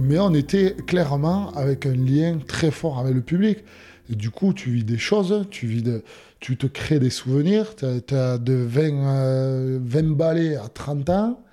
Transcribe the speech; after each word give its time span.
mais 0.00 0.18
on 0.18 0.34
était 0.34 0.74
clairement 0.86 1.50
avec 1.52 1.86
un 1.86 1.94
lien 1.94 2.38
très 2.46 2.70
fort 2.70 2.98
avec 2.98 3.14
le 3.14 3.20
public. 3.20 3.58
Du 4.08 4.30
coup, 4.30 4.52
tu 4.52 4.70
vis 4.70 4.84
des 4.84 4.98
choses, 4.98 5.46
tu, 5.50 5.66
vis 5.66 5.84
tu 6.40 6.56
te 6.56 6.66
crées 6.66 6.98
des 6.98 7.10
souvenirs. 7.10 7.76
Tu 7.76 7.84
as, 8.14 8.38
de 8.38 8.54
20, 8.54 9.78
20 9.78 10.16
balais 10.16 10.56
à 10.56 10.68
30 10.68 11.10
ans, 11.10 11.44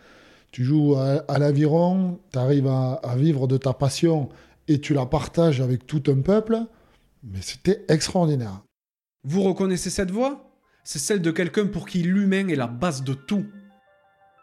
tu 0.51 0.63
joues 0.63 0.95
à, 0.95 1.39
l'aviron, 1.39 2.19
tu 2.31 2.39
arrives 2.39 2.67
à 2.67 3.15
vivre 3.15 3.47
de 3.47 3.57
ta 3.57 3.73
passion 3.73 4.29
et 4.67 4.79
tu 4.79 4.93
la 4.93 5.05
partages 5.05 5.61
avec 5.61 5.85
tout 5.85 6.03
un 6.07 6.21
peuple. 6.21 6.59
Mais 7.23 7.41
c'était 7.41 7.85
extraordinaire. 7.89 8.61
Vous 9.23 9.43
reconnaissez 9.43 9.89
cette 9.89 10.11
voix? 10.11 10.49
C'est 10.83 10.99
celle 10.99 11.21
de 11.21 11.31
quelqu'un 11.31 11.67
pour 11.67 11.87
qui 11.87 11.99
l'humain 11.99 12.47
est 12.47 12.55
la 12.55 12.67
base 12.67 13.03
de 13.03 13.13
tout. 13.13 13.45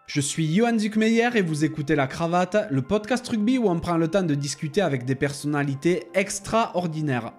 Je 0.06 0.20
suis 0.20 0.54
Johan 0.54 0.78
Zuckmeyer 0.78 1.30
et 1.34 1.42
vous 1.42 1.64
écoutez 1.64 1.96
La 1.96 2.06
Cravate, 2.06 2.68
le 2.70 2.80
podcast 2.80 3.26
rugby 3.26 3.58
où 3.58 3.68
on 3.68 3.80
prend 3.80 3.96
le 3.96 4.06
temps 4.06 4.22
de 4.22 4.36
discuter 4.36 4.80
avec 4.80 5.04
des 5.04 5.16
personnalités 5.16 6.04
extraordinaires. 6.14 7.32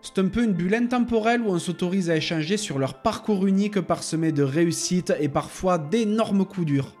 C'est 0.00 0.20
un 0.20 0.28
peu 0.28 0.44
une 0.44 0.52
bulle 0.52 0.76
intemporelle 0.76 1.40
où 1.40 1.48
on 1.48 1.58
s'autorise 1.58 2.10
à 2.10 2.16
échanger 2.16 2.56
sur 2.56 2.78
leur 2.78 3.02
parcours 3.02 3.48
unique 3.48 3.80
parsemé 3.80 4.30
de 4.30 4.44
réussites 4.44 5.12
et 5.18 5.28
parfois 5.28 5.76
d'énormes 5.76 6.44
coups 6.44 6.66
durs. 6.66 6.94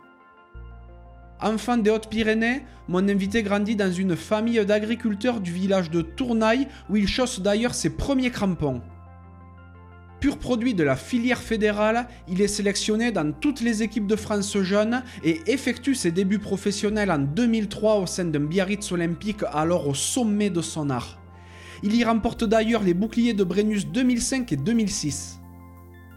Enfant 1.40 1.76
des 1.76 1.90
Hautes-Pyrénées, 1.90 2.62
mon 2.88 3.08
invité 3.08 3.44
grandit 3.44 3.76
dans 3.76 3.92
une 3.92 4.16
famille 4.16 4.66
d'agriculteurs 4.66 5.40
du 5.40 5.52
village 5.52 5.92
de 5.92 6.02
Tournaille 6.02 6.66
où 6.90 6.96
il 6.96 7.06
chausse 7.06 7.38
d'ailleurs 7.38 7.76
ses 7.76 7.90
premiers 7.90 8.32
crampons. 8.32 8.82
Pur 10.24 10.38
produit 10.38 10.72
de 10.72 10.82
la 10.82 10.96
filière 10.96 11.42
fédérale, 11.42 12.08
il 12.28 12.40
est 12.40 12.48
sélectionné 12.48 13.12
dans 13.12 13.30
toutes 13.30 13.60
les 13.60 13.82
équipes 13.82 14.06
de 14.06 14.16
France 14.16 14.56
jeunes 14.62 15.02
et 15.22 15.42
effectue 15.48 15.94
ses 15.94 16.12
débuts 16.12 16.38
professionnels 16.38 17.10
en 17.10 17.18
2003 17.18 17.96
au 17.96 18.06
sein 18.06 18.24
d'un 18.24 18.40
Biarritz 18.40 18.90
olympique 18.90 19.44
alors 19.52 19.86
au 19.86 19.92
sommet 19.92 20.48
de 20.48 20.62
son 20.62 20.88
art. 20.88 21.20
Il 21.82 21.94
y 21.94 22.02
remporte 22.04 22.42
d'ailleurs 22.42 22.82
les 22.82 22.94
boucliers 22.94 23.34
de 23.34 23.44
Brennus 23.44 23.86
2005 23.92 24.50
et 24.50 24.56
2006. 24.56 25.40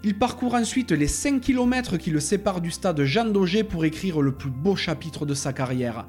Il 0.06 0.18
parcourt 0.18 0.56
ensuite 0.56 0.94
les 0.94 1.08
5 1.08 1.42
km 1.42 1.98
qui 1.98 2.10
le 2.10 2.22
séparent 2.22 2.62
du 2.62 2.72
stade 2.72 3.04
Jean 3.04 3.26
Daugé 3.26 3.66
pour 3.66 3.84
écrire 3.84 4.22
le 4.22 4.32
plus 4.32 4.52
beau 4.52 4.78
chapitre 4.78 5.26
de 5.26 5.34
sa 5.34 5.52
carrière. 5.52 6.08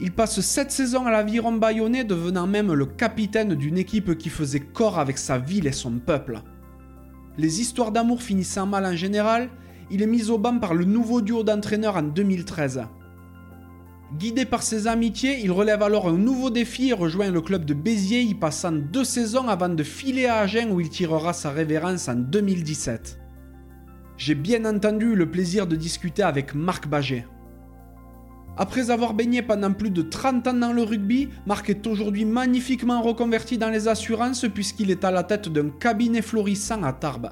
Il 0.00 0.12
passe 0.12 0.40
7 0.40 0.70
saisons 0.70 1.04
à 1.04 1.10
l'aviron 1.10 1.52
bayonnais, 1.52 2.04
devenant 2.04 2.46
même 2.46 2.72
le 2.72 2.86
capitaine 2.86 3.54
d'une 3.54 3.76
équipe 3.76 4.16
qui 4.16 4.30
faisait 4.30 4.60
corps 4.60 4.98
avec 4.98 5.18
sa 5.18 5.36
ville 5.36 5.66
et 5.66 5.72
son 5.72 5.98
peuple. 5.98 6.42
Les 7.38 7.60
histoires 7.60 7.92
d'amour 7.92 8.22
finissant 8.22 8.66
mal 8.66 8.84
en 8.84 8.94
général, 8.94 9.48
il 9.90 10.02
est 10.02 10.06
mis 10.06 10.30
au 10.30 10.38
banc 10.38 10.58
par 10.58 10.74
le 10.74 10.84
nouveau 10.84 11.22
duo 11.22 11.42
d'entraîneurs 11.42 11.96
en 11.96 12.02
2013. 12.02 12.82
Guidé 14.18 14.44
par 14.44 14.62
ses 14.62 14.86
amitiés, 14.86 15.40
il 15.42 15.50
relève 15.50 15.82
alors 15.82 16.08
un 16.08 16.18
nouveau 16.18 16.50
défi 16.50 16.90
et 16.90 16.92
rejoint 16.92 17.30
le 17.30 17.40
club 17.40 17.64
de 17.64 17.72
Béziers, 17.72 18.20
y 18.20 18.34
passant 18.34 18.72
deux 18.72 19.04
saisons 19.04 19.48
avant 19.48 19.70
de 19.70 19.82
filer 19.82 20.26
à 20.26 20.40
Agen 20.40 20.70
où 20.70 20.80
il 20.80 20.90
tirera 20.90 21.32
sa 21.32 21.50
révérence 21.50 22.08
en 22.08 22.16
2017. 22.16 23.18
J'ai 24.18 24.34
bien 24.34 24.66
entendu 24.66 25.14
le 25.14 25.30
plaisir 25.30 25.66
de 25.66 25.76
discuter 25.76 26.22
avec 26.22 26.54
Marc 26.54 26.86
Baget. 26.86 27.24
Après 28.56 28.90
avoir 28.90 29.14
baigné 29.14 29.40
pendant 29.40 29.72
plus 29.72 29.90
de 29.90 30.02
30 30.02 30.46
ans 30.46 30.54
dans 30.54 30.72
le 30.72 30.82
rugby, 30.82 31.30
Marc 31.46 31.70
est 31.70 31.86
aujourd'hui 31.86 32.26
magnifiquement 32.26 33.00
reconverti 33.00 33.56
dans 33.56 33.70
les 33.70 33.88
assurances 33.88 34.44
puisqu'il 34.52 34.90
est 34.90 35.04
à 35.04 35.10
la 35.10 35.22
tête 35.22 35.48
d'un 35.48 35.70
cabinet 35.70 36.20
florissant 36.20 36.82
à 36.82 36.92
Tarbes. 36.92 37.30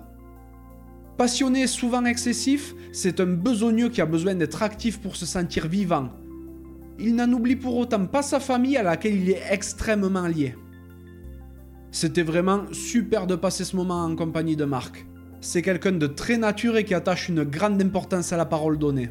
Passionné 1.18 1.62
et 1.62 1.66
souvent 1.66 2.06
excessif, 2.06 2.74
c'est 2.92 3.20
un 3.20 3.26
besogneux 3.26 3.90
qui 3.90 4.00
a 4.00 4.06
besoin 4.06 4.34
d'être 4.34 4.62
actif 4.62 4.98
pour 4.98 5.16
se 5.16 5.26
sentir 5.26 5.68
vivant. 5.68 6.08
Il 6.98 7.14
n'en 7.14 7.30
oublie 7.30 7.56
pour 7.56 7.76
autant 7.76 8.06
pas 8.06 8.22
sa 8.22 8.40
famille 8.40 8.78
à 8.78 8.82
laquelle 8.82 9.16
il 9.16 9.30
est 9.30 9.42
extrêmement 9.50 10.26
lié. 10.26 10.54
C'était 11.90 12.22
vraiment 12.22 12.62
super 12.72 13.26
de 13.26 13.34
passer 13.34 13.64
ce 13.64 13.76
moment 13.76 14.04
en 14.04 14.16
compagnie 14.16 14.56
de 14.56 14.64
Marc. 14.64 15.06
C'est 15.42 15.60
quelqu'un 15.60 15.92
de 15.92 16.06
très 16.06 16.38
nature 16.38 16.82
qui 16.84 16.94
attache 16.94 17.28
une 17.28 17.44
grande 17.44 17.82
importance 17.82 18.32
à 18.32 18.38
la 18.38 18.46
parole 18.46 18.78
donnée. 18.78 19.10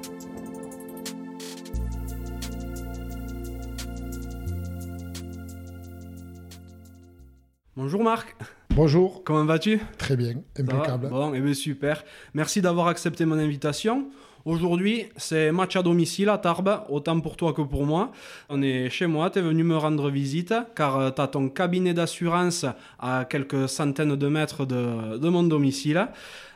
Bonjour 7.81 8.03
Marc. 8.03 8.35
Bonjour. 8.75 9.23
Comment 9.23 9.43
vas-tu? 9.43 9.79
Très 9.97 10.15
bien, 10.15 10.35
impeccable. 10.55 11.09
Bon, 11.09 11.33
et 11.33 11.39
eh 11.39 11.41
bien 11.41 11.55
super. 11.55 12.03
Merci 12.35 12.61
d'avoir 12.61 12.85
accepté 12.89 13.25
mon 13.25 13.39
invitation. 13.39 14.11
Aujourd'hui, 14.43 15.05
c'est 15.17 15.51
match 15.51 15.75
à 15.75 15.83
domicile 15.83 16.29
à 16.29 16.39
Tarbes, 16.39 16.81
autant 16.89 17.19
pour 17.19 17.37
toi 17.37 17.53
que 17.53 17.61
pour 17.61 17.85
moi. 17.85 18.11
On 18.49 18.63
est 18.63 18.89
chez 18.89 19.05
moi, 19.05 19.29
tu 19.29 19.37
es 19.37 19.41
venu 19.41 19.63
me 19.63 19.77
rendre 19.77 20.09
visite 20.09 20.53
car 20.75 20.97
euh, 20.97 21.11
tu 21.11 21.21
as 21.21 21.27
ton 21.27 21.47
cabinet 21.47 21.93
d'assurance 21.93 22.65
à 22.99 23.25
quelques 23.25 23.69
centaines 23.69 24.15
de 24.15 24.27
mètres 24.27 24.65
de, 24.65 25.29
mon 25.29 25.43
domicile. 25.43 26.07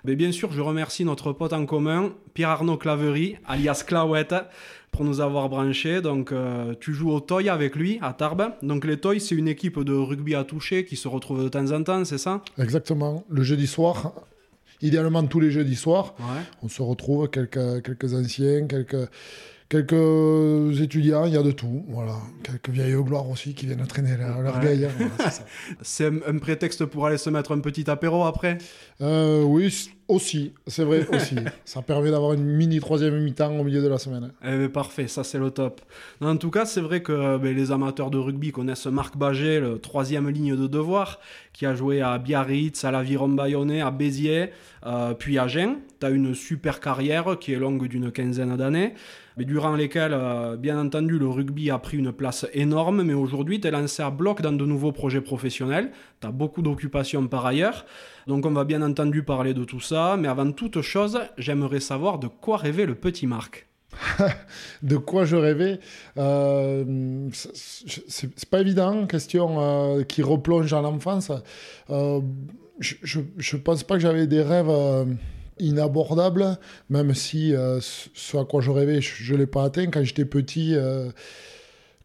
Mais 0.04 0.16
bien 0.16 0.32
sûr, 0.32 0.52
je 0.52 0.62
remercie 0.62 1.06
notre 1.06 1.32
pote 1.32 1.54
en 1.54 1.68
commun, 1.68 2.12
Pierre-Arnaud 2.34 2.78
Claverie, 2.78 3.36
alias 3.48 3.84
Claouette, 3.86 4.34
pour 4.92 5.04
nous 5.04 5.22
avoir 5.22 5.48
branchés. 5.50 6.02
Donc, 6.02 6.32
euh, 6.32 6.74
tu 6.80 6.92
joues 6.92 7.12
au 7.12 7.20
Toy 7.20 7.50
avec 7.50 7.76
lui 7.76 8.00
à 8.02 8.14
Tarbes. 8.14 8.54
Donc, 8.64 8.86
les 8.86 8.98
Toys, 8.98 9.20
c'est 9.20 9.36
une 9.36 9.48
équipe 9.48 9.80
de 9.80 9.94
rugby 9.94 10.34
à 10.34 10.44
toucher 10.44 10.86
qui 10.86 10.96
se 10.96 11.08
retrouve 11.08 11.44
de 11.44 11.50
temps 11.50 11.72
en 11.72 11.84
temps, 11.84 12.04
c'est 12.04 12.18
ça? 12.18 12.42
Exactement. 12.58 13.26
Le 13.30 13.44
jeudi 13.44 13.68
soir, 13.68 14.14
idéalement 14.82 15.26
tous 15.26 15.40
les 15.40 15.52
jeudis 15.52 15.76
soirs. 15.76 16.16
On 16.62 16.70
se 16.70 16.82
retrouve, 16.82 17.30
quelques, 17.30 17.84
quelques 17.84 18.14
anciens, 18.14 18.68
quelques, 18.68 19.10
quelques 19.70 20.82
étudiants, 20.82 21.26
il 21.26 21.34
y 21.34 21.38
a 21.38 21.44
de 21.44 21.52
tout. 21.52 21.86
Voilà. 21.90 22.16
Quelques 22.44 22.70
vieilles 22.70 22.96
gloires 23.04 23.30
aussi 23.30 23.54
qui 23.54 23.66
viennent 23.66 23.86
traîner 23.88 24.18
leur, 24.18 24.42
leur 24.42 24.60
c'est 25.82 26.06
un, 26.28 26.38
prétexte 26.38 26.86
pour 26.86 27.06
aller 27.06 27.18
se 27.18 27.30
mettre 27.30 27.52
un 27.54 27.60
petit 27.60 27.90
apéro 27.90 28.24
après? 28.26 28.58
Euh, 29.02 29.44
Oui, 29.44 29.90
aussi, 30.08 30.54
c'est 30.68 30.84
vrai, 30.84 31.08
aussi. 31.14 31.36
ça 31.66 31.82
permet 31.82 32.12
d'avoir 32.12 32.34
une 32.34 32.44
mini 32.44 32.80
troisième 32.80 33.20
mi-temps 33.24 33.58
au 33.58 33.64
milieu 33.64 33.82
de 33.82 33.88
la 33.88 33.98
semaine. 33.98 34.32
Eh 34.44 34.50
ben, 34.50 34.70
parfait, 34.70 35.08
ça 35.08 35.24
c'est 35.24 35.40
le 35.40 35.52
top. 35.52 35.82
En 36.22 36.38
tout 36.38 36.52
cas, 36.52 36.66
c'est 36.66 36.82
vrai 36.82 37.02
que 37.02 37.38
ben, 37.38 37.56
les 37.56 37.72
amateurs 37.72 38.12
de 38.12 38.18
rugby 38.18 38.52
connaissent 38.52 38.86
Marc 38.86 39.18
Baget, 39.18 39.60
le 39.60 39.80
troisième 39.80 40.30
ligne 40.30 40.56
de 40.56 40.68
devoir, 40.68 41.20
qui 41.54 41.66
a 41.66 41.74
joué 41.74 42.02
à 42.02 42.18
Biarritz, 42.18 42.84
à 42.84 42.92
l'Aviron 42.92 43.30
Bayonnais, 43.30 43.82
à 43.82 43.92
Béziers, 43.92 44.52
euh, 44.86 45.14
puis 45.14 45.40
à 45.40 45.48
Gien. 45.48 45.78
Tu 46.00 46.06
as 46.06 46.10
une 46.10 46.36
super 46.36 46.80
carrière 46.80 47.38
qui 47.40 47.54
est 47.54 47.60
longue 47.60 47.88
d'une 47.88 48.12
quinzaine 48.12 48.56
d'années, 48.58 48.94
mais 49.38 49.46
durant 49.46 49.76
lesquelles, 49.76 50.14
euh, 50.14 50.56
bien 50.56 50.80
entendu, 50.80 51.18
le 51.18 51.28
rugby 51.28 51.72
a 51.72 51.80
pris 51.80 51.98
une 51.98 52.12
place 52.12 52.46
énorme, 52.54 53.02
mais 53.04 53.14
aujourd'hui, 53.14 53.60
tu 53.60 53.68
es 53.68 53.72
lancé 53.72 54.04
à 54.04 54.12
bloc 54.12 54.42
dans 54.42 54.52
de 54.52 54.66
nouveaux 54.66 54.92
projets 54.92 55.22
professionnels. 55.22 55.92
Tu 56.22 56.28
as 56.28 56.32
beaucoup 56.32 56.62
d'occupations 56.62 57.28
par 57.28 57.46
ailleurs. 57.46 57.86
Donc 58.28 58.46
on 58.46 58.52
va 58.52 58.64
bien 58.64 58.82
entendu 58.82 59.24
parler 59.24 59.54
de 59.54 59.64
tout 59.64 59.80
ça, 59.80 60.18
mais 60.18 60.28
avant 60.28 60.52
toute 60.52 60.82
chose, 60.82 61.20
j'aimerais 61.38 61.80
savoir 61.80 62.20
de 62.20 62.28
quoi 62.28 62.58
rêvait 62.58 62.86
le 62.86 62.96
petit 62.96 63.28
Marc. 63.28 63.68
de 64.84 64.98
quoi 64.98 65.26
je 65.26 65.36
rêvais 65.36 65.80
euh, 66.18 67.30
C'est 67.32 68.46
pas 68.50 68.62
évident, 68.62 69.06
question 69.08 69.58
euh, 69.60 70.04
qui 70.04 70.22
replonge 70.22 70.72
en 70.74 70.82
l'enfance. 70.82 71.32
Euh, 71.90 72.22
je, 72.80 73.20
ne 73.20 73.58
pense 73.58 73.84
pas 73.84 73.96
que 73.96 74.02
j'avais 74.02 74.28
des 74.28 74.42
rêves 74.42 74.70
euh, 74.70 75.06
inabordables, 75.60 76.58
même 76.90 77.14
si 77.14 77.54
ce 77.80 78.38
à 78.38 78.44
quoi 78.44 78.62
je 78.62 78.72
rêvais, 78.72 79.02
je, 79.02 79.34
ne 79.34 79.38
l'ai 79.38 79.48
pas 79.48 79.64
atteint. 79.64 79.88
Quand 79.88 80.04
j'étais 80.04 80.26
petit, 80.26 80.76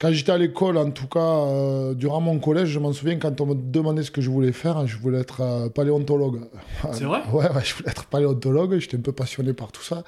quand 0.00 0.10
j'étais 0.12 0.32
à 0.32 0.38
l'école, 0.38 0.78
en 0.78 0.90
tout 0.90 1.06
cas, 1.06 1.20
euh, 1.20 1.92
durant 1.92 2.22
mon 2.22 2.38
collège, 2.38 2.68
je 2.68 2.78
m'en 2.78 2.92
souviens 2.92 3.18
quand 3.18 3.38
on 3.42 3.46
me 3.46 3.54
demandait 3.54 4.02
ce 4.02 4.10
que 4.10 4.22
je 4.22 4.30
voulais 4.30 4.52
faire, 4.52 4.86
je 4.86 4.96
voulais 4.96 5.18
être 5.20 5.42
euh, 5.42 5.68
paléontologue. 5.68 6.40
C'est 6.92 7.04
vrai? 7.04 7.20
Ouais, 7.30 7.46
je 7.62 7.74
voulais 7.74 7.90
être 7.90 8.06
paléontologue, 8.06 8.78
j'étais 8.78 8.96
un 8.96 9.02
peu 9.02 9.12
passionné 9.12 9.52
par 9.52 9.72
tout 9.72 9.82
ça. 9.82 10.02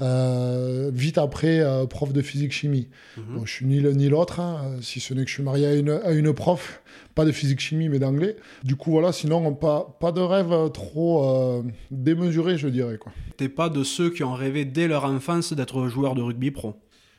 Euh, 0.00 0.90
vite 0.92 1.18
après, 1.18 1.64
prof 1.90 2.12
de 2.12 2.22
physique-chimie. 2.22 2.88
Mhm. 3.16 3.42
je 3.44 3.50
suis 3.50 3.66
ni 3.66 3.80
l'un 3.80 3.92
ni 3.92 4.08
l'autre, 4.08 4.38
hein, 4.38 4.76
si 4.80 5.00
ce 5.00 5.14
n'est 5.14 5.24
que 5.24 5.28
je 5.28 5.34
suis 5.34 5.42
marié 5.42 5.66
à 5.66 5.74
une, 5.74 5.90
à 5.90 6.12
une 6.12 6.32
prof, 6.32 6.80
pas 7.16 7.24
de 7.24 7.32
physique-chimie, 7.32 7.88
mais 7.88 7.98
d'anglais. 7.98 8.36
Du 8.62 8.76
coup, 8.76 8.92
voilà, 8.92 9.12
sinon, 9.12 9.52
pas, 9.54 9.96
pas 9.98 10.12
de 10.12 10.20
rêve 10.20 10.70
trop 10.72 11.64
démesuré, 11.90 12.56
je 12.56 12.68
dirais. 12.68 13.00
T'es 13.36 13.48
pas 13.48 13.68
de 13.68 13.82
ceux 13.82 14.10
qui 14.10 14.22
ont 14.22 14.34
rêvé 14.34 14.64
dès 14.64 14.86
leur 14.86 15.04
enfance 15.04 15.52
d'être 15.52 15.88
joueur 15.88 16.14
de 16.14 16.22
rugby 16.22 16.52
pro? 16.52 16.74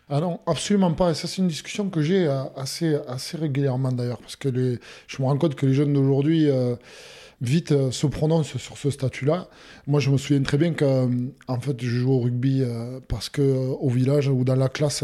Ah 0.09 0.19
non, 0.19 0.39
absolument 0.45 0.93
pas. 0.93 1.11
Et 1.11 1.13
ça, 1.15 1.27
c'est 1.27 1.41
une 1.41 1.47
discussion 1.47 1.89
que 1.89 2.01
j'ai 2.01 2.27
euh, 2.27 2.43
assez, 2.55 2.95
assez 3.07 3.37
régulièrement 3.37 3.91
d'ailleurs, 3.91 4.19
parce 4.19 4.35
que 4.35 4.49
je 5.07 5.21
me 5.21 5.27
rends 5.27 5.37
compte 5.37 5.55
que 5.55 5.65
les 5.65 5.73
jeunes 5.73 5.93
d'aujourd'hui, 5.93 6.49
euh, 6.49 6.75
vite 7.41 7.71
euh, 7.71 7.91
se 7.91 8.05
prononce 8.05 8.55
sur 8.57 8.77
ce 8.77 8.91
statut-là. 8.91 9.47
Moi, 9.87 9.99
je 9.99 10.11
me 10.11 10.17
souviens 10.17 10.43
très 10.43 10.57
bien 10.57 10.73
qu'en 10.73 11.09
en 11.47 11.59
fait, 11.59 11.81
je 11.81 11.89
joue 11.89 12.11
au 12.11 12.19
rugby 12.19 12.63
parce 13.07 13.29
que 13.29 13.41
au 13.41 13.89
village 13.89 14.27
ou 14.27 14.43
dans 14.43 14.55
la 14.55 14.69
classe 14.69 15.03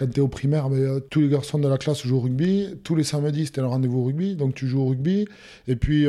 quand 0.00 0.10
tu 0.10 0.18
es 0.18 0.22
au 0.22 0.28
primaire, 0.28 0.68
ben, 0.68 1.00
tous 1.10 1.20
les 1.20 1.28
garçons 1.28 1.58
de 1.58 1.68
la 1.68 1.78
classe 1.78 2.02
jouent 2.02 2.16
au 2.16 2.20
rugby. 2.20 2.74
Tous 2.82 2.96
les 2.96 3.04
samedis, 3.04 3.46
c'était 3.46 3.60
le 3.60 3.68
rendez-vous 3.68 4.04
rugby. 4.04 4.34
Donc 4.34 4.54
tu 4.54 4.66
joues 4.66 4.80
au 4.80 4.86
rugby. 4.86 5.26
Et 5.68 5.76
puis 5.76 6.06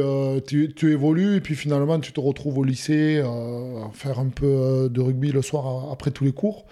tu, 0.47 0.73
tu, 0.73 0.91
évolues. 0.91 1.35
Et 1.35 1.41
puis 1.41 1.55
finalement, 1.55 1.99
tu 1.99 2.13
te 2.13 2.19
retrouves 2.19 2.57
au 2.57 2.63
lycée 2.63 3.19
à 3.19 3.91
faire 3.93 4.19
un 4.19 4.29
peu 4.29 4.89
de 4.89 5.01
rugby 5.01 5.31
le 5.31 5.41
soir 5.41 5.91
après 5.91 6.11
tous 6.11 6.23
les 6.23 6.31
cours 6.31 6.65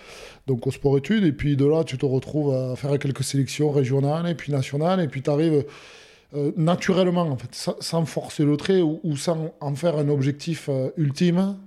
donc 0.50 0.66
au 0.66 0.72
sport-études. 0.72 1.24
Et 1.24 1.32
puis 1.32 1.56
de 1.56 1.66
là, 1.66 1.84
tu 1.84 1.98
te 1.98 2.06
retrouves 2.06 2.54
à 2.54 2.76
faire 2.76 2.98
quelques 3.00 3.24
sélections 3.24 3.70
régionales 3.70 4.28
et 4.28 4.36
puis 4.36 4.52
nationales. 4.52 5.00
Et 5.00 5.08
puis 5.08 5.22
tu 5.22 5.30
arrives 5.30 5.64
euh, 6.36 6.52
naturellement, 6.58 7.38
sans, 7.52 8.06
forcer 8.06 8.44
le 8.44 8.56
trait 8.58 8.82
ou, 8.82 9.16
sans 9.16 9.54
en 9.62 9.76
faire 9.76 9.98
un 9.98 10.10
objectif 10.10 10.70
euh, 10.70 10.90
ultime, 10.98 11.58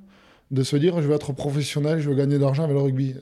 de 0.50 0.62
se 0.62 0.76
dire 0.76 1.00
je 1.00 1.08
vais 1.08 1.14
être 1.14 1.32
professionnel, 1.32 2.00
je 2.00 2.10
veux 2.10 2.14
gagner 2.14 2.36
de 2.36 2.42
l'argent 2.42 2.64
avec 2.64 2.76
le 2.76 2.82
rugby. 2.82 3.14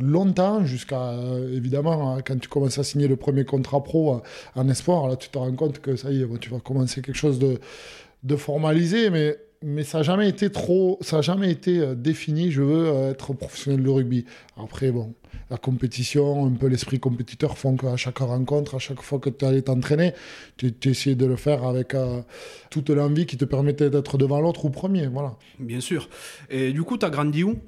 Longtemps, 0.00 0.64
jusqu'à 0.64 1.10
euh, 1.10 1.56
évidemment 1.56 2.18
quand 2.24 2.38
tu 2.38 2.48
commences 2.48 2.78
à 2.78 2.84
signer 2.84 3.08
le 3.08 3.16
premier 3.16 3.44
contrat 3.44 3.82
pro 3.82 4.22
en 4.54 4.68
espoir, 4.68 5.08
là 5.08 5.16
tu 5.16 5.28
te 5.28 5.38
rends 5.38 5.54
compte 5.54 5.80
que 5.80 5.96
ça 5.96 6.10
y 6.10 6.22
est, 6.22 6.38
tu 6.40 6.50
vas 6.50 6.60
commencer 6.60 7.02
quelque 7.02 7.16
chose 7.16 7.38
de, 7.38 8.36
formalisé, 8.36 9.10
mais 9.10 9.38
mais 9.62 9.84
ça 9.84 9.98
n'a 9.98 10.04
jamais 10.04 10.28
été 10.28 10.50
trop, 10.50 10.96
ça 11.02 11.20
jamais 11.20 11.50
été 11.50 11.80
euh, 11.80 11.94
défini. 11.94 12.50
Je 12.50 12.62
veux 12.62 12.88
euh, 12.88 13.10
être 13.10 13.34
professionnel 13.34 13.82
de 13.82 13.90
rugby. 13.90 14.24
Après, 14.56 14.90
bon, 14.90 15.14
la 15.50 15.58
compétition, 15.58 16.46
un 16.46 16.52
peu 16.52 16.66
l'esprit 16.66 16.98
compétiteur 16.98 17.58
font 17.58 17.76
qu'à 17.76 17.96
chaque 17.96 18.18
rencontre, 18.18 18.76
à 18.76 18.78
chaque 18.78 19.02
fois 19.02 19.18
que 19.18 19.28
tu 19.28 19.44
allais 19.44 19.62
t'entraîner, 19.62 20.14
tu, 20.56 20.72
essayais 20.84 21.16
de 21.16 21.26
le 21.26 21.36
faire 21.36 21.64
avec 21.64 21.94
euh, 21.94 22.22
toute 22.70 22.88
l'envie 22.88 23.26
qui 23.26 23.36
te 23.36 23.44
permettait 23.44 23.90
d'être 23.90 24.16
devant 24.16 24.40
l'autre 24.40 24.64
ou 24.64 24.70
premier. 24.70 25.08
Voilà. 25.08 25.36
Bien 25.58 25.80
sûr. 25.80 26.08
Et 26.48 26.72
du 26.72 26.82
coup, 26.82 26.96
tu 26.96 27.04
as 27.04 27.10
grandi 27.10 27.44
où? 27.44 27.58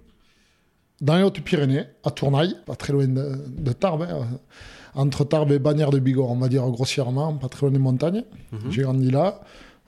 Dans 1.03 1.17
les 1.17 1.23
Hautes-Pyrénées, 1.23 1.85
à 2.05 2.11
Tournaille, 2.11 2.57
pas 2.65 2.77
très 2.77 2.95
loin 2.95 3.07
de, 3.07 3.73
Tarbes. 3.73 4.07
Hein. 4.09 4.27
entre 4.95 5.25
Tarbes 5.25 5.53
et 5.53 5.59
Bagnères 5.59 5.91
de 5.91 5.99
Bigorre, 5.99 6.31
on 6.31 6.39
va 6.39 6.49
dire 6.49 6.67
grossièrement, 6.71 7.35
pas 7.35 7.49
très 7.49 7.67
loin 7.67 7.73
des 7.73 7.79
montagnes. 7.79 8.25
Mhm. 8.53 8.71
J'ai 8.71 8.83
grandi 8.83 9.11
là. 9.11 9.41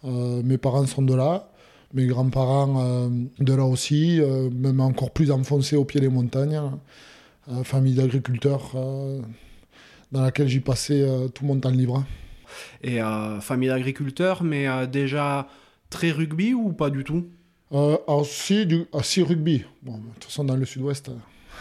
mes 0.02 0.58
parents 0.58 0.86
sont 0.86 1.02
de 1.02 1.14
là 1.14 1.48
mes 1.94 2.06
grands-parents 2.06 2.82
euh, 2.84 3.08
de 3.38 3.54
là 3.54 3.64
aussi, 3.64 4.20
euh, 4.20 4.50
même 4.50 4.80
encore 4.80 5.12
plus 5.12 5.30
enfoncés 5.30 5.76
au 5.76 5.84
pied 5.84 6.00
des 6.00 6.08
montagnes. 6.08 6.60
Euh, 7.48 7.62
famille 7.62 7.94
d'agriculteurs 7.94 8.72
dans 10.12 10.22
laquelle 10.22 10.48
j'ai 10.48 10.60
passé 10.60 11.06
tout 11.34 11.44
mon 11.44 11.58
temps 11.58 11.70
libre. 11.70 12.04
Et 12.82 13.00
famille 13.40 13.68
d'agriculteurs, 13.68 14.44
mais 14.44 14.86
déjà 14.86 15.48
très 15.90 16.10
rugby 16.10 16.54
ou 16.54 16.72
pas 16.72 16.88
du 16.90 17.04
tout? 17.04 17.26
Aussi, 17.70 18.66
du, 18.66 18.86
rugby. 18.92 19.64
Bon, 19.82 19.92
de 19.92 20.14
toute 20.14 20.24
façon, 20.24 20.44
dans 20.44 20.56
le 20.56 20.64
sud-ouest, 20.64 21.10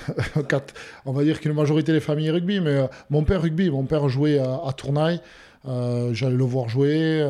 on 1.05 1.11
va 1.11 1.23
dire 1.23 1.39
qu'une 1.39 1.53
majorité 1.53 1.91
des 1.91 1.99
familles 1.99 2.31
rugby, 2.31 2.59
mais 2.59 2.87
mon 3.09 3.23
père 3.23 3.41
rugby, 3.41 3.69
mon 3.69 3.85
père 3.85 4.09
jouait 4.09 4.39
à, 4.39 4.61
à 4.65 4.73
Tournaille, 4.73 5.21
j'allais 5.65 6.35
le 6.35 6.43
voir 6.43 6.69
jouer 6.69 7.25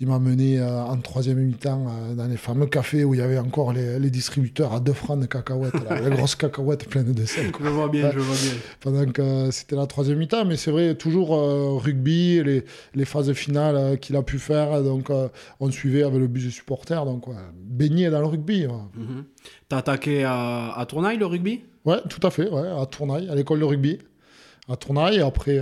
il 0.00 0.06
m'a 0.06 0.18
mené 0.18 0.60
euh, 0.60 0.82
en 0.82 0.96
troisième 0.98 1.38
mi-temps 1.38 1.86
euh, 1.88 2.14
dans 2.14 2.26
les 2.26 2.36
fameux 2.36 2.66
cafés 2.66 3.04
où 3.04 3.14
il 3.14 3.20
y 3.20 3.22
avait 3.22 3.38
encore 3.38 3.72
les, 3.72 3.98
distributeurs 4.10 4.72
à 4.72 4.80
deux 4.80 4.92
francs 4.92 5.20
de 5.20 5.26
cacahuètes, 5.26 5.74
les 6.02 6.10
grosses 6.16 6.36
cacahuètes 6.36 6.88
pleines 6.88 7.12
de 7.12 7.24
sel. 7.24 7.50
Je 7.60 7.68
vois 7.68 7.88
bien, 7.88 8.10
je 8.12 8.18
vois 8.20 8.36
bien. 8.36 8.52
Pendant 8.80 9.10
que 9.10 9.22
euh, 9.22 9.50
c'était 9.50 9.76
la 9.76 9.86
troisième 9.86 10.18
mi-temps, 10.18 10.44
mais 10.44 10.56
c'est 10.56 10.70
vrai, 10.70 10.94
toujours 10.94 11.30
rugby, 11.82 12.42
les, 12.44 12.64
les, 12.94 13.04
phases 13.04 13.32
finales 13.32 13.98
qu'il 13.98 14.16
a 14.16 14.22
pu 14.22 14.38
faire, 14.38 14.82
donc 14.82 15.10
on 15.60 15.70
suivait 15.70 16.04
avec 16.04 16.18
le 16.18 16.26
bus 16.26 16.44
de 16.44 16.50
supporters, 16.50 17.04
donc 17.04 17.24
baigné 17.54 18.10
dans 18.10 18.20
le 18.20 18.26
rugby. 18.26 18.66
Mhm. 18.66 19.24
T'as 19.68 19.78
attaqué 19.78 20.24
à, 20.24 20.72
à, 20.72 20.86
Tournaille 20.86 21.18
le 21.18 21.26
rugby? 21.26 21.62
Ouais, 21.84 21.98
tout 22.08 22.24
à 22.26 22.30
fait, 22.30 22.48
ouais, 22.48 22.68
à 22.68 22.86
Tournaille, 22.86 23.28
à 23.28 23.34
l'école 23.34 23.60
de 23.60 23.64
rugby. 23.64 23.98
À 24.68 24.76
Tournaille, 24.76 25.16
et 25.16 25.22
après, 25.22 25.58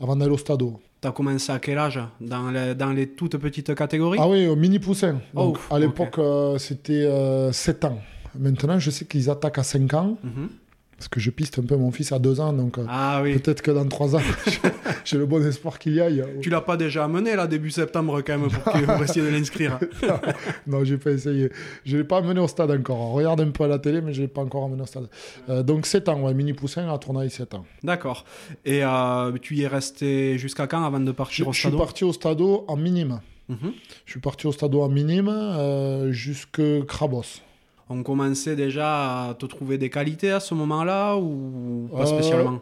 avant 0.00 0.16
d'aller 0.16 0.32
au 0.32 0.38
stade. 0.38 0.62
Tu 1.00 1.08
as 1.08 1.12
commencé 1.12 1.50
à 1.50 1.58
quel 1.58 1.78
âge 1.78 1.98
dans 2.20 2.50
les, 2.50 2.74
dans 2.74 2.90
les 2.92 3.08
toutes 3.08 3.38
petites 3.38 3.74
catégories? 3.74 4.18
Ah 4.20 4.28
oui, 4.28 4.46
au 4.46 4.56
mini 4.56 4.78
poussin. 4.78 5.20
Donc, 5.32 5.58
à 5.70 5.78
l'époque, 5.78 6.18
euh, 6.18 6.58
c'était 6.58 7.08
7 7.52 7.84
euh, 7.84 7.88
ans. 7.88 7.98
Maintenant, 8.38 8.78
je 8.78 8.90
sais 8.90 9.06
qu'ils 9.06 9.30
attaquent 9.30 9.58
à 9.58 9.62
5 9.62 9.94
ans. 9.94 10.18
Mhm. 10.22 10.48
Parce 11.00 11.08
que 11.08 11.18
je 11.18 11.30
piste 11.30 11.58
un 11.58 11.62
peu 11.62 11.76
mon 11.76 11.90
fils 11.92 12.12
à 12.12 12.18
2 12.18 12.40
ans. 12.40 12.52
Donc 12.52 12.76
euh, 12.76 12.84
ah, 12.86 13.20
oui. 13.22 13.38
peut-être 13.38 13.62
que 13.62 13.70
dans 13.70 13.88
3 13.88 14.16
ans, 14.16 14.22
j'ai 15.06 15.16
le 15.16 15.24
bon 15.24 15.42
espoir 15.42 15.78
qu'il 15.78 15.94
y 15.94 16.00
aille. 16.02 16.22
Tu 16.42 16.50
l'as 16.50 16.60
pas 16.60 16.76
déjà 16.76 17.04
amené 17.04 17.34
là, 17.36 17.46
début 17.46 17.70
septembre, 17.70 18.20
quand 18.20 18.36
même, 18.36 18.50
pour, 18.50 19.02
essayer 19.02 19.24
de 19.24 19.30
l'inscrire 19.34 19.78
Non, 20.66 20.84
j'ai 20.84 20.98
pas 20.98 21.12
essayé. 21.12 21.50
Je 21.86 21.96
l'ai 21.96 22.04
pas 22.04 22.18
amené 22.18 22.38
au 22.38 22.48
stade 22.48 22.70
encore. 22.70 22.98
On 22.98 23.12
regarde 23.14 23.40
un 23.40 23.50
peu 23.50 23.64
à 23.64 23.68
la 23.68 23.78
télé, 23.78 24.02
mais 24.02 24.12
je 24.12 24.20
l'ai 24.20 24.28
pas 24.28 24.42
encore 24.42 24.66
amené 24.66 24.82
au 24.82 24.86
stade. 24.86 25.08
donc 25.64 25.86
7 25.86 26.10
ans, 26.10 26.20
ouais, 26.20 26.34
mini 26.34 26.52
poussin 26.52 26.92
à 26.92 26.98
Tournaille, 26.98 27.30
7 27.30 27.54
ans. 27.54 27.64
D'accord. 27.82 28.26
Et 28.66 28.82
tu 29.40 29.56
y 29.56 29.62
es 29.62 29.68
resté 29.68 30.36
jusqu'à 30.36 30.66
quand 30.66 30.84
avant 30.84 31.00
de 31.00 31.12
partir 31.12 31.48
au 31.48 31.54
stade 31.54 31.72
Je 31.72 31.76
suis 31.76 31.78
parti 31.78 32.04
au 32.04 32.12
stade 32.12 32.42
en 32.42 32.76
minime. 32.76 33.20
Mhm. 33.48 33.72
Je 34.04 34.10
suis 34.10 34.20
parti 34.20 34.46
au 34.46 34.52
stade 34.52 34.74
en 34.74 34.88
minime 34.90 35.30
euh, 35.30 36.12
jusque 36.12 36.62
Crabos 36.86 37.40
on 37.90 38.04
commençait 38.04 38.56
déjà 38.56 39.28
à 39.28 39.34
te 39.34 39.46
trouver 39.46 39.76
des 39.76 39.90
qualités 39.90 40.30
à 40.30 40.40
ce 40.40 40.54
moment-là 40.54 41.16
ou 41.16 41.88
pas 41.92 42.02
euh, 42.02 42.06
spécialement 42.06 42.60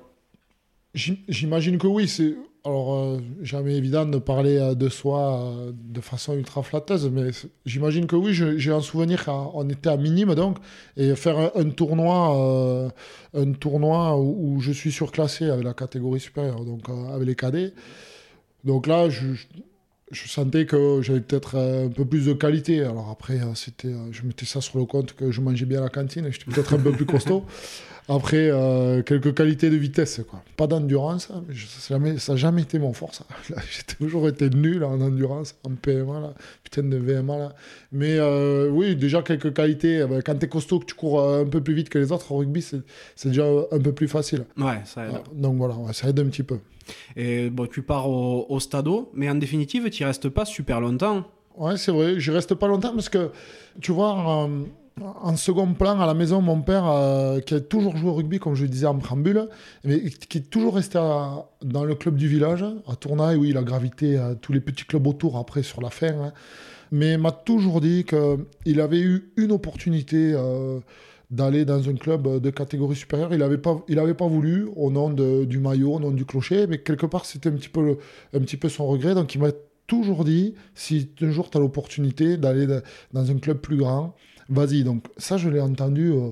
J'imagine 0.95 1.79
que 1.79 1.87
oui. 1.87 2.09
C'est 2.09 2.35
alors 2.65 2.95
euh, 2.95 3.19
jamais 3.43 3.77
évident 3.77 4.05
de 4.05 4.19
parler 4.19 4.57
euh, 4.57 4.75
de 4.75 4.89
soi 4.89 5.55
de 5.73 6.01
façon 6.01 6.35
ultra 6.35 6.63
flatteuse, 6.63 7.09
mais 7.11 7.31
j'imagine 7.67 8.07
que 8.07 8.17
oui. 8.17 8.33
J'ai 8.33 8.73
un 8.73 8.81
souvenir 8.81 9.27
qu'on 9.27 9.69
était 9.69 9.91
à 9.91 9.97
minime 9.99 10.35
donc 10.35 10.57
et 10.97 11.15
faire 11.15 11.53
un, 11.55 11.71
tournoi, 11.71 12.91
un 13.35 13.53
tournoi 13.53 14.19
où, 14.19 14.61
je 14.61 14.73
suis 14.73 14.91
surclassé 14.91 15.51
avec 15.51 15.65
la 15.65 15.75
catégorie 15.75 16.21
supérieure, 16.21 16.65
donc 16.65 16.89
avec 17.13 17.29
les 17.29 17.37
cadets. 17.37 17.75
Donc 18.65 18.87
là, 18.87 19.09
je, 19.09 19.27
je 20.11 20.29
sentais 20.29 20.67
que 20.67 21.01
j'avais 21.03 21.21
peut-être 21.21 21.57
euh, 21.57 21.87
un 21.87 21.91
peu 21.91 22.05
plus 22.05 22.27
de 22.27 22.33
qualité. 22.33 22.81
Alors 22.81 23.11
après, 23.11 23.41
euh, 23.41 23.55
c'était, 23.55 23.89
euh, 23.89 24.13
je 24.13 24.23
mettais 24.23 24.47
ça 24.47 24.61
sur 24.61 24.79
le 24.79 24.85
compte 24.85 25.15
que 25.15 25.31
je 25.31 25.41
mangeais 25.41 25.67
bien 25.67 25.81
à 25.81 25.85
la 25.85 25.89
cantine, 25.89 26.29
j'étais 26.31 26.51
peut-être 26.51 26.75
un 26.75 26.79
peu 26.79 26.93
plus 26.93 27.07
costaud. 27.07 27.45
Après, 28.09 28.51
quelques 29.05 29.35
qualités 29.35 29.71
de 29.71 29.77
vitesse, 29.77 30.23
quoi. 30.29 30.43
Pas 30.57 30.67
d'endurance, 30.67 31.31
hein, 31.31 31.45
ça 31.67 31.99
n'a 31.99 32.37
jamais, 32.37 32.63
été 32.63 32.79
mon 32.79 32.93
force. 32.93 33.23
J'ai 33.49 33.97
toujours 33.97 34.29
été 34.29 34.49
nul 34.51 34.83
en 34.85 35.01
endurance, 35.01 35.57
en 35.65 35.75
PMA, 35.75 36.21
là, 36.21 36.35
putain 36.65 36.83
de 36.85 36.97
VMA. 36.97 37.37
Là. 37.37 37.55
Mais 37.93 38.19
oui, 38.71 38.97
déjà 38.97 39.23
quelques 39.23 39.55
qualités. 39.55 40.05
Ben, 40.07 40.23
quand 40.23 40.37
tu 40.37 40.47
es 40.47 40.49
costaud, 40.49 40.79
que 40.79 40.87
tu 40.87 40.95
cours 40.95 41.23
un 41.23 41.45
peu 41.45 41.63
plus 41.63 41.75
vite 41.75 41.89
que 41.89 41.99
les 41.99 42.13
autres, 42.13 42.33
au 42.33 42.39
rugby, 42.39 42.63
c'est 42.63 43.29
déjà 43.29 43.45
un 43.71 43.79
peu 43.79 43.93
plus 43.93 44.09
facile. 44.09 44.45
Ouais, 44.57 44.81
ça 44.85 45.07
aide. 45.07 45.13
donc 45.35 45.57
voilà, 45.57 45.75
ça 45.93 46.09
aide 46.09 46.21
un 46.21 46.27
petit 46.27 46.43
peu. 46.43 46.59
Et 47.17 47.51
bon, 47.51 47.67
tu 47.67 47.83
pars 47.83 48.09
au, 48.09 48.47
au 48.49 48.59
mais 49.15 49.29
en 49.29 49.35
définitive, 49.35 49.89
tu 49.91 50.03
n'y 50.03 50.07
restes 50.07 50.29
pas 50.29 50.45
super 50.45 50.81
longtemps. 50.81 51.25
Ouais, 51.57 51.77
c'est 51.77 51.91
vrai, 51.91 52.21
je 52.21 52.31
reste 52.31 52.55
pas 52.55 52.69
longtemps 52.69 52.95
parce 52.95 53.09
que, 53.09 53.31
tu 53.81 53.93
vois, 53.93 54.49
en, 55.03 55.37
second 55.37 55.75
plan, 55.75 56.01
à 56.01 56.07
la 56.07 56.15
maison, 56.15 56.41
mon 56.41 56.61
père, 56.61 56.89
euh, 56.89 57.41
qui 57.41 57.55
a 57.55 57.61
toujours 57.61 57.97
joué 57.97 58.11
au 58.11 58.15
rugby, 58.15 58.39
comme 58.39 58.55
je 58.55 58.63
le 58.63 58.69
disais 58.69 58.87
en 58.87 58.99
préambule, 58.99 59.49
mais 59.85 60.01
qui 60.11 60.39
est 60.39 60.51
toujours 60.51 60.75
resté 60.75 60.99
dans 60.99 61.85
le 61.85 61.95
club 61.95 62.17
du 62.17 62.29
village, 62.29 62.65
à 62.87 62.97
Tournaille, 62.97 63.37
où 63.37 63.45
il 63.45 63.57
a 63.57 63.63
gravité 63.63 64.17
à 64.17 64.35
tous 64.35 64.53
les 64.53 64.61
petits 64.61 64.85
clubs 64.85 65.07
autour 65.07 65.37
après 65.37 65.63
sur 65.63 65.81
la 65.81 65.91
fin. 65.91 66.09
Hein. 66.09 66.33
Mais 66.91 67.19
m'a 67.19 67.33
toujours 67.33 67.81
dit 67.81 68.05
qu'il 68.05 68.81
avait 68.81 69.01
eu 69.01 69.33
une 69.37 69.53
opportunité. 69.53 70.33
Euh, 70.35 70.81
d'aller 71.31 71.67
dans 71.67 71.91
un 71.91 71.95
club 71.95 72.41
de 72.41 72.49
catégorie 72.49 72.97
supérieure. 72.97 73.35
Il 73.35 73.41
n'avait 73.41 73.59
pas, 73.59 73.85
pas 74.17 74.27
voulu 74.27 74.67
au 74.77 74.91
nom 74.91 75.11
du 75.11 75.59
maillot, 75.59 75.93
au 75.93 76.01
nom 76.01 76.11
du 76.11 76.25
clocher, 76.25 76.67
mais 76.67 76.79
quelque 76.79 77.05
part 77.05 77.27
c'était 77.27 77.51
un 77.51 77.53
petit 77.53 77.69
peu, 77.69 77.99
un 78.33 78.41
petit 78.41 78.57
peu 78.57 78.71
son 78.71 78.87
regret. 78.87 79.15
Donc 79.15 79.35
il 79.35 79.41
m'a 79.43 79.51
toujours 79.87 80.25
dit, 80.25 80.55
si 80.75 81.11
un 81.21 81.31
jour 81.31 81.51
tu 81.51 81.59
as 81.59 81.61
l'opportunité 81.61 82.37
d'aller 82.37 82.67
dans 83.13 83.31
un 83.31 83.39
club 83.39 83.59
plus 83.59 83.77
grand, 83.77 84.15
vas-y. 84.49 84.85
Donc 84.85 85.05
ça, 85.17 85.37
je 85.37 85.49
l'ai 85.49 85.61
entendu 85.61 86.13
euh, 86.13 86.31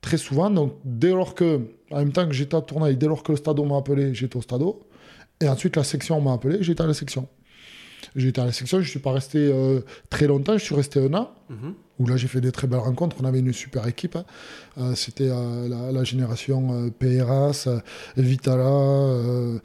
très 0.00 0.18
souvent. 0.18 0.50
Donc 0.50 0.74
dès 0.84 1.10
lors 1.10 1.34
que, 1.34 1.60
en 1.90 1.98
même 1.98 2.12
temps 2.12 2.26
que 2.26 2.34
j'étais 2.34 2.56
à 2.56 2.60
Tournai, 2.60 2.94
dès 2.94 3.06
lors 3.06 3.22
que 3.22 3.32
le 3.32 3.38
stade 3.38 3.58
m'a 3.60 3.76
appelé, 3.76 4.14
j'étais 4.14 4.36
au 4.36 4.42
stade. 4.42 4.62
Et 5.40 5.48
ensuite 5.48 5.76
la 5.76 5.84
section 5.84 6.20
m'a 6.20 6.32
appelé, 6.32 6.58
j'étais 6.62 6.82
à 6.82 6.86
la 6.86 6.94
section. 6.94 7.28
J'étais 8.14 8.40
à 8.40 8.46
la 8.46 8.52
section, 8.52 8.78
je 8.78 8.84
ne 8.84 8.88
suis 8.88 8.98
pas 8.98 9.12
resté 9.12 9.38
euh, 9.38 9.80
très 10.10 10.26
longtemps, 10.26 10.56
je 10.56 10.64
suis 10.64 10.74
resté 10.74 11.00
un 11.00 11.14
an. 11.14 11.30
Mhm 11.50 11.74
où 11.98 12.06
là 12.06 12.18
j'ai 12.18 12.28
fait 12.28 12.42
des 12.42 12.52
très 12.52 12.66
belles 12.66 12.80
rencontres. 12.80 13.16
On 13.22 13.24
avait 13.24 13.38
une 13.38 13.54
super 13.54 13.88
équipe. 13.88 14.16
Hein. 14.16 14.26
Euh, 14.76 14.94
c'était 14.94 15.30
euh, 15.30 15.90
la, 15.90 16.04
génération 16.04 16.90
PRAS, 16.98 17.68
Vitala, 18.18 19.58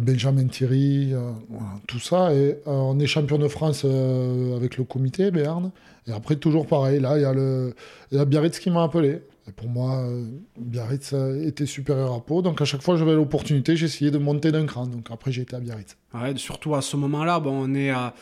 Benjamin 0.00 0.46
Thierry, 0.46 1.12
tout 1.86 2.00
ça. 2.00 2.32
Et 2.32 2.56
on 2.64 2.98
est 3.00 3.06
champion 3.06 3.36
de 3.36 3.48
France 3.48 3.84
avec 3.84 4.78
le 4.78 4.84
comité 4.84 5.30
Béarn. 5.30 5.72
Et 6.06 6.12
après, 6.12 6.36
toujours 6.36 6.66
pareil, 6.66 7.00
là, 7.00 7.18
il 7.18 7.22
y 7.22 7.24
a, 7.24 7.32
le, 7.32 7.74
y 8.12 8.18
a 8.18 8.24
Biarritz 8.24 8.58
qui 8.58 8.70
m'a 8.70 8.84
appelé. 8.84 9.22
Et 9.48 9.52
pour 9.52 9.68
moi, 9.68 10.04
Biarritz 10.58 11.14
était 11.44 11.66
supérieur 11.66 12.12
à 12.12 12.20
Pau. 12.20 12.42
Donc 12.42 12.60
à 12.60 12.64
chaque 12.64 12.82
fois 12.82 12.94
que 12.94 12.98
j'avais 13.00 13.14
l'opportunité, 13.14 13.76
j'essayais 13.76 14.10
de 14.10 14.18
monter 14.18 14.52
d'un 14.52 14.66
cran. 14.66 14.86
Donc 14.86 15.08
après, 15.10 15.32
j'ai 15.32 15.42
été 15.42 15.56
à 15.56 15.60
Biarritz. 15.60 15.96
Ouais, 16.14 16.36
surtout 16.36 16.74
à 16.74 16.82
ce 16.82 16.96
moment-là, 16.96 17.40
bon, 17.40 17.52
on 17.52 17.74
est 17.74 17.90
à 17.90 18.14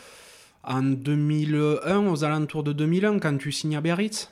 en 0.67 0.83
2001, 0.83 2.07
aux 2.07 2.25
alentours 2.25 2.63
de 2.63 2.73
2001, 2.73 3.19
quand 3.19 3.37
tu 3.37 3.53
signes 3.53 3.77
à 3.77 3.81
Biarritz 3.81 4.31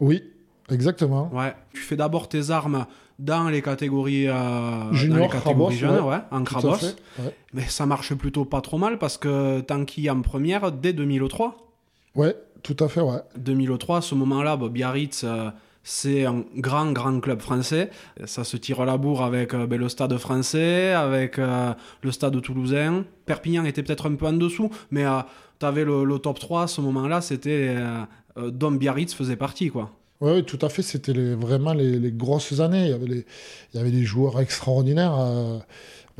Oui, 0.00 0.22
exactement. 0.70 1.30
Ouais, 1.32 1.54
tu 1.72 1.80
fais 1.80 1.96
d'abord 1.96 2.28
tes 2.28 2.50
armes 2.50 2.86
dans 3.18 3.48
les 3.48 3.62
catégories, 3.62 4.28
euh, 4.28 4.92
Junior, 4.92 5.18
dans 5.18 5.24
les 5.24 5.30
catégories 5.30 5.40
Crabos, 5.40 5.70
jeunes, 5.72 6.04
ouais. 6.04 6.10
ouais, 6.10 6.20
en 6.30 6.44
fait, 6.44 6.96
ouais. 7.18 7.34
Mais 7.52 7.64
ça 7.68 7.86
marche 7.86 8.14
plutôt 8.14 8.44
pas 8.44 8.60
trop 8.60 8.78
mal 8.78 8.98
parce 8.98 9.18
que 9.18 9.60
Tanky 9.60 10.08
en 10.08 10.22
première 10.22 10.70
dès 10.70 10.92
2003. 10.92 11.67
Ouais, 12.14 12.34
tout 12.62 12.76
à 12.80 12.88
fait, 12.88 13.00
ouais. 13.00 13.18
2003, 13.36 13.98
à 13.98 14.00
ce 14.00 14.14
moment-là, 14.14 14.56
bah, 14.56 14.68
Biarritz, 14.68 15.22
euh, 15.24 15.50
c'est 15.82 16.24
un 16.26 16.44
grand, 16.56 16.90
grand 16.92 17.20
club 17.20 17.40
français. 17.40 17.90
Ça 18.24 18.44
se 18.44 18.56
tire 18.56 18.84
la 18.84 18.96
bourre 18.98 19.22
avec 19.22 19.54
euh, 19.54 19.66
ben, 19.66 19.78
le 19.78 19.88
stade 19.88 20.16
français, 20.18 20.92
avec 20.92 21.38
euh, 21.38 21.72
le 22.02 22.10
stade 22.10 22.40
toulousain. 22.42 23.04
Perpignan 23.26 23.64
était 23.64 23.82
peut-être 23.82 24.06
un 24.08 24.14
peu 24.14 24.26
en 24.26 24.32
dessous, 24.32 24.70
mais 24.90 25.04
tu 25.60 25.66
avais 25.66 25.84
le, 25.84 26.04
le 26.04 26.18
top 26.18 26.38
3 26.38 26.62
à 26.64 26.66
ce 26.66 26.80
moment-là, 26.80 27.20
c'était 27.20 27.74
dont 28.36 28.70
Biarritz 28.72 29.12
faisait 29.14 29.36
partie. 29.36 29.68
quoi. 29.70 29.90
Oui, 30.20 30.32
oui, 30.36 30.44
tout 30.44 30.58
à 30.62 30.68
fait. 30.68 30.82
C'était 30.82 31.12
les- 31.12 31.34
vraiment 31.34 31.72
les, 31.74 31.98
les 31.98 32.10
grosses 32.12 32.58
années. 32.60 32.84
Il 32.86 32.90
y 32.90 32.92
avait, 32.92 33.06
les, 33.06 33.26
il 33.72 33.76
y 33.76 33.80
avait 33.80 33.90
des 33.90 34.04
joueurs 34.04 34.40
extraordinaires. 34.40 35.14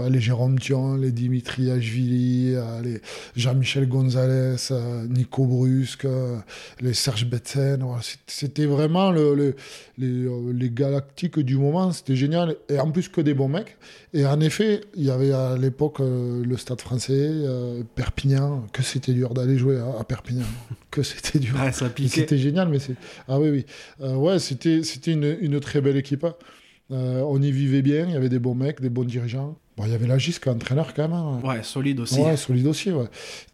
Les 0.09 0.21
Jérôme 0.21 0.59
Thion, 0.59 0.97
les 0.97 1.11
Dimitri 1.12 1.71
Ashvili, 1.71 2.55
euh, 2.55 2.81
les 2.83 3.00
Jean-Michel 3.37 3.88
Gonzalez, 3.88 4.57
euh, 4.71 5.07
Nico 5.09 5.45
Brusque, 5.47 6.05
euh, 6.05 6.37
les 6.81 6.95
Serge 6.95 7.26
Betsen. 7.26 7.85
C'était 8.26 8.67
vraiment 8.67 9.11
le, 9.11 9.35
le- 9.35 9.57
les, 9.99 10.28
les 10.52 10.71
galactiques 10.71 11.38
du 11.40 11.57
moment. 11.57 11.90
C'était 11.93 12.17
génial. 12.17 12.57
Et 12.69 12.78
en 12.78 12.90
plus 12.90 13.09
que 13.09 13.21
des 13.21 13.35
bons 13.35 13.49
mecs. 13.49 13.76
Et 14.14 14.25
en 14.25 14.40
effet, 14.40 14.83
il 14.95 15.05
y 15.05 15.11
avait 15.11 15.33
à 15.33 15.57
l'époque 15.57 15.99
le 16.00 16.57
Stade 16.57 16.81
français, 16.81 17.31
Perpignan. 17.95 18.67
Que 18.73 18.83
c'était 18.83 19.12
dur 19.12 19.35
d'aller 19.35 19.59
jouer 19.59 19.78
à, 19.78 20.05
Perpignan. 20.05 20.47
que 20.90 21.02
c'était 21.02 21.38
dur. 21.38 21.55
Piquait. 21.95 22.21
C'était 22.21 22.38
génial, 22.38 22.69
mais 22.69 22.78
c'est. 22.78 22.95
Ah 23.28 23.38
oui, 23.40 23.50
oui. 23.50 23.67
Euh, 24.00 24.14
ouais, 24.14 24.38
c'était 24.38 24.83
c'était 24.83 25.12
une, 25.12 25.37
une 25.40 25.61
très 25.61 25.81
belle 25.81 25.97
équipe. 25.97 26.26
Euh, 26.90 27.23
on 27.26 27.40
y 27.42 27.50
vivait 27.52 27.83
bien, 27.83 28.07
il 28.07 28.12
y 28.12 28.16
avait 28.16 28.30
des 28.30 28.38
bons 28.38 28.54
mecs, 28.54 28.80
des 28.80 28.88
bons 28.88 29.04
dirigeants. 29.04 29.57
Bon, 29.76 29.85
il 29.85 29.92
y 29.92 29.95
avait 29.95 30.07
la 30.09 30.18
GIS 30.18 30.40
qui 30.40 30.49
est 30.49 30.52
entraîneur 30.52 30.92
quand 30.95 31.02
même. 31.02 31.12
hein. 31.12 31.38
Ouais, 31.45 31.62
solide 31.62 32.00
aussi. 32.00 32.18
Ouais, 32.21 32.37
solide 32.37 32.66
aussi, 32.66 32.90
ouais. 32.90 33.04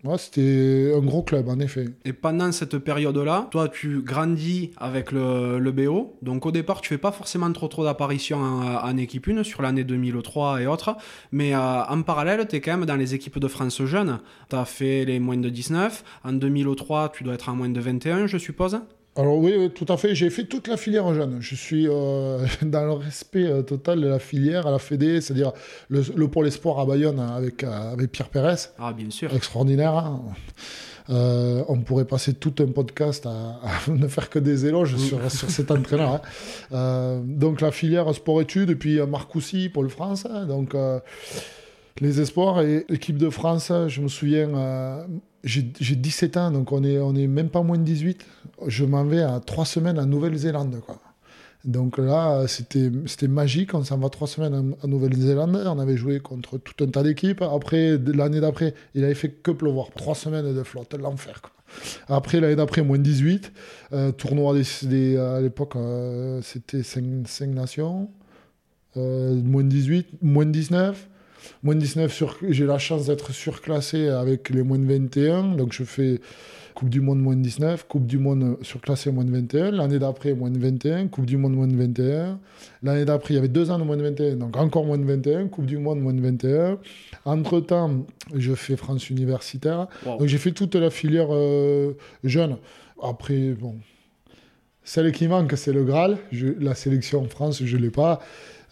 Ouais, 0.04 0.16
c'était 0.16 0.92
un 0.96 1.00
gros 1.04 1.22
club, 1.22 1.48
en 1.48 1.58
effet. 1.58 1.86
Et 2.06 2.12
pendant 2.14 2.50
cette 2.52 2.78
période-là, 2.78 3.48
toi, 3.50 3.68
tu 3.68 4.00
grandis 4.02 4.70
avec 4.78 5.12
le, 5.12 5.58
le 5.58 5.72
BO. 5.72 6.16
Donc, 6.22 6.46
au 6.46 6.50
départ, 6.52 6.80
tu 6.80 6.88
fais 6.88 6.96
pas 6.98 7.12
forcément 7.12 7.52
trop 7.52 7.68
trop 7.68 7.84
d'apparitions 7.84 8.38
en, 8.38 8.76
en 8.88 8.96
équipe 8.96 9.28
1 9.28 9.42
sur 9.42 9.60
l'année 9.60 9.84
2003 9.84 10.62
et 10.62 10.66
autres. 10.66 10.96
Mais 11.30 11.54
euh, 11.54 11.58
en 11.84 12.00
parallèle, 12.02 12.46
tu 12.48 12.56
es 12.56 12.60
quand 12.62 12.76
même 12.78 12.86
dans 12.86 12.96
les 12.96 13.14
équipes 13.14 13.38
de 13.38 13.48
France 13.48 13.84
jeunes. 13.84 14.20
Tu 14.48 14.56
as 14.56 14.64
fait 14.64 15.04
les 15.04 15.18
moins 15.20 15.36
de 15.36 15.50
19. 15.50 16.04
En 16.24 16.32
2003, 16.32 17.10
tu 17.10 17.24
dois 17.24 17.34
être 17.34 17.50
en 17.50 17.56
moins 17.56 17.68
de 17.68 17.80
21, 17.80 18.28
je 18.28 18.38
suppose. 18.38 18.78
Alors 19.16 19.38
oui, 19.38 19.54
oui, 19.56 19.70
tout 19.70 19.86
à 19.92 19.96
fait. 19.96 20.14
J'ai 20.14 20.28
fait 20.28 20.44
toute 20.44 20.66
la 20.66 20.76
filière 20.76 21.12
jeune. 21.14 21.36
Je 21.40 21.54
suis 21.54 21.86
euh, 21.88 22.44
dans 22.62 22.84
le 22.84 22.92
respect 22.92 23.46
euh, 23.46 23.62
total 23.62 24.00
de 24.00 24.08
la 24.08 24.18
filière 24.18 24.66
à 24.66 24.72
la 24.72 24.78
Fédé, 24.80 25.20
c'est-à-dire 25.20 25.52
le, 25.88 26.02
le 26.16 26.28
pôle 26.28 26.48
espoir 26.48 26.80
à 26.80 26.84
Bayonne 26.86 27.20
avec, 27.20 27.62
euh, 27.62 27.92
avec 27.92 28.10
Pierre 28.10 28.28
Pérez. 28.28 28.56
Ah, 28.78 28.92
bien 28.92 29.10
sûr. 29.10 29.32
extraordinaire. 29.32 29.94
hein. 29.94 30.20
On 31.08 31.78
pourrait 31.80 32.06
passer 32.06 32.32
tout 32.34 32.54
un 32.60 32.66
podcast 32.66 33.26
à, 33.26 33.30
à 33.62 33.70
ne 33.90 34.08
faire 34.08 34.30
que 34.30 34.38
des 34.40 34.66
éloges 34.66 34.96
sur, 34.96 35.30
sur 35.30 35.48
cet 35.50 35.70
entraîneur. 35.70 36.20
hein. 36.72 37.22
Donc 37.24 37.60
la 37.60 37.70
filière 37.70 38.12
sport-études, 38.14 38.70
et 38.70 38.74
puis 38.76 38.98
Marcoussis, 39.06 39.68
Pôle 39.68 39.90
France. 39.90 40.26
hein. 40.28 40.46
donc 40.46 40.74
les 42.00 42.20
espoirs 42.20 42.62
et 42.62 42.84
l'équipe 42.88 43.18
de 43.18 43.30
France, 43.30 43.70
je 43.88 44.00
me 44.00 44.08
souviens, 44.08 44.48
j'ai 45.44 45.72
j'ai 45.78 45.94
17 45.96 46.36
ans, 46.36 46.50
donc 46.50 46.72
on 46.72 46.82
est, 46.82 46.98
on 46.98 47.14
est 47.14 47.26
même 47.26 47.48
pas 47.50 47.62
moins 47.62 47.78
de 47.78 47.84
18. 47.84 48.24
Je 48.66 48.84
m'en 48.84 49.04
vais 49.04 49.22
à 49.22 49.40
trois 49.40 49.64
semaines 49.64 49.98
en 49.98 50.06
Nouvelle-Zélande. 50.06 50.80
Donc 51.64 51.96
là, 51.96 52.46
c'était 52.46 53.28
magique. 53.28 53.72
On 53.74 53.82
s'en 53.84 53.96
va 53.98 54.10
trois 54.10 54.26
semaines 54.28 54.74
en, 54.82 54.88
Nouvelle-Zélande. 54.88 55.62
On 55.66 55.78
avait 55.78 55.96
joué 55.96 56.20
contre 56.20 56.58
tout 56.58 56.84
un 56.84 56.88
tas 56.88 57.02
d'équipes. 57.02 57.40
Après, 57.42 57.98
l'année 57.98 58.40
d'après, 58.40 58.74
il 58.94 59.04
avait 59.04 59.14
fait 59.14 59.30
que 59.30 59.50
pleuvoir. 59.50 59.88
Trois 59.96 60.14
semaines 60.14 60.54
de 60.54 60.62
flotte, 60.62 60.94
l'enfer. 60.94 61.40
Après, 62.08 62.40
l'année 62.40 62.56
d'après, 62.56 62.82
moins 62.82 62.98
18. 62.98 63.50
Euh, 63.92 64.12
tournoi 64.12 64.54
des- 64.82 65.16
à 65.16 65.40
l'époque, 65.40 65.76
euh, 65.76 66.40
c'était 66.42 66.82
5, 66.82 67.46
nations. 67.48 68.10
Euh, 68.96 69.34
moins 69.42 69.64
18, 69.64 70.06
moins 70.22 70.46
19. 70.46 71.08
Moins 71.62 71.74
19, 71.74 72.12
sur, 72.12 72.36
j'ai 72.48 72.66
la 72.66 72.78
chance 72.78 73.06
d'être 73.06 73.32
surclassé 73.32 74.08
avec 74.08 74.50
les 74.50 74.62
moins 74.62 74.78
de 74.78 74.86
21. 74.86 75.56
Donc 75.56 75.72
je 75.72 75.84
fais 75.84 76.20
Coupe 76.74 76.88
du 76.88 77.00
Monde 77.00 77.20
moins 77.20 77.36
de 77.36 77.40
19, 77.42 77.86
Coupe 77.86 78.06
du 78.06 78.18
Monde 78.18 78.56
surclassé 78.62 79.12
moins 79.12 79.24
de 79.24 79.30
21. 79.30 79.70
L'année 79.70 79.98
d'après, 80.00 80.34
moins 80.34 80.50
de 80.50 80.58
21, 80.58 81.06
Coupe 81.06 81.24
du 81.26 81.36
Monde 81.36 81.54
moins 81.54 81.68
de 81.68 81.76
21. 81.76 82.38
L'année 82.82 83.04
d'après, 83.04 83.34
il 83.34 83.36
y 83.36 83.38
avait 83.38 83.46
deux 83.48 83.70
ans 83.70 83.78
de 83.78 83.84
moins 83.84 83.96
de 83.96 84.02
21, 84.02 84.36
donc 84.36 84.56
encore 84.56 84.84
moins 84.84 84.98
de 84.98 85.04
21, 85.04 85.46
Coupe 85.48 85.66
du 85.66 85.78
Monde 85.78 86.00
moins 86.00 86.12
de 86.14 86.20
21. 86.20 86.78
Entre-temps, 87.24 88.04
je 88.34 88.54
fais 88.54 88.76
France 88.76 89.08
universitaire. 89.08 89.86
Wow. 90.04 90.18
Donc 90.18 90.26
j'ai 90.26 90.38
fait 90.38 90.50
toute 90.52 90.74
la 90.74 90.90
filière 90.90 91.28
euh, 91.30 91.92
jeune. 92.24 92.56
Après, 93.00 93.50
bon, 93.52 93.76
celle 94.82 95.12
qui 95.12 95.28
manque, 95.28 95.52
c'est 95.56 95.72
le 95.72 95.84
Graal. 95.84 96.18
Je- 96.32 96.48
la 96.60 96.74
sélection 96.74 97.22
en 97.22 97.28
France, 97.28 97.62
je 97.64 97.76
ne 97.76 97.82
l'ai 97.82 97.90
pas. 97.90 98.20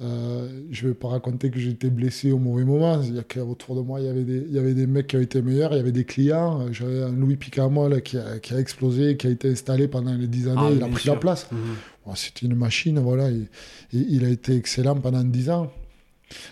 Euh, 0.02 0.48
je 0.70 0.84
ne 0.84 0.88
vais 0.90 0.94
pas 0.94 1.08
raconter 1.08 1.50
que 1.50 1.58
j'étais 1.60 1.88
blessé 1.90 2.32
au 2.32 2.38
mauvais 2.38 2.64
moment. 2.64 3.00
Il 3.02 3.14
y 3.14 3.18
a 3.18 3.22
qu'autour 3.22 3.76
de 3.76 3.80
moi, 3.82 4.00
il 4.00 4.06
y, 4.06 4.08
avait 4.08 4.24
des, 4.24 4.44
il 4.48 4.52
y 4.52 4.58
avait 4.58 4.74
des 4.74 4.86
mecs 4.86 5.06
qui 5.06 5.16
ont 5.16 5.20
été 5.20 5.42
meilleurs, 5.42 5.72
il 5.72 5.76
y 5.76 5.80
avait 5.80 5.92
des 5.92 6.04
clients. 6.04 6.72
J'avais 6.72 7.02
un 7.02 7.12
Louis 7.12 7.36
Picamol 7.36 8.02
qui 8.02 8.18
a, 8.18 8.38
qui 8.40 8.52
a 8.54 8.58
explosé, 8.58 9.16
qui 9.16 9.26
a 9.28 9.30
été 9.30 9.50
installé 9.50 9.86
pendant 9.86 10.14
les 10.14 10.26
10 10.26 10.48
années. 10.48 10.58
Ah, 10.60 10.70
il 10.74 10.82
a 10.82 10.88
pris 10.88 11.02
sûr. 11.02 11.14
la 11.14 11.20
place. 11.20 11.46
Mhm. 11.52 11.58
Bon, 12.04 12.14
C'était 12.16 12.46
une 12.46 12.56
machine, 12.56 12.98
voilà. 12.98 13.30
Il, 13.30 13.46
il- 13.92 14.12
il 14.16 14.24
a 14.24 14.28
été 14.28 14.56
excellent 14.56 14.96
pendant 14.96 15.22
10 15.22 15.50
ans. 15.50 15.70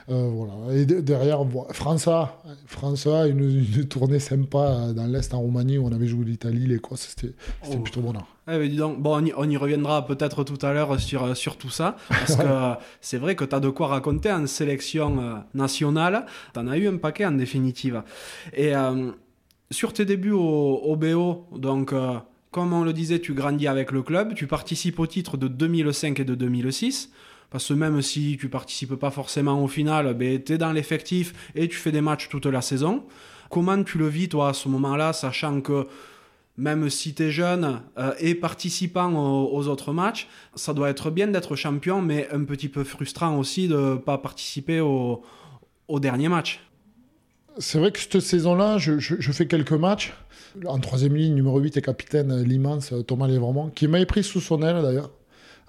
Euh, 0.08 0.28
voilà. 0.32 0.52
Et 0.74 0.86
de- 0.86 1.00
derrière, 1.00 1.44
bon, 1.44 1.66
France 1.72 2.08
A, 2.08 2.42
France 2.66 3.06
A, 3.06 3.26
une, 3.26 3.40
une 3.76 3.84
tournée 3.88 4.18
sympa 4.20 4.92
dans 4.94 5.06
l'Est, 5.06 5.32
en 5.34 5.40
Roumanie, 5.40 5.78
où 5.78 5.86
on 5.86 5.92
avait 5.92 6.06
joué 6.06 6.24
l'Italie, 6.24 6.66
l'Écosse, 6.66 7.14
c'était 7.16 7.34
Oh. 7.70 7.76
plutôt 7.78 8.00
bonheur. 8.00 8.26
Eh 8.48 8.58
ben, 8.58 8.68
dis 8.68 8.76
donc, 8.76 9.00
bon, 9.00 9.16
on 9.22 9.24
y, 9.24 9.32
on 9.36 9.48
y 9.48 9.56
reviendra 9.56 10.04
peut-être 10.06 10.42
tout 10.44 10.58
à 10.66 10.72
l'heure 10.72 10.98
sur, 10.98 11.36
sur 11.36 11.56
tout 11.56 11.70
ça, 11.70 11.96
parce 12.08 12.36
que 12.36 12.42
c'est 13.00 13.18
vrai 13.18 13.36
que 13.36 13.44
tu 13.44 13.54
as 13.54 13.60
de 13.60 13.68
quoi 13.68 13.86
raconter 13.88 14.32
en 14.32 14.46
sélection 14.46 15.20
euh, 15.20 15.34
nationale. 15.54 16.26
Tu 16.52 16.58
en 16.60 16.66
as 16.68 16.76
eu 16.78 16.88
un 16.88 16.96
paquet 16.96 17.26
en 17.26 17.32
définitive. 17.32 18.02
Et 18.54 18.74
euh, 18.74 19.10
sur 19.70 19.92
tes 19.92 20.04
débuts 20.04 20.32
au, 20.32 20.40
au 20.82 20.96
BO, 20.96 21.46
donc, 21.56 21.92
euh, 21.92 22.14
comme 22.50 22.72
on 22.72 22.82
le 22.82 22.92
disait, 22.92 23.20
tu 23.20 23.32
grandis 23.34 23.68
avec 23.68 23.92
le 23.92 24.02
club, 24.02 24.34
tu 24.34 24.48
participes 24.48 24.98
au 24.98 25.06
titre 25.06 25.36
de 25.36 25.46
2005 25.46 26.18
et 26.18 26.24
de 26.24 26.34
2006. 26.34 27.10
Parce 27.50 27.68
que 27.68 27.74
même 27.74 28.00
si 28.00 28.36
tu 28.40 28.48
participes 28.48 28.94
pas 28.94 29.10
forcément 29.10 29.62
au 29.62 29.68
final, 29.68 30.14
ben, 30.14 30.42
tu 30.42 30.52
es 30.52 30.58
dans 30.58 30.72
l'effectif 30.72 31.50
et 31.54 31.68
tu 31.68 31.76
fais 31.76 31.92
des 31.92 32.00
matchs 32.00 32.28
toute 32.28 32.46
la 32.46 32.62
saison. 32.62 33.04
Comment 33.50 33.82
tu 33.82 33.98
le 33.98 34.06
vis, 34.06 34.28
toi, 34.28 34.50
à 34.50 34.52
ce 34.52 34.68
moment-là, 34.68 35.12
sachant 35.12 35.60
que 35.60 35.86
même 36.56 36.88
si 36.90 37.14
tu 37.14 37.24
es 37.24 37.30
jeune 37.30 37.80
euh, 37.98 38.12
et 38.20 38.34
participant 38.34 39.12
aux, 39.12 39.66
autres 39.66 39.92
matchs, 39.92 40.28
ça 40.54 40.74
doit 40.74 40.90
être 40.90 41.10
bien 41.10 41.26
d'être 41.26 41.56
champion, 41.56 42.02
mais 42.02 42.28
un 42.30 42.44
petit 42.44 42.68
peu 42.68 42.84
frustrant 42.84 43.36
aussi 43.38 43.66
de 43.66 43.76
ne 43.76 43.94
pas 43.96 44.18
participer 44.18 44.80
au, 44.80 45.22
dernier 45.98 46.28
match. 46.28 46.60
C'est 47.58 47.78
vrai 47.78 47.90
que 47.90 47.98
cette 47.98 48.20
saison-là, 48.20 48.78
je, 48.78 49.32
fais 49.32 49.46
quelques 49.46 49.72
matchs. 49.72 50.12
En 50.66 50.78
troisième 50.78 51.16
ligne, 51.16 51.34
numéro 51.34 51.58
8 51.58 51.76
et 51.78 51.82
capitaine, 51.82 52.42
l'immense 52.42 52.92
euh, 52.92 53.02
Thomas 53.02 53.26
Lévremont, 53.26 53.70
qui 53.70 53.88
m'avait 53.88 54.06
pris 54.06 54.22
sous 54.22 54.40
son 54.40 54.62
aile 54.62 54.82
d'ailleurs. 54.82 55.10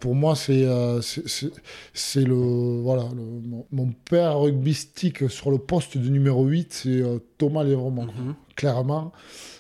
Pour 0.02 0.16
moi, 0.16 0.36
c'est 0.36 0.66
euh, 0.66 1.00
c'est- 1.02 1.52
c'est- 1.94 2.26
le, 2.26 2.82
voilà, 2.82 3.04
le- 3.16 3.48
mon, 3.48 3.66
mon 3.72 3.94
père 4.10 4.40
rugbystique 4.40 5.30
sur 5.30 5.52
le 5.52 5.58
poste 5.60 5.98
de 5.98 6.10
numéro 6.10 6.44
8, 6.46 6.74
c'est 6.74 6.90
euh, 6.90 7.20
Thomas 7.38 7.64
Lévremont, 7.64 8.08
Mhm. 8.08 8.34
clairement. 8.56 9.14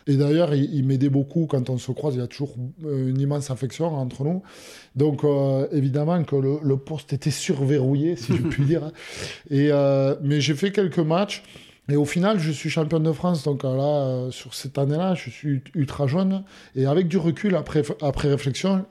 Et 0.07 0.17
d'ailleurs, 0.17 0.53
il, 0.55 0.73
il 0.73 0.83
m'aidait 0.85 1.09
beaucoup 1.09 1.45
quand 1.45 1.69
on 1.69 1.77
se 1.77 1.91
croise. 1.91 2.15
Il 2.15 2.19
y 2.19 2.23
a 2.23 2.27
toujours 2.27 2.55
euh, 2.85 3.07
une 3.09 3.19
immense 3.21 3.51
affection 3.51 3.85
entre 3.95 4.23
nous. 4.23 4.41
Donc, 4.95 5.23
euh, 5.23 5.67
évidemment 5.71 6.21
que 6.23 6.35
le, 6.35 6.57
le 6.63 6.75
poste 6.77 7.13
était 7.13 7.29
surverrouillé, 7.31 8.15
si 8.15 8.35
je 8.35 8.41
puis 8.41 8.65
dire. 8.71 8.91
Et, 9.51 9.69
euh, 9.71 10.15
mais 10.23 10.41
j'ai 10.41 10.55
fait 10.55 10.71
quelques 10.71 10.97
matchs. 10.99 11.43
Et 11.87 11.95
au 11.95 12.05
final, 12.05 12.39
je 12.39 12.51
suis 12.51 12.69
champion 12.69 12.99
de 12.99 13.11
France. 13.11 13.43
Donc 13.43 13.61
là, 13.63 13.69
euh, 13.69 14.31
sur 14.31 14.55
cette 14.55 14.77
année-là, 14.79 15.13
je 15.13 15.29
suis 15.29 15.61
ultra 15.75 16.07
jaune. 16.07 16.43
Et 16.75 16.87
avec 16.87 17.07
du 17.07 17.17
recul, 17.17 17.55
après, 17.55 17.83
après 18.01 18.27
réflexion, 18.29 18.85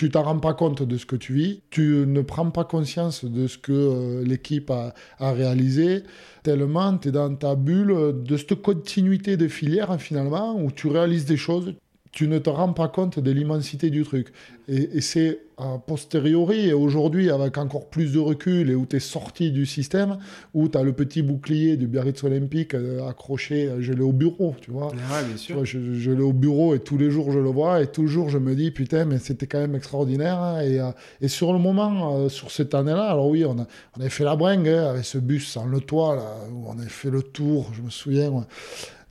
tu 0.00 0.08
t'en 0.08 0.22
rends 0.22 0.38
pas 0.38 0.54
compte 0.54 0.82
de 0.82 0.96
ce 0.96 1.04
que 1.04 1.14
tu 1.14 1.34
vis. 1.34 1.60
Tu 1.68 2.04
ne 2.06 2.22
prends 2.22 2.50
pas 2.50 2.64
conscience 2.64 3.22
de 3.22 3.46
ce 3.46 3.58
que 3.58 3.70
euh, 3.70 4.24
l'équipe 4.24 4.70
a, 4.70 4.94
a 5.18 5.32
réalisé. 5.32 6.04
Tellement 6.42 6.96
tu 6.96 7.08
es 7.08 7.12
dans 7.12 7.34
ta 7.34 7.54
bulle 7.54 8.22
de 8.24 8.36
cette 8.38 8.54
continuité 8.62 9.36
de 9.36 9.46
filière, 9.46 10.00
finalement, 10.00 10.58
où 10.58 10.70
tu 10.70 10.88
réalises 10.88 11.26
des 11.26 11.36
choses. 11.36 11.74
Tu 12.12 12.26
ne 12.26 12.38
te 12.38 12.50
rends 12.50 12.72
pas 12.72 12.88
compte 12.88 13.20
de 13.20 13.30
l'immensité 13.30 13.88
du 13.88 14.02
truc. 14.02 14.32
Et, 14.66 15.00
c'est 15.00 15.40
a 15.58 15.78
posteriori, 15.78 16.68
et 16.68 16.72
aujourd'hui, 16.72 17.30
avec 17.30 17.58
encore 17.58 17.86
plus 17.88 18.12
de 18.12 18.18
recul, 18.18 18.70
et 18.70 18.74
où 18.74 18.86
tu 18.86 18.96
es 18.96 19.00
sorti 19.00 19.50
du 19.52 19.66
système, 19.66 20.18
où 20.54 20.68
tu 20.68 20.78
as 20.78 20.82
le 20.82 20.92
petit 20.92 21.22
bouclier 21.22 21.76
du 21.76 21.86
Biarritz 21.86 22.24
Olympique 22.24 22.74
euh, 22.74 23.06
accroché, 23.06 23.68
euh, 23.68 23.80
je 23.80 23.92
l'ai 23.92 24.02
au 24.02 24.12
bureau, 24.12 24.54
tu 24.60 24.70
vois. 24.70 24.88
Ouais, 24.88 25.24
bien 25.26 25.36
sûr. 25.36 25.64
je, 25.64 26.10
l'ai 26.10 26.22
au 26.22 26.32
bureau, 26.32 26.74
et 26.74 26.78
tous 26.78 26.98
les 26.98 27.10
jours, 27.10 27.30
je 27.30 27.38
le 27.38 27.50
vois, 27.50 27.82
et 27.82 27.88
toujours, 27.88 28.28
je 28.28 28.38
me 28.38 28.54
dis, 28.54 28.70
putain, 28.70 29.04
mais 29.04 29.18
c'était 29.18 29.46
quand 29.46 29.58
même 29.58 29.74
extraordinaire. 29.74 30.38
Hein, 30.38 30.60
et, 30.62 30.80
euh, 30.80 30.90
et, 31.20 31.28
sur 31.28 31.52
le 31.52 31.58
moment, 31.58 32.28
sur 32.28 32.50
cette 32.50 32.74
année-là, 32.74 33.10
alors 33.10 33.28
oui, 33.28 33.44
on, 33.44 33.58
a, 33.58 33.66
on 33.96 34.00
avait 34.00 34.10
fait 34.10 34.24
la 34.24 34.36
bringue, 34.36 34.68
hein, 34.68 34.90
avec 34.90 35.04
ce 35.04 35.18
bus 35.18 35.46
sans 35.46 35.66
le 35.66 35.80
toit, 35.80 36.16
là, 36.16 36.36
où 36.52 36.68
on 36.68 36.78
avait 36.78 36.88
fait 36.88 37.10
le 37.10 37.22
tour, 37.22 37.70
je 37.74 37.82
me 37.82 37.90
souviens, 37.90 38.46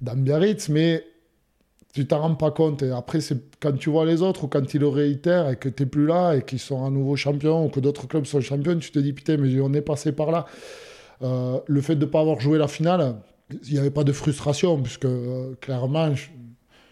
dans 0.01 0.15
Biarritz, 0.15 0.69
mais 0.69 1.03
tu 1.93 2.05
t'en 2.05 2.19
rends 2.19 2.36
pas 2.36 2.51
compte. 2.51 2.84
Et 2.84 2.91
après, 2.91 3.22
c'est 3.22 3.38
quand 3.60 3.74
tu 3.74 3.89
vois 3.89 4.05
les 4.05 4.22
autres 4.22 4.43
ou 4.46 4.48
quand 4.48 4.74
ils 4.74 4.79
le 4.79 4.88
réitèrent 4.88 5.50
et 5.50 5.55
que 5.55 5.69
tu 5.69 5.84
n'es 5.84 5.89
plus 5.89 6.05
là 6.05 6.34
et 6.34 6.43
qu'ils 6.43 6.60
sont 6.60 6.86
à 6.86 6.89
nouveau 6.89 7.15
champions 7.15 7.65
ou 7.65 7.69
que 7.69 7.79
d'autres 7.79 8.08
clubs 8.08 8.25
sont 8.25 8.41
champions, 8.41 8.77
tu 8.77 8.91
te 8.91 9.00
dis 9.00 9.13
putain, 9.13 9.38
mais 9.38 9.60
on 9.60 9.74
est 9.74 9.81
passé 9.81 10.12
par 10.12 10.31
là. 10.31 10.46
Euh, 11.22 11.60
le 11.67 11.81
fait 11.81 11.96
de 11.96 12.05
ne 12.05 12.10
pas 12.10 12.22
avoir 12.22 12.39
joué 12.39 12.58
la 12.58 12.67
finale, 12.67 13.15
il 13.65 13.74
n'y 13.74 13.79
avait 13.79 13.89
pas 13.91 14.03
de 14.03 14.13
frustration 14.13 14.79
puisque 14.81 15.05
euh, 15.05 15.55
clairement, 15.60 16.13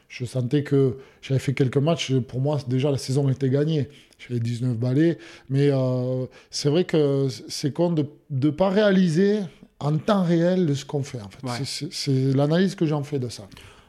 je, 0.10 0.26
sentais 0.26 0.64
que 0.64 0.98
j'avais 1.22 1.40
fait 1.40 1.54
quelques 1.54 1.78
matchs. 1.78 2.14
Pour 2.16 2.42
moi, 2.42 2.58
déjà, 2.68 2.92
la 2.92 2.98
saison 2.98 3.30
était 3.30 3.50
gagnée. 3.50 3.90
J'avais 4.18 4.40
19 4.40 4.78
balais. 4.78 5.20
Mais 5.50 5.70
euh, 5.72 6.26
c'est 6.50 6.70
vrai 6.70 6.86
que 6.86 7.28
c'est 7.48 7.72
con 7.72 7.92
de 7.92 8.08
ne 8.32 8.50
pas 8.50 8.70
réaliser 8.70 9.42
en 9.80 9.96
temps 9.98 10.24
réel 10.24 10.76
ce 10.76 10.86
qu'on 10.86 11.04
fait. 11.04 11.22
En 11.22 11.30
fait. 11.30 11.88
C'est 11.92 12.34
l'analyse 12.34 12.74
que 12.74 12.88
j'en 12.88 13.04
fais 13.04 13.20
de 13.20 13.30
ça 13.30 13.48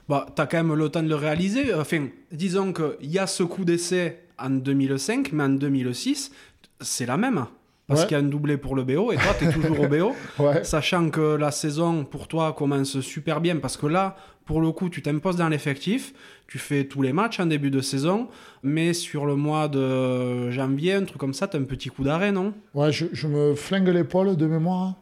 bah, 0.09 0.27
tu 0.35 0.41
as 0.41 0.47
quand 0.47 0.57
même 0.57 0.75
le 0.75 0.89
temps 0.89 1.03
de 1.03 1.09
le 1.09 1.15
réaliser. 1.15 1.75
Enfin, 1.75 2.09
disons 2.33 2.73
qu'il 2.73 3.11
y 3.11 3.19
a 3.19 3.27
ce 3.27 3.43
coup 3.43 3.65
d'essai 3.65 4.21
en 4.39 4.51
2005, 4.51 5.33
mais 5.33 5.45
en 5.45 5.49
2006, 5.51 6.33
c'est 6.81 7.07
la 7.07 7.17
même. 7.17 7.47
Parce 7.87 8.05
qu'il 8.05 8.19
y 8.19 8.21
a 8.21 8.23
un 8.23 8.29
doublé 8.29 8.59
pour 8.59 8.77
le 8.77 8.85
BO 8.85 9.13
et 9.13 9.17
toi, 9.17 9.35
tu 9.39 9.47
es 9.47 9.51
toujours 9.51 9.81
au 9.81 9.89
BO. 9.89 10.15
Sachant 10.63 11.09
que 11.09 11.37
la 11.37 11.51
saison 11.51 12.05
pour 12.05 12.29
toi 12.29 12.53
commence 12.53 13.01
super 13.01 13.41
bien 13.41 13.57
parce 13.57 13.79
que 13.79 13.87
là, 13.87 14.15
pour 14.45 14.61
le 14.61 14.73
coup, 14.73 14.91
tu 14.91 15.01
t'imposes 15.01 15.37
dans 15.37 15.49
l'effectif, 15.49 16.13
tu 16.47 16.59
fais 16.59 16.85
tous 16.85 17.01
les 17.01 17.15
matchs 17.15 17.41
en 17.41 17.47
début 17.47 17.71
de 17.71 17.81
saison, 17.81 18.29
mais 18.63 18.93
sur 18.93 19.25
le 19.25 19.37
mois 19.37 19.69
de 19.69 20.51
janvier, 20.51 20.95
un 20.95 21.05
truc 21.05 21.17
comme 21.17 21.33
ça, 21.33 21.49
tu 21.49 21.57
as 21.57 21.61
un 21.61 21.65
petit 21.65 21.89
coup 21.89 22.05
d'arrêt, 22.05 22.31
non? 22.31 22.53
Ouais, 22.75 22.93
je, 22.93 23.27
me 23.27 23.55
flingue 23.55 23.89
l'épaule 23.89 24.37
de 24.37 24.47
mémoire. 24.47 24.95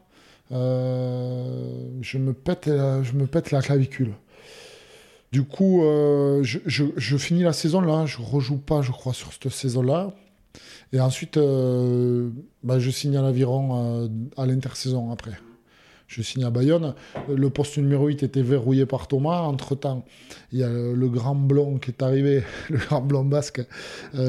Euh, 0.53 1.89
je, 2.01 2.17
me 2.17 2.31
pète, 2.31 2.67
je 2.67 3.11
me 3.13 3.25
pète 3.25 3.51
la 3.51 3.61
clavicule. 3.61 4.13
Du 5.31 5.43
coup, 5.43 5.83
euh, 5.83 6.41
je, 6.43 7.17
finis 7.17 7.43
la 7.43 7.53
saison 7.53 7.81
là, 7.81 8.05
je 8.05 8.17
rejoue 8.21 8.57
pas, 8.57 8.81
je 8.81 8.91
crois, 8.91 9.13
sur 9.13 9.33
cette 9.33 9.49
saison-là. 9.51 10.13
Et 10.93 11.01
ensuite, 11.01 11.35
euh, 11.35 12.29
bah, 12.63 12.79
je 12.79 12.89
signe 12.89 13.17
à 13.17 13.21
l'Aviron 13.21 14.05
euh, 14.05 14.07
à 14.37 14.45
l'intersaison 14.45 15.11
après. 15.11 15.37
Je 16.07 16.21
signe 16.21 16.45
à 16.45 16.49
Bayonne. 16.49 16.95
Le 17.27 17.49
poste 17.49 17.77
numéro 17.77 18.07
8 18.07 18.23
était 18.23 18.41
verrouillé 18.41 18.85
par 18.85 19.09
Thomas. 19.09 19.41
Entre-temps, 19.41 20.05
il 20.53 20.59
y 20.59 20.63
a 20.63 20.69
le, 20.69 21.09
grand 21.09 21.35
blond 21.35 21.77
qui 21.77 21.91
est 21.91 22.01
arrivé, 22.01 22.43
le 22.69 22.77
grand 22.77 23.01
blond 23.01 23.25
basque, 23.25 23.61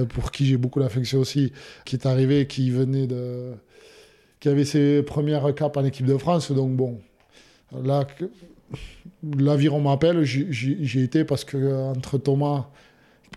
pour 0.09 0.33
qui 0.33 0.47
j'ai 0.47 0.57
beaucoup 0.57 0.81
d'affection 0.81 1.21
aussi, 1.21 1.53
qui 1.85 1.95
est 1.95 2.07
arrivé, 2.07 2.49
qui 2.49 2.71
venait 2.71 3.07
de. 3.07 3.53
qui 4.41 4.49
avait 4.49 4.65
ses 4.65 5.05
premières 5.05 5.55
capes 5.55 5.77
en 5.77 5.85
équipe 5.85 6.07
de 6.07 6.17
France. 6.17 6.51
Donc 6.51 6.75
bon, 6.75 6.99
là, 7.73 8.07
l'aviron 9.23 9.81
m'appelle, 9.81 10.25
j'y 10.25 11.01
été 11.01 11.25
parce 11.25 11.45
que 11.45 11.91
entre 11.91 12.19
Thomas, 12.19 12.69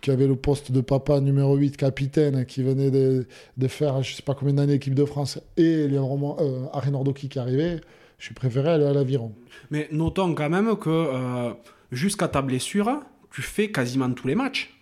qui 0.01 0.11
avait 0.11 0.27
le 0.27 0.35
poste 0.35 0.71
de 0.71 0.81
papa 0.81 1.19
numéro 1.19 1.55
8, 1.55 1.77
capitaine, 1.77 2.45
qui 2.45 2.63
venait 2.63 2.91
de, 2.91 3.25
faire 3.67 4.01
je 4.03 4.15
sais 4.15 4.23
pas 4.23 4.33
combien 4.33 4.55
d'années 4.55 4.73
équipe 4.73 4.95
de 4.95 5.05
France, 5.05 5.39
et 5.57 5.87
les 5.87 5.97
euh, 5.97 7.13
qui 7.13 7.39
arrivait, 7.39 7.81
je 8.17 8.33
préféré 8.33 8.69
aller 8.69 8.85
à 8.85 8.93
l'aviron. 8.93 9.33
Mais 9.69 9.87
notons 9.91 10.33
quand 10.33 10.49
même 10.49 10.75
que 10.75 10.89
euh, 10.89 11.53
jusqu'à 11.91 12.27
ta 12.27 12.41
blessure, 12.41 13.01
tu 13.31 13.41
fais 13.41 13.71
quasiment 13.71 14.11
tous 14.11 14.27
les 14.27 14.35
matchs. 14.35 14.73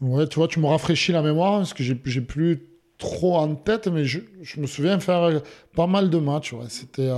Ouais, 0.00 0.26
tu 0.28 0.36
vois, 0.36 0.46
tu 0.46 0.60
me 0.60 0.66
rafraîchis 0.66 1.12
la 1.12 1.22
mémoire, 1.22 1.58
parce 1.58 1.74
que 1.74 1.82
j'ai 1.82 1.94
plus 1.94 2.66
trop 2.98 3.36
en 3.36 3.54
tête, 3.54 3.88
mais 3.88 4.04
je, 4.04 4.20
me 4.56 4.66
souviens 4.66 5.00
faire 5.00 5.42
pas 5.74 5.86
mal 5.86 6.10
de 6.10 6.18
matchs. 6.18 6.52
Ouais. 6.52 6.66
C'était 6.68 7.10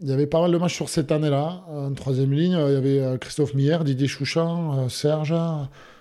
il 0.00 0.08
y 0.08 0.12
avait 0.12 0.26
pas 0.26 0.40
mal 0.40 0.50
de 0.50 0.58
matchs 0.58 0.74
sur 0.74 0.88
cette 0.88 1.12
année-là. 1.12 1.62
En 1.68 1.92
troisième 1.92 2.32
ligne, 2.32 2.52
il 2.52 2.72
y 2.72 2.76
avait 2.76 3.00
euh, 3.00 3.18
Christophe 3.18 3.54
Miller, 3.54 3.84
Didier 3.84 4.08
Chouchan, 4.08 4.78
euh, 4.78 4.88
Serge. 4.88 5.34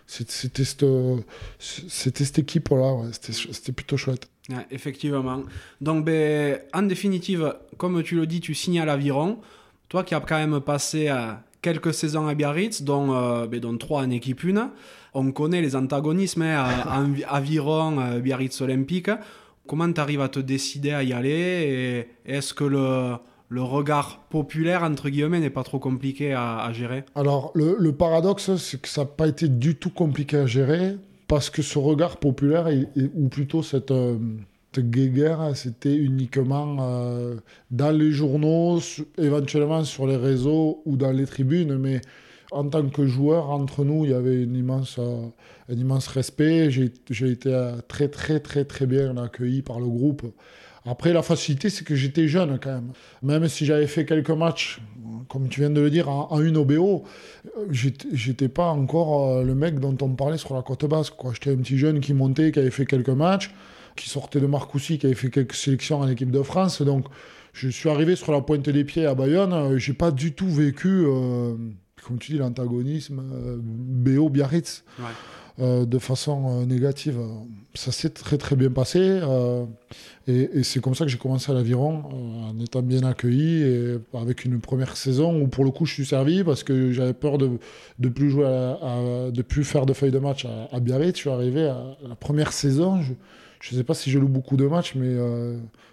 C'était 0.07 0.63
cette 0.63 2.39
équipe-là. 2.39 3.03
C'était 3.12 3.71
plutôt 3.71 3.97
chouette. 3.97 4.27
effectivement. 4.71 5.43
Donc, 5.81 6.05
ben, 6.05 6.59
en 6.73 6.81
définitive, 6.83 7.53
comme 7.77 8.01
tu 8.01 8.15
le 8.15 8.25
dis, 8.25 8.39
tu 8.39 8.55
signes 8.55 8.79
à 8.79 8.85
l'Aviron. 8.85 9.39
Toi 9.89 10.03
qui 10.03 10.15
as 10.15 10.21
quand 10.21 10.38
même 10.38 10.62
passé 10.62 11.09
euh, 11.09 11.33
quelques 11.62 11.93
saisons 11.93 12.27
à 12.27 12.33
Biarritz, 12.33 12.81
dont, 12.81 13.45
ben, 13.45 13.77
trois 13.77 14.01
en 14.01 14.09
équipe 14.09 14.43
une. 14.43 14.69
On 15.13 15.31
connaît 15.31 15.62
les 15.62 15.75
antagonismes 15.75 16.43
hein, 16.43 17.13
Aviron, 17.27 18.19
Biarritz 18.19 18.62
Olympique. 18.62 19.12
Comment 19.67 19.91
tu 19.91 19.99
arrives 19.99 20.21
à 20.21 20.29
te 20.29 20.39
décider 20.39 20.91
à 20.91 21.03
y 21.03 21.13
aller? 21.13 22.07
Est-ce 22.25 22.53
que 22.53 22.63
le 22.63 23.17
le 23.49 23.63
regard 23.63 24.19
populaire, 24.29 24.83
entre 24.83 25.09
guillemets, 25.09 25.39
n'est 25.39 25.49
pas 25.49 25.63
trop 25.63 25.79
compliqué 25.79 26.33
à, 26.33 26.71
gérer 26.71 27.03
Alors, 27.15 27.51
le, 27.55 27.91
paradoxe, 27.91 28.55
c'est 28.57 28.79
que 28.79 28.88
ça 28.88 29.01
n'a 29.01 29.07
pas 29.07 29.27
été 29.27 29.47
du 29.47 29.75
tout 29.75 29.89
compliqué 29.89 30.38
à 30.38 30.45
gérer, 30.45 30.95
parce 31.27 31.49
que 31.49 31.63
ce 31.63 31.79
regard 31.79 32.17
populaire, 32.17 32.69
ou 33.15 33.27
plutôt 33.27 33.63
cette, 33.63 33.89
euh, 33.89 34.17
guéguerre, 34.77 35.55
c'était 35.55 35.95
uniquement 35.95 36.77
euh, 36.79 37.38
dans 37.71 37.91
les 37.91 38.12
journaux, 38.12 38.79
éventuellement 39.17 39.83
sur 39.83 40.05
les 40.05 40.15
réseaux 40.15 40.83
ou 40.85 40.95
dans 40.95 41.12
les 41.12 41.25
tribunes, 41.25 41.75
mais 41.77 42.01
en 42.51 42.69
tant 42.69 42.88
que 42.88 43.07
joueur, 43.07 43.49
entre 43.49 43.83
nous, 43.83 44.05
il 44.05 44.12
y 44.12 44.13
avait 44.13 44.45
euh, 44.45 45.27
un 45.69 45.75
immense 45.75 46.07
respect. 46.07 46.69
J'ai 46.69 47.31
été 47.31 47.73
très, 47.88 48.09
très, 48.09 48.39
très, 48.39 48.63
très 48.63 48.85
bien 48.85 49.17
accueilli 49.17 49.63
par 49.63 49.79
le 49.79 49.88
groupe. 49.88 50.23
Après, 50.89 51.13
la 51.13 51.21
facilité, 51.21 51.69
c'est 51.69 51.86
que 51.86 51.93
j'étais 51.93 52.28
jeune 52.28 52.58
quand 52.60 52.71
même. 52.71 52.91
Même 53.21 53.47
si 53.47 53.63
j'avais 53.63 53.86
fait 53.86 54.06
quelques 54.06 54.32
matchs, 54.32 54.82
comme 55.28 55.47
tu 55.47 55.60
viens 55.60 55.69
de 55.69 55.80
le 55.80 55.91
dire, 55.91 56.10
en, 56.10 56.41
une 56.41 56.58
OBO, 56.58 57.04
j'étais 57.69 58.49
pas 58.49 58.69
encore 58.69 59.30
euh, 59.30 59.43
le 59.43 59.54
mec 59.54 59.80
dont 59.80 59.95
on 60.02 60.10
parlait 60.15 60.39
sur 60.39 60.56
la 60.56 60.63
côte 60.63 60.86
basque. 60.86 61.13
J'étais 61.34 61.52
un 61.52 61.58
petit 61.58 61.78
jeune 61.78 61.99
qui 61.99 62.15
montait, 62.15 62.52
qui 62.52 62.58
avait 62.58 62.71
fait 62.71 62.88
quelques 62.88 63.10
matchs, 63.10 63.54
qui 63.95 64.10
sortait 64.10 64.39
de 64.39 64.47
Marcoussis, 64.47 64.97
qui 64.97 65.06
avait 65.06 65.15
fait 65.15 65.30
quelques 65.30 65.54
sélections 65.54 65.99
en 65.99 66.08
équipe 66.08 66.32
de 66.32 66.41
France. 66.41 66.82
Donc, 66.82 67.06
je 67.54 67.69
suis 67.69 67.89
arrivé 67.89 68.15
sur 68.15 68.32
la 68.32 68.41
pointe 68.41 68.67
des 68.67 68.84
pieds 68.84 69.06
à 69.06 69.13
Bayonne. 69.13 69.78
J'ai 69.78 69.93
pas 69.93 70.10
du 70.10 70.34
tout 70.34 70.49
vécu, 70.49 71.04
euh, 71.06 71.54
comme 72.04 72.17
tu 72.17 72.32
dis, 72.32 72.39
l'antagonisme 72.39 73.21
euh, 73.32 73.58
BO 73.62 74.30
Biarritz. 74.30 74.84
Euh, 75.61 75.85
de 75.85 75.99
façon 75.99 76.61
euh, 76.61 76.65
négative. 76.65 77.19
Ça 77.73 77.91
s'est 77.91 78.11
très 78.11 78.37
très 78.37 78.55
bien 78.55 78.71
passé 78.71 78.99
euh, 79.01 79.65
et, 80.25 80.63
c'est 80.63 80.79
comme 80.79 80.95
ça 80.95 81.03
que 81.03 81.11
j'ai 81.11 81.17
commencé 81.17 81.51
à 81.51 81.55
l'aviron 81.55 82.03
en 82.47 82.57
étant 82.61 82.81
bien 82.81 83.03
accueilli 83.03 83.63
et 83.63 83.97
avec 84.13 84.45
une 84.45 84.61
première 84.61 84.95
saison 84.95 85.41
où 85.41 85.47
pour 85.47 85.65
le 85.65 85.71
coup 85.71 85.85
je 85.85 85.93
suis 85.93 86.05
servi 86.05 86.45
parce 86.45 86.63
que 86.63 86.91
j'avais 86.93 87.13
peur 87.13 87.37
de 87.37 87.49
de 87.99 88.09
plus 88.09 88.29
jouer 88.29 88.45
de 88.45 89.41
plus 89.41 89.65
faire 89.65 89.85
de 89.85 89.91
feuilles 89.91 90.11
de 90.11 90.19
match 90.19 90.45
à, 90.71 90.79
Biarritz. 90.79 91.15
Je 91.15 91.21
suis 91.21 91.29
arrivé 91.29 91.65
à 91.65 91.97
la 92.07 92.15
première 92.15 92.53
saison. 92.53 93.01
Je, 93.01 93.13
ne 93.73 93.77
sais 93.77 93.83
pas 93.83 93.95
si 93.95 94.11
je 94.11 94.19
loue 94.19 94.29
beaucoup 94.29 94.55
de 94.55 94.65
matchs, 94.65 94.95
mais 94.95 95.17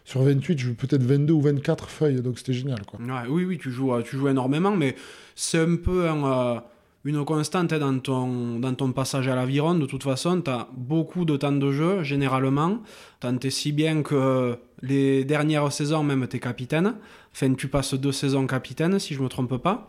sur 0.05 0.23
28, 0.23 0.59
je 0.59 0.71
peut-être 0.73 1.03
22 1.03 1.33
ou 1.33 1.41
24 1.41 1.89
feuilles, 1.89 2.21
donc 2.21 2.39
c'était 2.39 2.53
génial. 2.53 2.85
Quoi. 2.87 3.01
oui, 3.29 3.45
oui, 3.45 3.59
tu 3.59 3.71
joues, 3.71 3.93
tu 4.03 4.17
joues 4.17 4.29
énormément, 4.29 4.77
mais 4.77 4.95
c'est 5.35 5.59
un 5.59 5.77
peu 5.77 6.09
un, 6.09 6.63
une 7.07 7.25
constante 7.25 7.73
dans 7.73 7.99
ton, 8.01 8.59
dans 8.59 8.75
ton 8.75 8.91
passage 8.91 9.29
à 9.29 9.37
l'aviron. 9.37 9.75
De 9.75 9.87
toute 9.87 10.03
façon, 10.03 10.43
tu 10.43 10.51
as 10.51 10.67
beaucoup 10.77 11.25
de 11.25 11.37
temps 11.37 11.53
de 11.53 11.71
jeu, 11.71 12.03
généralement. 12.03 12.81
Tant 13.21 13.37
et 13.43 13.51
si 13.51 13.71
bien 13.71 14.03
que 14.03 14.59
les 14.83 15.25
dernières 15.25 15.71
saisons, 15.71 16.03
même, 16.03 16.27
tu 16.27 16.37
es 16.37 16.41
capitaine. 16.41 16.95
Enfin, 17.33 17.55
tu 17.55 17.69
passes 17.69 17.95
deux 17.95 18.11
saisons 18.11 18.47
capitaine, 18.49 18.99
si 18.99 19.15
je 19.15 19.23
me 19.23 19.29
trompe 19.29 19.57
pas. 19.59 19.89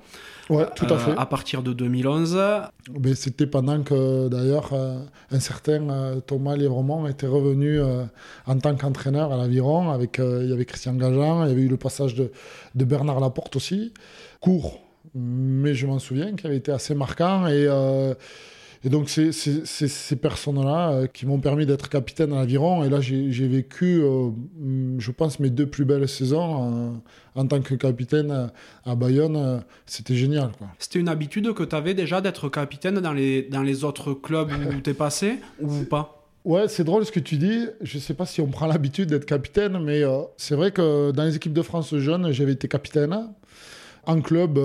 Ouais, 0.51 0.67
tout 0.75 0.85
à 0.85 0.97
fait. 0.99 1.11
Euh, 1.11 1.15
à 1.17 1.25
partir 1.25 1.63
de 1.63 1.73
2011. 1.73 2.37
Mais 3.01 3.15
c'était 3.15 3.47
pendant 3.47 3.81
que, 3.81 4.27
d'ailleurs, 4.29 4.69
euh, 4.73 4.99
un 5.31 5.39
certain 5.39 5.89
euh, 5.89 6.19
Thomas 6.19 6.55
Lièvremont 6.55 7.07
était 7.07 7.27
revenu 7.27 7.81
en 8.45 8.59
tant 8.59 8.75
qu'entraîneur 8.75 9.33
à 9.33 9.37
l'aviron. 9.37 9.89
Avec, 9.89 10.19
il 10.19 10.49
y 10.49 10.53
avait 10.53 10.65
Christian 10.65 10.93
Gajan, 10.93 11.45
il 11.45 11.49
y 11.49 11.51
avait 11.51 11.63
eu 11.63 11.67
le 11.67 11.77
passage 11.77 12.13
de, 12.13 12.31
de 12.75 12.85
Bernard 12.85 13.19
Laporte 13.19 13.55
aussi. 13.55 13.91
Court, 14.39 14.86
mais 15.17 15.73
je 15.73 15.87
m'en 15.87 15.99
souviens, 15.99 16.35
qui 16.35 16.45
avait 16.45 16.57
été 16.57 16.71
assez 16.71 16.93
marquant. 16.93 17.47
Et, 17.47 17.65
euh, 17.67 18.13
et 18.83 18.89
donc, 18.89 19.09
c'est 19.09 19.31
ces 19.31 20.15
personnes-là 20.15 20.91
euh, 20.91 21.07
qui 21.07 21.25
m'ont 21.25 21.39
permis 21.39 21.65
d'être 21.65 21.89
capitaine 21.89 22.31
à 22.33 22.37
l'aviron. 22.37 22.83
Et 22.83 22.89
là, 22.89 23.01
j'ai 23.01 23.47
vécu, 23.47 23.99
euh, 24.01 24.29
je 24.99 25.11
pense, 25.11 25.39
mes 25.39 25.49
deux 25.49 25.65
plus 25.65 25.85
belles 25.85 26.07
saisons 26.07 27.01
en 27.35 27.47
tant 27.47 27.61
que 27.61 27.73
capitaine 27.73 28.51
à 28.85 28.95
Bayonne. 28.95 29.63
C'était 29.87 30.15
génial. 30.15 30.51
C'était 30.77 30.99
une 30.99 31.09
habitude 31.09 31.51
que 31.53 31.63
tu 31.63 31.75
avais 31.75 31.95
déjà 31.95 32.21
d'être 32.21 32.49
capitaine 32.49 32.99
dans 32.99 33.13
les, 33.13 33.43
dans 33.43 33.63
les 33.63 33.83
autres 33.83 34.13
clubs 34.13 34.51
où 34.51 34.81
tu 34.81 34.91
es 34.91 34.93
passé 34.93 35.39
ou 35.59 35.83
pas? 35.83 36.13
Ouais, 36.45 36.69
c'est 36.69 36.85
drôle 36.85 37.05
ce 37.05 37.11
que 37.11 37.19
tu 37.19 37.37
dis. 37.37 37.65
Je 37.81 37.97
ne 37.97 38.01
sais 38.01 38.13
pas 38.13 38.25
si 38.25 38.39
on 38.39 38.47
prend 38.47 38.67
l'habitude 38.67 39.09
d'être 39.09 39.25
capitaine, 39.25 39.79
mais 39.83 40.03
c'est 40.37 40.55
vrai 40.55 40.71
que 40.71 41.11
dans 41.11 41.23
les 41.23 41.35
équipes 41.35 41.53
de 41.53 41.63
France 41.63 41.95
jeunes, 41.95 42.31
j'avais 42.31 42.53
été 42.53 42.67
capitaine. 42.67 43.27
En 44.07 44.21
club, 44.21 44.57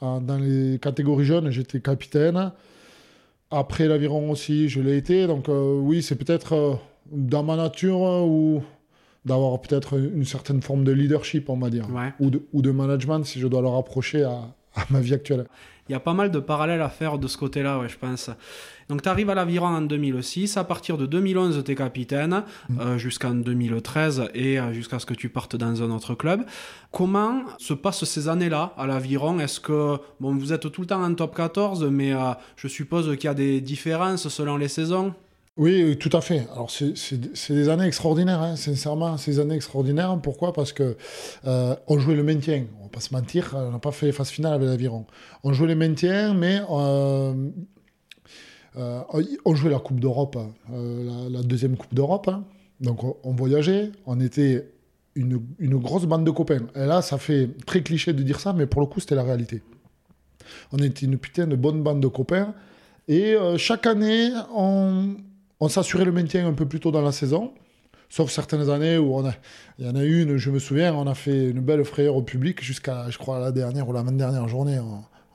dans 0.00 0.38
les 0.38 0.78
catégories 0.78 1.24
jeunes, 1.24 1.50
j'étais 1.50 1.80
capitaine. 1.80 2.52
Après 3.50 3.86
l'aviron 3.86 4.30
aussi, 4.30 4.68
je 4.68 4.80
l'ai 4.80 4.96
été. 4.96 5.26
Donc 5.26 5.48
euh, 5.48 5.78
oui, 5.78 6.02
c'est 6.02 6.16
peut-être 6.16 6.54
euh, 6.54 6.74
dans 7.12 7.44
ma 7.44 7.56
nature 7.56 8.04
euh, 8.04 8.22
ou 8.22 8.62
d'avoir 9.24 9.60
peut-être 9.60 9.96
une 9.96 10.24
certaine 10.24 10.60
forme 10.60 10.84
de 10.84 10.92
leadership, 10.92 11.48
on 11.48 11.56
va 11.56 11.70
dire, 11.70 11.86
ou, 12.20 12.30
de, 12.30 12.42
ou, 12.52 12.62
de, 12.62 12.70
management 12.70 13.24
si 13.24 13.40
je 13.40 13.46
dois 13.46 13.62
le 13.62 13.68
rapprocher 13.68 14.24
à, 14.24 14.54
à 14.74 14.84
ma 14.90 15.00
vie 15.00 15.14
actuelle. 15.14 15.46
Il 15.88 15.92
y 15.92 15.94
a 15.94 16.00
pas 16.00 16.14
mal 16.14 16.30
de 16.30 16.38
parallèles 16.38 16.80
à 16.80 16.88
faire 16.88 17.18
de 17.18 17.28
ce 17.28 17.36
côté-là, 17.36 17.78
ouais, 17.78 17.88
je 17.88 17.98
pense. 17.98 18.30
Donc 18.88 19.02
tu 19.02 19.08
arrives 19.08 19.30
à 19.30 19.34
l'aviron 19.34 19.66
en 19.66 19.82
2006, 19.82 20.56
à 20.56 20.64
partir 20.64 20.96
de 20.96 21.06
2011 21.06 21.62
tu 21.64 21.72
es 21.72 21.74
capitaine, 21.74 22.42
mm. 22.68 22.80
euh, 22.80 22.98
jusqu'en 22.98 23.34
2013 23.34 24.30
et 24.34 24.58
euh, 24.58 24.72
jusqu'à 24.72 24.98
ce 24.98 25.06
que 25.06 25.14
tu 25.14 25.28
partes 25.28 25.56
dans 25.56 25.82
un 25.82 25.90
autre 25.90 26.14
club. 26.14 26.44
Comment 26.90 27.42
se 27.58 27.74
passent 27.74 28.04
ces 28.04 28.28
années-là 28.28 28.72
à 28.76 28.86
l'aviron? 28.86 29.40
Est-ce 29.40 29.60
que, 29.60 29.98
bon, 30.20 30.34
vous 30.34 30.52
êtes 30.52 30.70
tout 30.70 30.80
le 30.80 30.86
temps 30.86 31.02
en 31.02 31.14
top 31.14 31.36
14, 31.36 31.84
mais 31.90 32.14
euh, 32.14 32.32
je 32.56 32.68
suppose 32.68 33.16
qu'il 33.16 33.24
y 33.24 33.28
a 33.28 33.34
des 33.34 33.60
différences 33.60 34.28
selon 34.28 34.56
les 34.56 34.68
saisons? 34.68 35.14
Oui, 35.56 35.96
tout 35.98 36.10
à 36.12 36.20
fait. 36.20 36.46
Alors, 36.52 36.70
c'est 36.70 37.52
des 37.52 37.68
années 37.68 37.86
extraordinaires, 37.86 38.42
hein, 38.42 38.56
sincèrement, 38.56 39.16
ces 39.16 39.38
années 39.38 39.54
extraordinaires. 39.54 40.18
Pourquoi? 40.22 40.52
Parce 40.52 40.72
que 40.72 40.96
on 41.44 41.98
jouait 41.98 42.16
le 42.16 42.24
maintien. 42.24 42.66
On 42.80 42.84
va 42.84 42.88
pas 42.88 43.00
se 43.00 43.12
mentir, 43.12 43.54
on 43.56 43.70
n'a 43.70 43.78
pas 43.78 43.92
fait 43.92 44.06
les 44.06 44.12
phases 44.12 44.30
finales 44.30 44.54
avec 44.54 44.68
l'aviron. 44.68 45.06
On 45.42 45.52
jouait 45.52 45.68
le 45.68 45.76
maintien, 45.76 46.34
mais 46.34 46.60
euh, 48.76 49.00
on 49.44 49.54
jouait 49.54 49.70
la 49.70 49.78
Coupe 49.78 50.00
d'Europe, 50.00 50.36
euh, 50.72 51.28
la, 51.30 51.42
deuxième 51.42 51.76
Coupe 51.76 51.94
d'Europe. 51.94 52.28
Hein. 52.28 52.44
Donc 52.80 53.00
on, 53.24 53.32
voyageait, 53.32 53.92
on 54.06 54.20
était 54.20 54.68
une, 55.14 55.38
grosse 55.60 56.06
bande 56.06 56.24
de 56.24 56.30
copains. 56.30 56.66
Et 56.74 56.86
là, 56.86 57.00
ça 57.02 57.18
fait 57.18 57.50
très 57.66 57.82
cliché 57.82 58.12
de 58.12 58.22
dire 58.22 58.40
ça, 58.40 58.52
mais 58.52 58.66
pour 58.66 58.80
le 58.80 58.86
coup, 58.86 59.00
c'était 59.00 59.14
la 59.14 59.22
réalité. 59.22 59.62
On 60.72 60.78
était 60.78 61.06
une 61.06 61.18
putain 61.18 61.46
de 61.46 61.56
bonne 61.56 61.82
bande 61.82 62.00
de 62.00 62.08
copains. 62.08 62.54
Et 63.06 63.34
euh, 63.34 63.56
chaque 63.58 63.86
année, 63.86 64.30
on, 64.54 65.14
s'assurait 65.68 66.04
le 66.04 66.12
maintien 66.12 66.46
un 66.46 66.52
peu 66.52 66.66
plus 66.66 66.80
tôt 66.80 66.90
dans 66.90 67.02
la 67.02 67.12
saison. 67.12 67.52
Sauf 68.10 68.30
certaines 68.30 68.70
années 68.70 68.98
où 68.98 69.16
on 69.16 69.26
a, 69.26 69.32
il 69.78 69.86
y 69.86 69.88
en 69.88 69.96
a 69.96 70.04
une, 70.04 70.36
je 70.36 70.50
me 70.50 70.58
souviens, 70.58 70.94
on 70.94 71.06
a 71.06 71.14
fait 71.14 71.50
une 71.50 71.60
belle 71.60 71.84
frayeur 71.84 72.16
au 72.16 72.22
public 72.22 72.62
jusqu'à, 72.62 73.10
je 73.10 73.18
crois, 73.18 73.40
la 73.40 73.50
dernière 73.50 73.88
ou 73.88 73.92
la 73.92 74.02
dernière 74.02 74.46
journée 74.46 74.78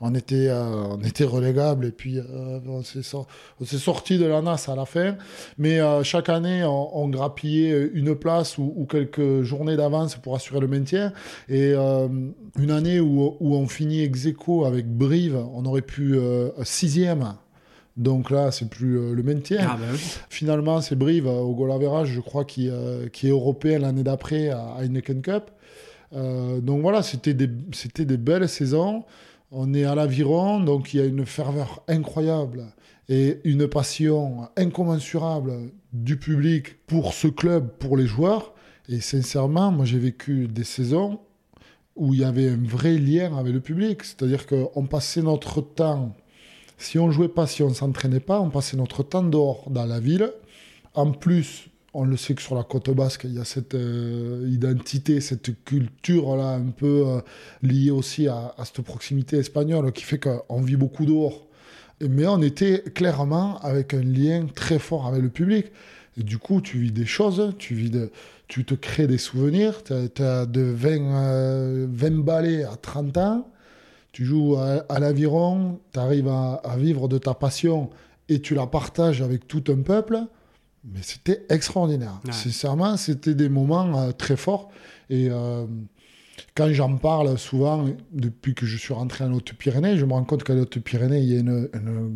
on 0.02 0.16
était, 0.16 0.48
euh, 0.48 0.96
on 0.96 1.28
relégable 1.28 1.86
et 1.86 1.92
puis 1.92 2.20
euh, 2.20 2.60
on 2.68 2.84
s'est 2.84 3.78
sorti 3.78 4.18
de 4.18 4.26
la 4.26 4.42
NAS 4.42 4.70
à 4.70 4.76
la 4.76 4.86
fin. 4.86 5.16
Mais 5.58 5.80
euh, 5.80 6.04
chaque 6.04 6.30
année, 6.30 6.64
on, 6.64 7.10
grappillait 7.10 7.90
une 7.94 8.16
place 8.16 8.58
ou, 8.58 8.88
quelques 8.90 9.42
journées 9.42 9.76
d'avance 9.76 10.16
pour 10.16 10.36
assurer 10.36 10.60
le 10.60 10.68
maintien. 10.68 11.12
Et 11.48 11.74
une 11.74 12.72
année 12.72 13.00
où, 13.00 13.38
on 13.40 13.68
finit 13.68 14.04
ex 14.04 14.28
avec 14.66 14.88
Brive, 14.88 15.38
on 15.54 15.66
aurait 15.66 15.82
pu 15.82 16.18
sixième. 16.64 17.34
Donc 18.00 18.32
là, 18.32 18.50
c'est 18.52 18.70
plus 18.70 19.14
le 19.14 19.22
maintien. 19.24 19.60
Ah, 19.62 19.78
bah 19.80 19.98
Finalement, 20.30 20.82
c'est 20.82 20.96
Brive 20.96 21.28
au 21.28 21.54
goal 21.54 21.72
je 22.06 22.20
crois, 22.20 22.46
qui, 22.46 22.70
qui 23.14 23.28
est 23.28 23.32
européen 23.32 23.80
l'année 23.80 24.04
d'après 24.04 24.50
à 24.50 24.78
Heineken 24.80 25.22
Cup. 25.22 25.52
donc 26.14 26.82
voilà, 26.82 27.04
c'était 27.04 27.34
des, 27.36 27.48
des 27.48 28.18
belles 28.18 28.50
saisons. 28.50 29.04
On 29.52 29.74
est 29.74 29.84
à 29.84 29.96
l'aviron, 29.96 30.60
donc 30.60 30.94
il 30.94 30.98
y 30.98 31.04
a 31.04 31.06
une 31.06 31.26
ferveur 31.26 31.84
incroyable 31.88 32.66
et 33.10 33.40
une 33.44 33.68
passion 33.68 34.48
incommensurable 34.56 35.72
du 35.92 36.18
public 36.18 36.86
pour 36.86 37.14
ce 37.14 37.28
club, 37.28 37.72
pour 37.80 37.98
les 37.98 38.06
joueurs. 38.06 38.54
Et 38.88 39.02
sincèrement, 39.02 39.72
moi 39.72 39.86
j'ai 39.86 39.98
vécu 39.98 40.48
des 40.48 40.64
saisons 40.64 41.20
où 41.96 42.14
il 42.14 42.22
y 42.22 42.24
avait 42.24 42.50
un 42.50 42.64
vrai 42.64 42.98
lien 42.98 43.36
avec 43.38 43.54
le 43.54 43.60
public. 43.60 44.04
C'est-à-dire 44.04 44.46
qu'on 44.46 44.86
passait 44.86 45.24
notre 45.24 45.62
temps, 45.62 46.16
si 46.80 46.98
on 46.98 47.12
jouait 47.12 47.28
pas, 47.28 47.46
si 47.46 47.62
on 47.62 47.74
s'entraînait 47.74 48.20
pas, 48.20 48.40
on 48.40 48.50
passait 48.50 48.78
notre 48.78 49.04
temps 49.04 49.24
dehors 49.24 49.70
dans 49.70 49.86
la 49.86 50.00
ville. 50.00 50.32
En 50.96 51.12
plus, 51.12 51.70
on 51.94 52.06
le 52.06 52.18
sait 52.18 52.36
que 52.36 52.42
sur 52.42 52.56
la 52.56 52.64
côte 52.64 52.90
basque, 52.92 53.26
il 53.26 53.36
y 53.36 53.40
a 53.40 53.46
cette 53.46 53.76
euh, 53.76 54.48
identité, 54.50 55.22
cette 55.22 55.64
culture-là, 55.66 56.54
un 56.54 56.72
peu 56.72 57.04
euh, 57.08 57.22
liée 57.62 57.92
aussi 57.92 58.28
à, 58.28 58.56
cette 58.64 58.82
proximité 58.82 59.38
espagnole 59.38 59.92
qui 59.92 60.04
fait 60.04 60.20
qu'on 60.20 60.62
vit 60.62 60.78
beaucoup 60.78 61.06
dehors. 61.06 61.46
Mais 62.02 62.26
on 62.28 62.42
était 62.42 62.82
clairement 62.96 63.60
avec 63.60 63.94
un 63.94 64.02
lien 64.02 64.46
très 64.56 64.80
fort 64.80 65.06
avec 65.08 65.22
le 65.22 65.30
public. 65.30 65.68
Et 66.18 66.24
du 66.24 66.38
coup, 66.38 66.62
tu 66.62 66.80
vis 66.80 66.92
des 66.92 67.06
choses, 67.06 67.54
tu, 67.58 67.74
vis 67.74 67.92
tu 68.48 68.64
te 68.64 68.74
crées 68.74 69.08
des 69.08 69.18
souvenirs. 69.18 69.84
Tu 69.84 69.94
as, 69.94 70.46
de 70.46 70.62
20, 70.62 71.88
20 71.88 72.06
euh, 72.08 72.24
balais 72.24 72.64
à 72.64 72.78
30 72.78 73.18
ans, 73.18 73.52
tu 74.20 74.26
joues 74.26 74.58
à, 74.58 75.00
l'aviron, 75.00 75.80
tu 75.94 76.00
arrives 76.00 76.28
à 76.28 76.76
vivre 76.78 77.08
de 77.08 77.18
ta 77.18 77.34
passion 77.34 77.90
et 78.28 78.42
tu 78.42 78.54
la 78.54 78.68
partages 78.68 79.22
avec 79.22 79.48
tout 79.48 79.64
un 79.70 79.82
peuple 79.82 80.28
mais 80.84 81.00
c'était 81.02 81.46
extraordinaire. 81.50 82.20
Sincèrement, 82.32 82.98
c'était 82.98 83.34
des 83.34 83.50
moments 83.50 83.98
euh, 83.98 84.12
très 84.12 84.38
forts. 84.38 84.70
Et 85.10 85.28
euh, 85.30 85.66
quand 86.56 86.72
j'en 86.72 86.98
parle 86.98 87.38
souvent, 87.38 87.86
depuis 88.12 88.54
que 88.54 88.66
je 88.66 88.78
suis 88.78 88.94
rentré 88.94 89.24
en 89.24 89.34
Haute-Pyrénées, 89.34 89.98
je 89.98 90.06
me 90.06 90.14
rends 90.14 90.24
compte 90.24 90.44
qu'à 90.44 90.54
Haute-Pyrénées, 90.54 91.20
il 91.20 91.34
y 91.34 91.36
a 91.36 91.40
une, 91.40 91.70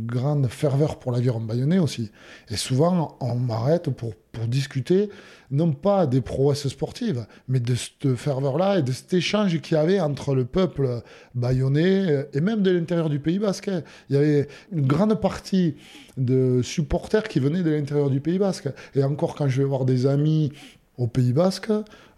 grande 0.05 0.47
ferveur 0.47 0.99
pour 0.99 1.11
l'aviron 1.11 1.39
bayonnais 1.39 1.79
aussi. 1.79 2.11
Et 2.49 2.55
souvent, 2.55 3.17
on 3.19 3.35
m'arrête 3.35 3.89
pour, 3.89 4.13
pour 4.31 4.47
discuter, 4.47 5.09
non 5.51 5.71
pas 5.71 6.07
des 6.07 6.21
prouesses 6.21 6.67
sportives, 6.67 7.25
mais 7.47 7.59
de 7.59 7.75
cette 7.75 8.15
ferveur-là 8.15 8.79
et 8.79 8.81
de 8.83 8.91
cet 8.91 9.13
échange 9.13 9.59
qu'il 9.61 9.77
y 9.77 9.79
avait 9.79 9.99
entre 9.99 10.35
le 10.35 10.45
peuple 10.45 11.01
bayonnais 11.35 12.27
et 12.33 12.41
même 12.41 12.61
de 12.61 12.71
l'intérieur 12.71 13.09
du 13.09 13.19
Pays 13.19 13.39
Basque. 13.39 13.71
Il 14.09 14.15
y 14.15 14.19
avait 14.19 14.47
une 14.71 14.85
grande 14.85 15.19
partie 15.19 15.75
de 16.17 16.61
supporters 16.61 17.23
qui 17.23 17.39
venaient 17.39 17.63
de 17.63 17.71
l'intérieur 17.71 18.09
du 18.09 18.19
Pays 18.19 18.39
Basque. 18.39 18.69
Et 18.95 19.03
encore, 19.03 19.35
quand 19.35 19.47
je 19.47 19.61
vais 19.61 19.67
voir 19.67 19.85
des 19.85 20.05
amis 20.05 20.51
au 20.97 21.07
Pays 21.07 21.33
Basque, 21.33 21.71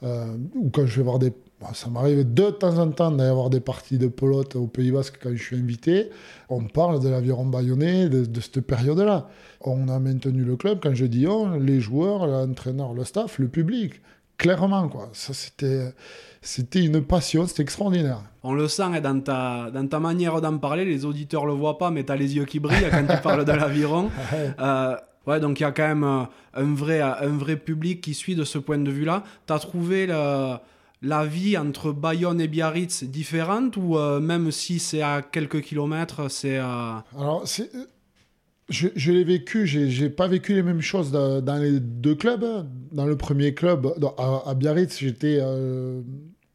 euh, 0.03 0.35
ou 0.55 0.69
quand 0.69 0.85
je 0.85 0.97
vais 0.97 1.03
voir 1.03 1.19
des 1.19 1.31
bah, 1.61 1.69
ça 1.73 1.89
m'arrive 1.89 2.33
de 2.33 2.49
temps 2.49 2.77
en 2.79 2.91
temps 2.91 3.11
d'avoir 3.11 3.49
des 3.49 3.61
parties 3.61 3.97
de 3.97 4.07
pelote 4.07 4.57
au 4.57 4.67
Pays 4.67 4.91
Basque 4.91 5.19
quand 5.21 5.31
je 5.33 5.41
suis 5.41 5.55
invité. 5.55 6.09
On 6.49 6.65
parle 6.65 7.01
de 7.01 7.07
l'aviron 7.07 7.45
bayonnais, 7.45 8.09
de, 8.09 8.41
cette 8.41 8.59
période-là. 8.61 9.29
On 9.61 9.87
a 9.87 9.99
maintenu 9.99 10.43
le 10.43 10.57
club, 10.57 10.79
quand 10.83 10.93
je 10.93 11.05
dis 11.05 11.27
on, 11.27 11.57
les 11.57 11.79
joueurs, 11.79 12.27
l'entraîneur, 12.27 12.93
le 12.93 13.05
staff, 13.05 13.39
le 13.39 13.47
public. 13.47 14.01
Clairement, 14.37 14.89
quoi. 14.89 15.09
Ça, 15.13 15.33
c'était, 15.33 15.93
c'était 16.41 16.83
une 16.83 17.01
passion, 17.01 17.47
c'était 17.47 17.63
extraordinaire. 17.63 18.21
On 18.43 18.53
le 18.53 18.67
sent 18.67 18.99
dans 19.01 19.21
ta, 19.21 19.71
dans 19.71 19.87
ta 19.87 19.99
manière 20.01 20.41
d'en 20.41 20.57
parler, 20.57 20.83
les 20.83 21.05
auditeurs 21.05 21.45
le 21.45 21.53
voient 21.53 21.77
pas, 21.77 21.89
mais 21.89 22.03
tu 22.03 22.11
as 22.11 22.17
les 22.17 22.35
yeux 22.35 22.43
qui 22.43 22.59
brillent 22.59 22.89
quand 22.91 23.07
tu 23.07 23.21
parles 23.21 23.45
de 23.45 23.51
l'aviron. 23.53 24.11
Euh, 24.59 24.95
ouais, 25.25 25.39
donc 25.39 25.61
il 25.61 25.63
y 25.63 25.65
a 25.65 25.71
quand 25.71 25.87
même 25.87 26.03
euh, 26.03 26.23
un 26.53 26.75
vrai, 26.75 26.99
un 26.99 27.37
vrai 27.37 27.55
public 27.55 28.01
qui 28.01 28.13
suit 28.13 28.35
de 28.35 28.43
ce 28.43 28.57
point 28.57 28.77
de 28.77 28.91
vue-là. 28.91 29.23
Tu 29.47 29.53
as 29.53 29.59
trouvé 29.59 30.05
le 30.05 30.57
la 31.05 31.25
vie 31.25 31.57
entre 31.57 31.91
Bayonne 31.91 32.41
et 32.41 32.47
Biarritz 32.47 33.03
différente 33.03 33.77
ou 33.77 33.97
euh, 33.97 34.19
même 34.19 34.51
si 34.51 34.79
c'est 34.79 35.01
à 35.01 35.21
quelques 35.21 35.61
kilomètres, 35.61 36.29
c'est... 36.29 36.57
Euh, 36.57 36.95
Alors. 37.17 37.45
Je, 38.67 38.87
je 38.95 39.11
l'ai 39.11 39.23
vécu, 39.23 39.67
j'ai 39.67 40.09
pas 40.09 40.27
vécu 40.27 40.55
les 40.55 40.63
mêmes 40.63 40.81
choses 40.81 41.11
dans, 41.11 41.61
les 41.61 41.79
deux 41.79 42.15
clubs. 42.15 42.67
Dans 42.91 43.05
le 43.05 43.15
premier 43.15 43.53
club, 43.53 43.93
à, 44.17 44.55
Biarritz, 44.55 44.97
j'étais 44.97 45.37
euh, 45.39 46.01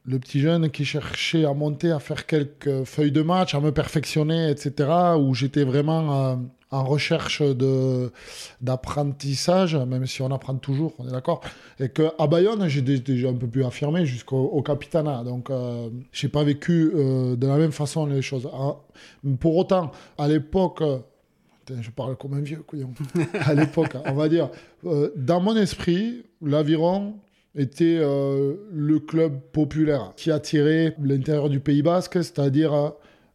le 0.07 0.19
petit 0.19 0.41
jeune 0.41 0.71
qui 0.71 0.85
cherchait 0.85 1.45
à 1.45 1.55
monter, 1.55 1.93
à 1.93 2.01
faire 2.01 2.27
quelques 2.27 2.83
feuilles 2.83 3.13
de 3.13 3.23
match, 3.23 3.55
à 3.55 3.61
me 3.61 3.71
perfectionner, 3.71 4.51
etc. 4.51 4.91
Où 5.21 5.35
j'étais 5.35 5.63
vraiment 5.63 6.41
en 6.71 6.85
recherche 6.85 7.43
d'apprentissage, 8.61 9.75
même 9.75 10.07
si 10.07 10.23
on 10.23 10.31
apprend 10.31 10.55
toujours, 10.55 10.93
on 10.99 11.09
est 11.09 11.13
d'accord. 11.13 11.41
Et 11.81 11.89
qu'à 11.89 12.27
Bayonne, 12.29 12.69
j'ai 12.69 12.83
déjà 12.83 13.29
un 13.29 13.35
peu 13.35 13.49
plus 13.49 13.65
affirmé 13.65 14.07
jusqu'au 14.07 14.39
au 14.39 14.63
Capitana. 14.63 15.25
Donc, 15.25 15.51
euh, 15.51 15.89
j'ai 16.13 16.29
pas 16.29 16.45
vécu 16.45 16.93
euh, 16.95 17.35
de 17.35 17.47
la 17.47 17.57
même 17.57 17.73
façon 17.73 18.07
les 18.07 18.23
choses. 18.23 18.49
Ah, 18.53 18.77
pour 19.41 19.57
autant, 19.57 19.91
à 20.17 20.29
l'époque, 20.29 20.83
je 21.81 21.91
parle 21.91 22.17
comme 22.17 22.35
un 22.35 22.41
vieux 22.41 22.63
couillon. 22.67 22.93
à 23.41 23.55
l'époque, 23.55 23.97
on 24.07 24.15
va 24.15 24.29
dire, 24.29 24.51
euh, 24.87 25.11
dans 25.17 25.41
mon 25.41 25.57
esprit, 25.57 26.25
l'aviron 26.43 27.15
était 27.57 27.99
euh, 28.01 28.55
le 28.73 29.01
club 29.01 29.41
populaire 29.53 30.13
qui 30.17 30.31
attirait 30.31 30.95
l'intérieur 31.01 31.49
du 31.49 31.61
Pays 31.61 31.83
Basque, 31.83 32.23
c'est-à-dire, 32.23 32.93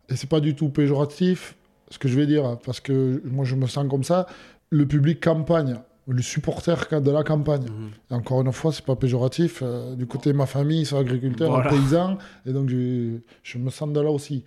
et 0.10 0.15
c'est 0.15 0.30
pas 0.30 0.39
du 0.39 0.56
tout 0.56 0.69
péjoratif, 0.69 1.56
ce 1.89 2.00
que 2.00 2.08
je 2.08 2.15
vais 2.17 2.26
dire, 2.26 2.58
parce 2.65 2.80
que 2.80 3.21
moi 3.26 3.45
je 3.45 3.56
me 3.56 3.67
sens 3.67 3.88
comme 3.89 4.04
ça. 4.04 4.28
Le 4.69 4.86
public 4.86 5.24
campagne 5.24 5.78
le 6.08 6.21
supporter 6.21 7.02
de 7.02 7.12
la 7.12 7.24
campagne. 7.24 7.63
Mhm. 7.63 7.89
Et 8.12 8.13
encore 8.13 8.41
une 8.41 8.52
fois, 8.52 8.71
c'est 8.71 8.86
pas 8.86 8.95
péjoratif. 8.95 9.62
Euh, 9.62 9.95
du 9.95 10.06
côté 10.06 10.32
de 10.32 10.38
ma 10.38 10.45
famille, 10.45 10.82
ils 10.82 10.86
sont 10.86 10.98
agriculteurs, 10.98 11.67
paysans, 11.67 12.17
et 12.45 12.52
donc 12.52 12.69
je, 12.69 13.17
je, 13.43 13.58
me 13.58 13.69
sens 13.69 13.91
de 13.91 14.00
là 14.00 14.12
aussi. 14.12 14.43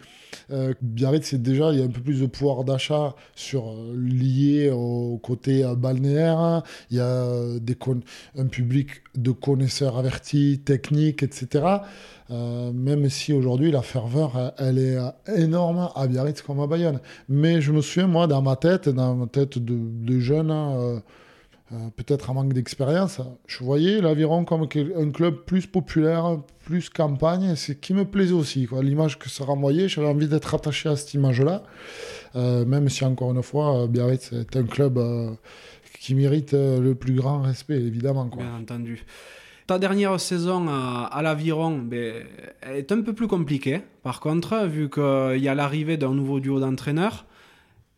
Euh, 0.51 0.73
Biarritz, 0.81 1.27
c'est 1.27 1.43
déjà, 1.43 1.73
il 1.73 1.79
y 1.79 1.83
a 1.83 1.85
un 1.85 1.91
peu 1.91 2.01
plus 2.01 2.21
de 2.21 2.27
pouvoir 2.27 2.65
d'achat 2.65 3.15
sur 3.35 3.71
euh, 3.71 3.95
lié 3.97 4.71
au 4.71 5.19
côté 5.23 5.65
balnéaire. 5.77 6.63
Il 6.91 6.97
y 6.97 7.01
a 7.01 7.59
des 7.61 7.77
un 8.37 8.47
public 8.47 8.89
de 9.15 9.31
connaisseurs 9.31 9.97
avertis, 9.99 10.61
techniques, 10.65 11.23
etc. 11.23 11.65
même 12.31 13.09
si 13.09 13.33
aujourd'hui 13.33 13.71
la 13.71 13.83
ferveur, 13.83 14.53
elle 14.59 14.79
est 14.79 14.99
énorme 15.37 15.91
à 15.95 16.07
Biarritz 16.07 16.43
comme 16.43 16.61
à 16.61 16.67
Bayonne. 16.67 17.01
Mais 17.29 17.61
je 17.61 17.73
me 17.73 17.81
souviens, 17.81 18.07
moi, 18.07 18.27
dans 18.27 18.43
ma 18.43 18.57
tête, 18.57 18.89
dans 18.89 19.15
ma 19.15 19.27
tête 19.27 19.59
de, 19.59 20.21
jeune, 20.21 20.51
euh, 21.71 21.77
peut-être 21.97 22.31
un 22.31 22.33
manque 22.33 22.55
d'expérience, 22.55 23.21
je 23.47 23.63
voyais 23.63 24.01
l'Aviron 24.01 24.47
comme 24.47 24.63
un 24.63 25.11
club 25.11 25.45
plus 25.45 25.67
populaire, 25.67 26.39
plus 26.65 26.89
campagne, 26.89 27.57
c'est 27.57 27.79
qui 27.79 27.93
me 27.93 28.07
plaisait 28.07 28.33
aussi. 28.33 28.67
L'image 28.81 29.19
que 29.19 29.29
ça 29.29 29.45
renvoyait, 29.45 29.87
j'avais 29.87 30.09
envie 30.09 30.29
d'être 30.29 30.55
attaché 30.55 30.89
à 30.89 30.97
cette 30.97 31.13
image-là, 31.13 31.63
euh, 32.37 32.65
même 32.65 32.89
si 32.89 33.05
encore 33.05 33.33
une 33.33 33.43
fois, 33.43 33.87
Biarritz 33.87 34.33
est 34.33 34.57
un 34.57 34.65
club 34.65 34.97
euh, 34.97 35.31
qui 36.01 36.15
mérite 36.15 36.55
le 36.55 36.95
plus 36.95 37.15
grand 37.15 37.43
respect, 37.43 37.79
évidemment. 37.79 38.25
Bien 38.25 38.61
entendu. 38.63 39.05
Ta 39.69 39.79
dernière 39.79 40.19
saison 40.19 40.67
à, 40.67 41.21
l'Aviron 41.21 41.77
ben, 41.77 42.25
est 42.63 42.91
un 42.91 43.03
peu 43.03 43.13
plus 43.13 43.29
compliquée, 43.29 43.83
par 44.03 44.19
contre, 44.19 44.65
vu 44.65 44.89
qu'il 44.89 45.43
y 45.43 45.47
a 45.47 45.55
l'arrivée 45.55 45.99
d'un 45.99 46.15
nouveau 46.15 46.41
duo 46.41 46.59
d'entraîneurs, 46.59 47.27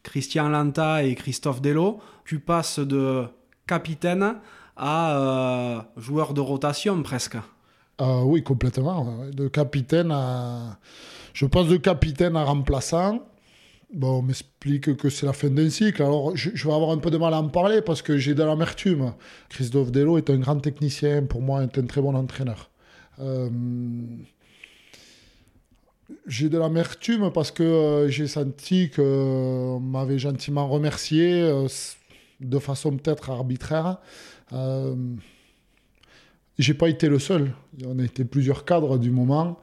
Christian 0.03 0.49
Lanta 0.49 1.05
et 1.05 1.15
Christophe 1.15 1.63
Delo. 1.63 2.01
Tu 2.25 2.41
passes 2.41 2.81
de 2.81 3.25
capitaine 3.69 4.35
à 4.77 5.17
euh, 5.17 5.81
joueur 5.97 6.35
de 6.35 6.41
rotation 6.41 7.01
presque. 7.05 7.37
Euh, 8.01 8.23
oui, 8.23 8.43
complètement. 8.43 9.19
De 9.33 9.47
capitaine 9.47 10.11
à. 10.11 10.77
Je 11.35 11.47
pense 11.47 11.69
de 11.69 11.77
capitaine 11.77 12.35
à 12.35 12.43
remplaçant. 12.43 13.21
Bon, 13.93 14.19
on 14.19 14.23
m'explique 14.23 14.97
que 14.97 15.09
c'est 15.09 15.27
la 15.27 15.33
fin 15.33 15.51
d'un 15.51 15.69
cycle. 15.69 16.03
Alors, 16.03 16.37
je, 16.37 16.51
vais 16.51 16.73
avoir 16.73 16.91
un 16.91 16.99
peu 16.99 17.11
de 17.11 17.19
mal 17.19 17.35
à 17.35 17.41
en 17.41 17.49
parler 17.49 17.83
parce 17.83 18.03
que 18.03 18.17
j'ai 18.17 18.35
de 18.35 18.43
l'amertume. 18.43 19.15
Christophe 19.49 19.91
Delo 19.91 20.17
est 20.17 20.31
un 20.31 20.39
grand 20.39 20.61
technicien. 20.61 21.25
Pour 21.25 21.43
moi, 21.43 21.65
est 21.65 21.77
un 21.77 21.87
très 21.87 22.01
bon 22.01 22.15
entraîneur. 22.15 22.71
Euh, 23.19 23.51
j'ai 26.27 26.49
de 26.49 26.57
l'amertume 26.57 27.33
parce 27.33 27.51
que 27.51 28.07
j'ai 28.09 28.29
senti 28.29 28.91
qu'on 28.91 29.81
m'avait 29.81 30.19
gentiment 30.19 30.69
remercié 30.69 31.67
de 32.41 32.59
façon 32.59 32.97
peut-être 32.97 33.31
arbitraire. 33.31 33.99
Euh, 34.53 34.95
j'ai 36.59 36.75
pas 36.75 36.89
été 36.89 37.09
le 37.09 37.19
seul. 37.19 37.53
On 37.87 37.99
a 37.99 38.05
été 38.05 38.25
plusieurs 38.25 38.65
cadres 38.65 38.99
du 38.99 39.11
moment. 39.11 39.59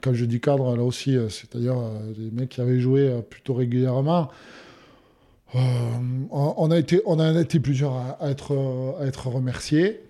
Quand 0.00 0.14
je 0.14 0.24
dis 0.24 0.40
cadre, 0.40 0.76
là 0.76 0.82
aussi, 0.82 1.16
euh, 1.16 1.28
c'est-à-dire 1.28 1.76
euh, 1.78 2.12
des 2.16 2.30
mecs 2.30 2.50
qui 2.50 2.60
avaient 2.60 2.78
joué 2.78 3.08
euh, 3.08 3.22
plutôt 3.22 3.54
régulièrement. 3.54 4.30
on, 5.52 6.70
a 6.70 6.78
été, 6.78 7.02
on 7.06 7.18
a 7.18 7.40
été 7.40 7.58
plusieurs 7.58 7.94
à, 7.94 8.30
être, 8.30 8.96
à 9.00 9.06
être 9.06 9.26
remerciés. 9.26 10.00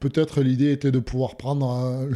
Peut-être 0.00 0.40
l'idée 0.40 0.72
était 0.72 0.90
de 0.90 0.98
pouvoir 0.98 1.36
prendre 1.36 2.08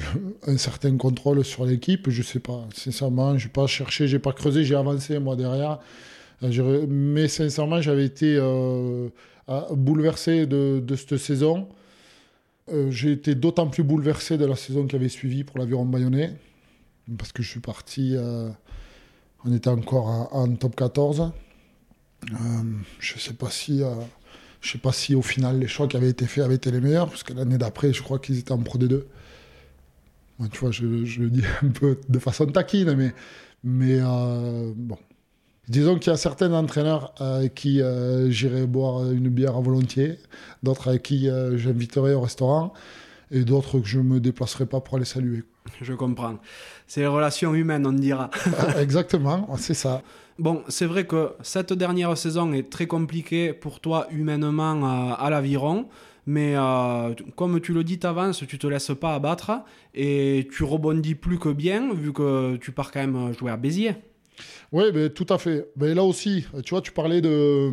un, 0.47 0.57
certain 0.57 0.97
contrôle 0.97 1.45
sur 1.45 1.66
l'équipe. 1.66 2.09
Je 2.09 2.23
sais 2.23 2.38
pas. 2.38 2.66
Sincèrement, 2.75 3.37
je 3.37 3.47
n'ai 3.47 3.53
pas 3.53 3.66
cherché, 3.66 4.09
j'ai 4.09 4.19
pas 4.19 4.33
creusé, 4.33 4.64
j'ai 4.64 4.75
avancé 4.75 5.19
moi 5.19 5.37
derrière. 5.37 5.81
Mais 6.43 7.29
sincèrement, 7.29 7.83
j'avais 7.83 8.07
été 8.07 8.38
bouleversé 9.71 10.47
de, 10.47 10.83
cette 10.97 11.19
saison. 11.19 11.69
J'ai 12.88 13.12
été 13.12 13.35
d'autant 13.35 13.66
plus 13.66 13.83
bouleversé 13.83 14.38
de 14.38 14.47
la 14.47 14.57
saison 14.57 14.87
qui 14.87 14.97
avait 14.97 15.11
suivi 15.11 15.45
pour 15.45 15.59
l'aviron 15.59 15.85
bayonnais, 15.85 16.37
parce 17.19 17.33
que 17.33 17.43
je 17.43 17.49
suis 17.49 17.61
parti, 17.61 18.15
euh, 18.17 18.49
on 19.45 19.53
était 19.53 19.69
encore 19.69 20.29
en, 20.35 20.55
top 20.55 20.77
14. 20.77 21.33
je 22.99 23.15
ne 23.15 23.19
sais 23.19 23.35
pas 23.35 23.51
si... 23.51 23.83
je 24.61 24.71
sais 24.71 24.79
pas 24.79 24.93
si 24.93 25.15
au 25.15 25.23
final 25.23 25.59
les 25.59 25.69
choix 25.69 25.89
qui 25.89 25.97
avaient 25.97 26.11
été 26.11 26.27
faits 26.27 26.45
avaient 26.45 26.57
été 26.57 26.71
les 26.71 26.81
meilleurs, 26.81 27.09
parce 27.09 27.23
que 27.23 27.33
l'année 27.33 27.59
d'après, 27.59 27.93
je 27.93 28.03
crois 28.03 28.19
qu'ils 28.19 28.39
étaient 28.39 28.53
en 28.53 28.59
Pro 28.59 28.79
D2. 28.79 29.05
tu 30.51 30.59
vois, 30.59 30.71
je, 30.71 31.05
je, 31.05 31.23
le 31.23 31.31
dis 31.31 31.43
un 31.63 31.69
peu 31.69 31.99
de 32.09 32.19
façon 32.19 32.47
taquine, 32.47 33.13
mais, 33.65 34.01
bon, 34.03 34.99
Disons 35.71 36.01
qu'il 36.01 36.11
y 36.11 36.15
a 36.15 36.17
certains 36.17 36.53
entraîneurs 36.53 37.15
avec 37.21 37.55
qui 37.55 37.81
euh, 37.81 38.29
j'irai 38.29 38.67
boire 38.67 39.09
une 39.09 39.29
bière 39.29 39.57
à 39.57 39.61
volontiers, 39.61 40.19
d'autres 40.65 40.89
avec 40.89 41.05
qui 41.05 41.31
euh, 41.31 41.57
j'inviterai 41.57 42.13
au 42.13 42.21
restaurant, 42.23 42.73
et 43.31 43.45
d'autres 43.45 43.79
que 43.79 43.87
je 43.87 43.99
ne 43.99 44.03
me 44.03 44.19
déplacerai 44.19 44.67
pas 44.67 44.81
pour 44.81 44.97
aller 44.97 45.05
saluer. 45.05 45.45
Je 45.81 45.93
comprends. 45.93 46.41
C'est 46.90 47.03
les 47.03 47.07
relations 47.07 47.55
humaines, 47.55 47.87
on 47.87 47.92
dira. 47.92 48.31
Exactement, 48.76 49.48
c'est 49.57 49.74
ça. 49.74 50.03
Bon, 50.40 50.64
c'est 50.66 50.87
vrai 50.87 51.07
que 51.07 51.35
cette 51.40 51.72
dernière 51.72 52.18
saison 52.18 52.53
est 52.53 52.68
très 52.68 52.88
compliquée 52.88 53.53
pour 53.53 53.79
toi 53.79 54.09
humainement 54.11 54.74
euh, 54.74 55.14
à 55.16 55.31
l'aviron. 55.31 55.87
Mais 56.26 56.57
comme 57.37 57.61
tu 57.61 57.72
le 57.74 57.85
dis, 57.85 58.00
t'avances, 58.00 58.44
tu 58.44 58.59
te 58.59 58.66
laisses 58.66 58.90
pas 59.00 59.14
abattre 59.14 59.53
et 59.94 60.48
tu 60.53 60.64
rebondis 60.64 61.14
plus 61.14 61.38
que 61.38 61.50
bien 61.50 61.94
vu 61.94 62.12
que 62.12 62.57
tu 62.57 62.72
pars 62.72 62.90
quand 62.90 63.07
même 63.07 63.33
jouer 63.38 63.53
à 63.53 63.57
Béziers. 63.57 63.94
Oui, 64.72 64.83
tout 65.14 65.26
à 65.29 65.38
fait. 65.38 65.70
Mais 65.76 65.94
là 65.94 66.03
aussi, 66.03 66.44
tu 66.64 66.70
vois, 66.70 66.81
tu 66.81 66.90
parlais 66.90 67.20
de, 67.20 67.70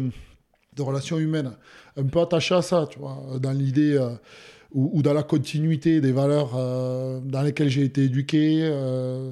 de 0.75 0.81
relations 0.83 1.17
humaines. 1.17 1.57
Un 1.97 2.05
peu 2.05 2.19
attaché 2.21 2.53
à 2.53 2.61
ça, 2.61 2.85
tu 2.87 2.99
vois, 2.99 3.17
dans 3.39 3.51
l'idée 3.51 3.97
euh, 3.97 4.11
ou, 4.73 5.01
dans 5.01 5.13
la 5.13 5.23
continuité 5.23 6.01
des 6.01 6.11
valeurs 6.11 6.51
euh, 6.55 7.19
dans 7.21 7.41
lesquelles 7.41 7.69
j'ai 7.69 7.83
été 7.83 8.03
éduqué. 8.03 8.59
Euh, 8.61 9.31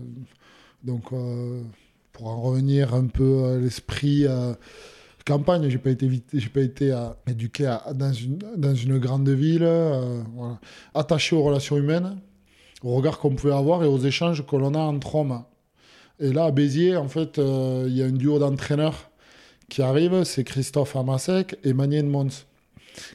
donc, 0.83 1.05
pour 2.11 2.27
en 2.27 2.41
revenir 2.41 2.93
un 2.93 3.07
peu 3.07 3.45
à 3.45 3.57
l'esprit 3.57 4.25
campagne, 5.25 5.67
j'ai 5.67 5.79
pas 5.79 5.89
été, 5.89 6.09
j'ai 6.31 6.49
pas 6.49 6.61
été 6.61 6.95
éduqué 7.27 7.75
dans, 7.95 8.13
une, 8.13 8.37
dans 8.55 8.75
une 8.75 8.99
grande 8.99 9.27
ville. 9.27 9.67
Attaché 10.93 11.35
aux 11.35 11.41
relations 11.43 11.77
humaines, 11.77 12.17
au 12.83 12.93
regard 12.93 13.17
qu'on 13.17 13.33
pouvait 13.33 13.53
avoir 13.53 13.83
et 13.83 13.87
aux 13.87 13.99
échanges 13.99 14.45
que 14.45 14.55
l'on 14.55 14.75
a 14.75 14.79
entre 14.79 15.15
hommes. 15.15 15.43
Et 16.19 16.31
là, 16.31 16.45
à 16.45 16.51
Béziers, 16.51 16.95
en 16.95 17.07
fait, 17.07 17.39
euh, 17.39 17.85
il 17.87 17.97
y 17.97 18.01
a 18.01 18.05
un 18.05 18.11
duo 18.11 18.39
d'entraîneurs 18.39 19.09
qui 19.69 19.81
arrive, 19.81 20.23
c'est 20.23 20.43
Christophe 20.43 20.95
Amasek 20.95 21.57
et 21.63 21.73
Magnien 21.73 22.03
Mons. 22.03 22.45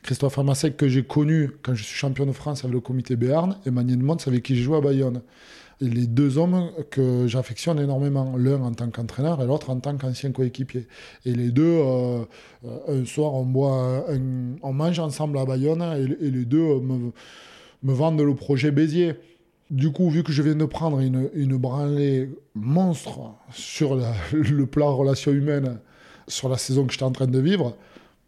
Christophe 0.02 0.38
Amasek 0.38 0.76
que 0.76 0.88
j'ai 0.88 1.02
connu 1.02 1.50
quand 1.62 1.74
je 1.74 1.82
suis 1.82 1.96
champion 1.96 2.26
de 2.26 2.32
France 2.32 2.64
avec 2.64 2.74
le 2.74 2.80
comité 2.80 3.16
Béarn 3.16 3.56
et 3.66 3.70
Magnien 3.70 3.98
Mons 3.98 4.26
avec 4.26 4.42
qui 4.42 4.56
j'ai 4.56 4.62
joué 4.62 4.76
à 4.76 4.80
Bayonne. 4.80 5.22
Et 5.82 5.88
les 5.88 6.06
deux 6.06 6.36
hommes 6.36 6.70
que 6.90 7.26
j'affectionne 7.26 7.80
énormément, 7.80 8.36
l'un 8.36 8.60
en 8.60 8.72
tant 8.72 8.90
qu'entraîneur 8.90 9.42
et 9.42 9.46
l'autre 9.46 9.70
en 9.70 9.80
tant 9.80 9.96
qu'ancien 9.96 10.30
coéquipier. 10.30 10.86
Et 11.24 11.32
les 11.32 11.50
deux, 11.50 11.62
euh, 11.64 12.24
euh, 12.66 13.02
un 13.02 13.04
soir, 13.06 13.32
on, 13.32 13.46
boit 13.46 14.04
on 14.62 14.72
mange 14.74 14.98
ensemble 14.98 15.38
à 15.38 15.46
Bayonne 15.46 15.82
et, 16.20 16.30
les 16.30 16.44
deux 16.44 16.80
me, 16.80 17.12
me 17.82 17.92
vendent 17.94 18.20
le 18.20 18.34
projet 18.34 18.70
Béziers. 18.70 19.14
Du 19.70 19.90
coup, 19.90 20.10
vu 20.10 20.22
que 20.22 20.32
je 20.32 20.42
viens 20.42 20.54
de 20.54 20.64
prendre 20.66 21.00
une, 21.00 21.30
une 21.32 21.56
branlée 21.56 22.28
monstre 22.54 23.32
sur 23.50 23.94
le 24.32 24.66
plan 24.66 24.94
relation 24.94 25.32
humaine, 25.32 25.78
sur 26.28 26.50
la 26.50 26.58
saison 26.58 26.84
que 26.84 26.92
j'étais 26.92 27.04
en 27.04 27.12
train 27.12 27.26
de 27.26 27.38
vivre, 27.38 27.74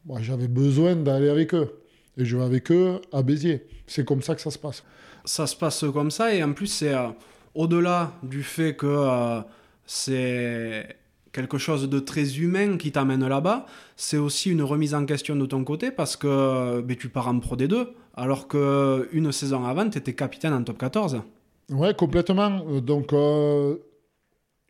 moi, 0.07 0.21
j'avais 0.21 0.49
besoin 0.49 0.97
d'aller 0.97 1.29
avec 1.29 1.55
eux. 1.55 1.81
Et 2.17 2.25
je 2.25 2.37
vais 2.37 2.45
avec 2.45 2.71
eux 2.71 3.01
à 3.13 3.23
Béziers. 3.23 3.67
C'est 3.87 4.05
comme 4.05 4.23
ça 4.23 4.35
que 4.35 4.41
ça 4.41 4.51
se 4.51 4.59
passe. 4.59 4.83
Ça 5.25 5.47
se 5.47 5.57
passe 5.57 5.85
comme 5.93 6.11
ça, 6.11 6.35
et 6.35 6.43
en 6.43 6.53
plus, 6.53 6.67
c'est 6.67 6.95
euh, 6.95 7.09
au-delà 7.55 8.13
du 8.23 8.43
fait 8.43 8.75
que 8.75 8.87
euh, 8.87 9.41
c'est 9.87 10.97
quelque 11.33 11.59
chose 11.59 11.89
de 11.89 11.99
très 11.99 12.39
humain 12.39 12.77
qui 12.77 12.93
t'amène 12.93 13.27
là-bas, 13.27 13.67
c'est 13.97 14.19
aussi 14.19 14.51
une 14.51 14.63
remise 14.63 14.95
en 14.95 15.07
question 15.07 15.35
de 15.35 15.47
ton 15.47 15.65
côté 15.65 15.91
parce 15.91 16.17
que 16.17 16.81
ben, 16.83 16.97
tu 16.97 17.09
pars 17.09 17.29
en 17.29 17.39
Pro 17.41 17.57
D2 17.57 17.89
alors 18.15 18.49
qu'une 18.49 19.33
saison 19.33 19.65
avant, 19.65 19.89
tu 19.89 19.99
étais 19.99 20.13
capitaine 20.13 20.53
en 20.53 20.63
top 20.63 20.79
14. 20.79 21.23
Ouais, 21.71 21.95
complètement. 21.95 22.81
Donc, 22.81 23.13
euh, 23.13 23.77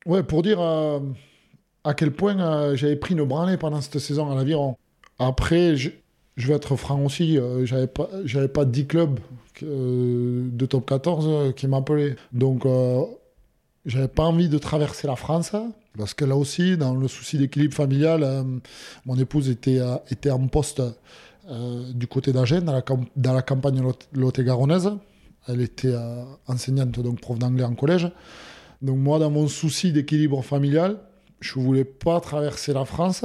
ouais, 0.07 0.23
pour 0.23 0.42
dire 0.42 0.61
euh, 0.61 1.01
à 1.85 1.95
quel 1.95 2.12
point 2.12 2.38
euh, 2.38 2.77
j'avais 2.77 2.97
pris 2.97 3.14
une 3.14 3.25
branlée 3.25 3.57
pendant 3.57 3.81
cette 3.81 3.99
saison 3.99 4.31
à 4.31 4.35
l'aviron. 4.35 4.77
Après, 5.26 5.76
je, 5.76 5.90
vais 6.37 6.54
être 6.54 6.76
franc 6.76 7.04
aussi, 7.04 7.38
j'avais 7.64 7.87
pas, 7.87 8.08
j'avais 8.24 8.48
pas 8.48 8.64
10 8.64 8.87
clubs 8.87 9.20
de 9.61 10.66
top 10.66 10.87
14 10.87 11.54
qui 11.54 11.68
m'appelaient. 11.68 12.16
Donc, 12.32 12.64
j'avais 13.87 14.08
pas 14.08 14.24
envie 14.24 14.48
de 14.48 14.58
traverser 14.58 15.06
la 15.06 15.16
France. 15.16 15.52
Parce 15.96 16.14
que 16.14 16.24
là 16.24 16.37
aussi, 16.37 16.78
dans 16.78 16.94
le 16.94 17.06
souci 17.06 17.37
d'équilibre 17.37 17.74
familial, 17.74 18.44
mon 19.04 19.16
épouse 19.16 19.50
était, 19.50 19.80
était 20.11 20.30
en 20.30 20.46
poste 20.48 20.82
du 21.94 22.06
côté 22.06 22.32
d'Agen, 22.32 22.62
dans 22.62 22.72
la, 22.72 22.82
dans 23.16 23.35
la 23.35 23.42
campagne 23.42 23.82
lot-et-garonnaise. 24.12 24.90
Elle 25.48 25.61
était 25.61 25.94
enseignante, 26.46 26.98
donc 27.00 27.20
prof 27.20 27.38
d'anglais 27.38 27.64
en 27.64 27.74
collège. 27.74 28.11
Donc 28.82 28.98
moi, 28.98 29.20
dans 29.20 29.30
mon 29.30 29.46
souci 29.46 29.92
d'équilibre 29.92 30.42
familial, 30.42 30.98
je 31.40 31.58
voulais 31.58 31.85
pas 31.85 32.20
traverser 32.20 32.72
la 32.72 32.85
France. 32.85 33.24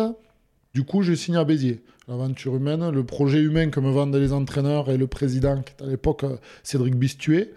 Du 0.78 0.84
coup, 0.84 1.02
je 1.02 1.14
signe 1.16 1.38
à 1.38 1.44
Béziers. 1.44 1.82
L'aventure 2.08 2.56
humaine, 2.56 2.92
le 2.92 3.04
projet 3.04 3.40
humain 3.40 3.72
que 3.72 3.80
me 3.80 3.90
vendent 3.90 4.16
les 4.16 4.32
entraîneurs 4.32 4.92
et 4.92 4.98
le 4.98 5.08
président, 5.08 5.64
qui 5.64 5.74
était 5.74 5.86
à 5.86 5.88
l'époque 5.88 6.24
euh, 6.24 6.38
Cédric 6.62 6.96
Bistué 6.96 7.52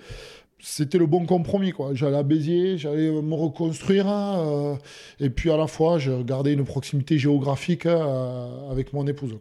c'était 0.59 0.99
le 0.99 1.07
bon 1.07 1.27
compromis. 1.27 1.73
quoi. 1.73 1.91
J'allais 1.93 2.17
à 2.17 2.23
Béziers, 2.23 2.79
j'allais 2.79 3.11
me 3.11 3.35
reconstruire. 3.35 4.07
Euh, 4.09 4.75
et 5.19 5.29
puis 5.29 5.51
à 5.51 5.59
la 5.59 5.67
fois, 5.67 5.99
je 5.99 6.23
gardais 6.23 6.55
une 6.55 6.65
proximité 6.65 7.19
géographique 7.19 7.85
euh, 7.85 8.71
avec 8.71 8.95
mon 8.95 9.07
épouse. 9.07 9.35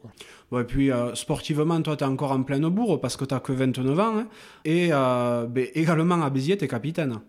Et 0.52 0.64
puis 0.66 0.90
sportivement, 1.14 1.82
toi, 1.82 1.96
tu 1.96 2.04
es 2.04 2.08
encore 2.08 2.34
en 2.34 2.44
pleine 2.44 2.68
bourre 2.68 3.00
parce 3.00 3.16
que 3.16 3.24
tu 3.24 3.40
que 3.40 3.52
29 3.54 4.00
ans. 4.00 4.18
Hein. 4.18 4.28
et 4.66 4.90
ben, 4.90 5.68
également 5.74 6.22
à 6.22 6.30
Béziers, 6.30 6.58
tu 6.58 6.66
es 6.66 6.68
capitaine. 6.68 7.20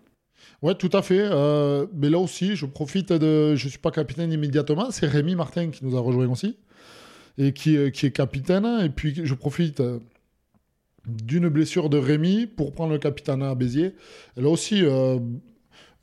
Oui, 0.61 0.73
tout 0.77 0.89
à 0.93 1.01
fait. 1.01 1.27
mais 1.93 2.09
là 2.09 2.19
aussi, 2.19 2.55
je 2.55 2.65
profite 2.65 3.11
de. 3.13 3.55
Je 3.55 3.65
ne 3.65 3.69
suis 3.69 3.79
pas 3.79 3.91
capitaine 3.91 4.31
immédiatement. 4.31 4.91
C'est 4.91 5.07
Rémi 5.07 5.35
Martin 5.35 5.69
qui 5.69 5.83
nous 5.83 5.95
a 5.97 5.99
rejoint 5.99 6.27
aussi. 6.29 6.57
Et 7.37 7.53
qui, 7.53 7.91
qui 7.91 8.05
est 8.05 8.11
capitaine. 8.11 8.67
Et 8.83 8.89
puis, 8.89 9.21
je 9.23 9.33
profite 9.33 9.81
d'une 11.07 11.49
blessure 11.49 11.89
de 11.89 11.97
Rémi 11.97 12.47
pour 12.47 12.73
prendre 12.73 12.91
le 12.91 12.99
capitaine 12.99 13.41
à 13.41 13.55
Béziers. 13.55 13.93
Là 14.37 14.49
aussi, 14.49 14.83
euh, 14.83 15.19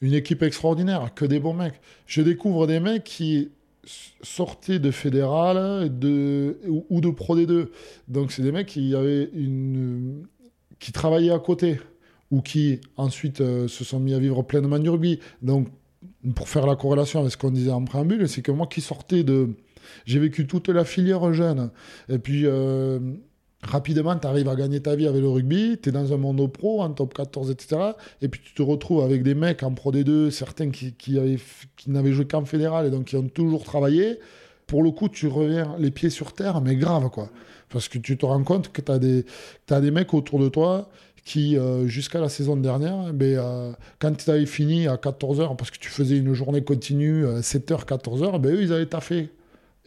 une 0.01 0.14
équipe 0.14 0.42
extraordinaire, 0.42 1.12
que 1.14 1.25
des 1.25 1.40
bons 1.40 1.55
mecs. 1.55 1.81
Je 2.07 2.23
découvre 2.23 2.66
des 2.66 2.81
mecs 2.81 3.05
qui 3.05 3.51
sortaient 4.23 4.79
de 4.79 4.90
fédéral 4.90 5.90
ou 6.88 7.01
de 7.01 7.11
Pro 7.11 7.37
D2. 7.37 7.68
Donc, 8.09 8.33
c'est 8.33 8.42
des 8.42 8.53
mecs 8.53 8.66
qui, 8.66 8.94
avaient 8.94 9.31
une, 9.35 10.27
qui 10.79 10.92
travaillaient 10.92 11.33
à 11.33 11.38
côté 11.38 11.81
ou 12.31 12.41
qui 12.41 12.81
ensuite 12.97 13.41
euh, 13.41 13.69
se 13.69 13.85
sont 13.85 14.01
mis 14.01 14.14
à 14.14 14.19
vivre 14.19 14.43
pleinement 14.43 14.79
du 14.79 14.91
rugby. 14.91 15.19
Donc, 15.43 15.69
pour 16.35 16.49
faire 16.49 16.67
la 16.67 16.77
corrélation 16.77 17.21
avec 17.21 17.33
ce 17.33 17.37
qu'on 17.37 17.51
disait 17.51 17.71
en 17.71 17.85
préambule, 17.85 18.29
c'est 18.29 18.43
que 18.43 18.53
moi 18.53 18.67
qui 18.67 18.81
sortais 18.81 19.25
de. 19.25 19.51
J'ai 20.05 20.19
vécu 20.19 20.47
toute 20.47 20.69
la 20.69 20.85
filière 20.85 21.33
jeune. 21.33 21.71
Et 22.09 22.19
puis. 22.19 22.43
Euh, 22.45 22.99
rapidement, 23.62 24.17
tu 24.17 24.27
arrives 24.27 24.49
à 24.49 24.55
gagner 24.55 24.81
ta 24.81 24.95
vie 24.95 25.07
avec 25.07 25.21
le 25.21 25.29
rugby, 25.29 25.79
tu 25.83 25.88
es 25.88 25.93
dans 25.93 26.12
un 26.12 26.17
monde 26.17 26.51
pro, 26.53 26.81
en 26.83 26.91
top 26.91 27.14
14, 27.14 27.51
etc. 27.51 27.93
Et 28.23 28.29
puis 28.29 28.41
tu 28.43 28.55
te 28.55 28.62
retrouves 28.62 29.03
avec 29.03 29.23
des 29.23 29.35
mecs 29.35 29.62
en 29.62 29.73
Pro 29.73 29.93
D2, 29.93 30.31
certains 30.31 30.71
qui, 30.71 30.95
n'avaient 31.87 32.12
joué 32.12 32.27
qu'en 32.27 32.45
fédéral 32.45 32.87
et 32.87 32.91
donc 32.91 33.07
qui 33.07 33.17
ont 33.17 33.29
toujours 33.29 33.64
travaillé. 33.64 34.19
Pour 34.67 34.83
le 34.83 34.91
coup, 34.91 35.09
tu 35.09 35.27
reviens 35.29 35.75
les 35.79 35.91
pieds 35.91 36.11
sur 36.11 36.35
terre, 36.35 36.61
mais 36.61 36.77
grave, 36.77 37.09
quoi. 37.09 37.31
Parce 37.71 37.88
que 37.88 37.99
tu 37.99 38.17
te 38.17 38.27
rends 38.27 38.45
compte 38.45 38.71
que 38.71 38.81
tu 38.81 38.93
as 38.93 39.81
des 39.81 39.91
mecs 39.91 40.14
autour 40.14 40.38
de 40.38 40.49
toi 40.49 40.88
qui, 41.29 41.59
euh, 41.59 41.87
jusqu'à 41.87 42.21
la 42.21 42.31
saison 42.31 42.57
dernière, 42.57 43.12
ben, 43.12 43.37
euh, 43.37 43.73
quand 43.99 44.17
tu 44.17 44.31
avais 44.31 44.47
fini 44.47 44.88
à 44.88 44.97
14h, 44.97 45.57
parce 45.57 45.71
que 45.71 45.77
tu 45.77 45.91
faisais 45.91 46.17
une 46.17 46.33
journée 46.33 46.64
continue, 46.64 47.27
7h, 47.43 47.75
euh, 47.75 47.85
14h, 47.85 48.41
ben, 48.41 48.55
eux, 48.55 48.62
ils 48.62 48.73
avaient 48.73 48.87
taffé. 48.87 49.29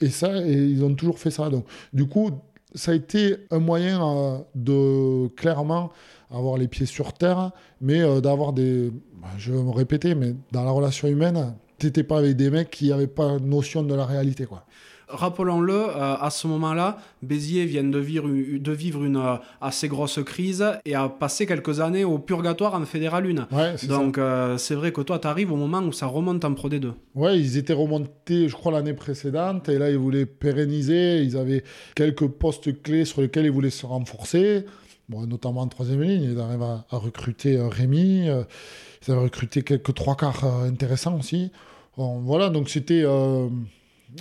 Et 0.01 0.11
ça, 0.11 0.37
et 0.45 0.53
ils 0.53 0.83
ont 0.83 0.93
toujours 0.93 1.17
fait 1.17 1.31
ça. 1.31 1.49
Donc, 1.49 1.65
du 1.93 2.05
coup, 2.05 2.29
ça 2.75 2.91
a 2.91 2.93
été 2.93 3.37
un 3.49 3.57
moyen 3.57 4.45
de 4.53 5.29
clairement 5.29 5.91
avoir 6.29 6.57
les 6.57 6.67
pieds 6.67 6.85
sur 6.85 7.11
terre, 7.13 7.51
mais 7.81 8.21
d'avoir 8.21 8.53
des. 8.53 8.91
Bah, 9.19 9.29
je 9.39 9.51
vais 9.51 9.63
me 9.63 9.71
répéter, 9.71 10.13
mais 10.13 10.35
dans 10.51 10.63
la 10.63 10.71
relation 10.71 11.07
humaine, 11.07 11.55
tu 11.79 11.87
n'étais 11.87 12.03
pas 12.03 12.19
avec 12.19 12.35
des 12.35 12.51
mecs 12.51 12.69
qui 12.69 12.89
n'avaient 12.89 13.07
pas 13.07 13.39
notion 13.39 13.81
de 13.81 13.95
la 13.95 14.05
réalité. 14.05 14.45
quoi 14.45 14.65
rappelons-le, 15.13 15.73
euh, 15.73 16.15
à 16.15 16.29
ce 16.29 16.47
moment-là, 16.47 16.97
Béziers 17.21 17.65
vient 17.65 17.83
de 17.83 17.99
vivre, 17.99 18.27
de 18.27 18.71
vivre 18.71 19.03
une 19.03 19.17
euh, 19.17 19.35
assez 19.59 19.87
grosse 19.87 20.19
crise 20.23 20.65
et 20.85 20.95
a 20.95 21.09
passé 21.09 21.45
quelques 21.45 21.79
années 21.79 22.03
au 22.03 22.19
purgatoire 22.19 22.73
en 22.75 22.85
Fédéral 22.85 23.25
1. 23.25 23.87
Donc 23.87 24.17
euh, 24.17 24.57
c'est 24.57 24.75
vrai 24.75 24.91
que 24.91 25.01
toi, 25.01 25.19
tu 25.19 25.27
arrives 25.27 25.51
au 25.51 25.55
moment 25.55 25.79
où 25.79 25.91
ça 25.91 26.07
remonte 26.07 26.43
en 26.45 26.53
Pro 26.53 26.69
D2. 26.69 26.91
Ouais, 27.15 27.39
ils 27.39 27.57
étaient 27.57 27.73
remontés, 27.73 28.47
je 28.47 28.55
crois, 28.55 28.71
l'année 28.71 28.93
précédente 28.93 29.69
et 29.69 29.77
là, 29.77 29.89
ils 29.89 29.97
voulaient 29.97 30.25
pérenniser. 30.25 31.21
Ils 31.21 31.37
avaient 31.37 31.63
quelques 31.95 32.27
postes 32.27 32.81
clés 32.81 33.05
sur 33.05 33.21
lesquels 33.21 33.45
ils 33.45 33.51
voulaient 33.51 33.69
se 33.69 33.85
renforcer. 33.85 34.65
Bon, 35.09 35.25
notamment 35.27 35.61
en 35.61 35.67
troisième 35.67 36.01
ligne, 36.01 36.23
ils 36.23 36.39
arrivent 36.39 36.63
à, 36.63 36.85
recruter 36.91 37.59
Rémi. 37.59 38.27
ils 38.27 39.11
avaient 39.11 39.21
recruté 39.21 39.61
quelques 39.61 39.93
trois 39.93 40.15
quarts 40.15 40.45
intéressants 40.63 41.17
aussi. 41.17 41.51
voilà, 41.97 42.49
donc 42.49 42.69
c'était 42.69 43.03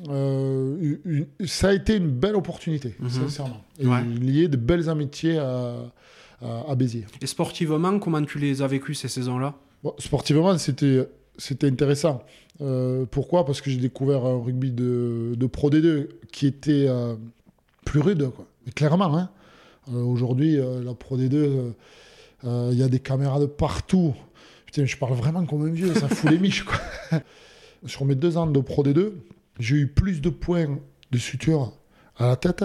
euh, 0.09 0.96
ça 1.44 1.68
a 1.68 1.72
été 1.72 1.96
une 1.96 2.11
belle 2.11 2.37
opportunité, 2.37 2.94
mhm. 2.98 3.11
sincèrement. 3.11 3.62
Et 3.79 3.87
lié 4.20 4.48
de 4.48 4.57
belles 4.57 4.88
amitiés 4.88 5.38
à, 5.38 5.92
à, 6.42 6.74
Béziers. 6.74 7.07
Et 7.20 7.26
sportivement, 7.26 7.98
comment 7.98 8.22
tu 8.22 8.38
les 8.38 8.62
as 8.62 8.66
vécues 8.66 8.94
ces 8.94 9.09
saisons-là? 9.09 9.55
Sportivement, 9.98 10.57
c'était 10.59 11.09
c'était 11.38 11.66
intéressant. 11.66 12.22
Euh, 12.61 13.07
pourquoi? 13.11 13.46
Parce 13.46 13.62
que 13.62 13.70
j'ai 13.70 13.79
découvert 13.79 14.26
un 14.26 14.42
rugby 14.42 14.70
de, 14.70 15.33
de 15.35 15.46
Pro 15.46 15.70
D2 15.70 16.09
qui 16.31 16.46
était 16.46 16.87
euh, 16.87 17.16
plus 17.87 18.00
rude, 18.00 18.29
quoi. 18.31 18.46
Mais 18.66 18.72
clairement. 18.72 19.16
Hein. 19.16 19.31
Aujourd'hui, 19.90 20.57
la 20.57 20.94
Pro 20.94 21.16
D2, 21.16 21.72
il 22.44 22.79
y 22.79 22.83
a 22.83 22.88
des 22.88 23.00
caméras 23.00 23.40
de 23.40 23.46
partout. 23.46 24.14
Putain, 24.66 24.85
je 24.85 24.96
parle 24.96 25.14
vraiment 25.14 25.44
comme 25.46 25.66
un 25.66 25.70
vieux, 25.70 25.94
ça 25.94 26.09
fout 26.09 26.31
les 26.31 26.38
miches. 26.38 26.62
Quoi. 26.62 26.79
Sur 27.87 28.05
mes 28.05 28.14
deux 28.14 28.37
ans 28.37 28.46
de 28.46 28.61
Pro 28.61 28.85
D2, 28.85 29.12
j'ai 29.60 29.76
eu 29.76 29.86
plus 29.86 30.20
de 30.20 30.30
points 30.30 30.78
de 31.10 31.18
suture 31.18 31.72
à 32.16 32.28
la 32.28 32.36
tête 32.36 32.64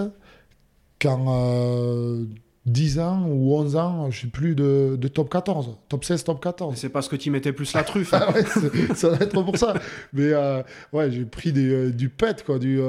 qu'en 1.00 2.26
10 2.66 2.98
euh, 2.98 3.02
ans 3.02 3.26
ou 3.28 3.54
11 3.54 3.76
ans, 3.76 4.10
je 4.10 4.22
sais 4.22 4.26
plus, 4.26 4.54
de, 4.54 4.96
top 5.12 5.30
14, 5.30 5.76
top 5.88 6.04
16, 6.04 6.24
top 6.24 6.42
14. 6.42 6.76
C'est 6.76 6.88
parce 6.88 7.08
que 7.08 7.16
tu 7.16 7.30
mettais 7.30 7.52
plus 7.52 7.72
la 7.74 7.84
truffe. 7.84 8.14
Hein. 8.14 8.26
Ah 8.28 8.94
ça 8.94 9.10
va 9.10 9.16
être 9.24 9.42
pour 9.42 9.56
ça. 9.56 9.74
Mais 10.12 10.32
euh, 10.32 10.62
ouais, 10.92 11.10
j'ai 11.10 11.24
pris 11.24 11.52
euh, 11.56 11.90
du 11.90 12.08
pet, 12.08 12.42
quoi. 12.44 12.58
Du, 12.58 12.80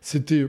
c'était 0.00 0.46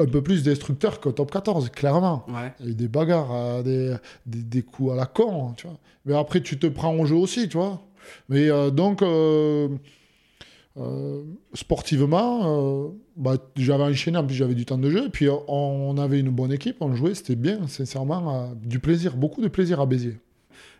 un 0.00 0.06
peu 0.06 0.22
plus 0.22 0.42
destructeur 0.42 1.00
que 1.00 1.08
top 1.10 1.30
14, 1.30 1.70
clairement. 1.70 2.26
Il 2.60 2.66
y 2.66 2.68
a 2.68 2.72
eu 2.72 2.74
des 2.74 2.88
bagarres, 2.88 3.62
des, 3.62 3.94
des, 4.26 4.62
coups 4.62 4.92
à 4.92 4.96
la 4.96 5.06
con, 5.06 5.52
tu 5.56 5.66
vois. 5.66 5.76
Mais 6.06 6.16
après, 6.16 6.40
tu 6.40 6.58
te 6.58 6.66
prends 6.66 6.94
au 6.96 7.06
jeu 7.06 7.16
aussi, 7.16 7.48
tu 7.48 7.56
vois. 7.56 7.80
Mais 8.28 8.48
donc 8.70 9.02
euh, 9.02 9.68
sportivement, 11.52 12.40
euh, 12.44 12.88
bah, 13.16 13.36
j'avais 13.56 13.84
enchaîné, 13.84 14.18
en 14.18 14.24
plus 14.24 14.34
j'avais 14.34 14.54
du 14.54 14.66
temps 14.66 14.78
de 14.78 14.90
jeu, 14.90 15.06
et 15.06 15.08
puis 15.08 15.28
on, 15.48 15.96
avait 15.98 16.18
une 16.18 16.30
bonne 16.30 16.52
équipe, 16.52 16.78
on 16.80 16.94
jouait, 16.94 17.14
c'était 17.14 17.36
bien, 17.36 17.68
sincèrement, 17.68 18.34
euh, 18.34 18.54
du 18.56 18.80
plaisir, 18.80 19.16
beaucoup 19.16 19.40
de 19.40 19.48
plaisir 19.48 19.80
à 19.80 19.86
Béziers. 19.86 20.18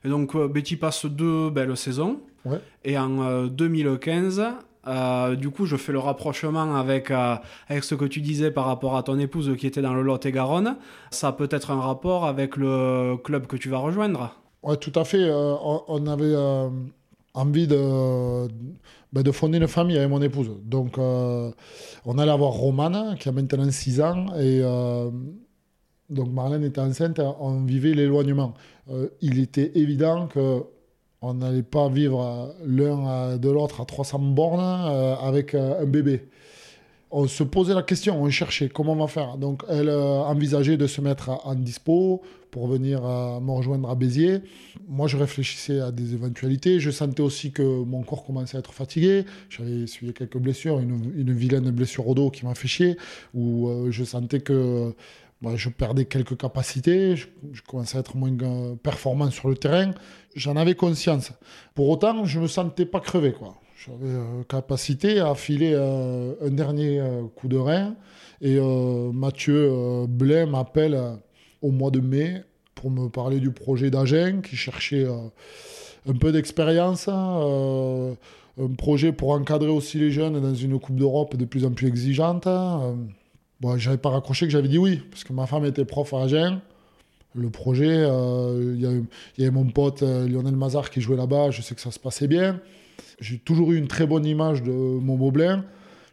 Et 0.04 0.08
donc 0.08 0.36
Betty 0.36 0.76
passe 0.76 1.06
deux 1.06 1.50
belles 1.50 1.76
saisons, 1.76 2.20
et 2.84 2.98
en 2.98 3.46
2015, 3.46 4.42
du 5.38 5.50
coup, 5.50 5.64
je 5.64 5.76
fais 5.76 5.92
le 5.92 5.98
rapprochement 5.98 6.76
avec, 6.76 7.10
avec 7.10 7.84
ce 7.84 7.94
que 7.94 8.04
tu 8.04 8.20
disais 8.20 8.50
par 8.50 8.66
rapport 8.66 8.96
à 8.96 9.02
ton 9.02 9.18
épouse 9.18 9.56
qui 9.56 9.66
était 9.66 9.80
dans 9.80 9.94
le 9.94 10.02
Lot-et-Garonne. 10.02 10.76
Ça 11.10 11.28
a 11.28 11.32
peut-être 11.32 11.70
un 11.70 11.80
rapport 11.80 12.26
avec 12.26 12.56
le 12.58 13.16
club 13.16 13.46
que 13.46 13.56
tu 13.56 13.70
vas 13.70 13.78
rejoindre? 13.78 14.36
Oui, 14.62 14.76
tout 14.78 14.92
à 14.94 15.04
fait. 15.04 15.30
on, 15.32 16.06
avait 16.06 16.34
envie 17.34 17.66
de, 17.66 18.48
ben, 19.12 19.22
de 19.22 19.32
fonder 19.32 19.58
une 19.58 19.68
famille 19.68 19.96
avec 19.98 20.08
mon 20.08 20.22
épouse. 20.22 20.50
Donc, 20.64 20.98
euh, 20.98 21.50
on 22.04 22.18
allait 22.18 22.32
avoir 22.32 22.52
Romane, 22.52 23.16
qui 23.18 23.28
a 23.28 23.32
maintenant 23.32 23.70
6 23.70 24.00
ans, 24.00 24.26
et 24.36 24.60
euh, 24.62 25.10
donc 26.10 26.32
Marlène 26.32 26.64
était 26.64 26.80
enceinte, 26.80 27.20
on 27.40 27.64
vivait 27.64 27.92
l'éloignement. 27.94 28.54
Euh, 28.90 29.08
il 29.20 29.38
était 29.40 29.72
évident 29.74 30.28
que 30.28 30.62
on 31.22 31.34
n'allait 31.34 31.62
pas 31.62 31.88
vivre 31.88 32.54
l'un 32.66 33.38
de 33.38 33.48
l'autre 33.48 33.80
à 33.80 33.86
300 33.86 34.18
bornes 34.18 34.60
avec 35.22 35.54
un 35.54 35.86
bébé 35.86 36.28
on 37.16 37.28
se 37.28 37.44
posait 37.44 37.74
la 37.74 37.82
question, 37.82 38.20
on 38.20 38.28
cherchait 38.28 38.68
comment 38.68 38.92
on 38.92 38.96
va 38.96 39.06
faire. 39.06 39.38
Donc 39.38 39.62
elle 39.68 39.88
envisageait 39.88 40.76
de 40.76 40.86
se 40.88 41.00
mettre 41.00 41.30
en 41.46 41.54
dispo 41.54 42.22
pour 42.50 42.66
venir 42.66 43.02
me 43.02 43.50
rejoindre 43.50 43.88
à 43.88 43.94
Béziers. 43.94 44.40
Moi, 44.88 45.06
je 45.06 45.16
réfléchissais 45.16 45.80
à 45.80 45.90
des 45.90 46.14
éventualités. 46.14 46.78
Je 46.78 46.90
sentais 46.90 47.22
aussi 47.22 47.52
que 47.52 47.62
mon 47.62 48.02
corps 48.02 48.24
commençait 48.24 48.56
à 48.56 48.60
être 48.60 48.72
fatigué. 48.72 49.24
J'avais 49.48 49.82
essuyé 49.82 50.12
quelques 50.12 50.38
blessures, 50.38 50.78
une, 50.78 51.32
vilaine 51.32 51.70
blessure 51.70 52.06
au 52.06 52.14
dos 52.14 52.30
qui 52.30 52.44
m'a 52.44 52.54
fait 52.54 52.68
chier, 52.68 52.96
où 53.32 53.68
euh, 53.68 53.90
je 53.90 54.04
sentais 54.04 54.40
que 54.40 54.94
bah, 55.40 55.52
je 55.56 55.68
perdais 55.68 56.04
quelques 56.04 56.36
capacités, 56.36 57.16
je, 57.16 57.26
commençais 57.66 57.96
à 57.96 58.00
être 58.00 58.16
moins 58.16 58.36
euh, 58.42 58.74
performant 58.76 59.30
sur 59.30 59.48
le 59.48 59.56
terrain. 59.56 59.90
J'en 60.34 60.56
avais 60.56 60.74
conscience. 60.74 61.32
Pour 61.74 61.88
autant, 61.88 62.24
je 62.24 62.38
ne 62.38 62.44
me 62.44 62.48
sentais 62.48 62.86
pas 62.86 63.00
crevé. 63.00 63.32
Quoi. 63.32 63.56
J'avais 63.76 64.14
euh, 64.14 64.42
capacité 64.48 65.20
à 65.20 65.34
filer 65.34 65.72
euh, 65.74 66.34
un 66.40 66.50
dernier 66.50 67.00
euh, 67.00 67.22
coup 67.34 67.48
de 67.48 67.56
rein. 67.56 67.94
Et 68.40 68.58
Mathieu 68.60 70.06
Blais 70.06 70.44
m'appelle 70.44 71.00
au 71.62 71.70
mois 71.70 71.90
de 71.90 72.00
mai 72.00 72.42
pour 72.74 72.90
me 72.90 73.08
parler 73.08 73.40
du 73.40 73.52
projet 73.52 73.90
d'Agen 73.90 74.42
qui 74.42 74.54
cherchait 74.54 75.06
un 75.06 76.12
peu 76.12 76.30
d'expérience. 76.30 77.08
un 77.08 78.16
projet 78.76 79.12
pour 79.12 79.30
encadrer 79.30 79.70
aussi 79.70 79.98
les 79.98 80.10
jeunes 80.10 80.42
dans 80.42 80.54
une 80.54 80.78
Coupe 80.78 80.96
d'Europe 80.96 81.36
de 81.36 81.46
plus 81.46 81.64
en 81.64 81.70
plus 81.70 81.86
exigeante. 81.86 82.46
bon, 83.62 83.78
j'avais 83.78 83.96
pas 83.96 84.10
raccroché 84.10 84.44
que 84.44 84.52
j'avais 84.52 84.68
dit 84.68 84.76
oui, 84.78 85.00
parce 85.10 85.24
que 85.24 85.32
ma 85.32 85.46
femme 85.46 85.64
était 85.64 85.86
prof 85.86 86.12
à 86.12 86.24
Agen. 86.24 86.60
Le 87.34 87.48
projet, 87.48 88.06
il 88.06 88.76
y, 88.76 89.40
y, 89.40 89.42
avait 89.42 89.50
mon 89.50 89.64
pote 89.64 90.02
Lionel 90.02 90.56
Mazar 90.56 90.90
qui 90.90 91.00
jouait 91.00 91.16
là-bas, 91.16 91.50
je 91.50 91.62
sais 91.62 91.74
que 91.74 91.80
ça 91.80 91.92
se 91.92 91.98
passait 91.98 92.28
bien. 92.28 92.60
J'ai 93.20 93.38
toujours 93.38 93.72
eu 93.72 93.76
une 93.78 93.88
très 93.88 94.06
bonne 94.06 94.26
image 94.26 94.62
de 94.62 94.72
Momo 94.72 95.30
Blain. 95.30 95.64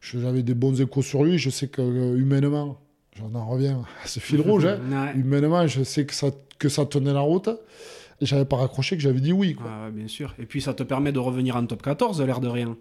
J'avais 0.01 0.43
des 0.43 0.53
bons 0.53 0.79
échos 0.81 1.01
sur 1.01 1.23
lui. 1.23 1.37
Je 1.37 1.49
sais 1.49 1.67
que 1.67 1.81
euh, 1.81 2.17
humainement, 2.17 2.77
j'en 3.17 3.33
en 3.35 3.45
reviens 3.45 3.83
à 4.03 4.07
ce 4.07 4.19
fil 4.19 4.41
rouge, 4.47 4.65
hein. 4.65 4.79
Ouais. 4.89 5.19
humainement, 5.19 5.67
je 5.67 5.83
sais 5.83 6.05
que 6.05 6.13
ça, 6.13 6.27
que 6.59 6.69
ça 6.69 6.85
tenait 6.85 7.13
la 7.13 7.21
route. 7.21 7.49
Et 8.19 8.25
j'avais 8.25 8.45
pas 8.45 8.57
raccroché 8.57 8.95
que 8.95 9.01
j'avais 9.01 9.19
dit 9.19 9.33
oui. 9.33 9.55
Quoi. 9.55 9.65
Ouais, 9.65 9.91
bien 9.91 10.07
sûr. 10.07 10.33
Et 10.39 10.45
puis 10.45 10.61
ça 10.61 10.73
te 10.73 10.83
permet 10.83 11.11
de 11.11 11.19
revenir 11.19 11.55
en 11.55 11.65
top 11.65 11.81
14, 11.81 12.21
l'air 12.21 12.39
de 12.39 12.47
rien. 12.47 12.77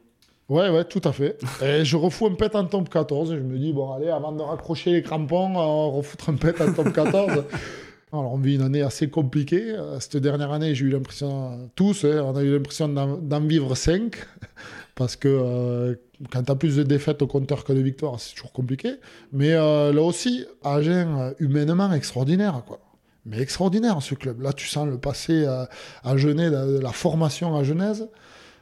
Ouais, 0.51 0.69
ouais, 0.69 0.85
tout 0.85 1.01
à 1.05 1.13
fait. 1.13 1.39
Et 1.63 1.85
je 1.85 1.97
refous 1.97 2.27
un 2.27 2.35
pet 2.35 2.55
en 2.57 2.65
top 2.67 2.89
14. 2.89 3.33
Et 3.33 3.37
je 3.37 3.43
me 3.43 3.57
dis, 3.57 3.73
bon, 3.73 3.93
allez, 3.93 4.09
avant 4.09 4.33
de 4.33 4.43
raccrocher 4.43 4.93
les 4.93 5.03
crampons, 5.03 5.55
on 5.57 5.91
refoutre 5.93 6.29
un 6.29 6.35
pet 6.35 6.61
en 6.61 6.73
top 6.73 6.93
14. 6.93 7.45
Alors, 8.13 8.33
on 8.33 8.39
vit 8.39 8.57
une 8.57 8.63
année 8.63 8.83
assez 8.83 9.09
compliquée. 9.09 9.71
Euh, 9.71 10.01
Cette 10.01 10.17
dernière 10.17 10.51
année, 10.51 10.75
j'ai 10.75 10.87
eu 10.87 10.91
l'impression, 10.91 11.71
tous, 11.77 12.05
hein, 12.05 12.23
on 12.25 12.35
a 12.35 12.43
eu 12.43 12.53
l'impression 12.53 12.89
d'en 12.89 13.41
vivre 13.41 13.75
5. 13.77 14.17
Parce 14.97 15.15
que 15.15 15.29
euh, 15.29 15.95
quand 16.31 16.43
tu 16.43 16.51
as 16.53 16.57
plus 16.57 16.77
de 16.77 16.83
défaites 16.83 17.23
au 17.23 17.29
compteur 17.29 17.65
que 17.65 17.73
de 17.73 17.81
victoires, 17.81 18.19
c'est 18.19 18.35
toujours 18.35 18.53
compliqué. 18.53 18.95
Mais 19.33 19.53
euh, 19.53 19.93
là 19.93 20.03
aussi, 20.03 20.45
Agen, 20.65 21.35
humainement 21.39 21.93
extraordinaire, 21.93 22.63
quoi. 22.67 22.81
Mais 23.27 23.39
extraordinaire, 23.41 24.03
ce 24.03 24.15
club. 24.15 24.41
Là, 24.41 24.53
tu 24.53 24.67
sens 24.67 24.89
le 24.89 24.99
passé 24.99 25.47
à 25.47 26.17
Genève, 26.17 26.53
la, 26.53 26.65
la 26.65 26.93
formation 26.93 27.55
à 27.57 27.63
Genèse 27.63 28.09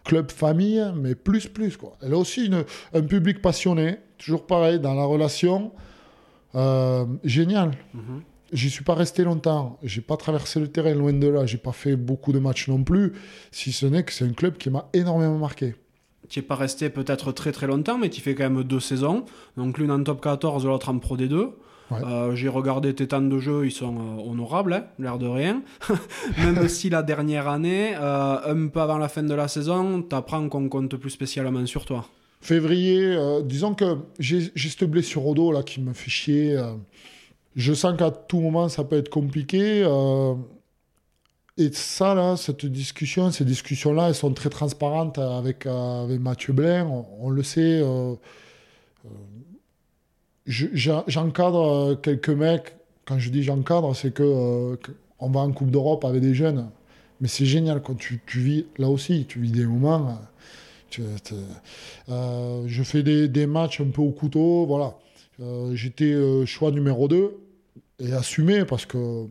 club 0.05 0.31
famille, 0.31 0.83
mais 0.97 1.15
plus, 1.15 1.49
plus. 1.49 1.77
Quoi. 1.77 1.97
Elle 2.03 2.15
a 2.15 2.17
aussi 2.17 2.47
une, 2.47 2.65
un 2.95 3.03
public 3.03 3.43
passionné, 3.43 3.99
toujours 4.17 4.47
pareil, 4.47 4.81
dans 4.81 4.95
la 4.95 5.05
relation. 5.05 5.71
Génial. 7.25 7.73
Mhm. 7.95 8.23
J'y 8.53 8.71
suis 8.71 8.85
pas 8.85 8.95
resté 8.95 9.25
longtemps. 9.25 9.79
J'ai 9.83 10.01
pas 10.01 10.17
traversé 10.17 10.59
le 10.59 10.69
terrain 10.69 10.95
loin 10.95 11.13
de 11.13 11.29
là. 11.29 11.45
J'ai 11.45 11.59
pas 11.59 11.73
fait 11.73 11.97
beaucoup 11.97 12.33
de 12.33 12.39
matchs 12.39 12.69
non 12.69 12.83
plus. 12.83 13.13
Si 13.53 13.73
ce 13.73 13.87
n'est 13.87 14.03
que 14.03 14.13
c'est 14.13 14.25
un 14.25 14.33
club 14.33 14.57
qui 14.57 14.71
m'a 14.71 14.89
énormément 14.95 15.39
marqué. 15.39 15.75
Tu 16.29 16.39
n'es 16.39 16.45
pas 16.45 16.57
resté 16.57 16.91
peut-être 16.91 17.33
très 17.33 17.53
très 17.53 17.67
longtemps, 17.67 17.99
mais 17.99 18.11
tu 18.11 18.21
fais 18.21 18.35
quand 18.35 18.49
même 18.49 18.63
deux 18.65 18.81
saisons. 18.81 19.25
Donc 19.57 19.79
l'une 19.79 19.91
en 19.91 20.03
top 20.03 20.21
14, 20.23 20.67
l'autre 20.67 20.89
en 20.89 20.99
Pro 20.99 21.17
D2. 21.17 21.51
Ouais. 21.91 21.99
Euh, 22.05 22.35
J'ai 22.35 22.49
regardé 22.49 22.95
tes 22.95 23.09
temps 23.09 23.21
de 23.21 23.39
jeu, 23.39 23.65
ils 23.65 23.73
sont 23.73 23.97
euh, 23.97 24.31
honorables, 24.31 24.75
hein, 24.75 24.85
l'air 24.99 25.19
de 25.19 25.27
rien. 25.27 25.63
Même 26.39 26.69
si 26.69 26.91
la 26.91 27.03
dernière 27.03 27.49
année, 27.49 27.95
euh, 27.97 28.39
un 28.47 28.69
peu 28.69 28.81
avant 28.81 28.99
la 28.99 29.09
fin 29.09 29.23
de 29.23 29.35
la 29.35 29.49
saison, 29.49 30.03
tu 30.03 30.15
apprends 30.15 30.49
qu'on 30.49 30.69
compte 30.69 30.97
plus 30.97 31.11
spécialement 31.11 31.65
sur 31.65 31.87
toi. 31.87 32.07
Février, 32.41 33.19
disons 33.45 33.75
que 33.75 33.97
j'ai 34.21 34.53
j'ai 34.55 34.69
cette 34.69 34.89
blessure 34.89 35.27
au 35.27 35.35
dos 35.35 35.51
là 35.51 35.65
qui 35.65 35.81
me 35.81 35.93
fait 35.93 36.11
chier. 36.11 36.57
Je 37.59 37.75
sens 37.75 37.97
qu'à 37.99 38.11
tout 38.13 38.41
moment 38.41 38.69
ça 38.69 38.85
peut 38.85 38.97
être 38.97 39.09
compliqué. 39.11 39.83
euh. 39.85 40.35
et 41.57 41.71
ça 41.73 42.15
là, 42.15 42.37
cette 42.37 42.65
discussion, 42.67 43.31
ces 43.33 43.45
discussions 43.45 43.93
là, 43.93 44.09
elles 44.09 44.15
sont 44.15 44.33
très 44.33 44.49
transparentes 44.49 45.19
avec, 45.19 45.67
euh, 45.67 46.05
avec 46.05 46.21
Mathieu 46.21 46.53
Blain. 46.53 46.87
On, 47.21 47.31
le 47.31 47.43
sait. 47.43 47.81
euh, 47.83 48.15
J'encadre 50.47 52.01
quelques 52.01 52.31
mecs. 52.31 52.77
Quand 53.07 53.19
je 53.19 53.31
dis 53.31 53.43
j'encadre, 53.43 53.95
c'est 53.97 54.13
que, 54.15 54.79
on 55.19 55.31
va 55.31 55.41
en 55.41 55.53
Coupe 55.53 55.71
d'Europe 55.71 56.05
avec 56.05 56.21
des 56.23 56.35
jeunes. 56.35 56.71
Mais 57.21 57.29
c'est 57.29 57.45
génial 57.47 57.83
quand 57.83 57.97
tu, 57.97 58.21
vis 58.37 58.67
là 58.79 58.89
aussi, 58.89 59.27
tu 59.29 59.41
vis 59.41 59.51
des 59.51 59.67
moments. 59.67 60.21
je 60.91 62.83
fais 62.85 63.03
des, 63.03 63.29
des 63.29 63.47
matchs 63.47 63.81
un 63.81 63.91
peu 63.91 64.03
au 64.03 64.11
couteau, 64.13 64.65
voilà. 64.67 64.95
J'étais 65.75 66.15
choix 66.47 66.71
numéro 66.71 67.09
2 67.09 67.48
et 67.99 68.13
assumé 68.13 68.65
parce 68.65 68.87
que 68.87 69.27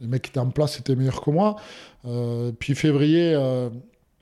les 0.00 0.06
mecs 0.06 0.22
qui 0.22 0.30
étaient 0.30 0.40
en 0.40 0.50
place 0.50 0.78
étaient 0.78 0.96
meilleurs 0.96 1.20
que 1.20 1.30
moi. 1.30 1.56
Euh, 2.04 2.52
puis 2.58 2.74
février, 2.74 3.32
euh, 3.34 3.70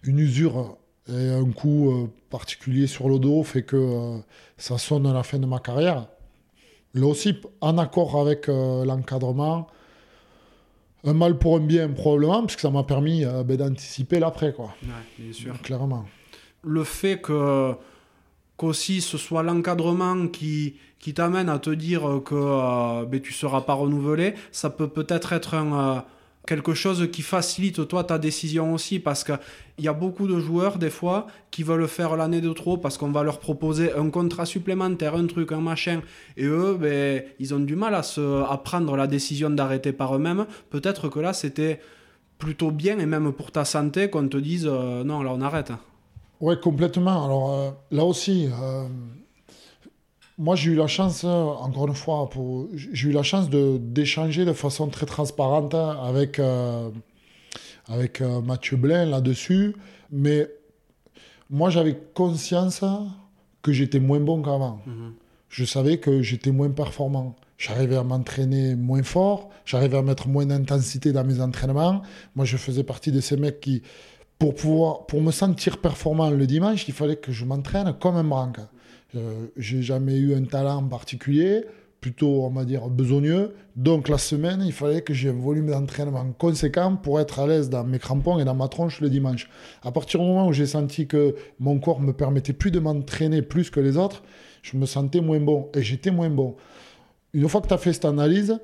une 0.04 0.18
usure 0.18 0.76
et 1.08 1.30
un 1.30 1.50
coup 1.50 1.90
euh, 1.90 2.06
particulier 2.30 2.86
sur 2.86 3.08
le 3.08 3.18
dos 3.18 3.42
fait 3.42 3.62
que 3.62 4.18
ça 4.56 4.78
sonne 4.78 5.06
à 5.06 5.12
la 5.12 5.22
fin 5.22 5.38
de 5.38 5.46
ma 5.46 5.58
carrière. 5.58 6.06
Là 6.94 7.06
aussi, 7.08 7.36
en 7.60 7.76
accord 7.78 8.20
avec 8.20 8.46
l'encadrement, 8.46 9.66
un 11.02 11.12
mal 11.12 11.38
pour 11.38 11.56
un 11.56 11.60
bien 11.60 11.88
probablement, 11.88 12.42
parce 12.42 12.54
que 12.54 12.62
ça 12.62 12.70
m'a 12.70 12.84
permis 12.84 13.24
ben, 13.24 13.56
d'anticiper 13.56 14.20
l'après, 14.20 14.52
quoi, 14.52 14.74
Ouais, 14.84 14.88
bien 15.18 15.32
sûr. 15.32 15.60
clairement. 15.60 16.06
le 16.62 16.84
fait 16.84 17.20
que 17.20 17.74
qu'aussi 18.56 19.00
ce 19.00 19.18
soit 19.18 19.42
l'encadrement 19.42 20.28
qui, 20.28 20.74
qui 20.98 21.14
t'amène 21.14 21.48
à 21.48 21.58
te 21.58 21.70
dire 21.70 22.20
que 22.24 22.34
euh, 22.34 23.04
ben, 23.04 23.20
tu 23.20 23.32
seras 23.32 23.62
pas 23.62 23.74
renouvelé, 23.74 24.34
ça 24.52 24.70
peut 24.70 24.88
peut-être 24.88 25.32
être 25.32 25.54
euh, 25.54 26.00
quelque 26.46 26.74
chose 26.74 27.10
qui 27.10 27.22
facilite 27.22 27.86
toi 27.88 28.04
ta 28.04 28.18
décision 28.18 28.72
aussi 28.74 28.98
parce 28.98 29.24
qu'il 29.24 29.38
y 29.78 29.88
a 29.88 29.92
beaucoup 29.92 30.26
de 30.26 30.38
joueurs 30.38 30.78
des 30.78 30.90
fois 30.90 31.26
qui 31.50 31.62
veulent 31.62 31.88
faire 31.88 32.16
l'année 32.16 32.40
de 32.40 32.52
trop 32.52 32.76
parce 32.76 32.98
qu'on 32.98 33.10
va 33.10 33.22
leur 33.22 33.40
proposer 33.40 33.92
un 33.92 34.10
contrat 34.10 34.46
supplémentaire, 34.46 35.14
un 35.14 35.26
truc, 35.26 35.52
un 35.52 35.60
machin 35.60 36.00
et 36.36 36.44
eux 36.44 36.76
ben, 36.80 37.22
ils 37.38 37.54
ont 37.54 37.60
du 37.60 37.76
mal 37.76 37.94
à, 37.94 38.02
se, 38.02 38.42
à 38.44 38.56
prendre 38.58 38.96
la 38.96 39.06
décision 39.06 39.50
d'arrêter 39.50 39.92
par 39.92 40.14
eux-mêmes. 40.14 40.46
Peut-être 40.70 41.08
que 41.08 41.20
là 41.20 41.32
c'était 41.32 41.80
plutôt 42.38 42.70
bien 42.70 42.98
et 42.98 43.06
même 43.06 43.32
pour 43.32 43.50
ta 43.50 43.64
santé 43.64 44.10
qu'on 44.10 44.28
te 44.28 44.36
dise 44.36 44.68
euh, 44.70 45.04
non 45.04 45.22
là 45.22 45.32
on 45.32 45.40
arrête. 45.40 45.72
Ouais, 46.40 46.56
complètement. 46.60 47.24
Alors 47.24 47.52
euh, 47.52 47.70
là 47.90 48.04
aussi, 48.04 48.48
euh, 48.52 48.86
moi 50.38 50.56
j'ai 50.56 50.72
eu 50.72 50.74
la 50.74 50.86
chance, 50.86 51.24
encore 51.24 51.88
une 51.88 51.94
fois, 51.94 52.28
pour, 52.28 52.68
j'ai 52.74 53.08
eu 53.08 53.12
la 53.12 53.22
chance 53.22 53.48
de 53.48 53.78
d'échanger 53.78 54.44
de 54.44 54.52
façon 54.52 54.88
très 54.88 55.06
transparente 55.06 55.74
avec 55.74 56.38
euh, 56.38 56.90
avec 57.88 58.20
Mathieu 58.20 58.76
Blain 58.76 59.06
là-dessus, 59.06 59.76
mais 60.10 60.50
moi 61.50 61.70
j'avais 61.70 61.98
conscience 62.14 62.82
que 63.62 63.72
j'étais 63.72 64.00
moins 64.00 64.20
bon 64.20 64.42
qu'avant. 64.42 64.80
Mhm. 64.86 65.14
Je 65.48 65.64
savais 65.64 65.98
que 65.98 66.20
j'étais 66.20 66.50
moins 66.50 66.70
performant. 66.70 67.36
J'arrivais 67.56 67.96
à 67.96 68.02
m'entraîner 68.02 68.74
moins 68.74 69.04
fort, 69.04 69.50
j'arrivais 69.64 69.96
à 69.96 70.02
mettre 70.02 70.26
moins 70.26 70.44
d'intensité 70.44 71.12
dans 71.12 71.22
mes 71.22 71.40
entraînements. 71.40 72.02
Moi, 72.34 72.44
je 72.44 72.56
faisais 72.56 72.82
partie 72.82 73.12
de 73.12 73.20
ces 73.20 73.36
mecs 73.36 73.60
qui, 73.60 73.82
pour, 74.38 74.54
pouvoir, 74.54 75.06
pour 75.06 75.20
me 75.20 75.30
sentir 75.30 75.78
performant 75.78 76.30
le 76.30 76.46
dimanche, 76.46 76.86
il 76.88 76.94
fallait 76.94 77.16
que 77.16 77.32
je 77.32 77.44
m'entraîne 77.44 77.92
comme 78.00 78.16
un 78.16 78.24
branque. 78.24 78.58
Euh, 79.14 79.46
j'ai 79.56 79.82
jamais 79.82 80.16
eu 80.16 80.34
un 80.34 80.44
talent 80.44 80.82
particulier, 80.82 81.64
plutôt, 82.00 82.44
on 82.44 82.50
va 82.50 82.64
dire, 82.64 82.88
besogneux. 82.88 83.54
Donc, 83.76 84.08
la 84.08 84.18
semaine, 84.18 84.62
il 84.64 84.72
fallait 84.72 85.02
que 85.02 85.14
j'ai 85.14 85.30
un 85.30 85.40
volume 85.40 85.68
d'entraînement 85.68 86.26
conséquent 86.38 86.96
pour 86.96 87.20
être 87.20 87.38
à 87.38 87.46
l'aise 87.46 87.70
dans 87.70 87.84
mes 87.84 87.98
crampons 87.98 88.38
et 88.38 88.44
dans 88.44 88.54
ma 88.54 88.68
tronche 88.68 89.00
le 89.00 89.08
dimanche. 89.08 89.48
À 89.82 89.92
partir 89.92 90.20
du 90.20 90.26
moment 90.26 90.46
où 90.48 90.52
j'ai 90.52 90.66
senti 90.66 91.06
que 91.06 91.36
mon 91.60 91.78
corps 91.78 92.00
me 92.00 92.12
permettait 92.12 92.52
plus 92.52 92.70
de 92.70 92.80
m'entraîner 92.80 93.40
plus 93.40 93.70
que 93.70 93.80
les 93.80 93.96
autres, 93.96 94.22
je 94.62 94.76
me 94.76 94.86
sentais 94.86 95.20
moins 95.20 95.40
bon 95.40 95.70
et 95.74 95.82
j'étais 95.82 96.10
moins 96.10 96.30
bon. 96.30 96.56
Une 97.32 97.48
fois 97.48 97.60
que 97.60 97.68
tu 97.68 97.74
as 97.74 97.78
fait 97.78 97.92
cette 97.92 98.04
analyse, 98.04 98.58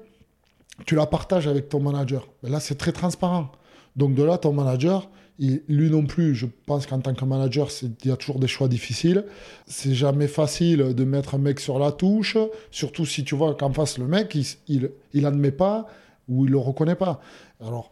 tu 0.86 0.94
la 0.94 1.06
partages 1.06 1.46
avec 1.46 1.68
ton 1.68 1.80
manager. 1.80 2.28
Là, 2.42 2.60
c'est 2.60 2.76
très 2.76 2.92
transparent. 2.92 3.52
Donc 3.96 4.14
de 4.14 4.22
là, 4.22 4.38
ton 4.38 4.52
manager, 4.52 5.10
lui 5.41 5.91
non 5.91 6.05
plus, 6.05 6.34
je 6.34 6.47
pense 6.66 6.86
qu'en 6.86 7.01
tant 7.01 7.14
que 7.14 7.24
manager, 7.24 7.68
il 7.82 8.09
y 8.09 8.12
a 8.12 8.16
toujours 8.16 8.38
des 8.38 8.47
choix 8.47 8.68
difficiles. 8.68 9.24
C'est 9.66 9.95
jamais 9.95 10.28
facile 10.28 10.95
de 10.95 11.05
mettre 11.05 11.34
un 11.34 11.38
mec 11.38 11.61
sur 11.61 11.78
la 11.78 11.93
touche, 11.93 12.36
surtout 12.70 13.07
si 13.07 13.24
tu 13.24 13.34
vois 13.34 13.55
qu'en 13.55 13.72
face, 13.72 13.97
le 13.97 14.07
mec, 14.07 14.34
il, 14.34 14.45
il, 14.68 14.91
il 15.14 15.53
pas 15.53 15.86
ou 16.28 16.45
il 16.45 16.51
le 16.51 16.59
reconnaît 16.59 16.95
pas. 16.95 17.20
Alors, 17.61 17.91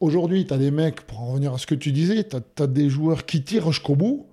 aujourd'hui, 0.00 0.44
tu 0.44 0.52
as 0.52 0.58
des 0.58 0.72
mecs, 0.72 1.02
pour 1.02 1.20
en 1.20 1.26
revenir 1.28 1.54
à 1.54 1.58
ce 1.58 1.66
que 1.66 1.76
tu 1.76 1.92
disais, 1.92 2.24
tu 2.24 2.36
as, 2.62 2.66
des 2.66 2.90
joueurs 2.90 3.26
qui 3.26 3.42
tirent 3.42 3.70
jusqu'au 3.70 3.94
bout. 3.94 4.26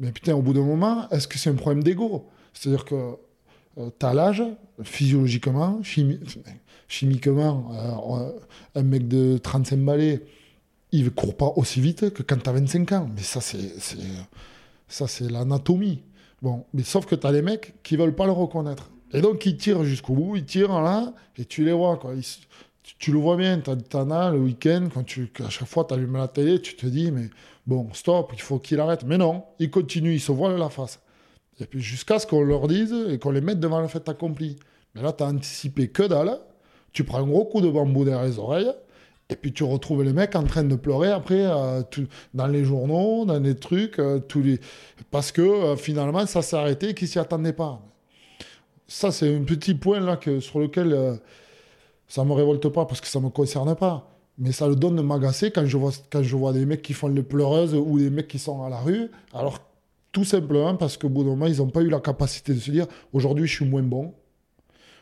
Mais 0.00 0.10
putain, 0.10 0.34
au 0.34 0.42
bout 0.42 0.54
d'un 0.54 0.64
moment, 0.64 1.08
est-ce 1.10 1.28
que 1.28 1.38
c'est 1.38 1.50
un 1.50 1.54
problème 1.54 1.84
d'ego? 1.84 2.26
C'est-à-dire 2.52 2.84
que 2.84 3.14
tu 3.76 4.06
as 4.06 4.12
l'âge, 4.12 4.42
physiologiquement, 4.82 5.80
chimi- 5.82 6.18
chimiquement, 6.88 7.70
euh, 8.12 8.32
un 8.74 8.82
mec 8.82 9.06
de 9.06 9.38
35 9.38 9.78
balais, 9.78 10.22
il 10.92 11.04
ne 11.04 11.08
court 11.08 11.36
pas 11.36 11.52
aussi 11.56 11.80
vite 11.80 12.12
que 12.12 12.22
quand 12.22 12.36
tu 12.36 12.48
as 12.48 12.52
25 12.52 12.92
ans. 12.92 13.08
Mais 13.14 13.22
ça, 13.22 13.40
c'est 13.40 13.72
ça, 14.88 15.08
c'est 15.08 15.30
l'anatomie. 15.30 16.02
Bon, 16.42 16.66
mais 16.74 16.82
sauf 16.82 17.06
que 17.06 17.14
tu 17.14 17.26
as 17.26 17.32
des 17.32 17.42
mecs 17.42 17.74
qui 17.82 17.96
veulent 17.96 18.14
pas 18.14 18.26
le 18.26 18.32
reconnaître. 18.32 18.90
Et 19.14 19.20
donc, 19.20 19.44
ils 19.46 19.56
tirent 19.56 19.84
jusqu'au 19.84 20.14
bout, 20.14 20.36
ils 20.36 20.44
tirent 20.44 20.80
là, 20.80 21.12
et 21.38 21.44
tu 21.44 21.64
les 21.64 21.72
vois. 21.72 21.96
Quoi. 21.96 22.14
Tu, 22.98 23.12
le 23.12 23.18
vois 23.18 23.36
bien, 23.36 23.60
tu 23.60 23.70
en 23.96 24.10
as 24.10 24.30
le 24.30 24.38
week-end, 24.38 24.88
quand 24.92 25.04
tu, 25.04 25.30
à 25.44 25.50
chaque 25.50 25.68
fois 25.68 25.84
tu 25.86 25.94
allumes 25.94 26.16
la 26.16 26.28
télé, 26.28 26.60
tu 26.60 26.76
te 26.76 26.86
dis, 26.86 27.10
mais 27.10 27.30
bon, 27.66 27.88
stop, 27.92 28.30
il 28.34 28.40
faut 28.40 28.58
qu'il 28.58 28.80
arrête. 28.80 29.04
Mais 29.04 29.18
non, 29.18 29.44
ils 29.58 29.70
continuent, 29.70 30.14
ils 30.14 30.20
se 30.20 30.32
voilent 30.32 30.58
la 30.58 30.68
face. 30.68 31.00
Et 31.60 31.66
puis 31.66 31.80
jusqu'à 31.80 32.18
ce 32.18 32.26
qu'on 32.26 32.42
leur 32.42 32.68
dise 32.68 32.94
et 33.08 33.18
qu'on 33.18 33.30
les 33.30 33.40
mette 33.40 33.60
devant 33.60 33.80
le 33.80 33.88
fait 33.88 34.08
accompli. 34.08 34.58
Mais 34.94 35.02
là, 35.02 35.12
tu 35.12 35.22
as 35.22 35.28
anticipé 35.28 35.88
que 35.88 36.02
dalle. 36.02 36.38
Tu 36.92 37.04
prends 37.04 37.18
un 37.18 37.26
gros 37.26 37.44
coup 37.44 37.60
de 37.60 37.70
bambou 37.70 38.04
derrière 38.04 38.24
les 38.24 38.38
oreilles. 38.38 38.72
Et 39.32 39.36
puis 39.36 39.52
tu 39.52 39.64
retrouves 39.64 40.02
les 40.02 40.12
mecs 40.12 40.36
en 40.36 40.44
train 40.44 40.62
de 40.62 40.76
pleurer 40.76 41.10
après 41.10 41.46
euh, 41.46 41.82
dans 42.34 42.46
les 42.46 42.64
journaux, 42.64 43.24
dans 43.24 43.38
les 43.38 43.54
trucs, 43.54 43.98
euh, 43.98 44.18
tous 44.18 44.42
les... 44.42 44.60
parce 45.10 45.32
que 45.32 45.40
euh, 45.40 45.76
finalement 45.76 46.26
ça 46.26 46.42
s'est 46.42 46.56
arrêté 46.56 46.90
et 46.90 46.94
qu'ils 46.94 47.08
s'y 47.08 47.18
attendaient 47.18 47.54
pas. 47.54 47.80
Ça, 48.86 49.10
c'est 49.10 49.34
un 49.34 49.42
petit 49.44 49.74
point 49.74 50.00
là 50.00 50.18
que, 50.18 50.40
sur 50.40 50.58
lequel 50.58 51.18
ça 52.08 52.24
me 52.24 52.32
révolte 52.32 52.68
pas 52.68 52.84
parce 52.84 53.00
que 53.00 53.06
ça 53.06 53.20
me 53.20 53.30
concerne 53.30 53.74
pas. 53.74 54.10
Mais 54.36 54.52
ça 54.52 54.68
le 54.68 54.76
donne 54.76 54.96
de 54.96 55.02
m'agacer 55.02 55.50
quand 55.50 55.64
je, 55.64 55.78
vois, 55.78 55.92
quand 56.10 56.22
je 56.22 56.36
vois 56.36 56.52
des 56.52 56.66
mecs 56.66 56.82
qui 56.82 56.92
font 56.92 57.08
les 57.08 57.22
pleureuses 57.22 57.74
ou 57.74 57.98
des 57.98 58.10
mecs 58.10 58.28
qui 58.28 58.38
sont 58.38 58.62
à 58.62 58.68
la 58.68 58.80
rue. 58.80 59.10
Alors, 59.32 59.60
tout 60.10 60.24
simplement 60.24 60.76
parce 60.76 60.98
qu'au 60.98 61.08
bout 61.08 61.22
d'un 61.22 61.30
moment, 61.30 61.46
ils 61.46 61.56
n'ont 61.56 61.70
pas 61.70 61.80
eu 61.80 61.88
la 61.88 62.00
capacité 62.00 62.52
de 62.52 62.58
se 62.58 62.70
dire 62.70 62.86
aujourd'hui, 63.14 63.46
je 63.46 63.54
suis 63.54 63.64
moins 63.64 63.82
bon. 63.82 64.12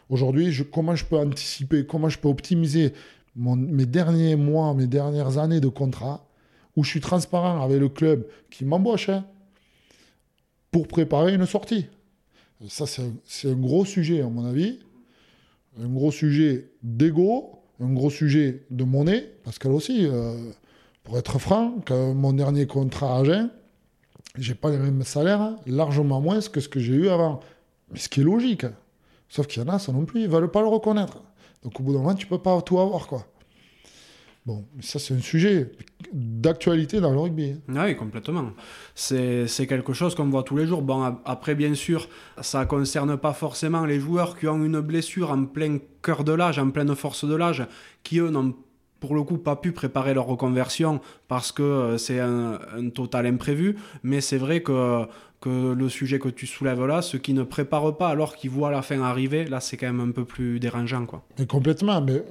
Aujourd'hui, 0.08 0.56
comment 0.72 0.94
je 0.94 1.04
peux 1.04 1.16
anticiper, 1.16 1.84
comment 1.84 2.08
je 2.08 2.18
peux 2.18 2.28
optimiser 2.28 2.92
mes 3.36 3.86
derniers 3.86 4.36
mois, 4.36 4.74
mes 4.74 4.86
dernières 4.86 5.38
années 5.38 5.60
de 5.60 5.68
contrat, 5.68 6.26
où 6.76 6.84
je 6.84 6.90
suis 6.90 7.00
transparent 7.00 7.62
avec 7.62 7.78
le 7.78 7.88
club 7.88 8.26
qui 8.50 8.64
m'embauche 8.64 9.08
hein, 9.08 9.24
pour 10.70 10.88
préparer 10.88 11.34
une 11.34 11.46
sortie. 11.46 11.86
Ça, 12.68 12.84
c'est 12.86 13.48
un, 13.48 13.54
gros 13.54 13.84
sujet, 13.84 14.20
à 14.20 14.28
mon 14.28 14.44
avis. 14.44 14.80
Un 15.80 15.88
gros 15.88 16.10
sujet 16.10 16.70
d'ego, 16.82 17.62
un 17.80 17.92
gros 17.92 18.10
sujet 18.10 18.64
de 18.70 18.84
monnaie, 18.84 19.30
parce 19.44 19.58
qu'elle 19.58 19.72
aussi, 19.72 20.04
euh, 20.04 20.36
pour 21.04 21.16
être 21.16 21.38
franc, 21.38 21.76
mon 21.90 22.32
dernier 22.34 22.66
contrat 22.66 23.16
à 23.16 23.20
Agen, 23.20 23.50
j'ai 24.36 24.54
pas 24.54 24.70
les 24.70 24.78
mêmes 24.78 25.02
salaires, 25.02 25.56
largement 25.66 26.20
moins 26.20 26.40
que 26.40 26.60
ce 26.60 26.68
que 26.68 26.80
j'ai 26.80 26.94
eu 26.94 27.08
avant. 27.08 27.40
Mais 27.90 27.98
ce 27.98 28.08
qui 28.08 28.20
est 28.20 28.24
logique. 28.24 28.66
Sauf 29.28 29.46
qu'il 29.46 29.62
y 29.62 29.64
en 29.64 29.68
a, 29.68 29.78
ça 29.78 29.92
non 29.92 30.04
plus, 30.04 30.20
ils 30.20 30.28
ne 30.28 30.32
veulent 30.32 30.50
pas 30.50 30.60
le 30.60 30.68
reconnaître. 30.68 31.22
Donc 31.62 31.78
au 31.80 31.82
bout 31.82 31.92
d'un 31.92 31.98
moment, 31.98 32.14
tu 32.14 32.26
peux 32.26 32.38
pas 32.38 32.60
tout 32.62 32.78
avoir, 32.78 33.06
quoi. 33.06 33.26
Bon, 34.46 34.64
ça 34.80 34.98
c'est 34.98 35.12
un 35.12 35.20
sujet 35.20 35.70
d'actualité 36.12 37.00
dans 37.00 37.12
le 37.12 37.18
rugby. 37.18 37.50
Hein. 37.68 37.74
Ah 37.76 37.84
oui, 37.84 37.94
complètement. 37.94 38.52
C'est 38.94 39.66
quelque 39.68 39.92
chose 39.92 40.14
qu'on 40.14 40.30
voit 40.30 40.42
tous 40.42 40.56
les 40.56 40.66
jours. 40.66 40.80
Bon, 40.80 41.14
après, 41.26 41.54
bien 41.54 41.74
sûr, 41.74 42.08
ça 42.40 42.60
ne 42.60 42.64
concerne 42.64 43.18
pas 43.18 43.34
forcément 43.34 43.84
les 43.84 44.00
joueurs 44.00 44.38
qui 44.38 44.48
ont 44.48 44.64
une 44.64 44.80
blessure 44.80 45.30
en 45.30 45.44
plein 45.44 45.78
cœur 46.02 46.24
de 46.24 46.32
l'âge, 46.32 46.58
en 46.58 46.70
pleine 46.70 46.94
force 46.94 47.26
de 47.26 47.34
l'âge, 47.34 47.66
qui 48.02 48.18
eux 48.18 48.30
n'ont 48.30 48.54
pour 48.98 49.14
le 49.14 49.22
coup 49.22 49.38
pas 49.38 49.56
pu 49.56 49.72
préparer 49.72 50.14
leur 50.14 50.26
reconversion 50.26 51.00
parce 51.26 51.52
que 51.52 51.62
euh, 51.62 51.98
c'est 51.98 52.20
un, 52.20 52.58
total 52.94 53.26
imprévu. 53.26 53.76
Mais 54.02 54.20
c'est 54.20 54.38
vrai 54.38 54.62
que, 54.62 55.06
que 55.40 55.72
le 55.72 55.88
sujet 55.88 56.18
que 56.18 56.28
tu 56.28 56.46
soulèves 56.46 56.84
là, 56.84 57.02
ceux 57.02 57.18
qui 57.18 57.32
ne 57.32 57.42
préparent 57.42 57.96
pas 57.96 58.08
alors 58.08 58.36
qu'ils 58.36 58.50
voient 58.50 58.70
la 58.70 58.82
fin 58.82 59.00
arriver, 59.00 59.44
là 59.44 59.60
c'est 59.60 59.76
quand 59.76 59.86
même 59.86 60.00
un 60.00 60.12
peu 60.12 60.24
plus 60.24 60.60
dérangeant. 60.60 61.06
Quoi. 61.06 61.24
Mais 61.38 61.46
complètement. 61.46 62.00
Mais 62.02 62.22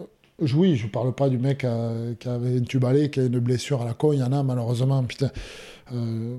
oui, 0.53 0.75
je 0.75 0.87
parle 0.87 1.13
pas 1.13 1.29
du 1.29 1.37
mec 1.37 1.63
euh, 1.63 2.13
qui 2.15 2.27
avait 2.27 2.57
une 2.57 2.65
tubalée, 2.65 3.09
qui 3.09 3.19
a 3.19 3.25
une 3.25 3.39
blessure 3.39 3.81
à 3.81 3.85
la 3.85 3.93
con, 3.93 4.13
il 4.13 4.19
y 4.19 4.23
en 4.23 4.31
a 4.31 4.43
malheureusement, 4.43 5.03
putain. 5.03 5.31
Euh, 5.91 6.37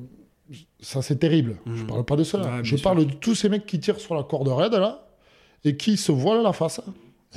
ça 0.80 1.02
c'est 1.02 1.16
terrible. 1.16 1.56
Je 1.66 1.76
Je 1.76 1.82
mmh. 1.82 1.86
parle 1.86 2.04
pas 2.04 2.16
de 2.16 2.24
cela. 2.24 2.62
je 2.62 2.76
parle 2.76 3.04
de 3.04 3.12
tous 3.12 3.34
ces 3.34 3.48
mecs 3.48 3.66
qui 3.66 3.78
tirent 3.80 4.00
sur 4.00 4.14
la 4.14 4.22
corde 4.22 4.48
raide 4.48 4.72
là 4.72 5.06
et 5.64 5.76
qui 5.76 5.96
se 5.96 6.12
voilent 6.12 6.42
la 6.42 6.52
face 6.52 6.80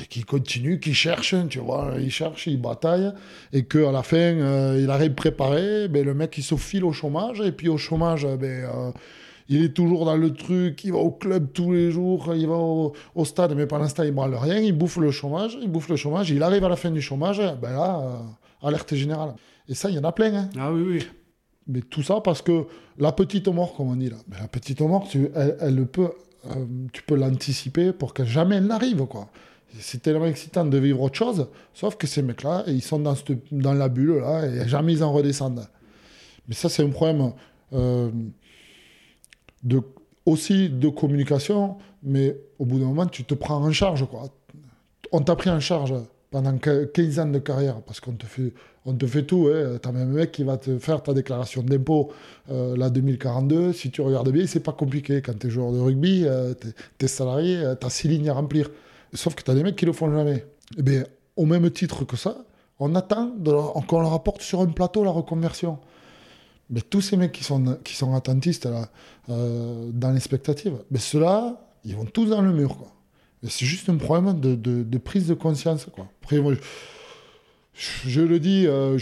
et 0.02 0.06
qui 0.08 0.24
continuent, 0.24 0.80
qui 0.80 0.96
cherchent, 0.96 1.36
tu 1.50 1.60
vois, 1.60 1.94
ils 2.00 2.10
cherchent, 2.10 2.48
ils 2.48 2.60
bataillent 2.60 3.14
et 3.52 3.66
qu'à 3.66 3.92
la 3.92 4.02
fin 4.02 4.18
euh, 4.18 4.80
il 4.82 4.90
arrive 4.90 5.14
préparé, 5.14 5.88
ben, 5.88 6.04
le 6.04 6.14
mec 6.14 6.36
il 6.38 6.44
se 6.44 6.56
file 6.56 6.86
au 6.86 6.92
chômage 6.92 7.42
et 7.42 7.52
puis 7.52 7.70
au 7.70 7.78
chômage 7.78 8.26
ben, 8.26 8.94
il 9.50 9.64
est 9.64 9.74
toujours 9.74 10.06
dans 10.06 10.16
le 10.16 10.34
truc, 10.34 10.84
il 10.84 10.92
va 10.92 11.00
au 11.00 11.12
club 11.12 11.52
tous 11.54 11.72
les 11.72 11.92
jours, 11.92 12.34
il 12.36 12.48
va 12.48 12.56
au, 12.56 12.94
stade, 13.26 13.54
mais 13.56 13.64
ce 13.64 13.94
temps, 13.94 14.04
il 14.04 14.12
branle 14.12 14.36
rien, 14.36 14.60
il 14.60 14.74
bouffe 14.74 14.98
le 14.98 15.12
chômage, 15.12 15.58
il 15.62 15.70
bouffe 15.70 15.90
le 15.90 15.96
chômage, 15.96 16.30
il 16.32 16.42
arrive 16.44 16.64
à 16.64 16.70
la 16.70 16.76
fin 16.76 16.92
du 16.92 17.02
chômage, 17.02 17.42
ben 17.62 17.72
là, 17.72 18.02
euh, 18.02 18.68
alerte 18.68 18.96
générale. 18.96 19.36
Et 19.68 19.76
ça, 19.76 19.90
il 19.90 19.96
y 19.96 20.00
en 20.00 20.04
a 20.04 20.12
plein. 20.12 20.34
Hein. 20.34 20.50
Ah 20.58 20.72
oui, 20.72 20.84
oui. 20.88 21.08
Mais 21.68 21.82
tout 21.82 22.04
ça 22.04 22.20
parce 22.22 22.42
que 22.42 22.66
la 22.98 23.12
petite 23.12 23.48
mort, 23.48 23.76
comme 23.76 23.90
on 23.90 23.96
dit 23.96 24.10
là, 24.10 24.18
ben, 24.28 24.38
la 24.42 24.48
petite 24.48 24.82
mort, 24.82 25.08
tu, 25.10 25.30
elle, 25.34 25.86
peut, 25.88 26.10
euh, 26.48 26.66
tu 26.92 27.04
peux 27.04 27.16
l'anticiper 27.16 27.94
pour 27.94 28.14
que 28.14 28.26
jamais 28.26 28.58
elle 28.58 28.68
n'arrive, 28.68 29.06
quoi. 29.06 29.30
C'est 29.80 30.04
tellement 30.04 30.28
excitant 30.28 30.66
de 30.66 30.78
vivre 30.78 31.02
autre 31.02 31.16
chose, 31.16 31.48
sauf 31.74 31.96
que 31.96 32.06
ces 32.06 32.22
mecs-là, 32.22 32.64
ils 32.68 32.84
sont 32.84 33.00
dans, 33.00 33.16
dans 33.52 33.74
la 33.74 33.90
bulle, 33.90 34.20
là, 34.20 34.46
et 34.46 34.68
jamais 34.68 34.94
ils 34.94 35.04
en 35.04 35.12
redescendent. 35.12 35.68
Mais 36.48 36.54
ça, 36.54 36.70
c'est 36.70 36.84
un 36.84 36.90
problème. 36.90 37.34
Euh, 37.74 38.12
aussi 40.26 40.70
de 40.70 40.90
communication, 40.90 41.78
mais 42.02 42.38
au 42.60 42.66
bout 42.66 42.80
d'un 42.80 42.86
moment, 42.86 43.06
tu 43.06 43.24
te 43.24 43.34
prends 43.34 43.58
en 43.64 43.72
charge. 43.72 44.06
Quoi. 44.10 44.24
On 45.12 45.22
t'a 45.22 45.36
pris 45.36 45.50
en 45.50 45.60
charge 45.60 45.94
pendant 46.32 46.58
15 46.58 47.20
ans 47.20 47.28
de 47.28 47.40
carrière, 47.40 47.82
parce 47.82 48.00
qu'on 48.00 48.14
te 48.14 48.26
fait, 48.26 48.54
on 48.86 48.94
te 48.94 49.06
fait 49.06 49.24
tout. 49.24 49.50
Hein. 49.54 49.78
Tu 49.82 49.88
as 49.88 49.92
même 49.92 50.10
un 50.10 50.14
mec 50.14 50.32
qui 50.32 50.44
va 50.44 50.58
te 50.58 50.80
faire 50.80 51.04
ta 51.04 51.14
déclaration 51.14 51.62
d'impôt, 51.62 52.12
euh, 52.50 52.76
la 52.76 52.90
2042. 52.90 53.74
Si 53.74 53.92
tu 53.92 54.02
regardes 54.02 54.32
bien, 54.32 54.48
c'est 54.48 54.60
pas 54.60 54.72
compliqué. 54.72 55.22
Quand 55.22 55.38
tu 55.38 55.48
es 55.48 55.50
joueur 55.50 55.72
de 55.72 55.80
rugby, 55.80 56.24
euh, 56.26 56.54
tu 56.98 57.06
es, 57.06 57.08
salarié, 57.08 57.64
tu 57.80 57.86
as 57.86 57.90
six 57.90 58.08
lignes 58.08 58.30
à 58.30 58.34
remplir. 58.34 58.70
Sauf 59.14 59.36
que 59.36 59.44
tu 59.44 59.52
as 59.52 59.54
des 59.54 59.64
mecs 59.64 59.76
qui 59.76 59.86
le 59.86 59.94
font 59.94 60.12
jamais. 60.12 60.46
Eh 60.78 60.82
bien, 60.82 61.04
au 61.36 61.46
même 61.46 61.70
titre 61.70 62.06
que 62.06 62.18
ça, 62.18 62.38
on 62.80 62.96
attend 62.96 63.32
qu'on 63.88 64.02
leur 64.02 64.14
apporte 64.14 64.42
sur 64.42 64.62
un 64.62 64.68
plateau 64.68 65.04
la 65.04 65.12
reconversion. 65.12 65.78
Mais 66.74 66.82
tous 66.82 67.02
ces 67.02 67.18
mecs 67.18 67.32
qui 67.32 67.44
sont, 67.44 67.78
qui 67.84 67.96
sont 67.96 68.16
attentistes 68.16 68.66
là, 68.66 68.90
euh, 69.30 69.92
dans 69.94 70.10
l'expectative, 70.10 70.74
mais 70.90 70.98
ceux-là, 70.98 71.70
ils 71.86 71.96
vont 71.96 72.06
tous 72.06 72.26
dans 72.26 72.42
le 72.42 72.52
mur. 72.52 72.78
C'est 73.48 73.66
juste 73.66 73.90
un 73.90 73.98
problème 73.98 74.40
de, 74.40 74.56
de, 74.56 74.98
prise 74.98 75.28
de 75.28 75.36
conscience. 75.36 75.86
Quoi. 75.94 76.08
Après, 76.24 76.42
je, 77.76 78.22
le 78.22 78.40
dis, 78.40 78.66
euh, 78.66 78.98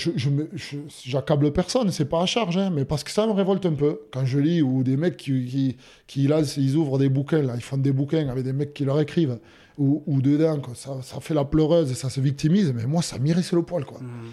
j'accable 1.05 1.53
personne, 1.53 1.91
c'est 1.91 2.09
pas 2.09 2.23
à 2.23 2.25
charge, 2.25 2.57
hein, 2.57 2.71
mais 2.73 2.83
parce 2.83 3.05
que 3.05 3.11
ça 3.11 3.25
me 3.25 3.31
révolte 3.31 3.65
un 3.65 3.73
peu. 3.73 4.01
Quand 4.11 4.25
je 4.25 4.39
lis, 4.39 4.61
ou 4.61 4.83
des 4.83 4.97
mecs 4.97 5.15
qui, 5.15 5.45
qui, 5.45 5.77
qui 6.07 6.27
ils 6.57 6.75
ouvrent 6.75 6.97
des 6.97 7.09
bouquins, 7.09 7.43
là, 7.43 7.53
ils 7.55 7.61
font 7.61 7.77
des 7.77 7.93
bouquins 7.93 8.27
avec 8.27 8.43
des 8.43 8.53
mecs 8.53 8.73
qui 8.73 8.83
leur 8.83 8.99
écrivent, 8.99 9.39
ou, 9.77 10.03
ou 10.07 10.21
dedans, 10.21 10.59
quoi, 10.59 10.73
ça, 10.75 11.01
ça, 11.03 11.21
fait 11.21 11.35
la 11.35 11.45
pleureuse 11.45 11.89
et 11.89 11.95
ça 11.95 12.09
se 12.09 12.19
victimise, 12.19 12.73
mais 12.75 12.85
moi, 12.85 13.01
ça 13.01 13.17
m'irrisse 13.17 13.53
le 13.53 13.61
poil. 13.61 13.85
Quoi. 13.85 13.99
Mmh 14.01 14.31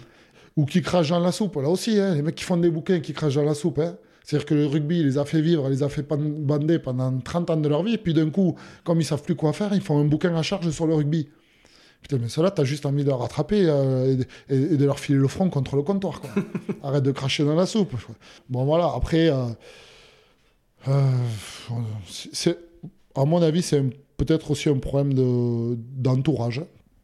ou 0.59 0.65
qui 0.65 0.81
crachent 0.81 1.09
dans 1.09 1.19
la 1.19 1.31
soupe. 1.31 1.55
Là 1.55 1.69
aussi, 1.69 1.97
hein, 1.97 2.15
les 2.15 2.21
mecs 2.21 2.35
qui 2.35 2.43
font 2.43 2.57
des 2.57 2.69
bouquins 2.69 2.99
qui 2.99 3.13
crachent 3.13 3.35
dans 3.35 3.43
la 3.43 3.53
soupe. 3.53 3.79
Hein. 3.79 3.95
C'est-à-dire 4.25 4.45
que 4.45 4.53
le 4.53 4.65
rugby 4.65 5.01
les 5.01 5.17
a 5.17 5.23
fait 5.23 5.39
vivre, 5.39 5.69
les 5.69 5.83
a 5.83 5.89
fait 5.89 6.05
bander 6.05 6.79
pendant 6.79 7.17
30 7.17 7.49
ans 7.49 7.57
de 7.57 7.69
leur 7.69 7.81
vie, 7.81 7.93
et 7.93 7.97
puis 7.97 8.13
d'un 8.13 8.29
coup, 8.29 8.55
comme 8.83 8.99
ils 8.99 9.05
savent 9.05 9.23
plus 9.23 9.35
quoi 9.35 9.53
faire, 9.53 9.73
ils 9.73 9.81
font 9.81 9.99
un 9.99 10.03
bouquin 10.03 10.35
à 10.35 10.41
charge 10.41 10.69
sur 10.69 10.85
le 10.85 10.95
rugby. 10.95 11.29
Putain, 12.01 12.17
mais 12.17 12.27
cela, 12.27 12.51
t'as 12.51 12.65
juste 12.65 12.85
envie 12.85 13.03
de 13.03 13.09
leur 13.09 13.19
rattraper 13.19 13.67
euh, 13.67 14.17
et, 14.49 14.77
de 14.77 14.85
leur 14.85 14.99
filer 14.99 15.17
le 15.17 15.27
front 15.29 15.49
contre 15.49 15.77
le 15.77 15.81
comptoir. 15.81 16.19
Quoi. 16.19 16.29
Arrête 16.83 17.03
de 17.03 17.11
cracher 17.11 17.45
dans 17.45 17.55
la 17.55 17.65
soupe. 17.65 17.93
Bon, 18.49 18.65
voilà, 18.65 18.91
après, 18.93 19.29
euh, 19.29 19.45
euh, 20.89 21.01
à 23.15 23.25
mon 23.25 23.41
avis, 23.41 23.61
c'est 23.61 23.81
peut-être 24.17 24.51
aussi 24.51 24.67
un 24.67 24.77
problème 24.77 25.13
d'entourage. 25.95 26.61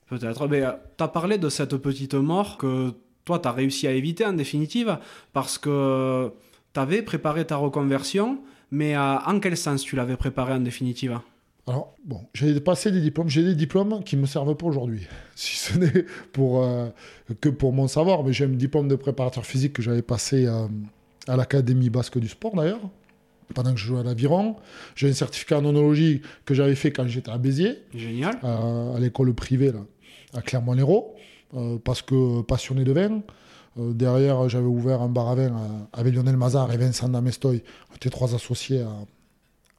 peut-être, 0.10 0.48
mais 0.48 0.64
tu 0.98 1.04
as 1.04 1.08
parlé 1.08 1.38
de 1.38 1.50
cette 1.50 1.78
petite 1.78 2.16
mort 2.16 2.58
que 2.58 2.94
toi, 3.26 3.40
tu 3.40 3.48
as 3.48 3.52
réussi 3.52 3.88
à 3.88 3.92
éviter 3.92 4.26
en 4.26 4.34
définitive 4.34 4.98
parce 5.34 5.58
que 5.58 6.32
tu 6.74 6.80
avais 6.80 7.02
préparé 7.02 7.46
ta 7.46 7.58
reconversion, 7.58 8.40
mais 8.72 8.96
en 8.98 9.40
quel 9.40 9.58
sens 9.58 9.84
tu 9.84 9.96
l'avais 9.96 10.18
préparé 10.18 10.54
en 10.54 10.60
définitive? 10.60 11.20
Alors, 11.68 11.96
bon, 12.06 12.22
j'ai 12.34 12.60
passé 12.60 12.92
des 12.92 13.02
diplômes. 13.02 13.28
J'ai 13.28 13.44
des 13.44 13.56
diplômes 13.56 14.04
qui 14.04 14.16
ne 14.16 14.22
me 14.22 14.28
servent 14.28 14.56
pas 14.56 14.66
aujourd'hui. 14.68 15.08
Si 15.36 15.58
ce 15.58 15.78
n'est 15.78 16.06
pour, 16.32 16.64
euh, 16.64 16.88
que 17.42 17.50
pour 17.50 17.74
mon 17.74 17.88
savoir. 17.88 18.24
Mais 18.24 18.34
j'ai 18.34 18.46
un 18.46 18.50
diplôme 18.50 18.88
de 18.88 18.96
préparateur 18.96 19.46
physique 19.46 19.74
que 19.74 19.82
j'avais 19.82 20.04
passé 20.04 20.46
euh, 20.46 20.68
à 21.28 21.36
l'Académie 21.36 21.90
basque 21.90 22.20
du 22.20 22.28
sport, 22.28 22.56
d'ailleurs, 22.56 22.82
pendant 23.54 23.74
que 23.74 23.80
je 23.80 23.86
jouais 23.88 24.00
à 24.00 24.04
l'aviron. 24.04 24.58
J'ai 24.96 25.10
un 25.10 25.14
certificat 25.14 25.58
en 25.58 25.66
onologie 25.66 26.22
que 26.46 26.54
j'avais 26.54 26.76
fait 26.76 26.92
quand 26.92 27.08
j'étais 27.08 27.32
à 27.32 27.38
Béziers. 27.40 27.80
Génial. 27.96 28.38
à 28.44 29.00
l'école 29.00 29.34
privée, 29.34 29.72
là, 29.72 29.82
à 30.36 30.42
Clermont-Lérault. 30.42 31.15
Euh, 31.54 31.78
parce 31.84 32.02
que 32.02 32.42
passionné 32.42 32.84
de 32.84 32.92
vin. 32.92 33.22
Euh, 33.78 33.94
derrière, 33.94 34.50
j'avais 34.50 34.66
ouvert 34.66 35.02
un 35.02 35.10
bar 35.10 35.30
à 35.30 35.36
vin 35.36 35.54
avec 35.94 36.14
Lionel 36.16 36.38
Mazar 36.38 36.72
et 36.74 36.78
Vincent 36.78 37.08
Damestoy. 37.08 37.64
On 37.92 37.96
était 37.96 38.10
trois 38.10 38.34
associés 38.34 38.84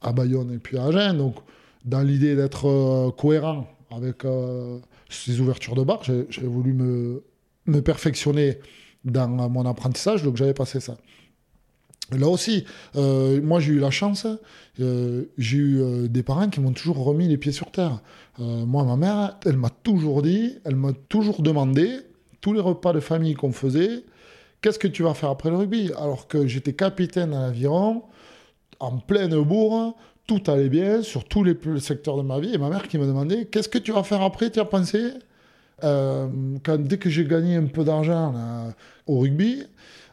à, 0.01 0.13
Bayonne 0.13 0.53
et 0.53 0.59
puis 0.59 0.77
à 0.77 0.85
Agen. 0.85 1.13
Donc, 1.13 1.35
dans 1.83 2.01
l'idée 2.01 2.35
d'être 2.35 2.67
euh, 2.67 3.11
cohérent 3.11 3.67
avec 3.91 4.23
ces 5.09 5.39
ouvertures 5.39 5.75
de 5.75 5.83
bar, 5.83 6.03
j'ai 6.03 6.25
voulu 6.43 6.73
me, 6.73 7.81
perfectionner 7.81 8.59
dans 9.05 9.27
mon 9.27 9.65
apprentissage, 9.65 10.23
donc 10.23 10.35
j'avais 10.35 10.53
passé 10.53 10.79
ça. 10.81 10.97
Là 12.11 12.27
aussi, 12.27 12.63
euh, 12.95 13.41
moi 13.41 13.59
j'ai 13.59 13.73
eu 13.73 13.79
la 13.79 13.91
chance, 13.91 14.25
euh, 14.79 15.25
j'ai 15.37 15.57
eu 15.57 15.81
euh, 15.81 16.07
des 16.07 16.23
parents 16.23 16.49
qui 16.49 16.59
m'ont 16.59 16.71
toujours 16.71 17.03
remis 17.03 17.27
les 17.27 17.37
pieds 17.37 17.51
sur 17.51 17.71
terre. 17.71 18.01
moi, 18.39 18.83
ma 18.83 18.95
mère, 18.95 19.37
elle 19.45 19.57
m'a 19.57 19.69
toujours 19.69 20.21
dit, 20.21 20.55
elle 20.65 20.75
m'a 20.75 20.93
toujours 21.09 21.41
demandé, 21.41 21.99
tous 22.41 22.53
les 22.53 22.59
repas 22.59 22.93
de 22.93 22.99
famille 22.99 23.33
qu'on 23.33 23.51
faisait, 23.51 24.03
qu'est-ce 24.61 24.79
que 24.79 24.87
tu 24.87 25.03
vas 25.03 25.13
faire 25.13 25.29
après 25.29 25.49
le 25.49 25.57
rugby? 25.57 25.91
Alors 25.97 26.27
que 26.27 26.45
j'étais 26.45 26.73
capitaine 26.73 27.33
à 27.33 27.47
l'aviron, 27.47 28.03
en 28.79 28.97
pleine 28.97 29.41
bourre, 29.41 29.95
tout 30.27 30.43
allait 30.47 30.69
bien 30.69 31.01
sur 31.01 31.23
tous 31.25 31.43
les 31.43 31.57
secteurs 31.79 32.17
de 32.17 32.21
ma 32.21 32.39
vie, 32.39 32.53
et 32.53 32.57
ma 32.57 32.69
mère 32.69 32.87
qui 32.87 32.97
me 32.97 33.05
demandait, 33.05 33.45
qu'est-ce 33.45 33.69
que 33.69 33.79
tu 33.79 33.91
vas 33.91 34.03
faire 34.03 34.21
après, 34.21 34.51
tu 34.51 34.59
as 34.59 34.65
pensé? 34.65 35.13
Quand, 35.81 36.77
Dès 36.79 36.97
que 36.97 37.09
j'ai 37.09 37.25
gagné 37.25 37.55
un 37.55 37.65
peu 37.65 37.83
d'argent 37.83 38.73
au 39.07 39.19
rugby, 39.19 39.63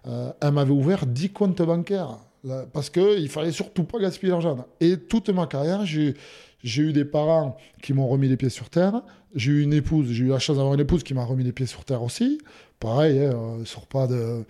euh, 0.06 0.32
elle 0.40 0.52
m'avait 0.52 0.72
ouvert 0.72 1.06
10 1.06 1.30
comptes 1.30 1.62
bancaires. 1.62 2.18
Là, 2.44 2.66
Parce 2.72 2.90
qu'il 2.90 3.28
fallait 3.30 3.52
surtout 3.52 3.84
pas 3.84 3.98
gaspiller 3.98 4.30
l'argent. 4.30 4.66
Et 4.80 4.98
toute 4.98 5.30
ma 5.30 5.46
carrière, 5.46 5.86
j'ai 5.86 6.14
eu 6.62 6.92
des 6.92 7.04
parents 7.06 7.56
qui 7.82 7.94
m'ont 7.94 8.06
remis 8.06 8.28
les 8.28 8.36
pieds 8.36 8.50
sur 8.50 8.68
terre. 8.68 9.02
J'ai 9.34 9.50
eu 9.52 9.62
une 9.62 9.72
épouse, 9.72 10.08
j'ai 10.10 10.24
eu 10.24 10.28
la 10.28 10.38
chance 10.38 10.56
d'avoir 10.56 10.74
une 10.74 10.80
épouse 10.80 11.02
qui 11.02 11.14
m'a 11.14 11.24
remis 11.24 11.42
les 11.42 11.52
pieds 11.52 11.66
sur 11.66 11.84
terre 11.84 12.02
aussi. 12.02 12.38
Pareil, 12.78 13.18
hein, 13.18 13.32
on 13.34 13.64
sort 13.64 13.86
pas 13.86 14.06
euh, 14.10 14.44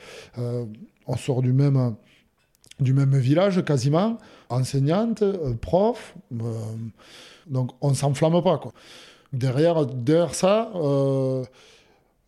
on 1.06 1.16
sort 1.16 1.40
du 1.40 1.52
même, 1.52 1.94
du 2.80 2.92
même 2.92 3.16
village 3.16 3.64
quasiment. 3.64 4.18
Enseignante, 4.50 5.22
euh, 5.22 5.54
prof, 5.54 6.14
euh, 6.32 6.52
donc 7.46 7.70
on 7.80 7.94
s'enflamme 7.94 8.42
pas 8.42 8.58
quoi. 8.58 8.72
Derrière, 9.32 9.86
derrière 9.86 10.34
ça, 10.34 10.70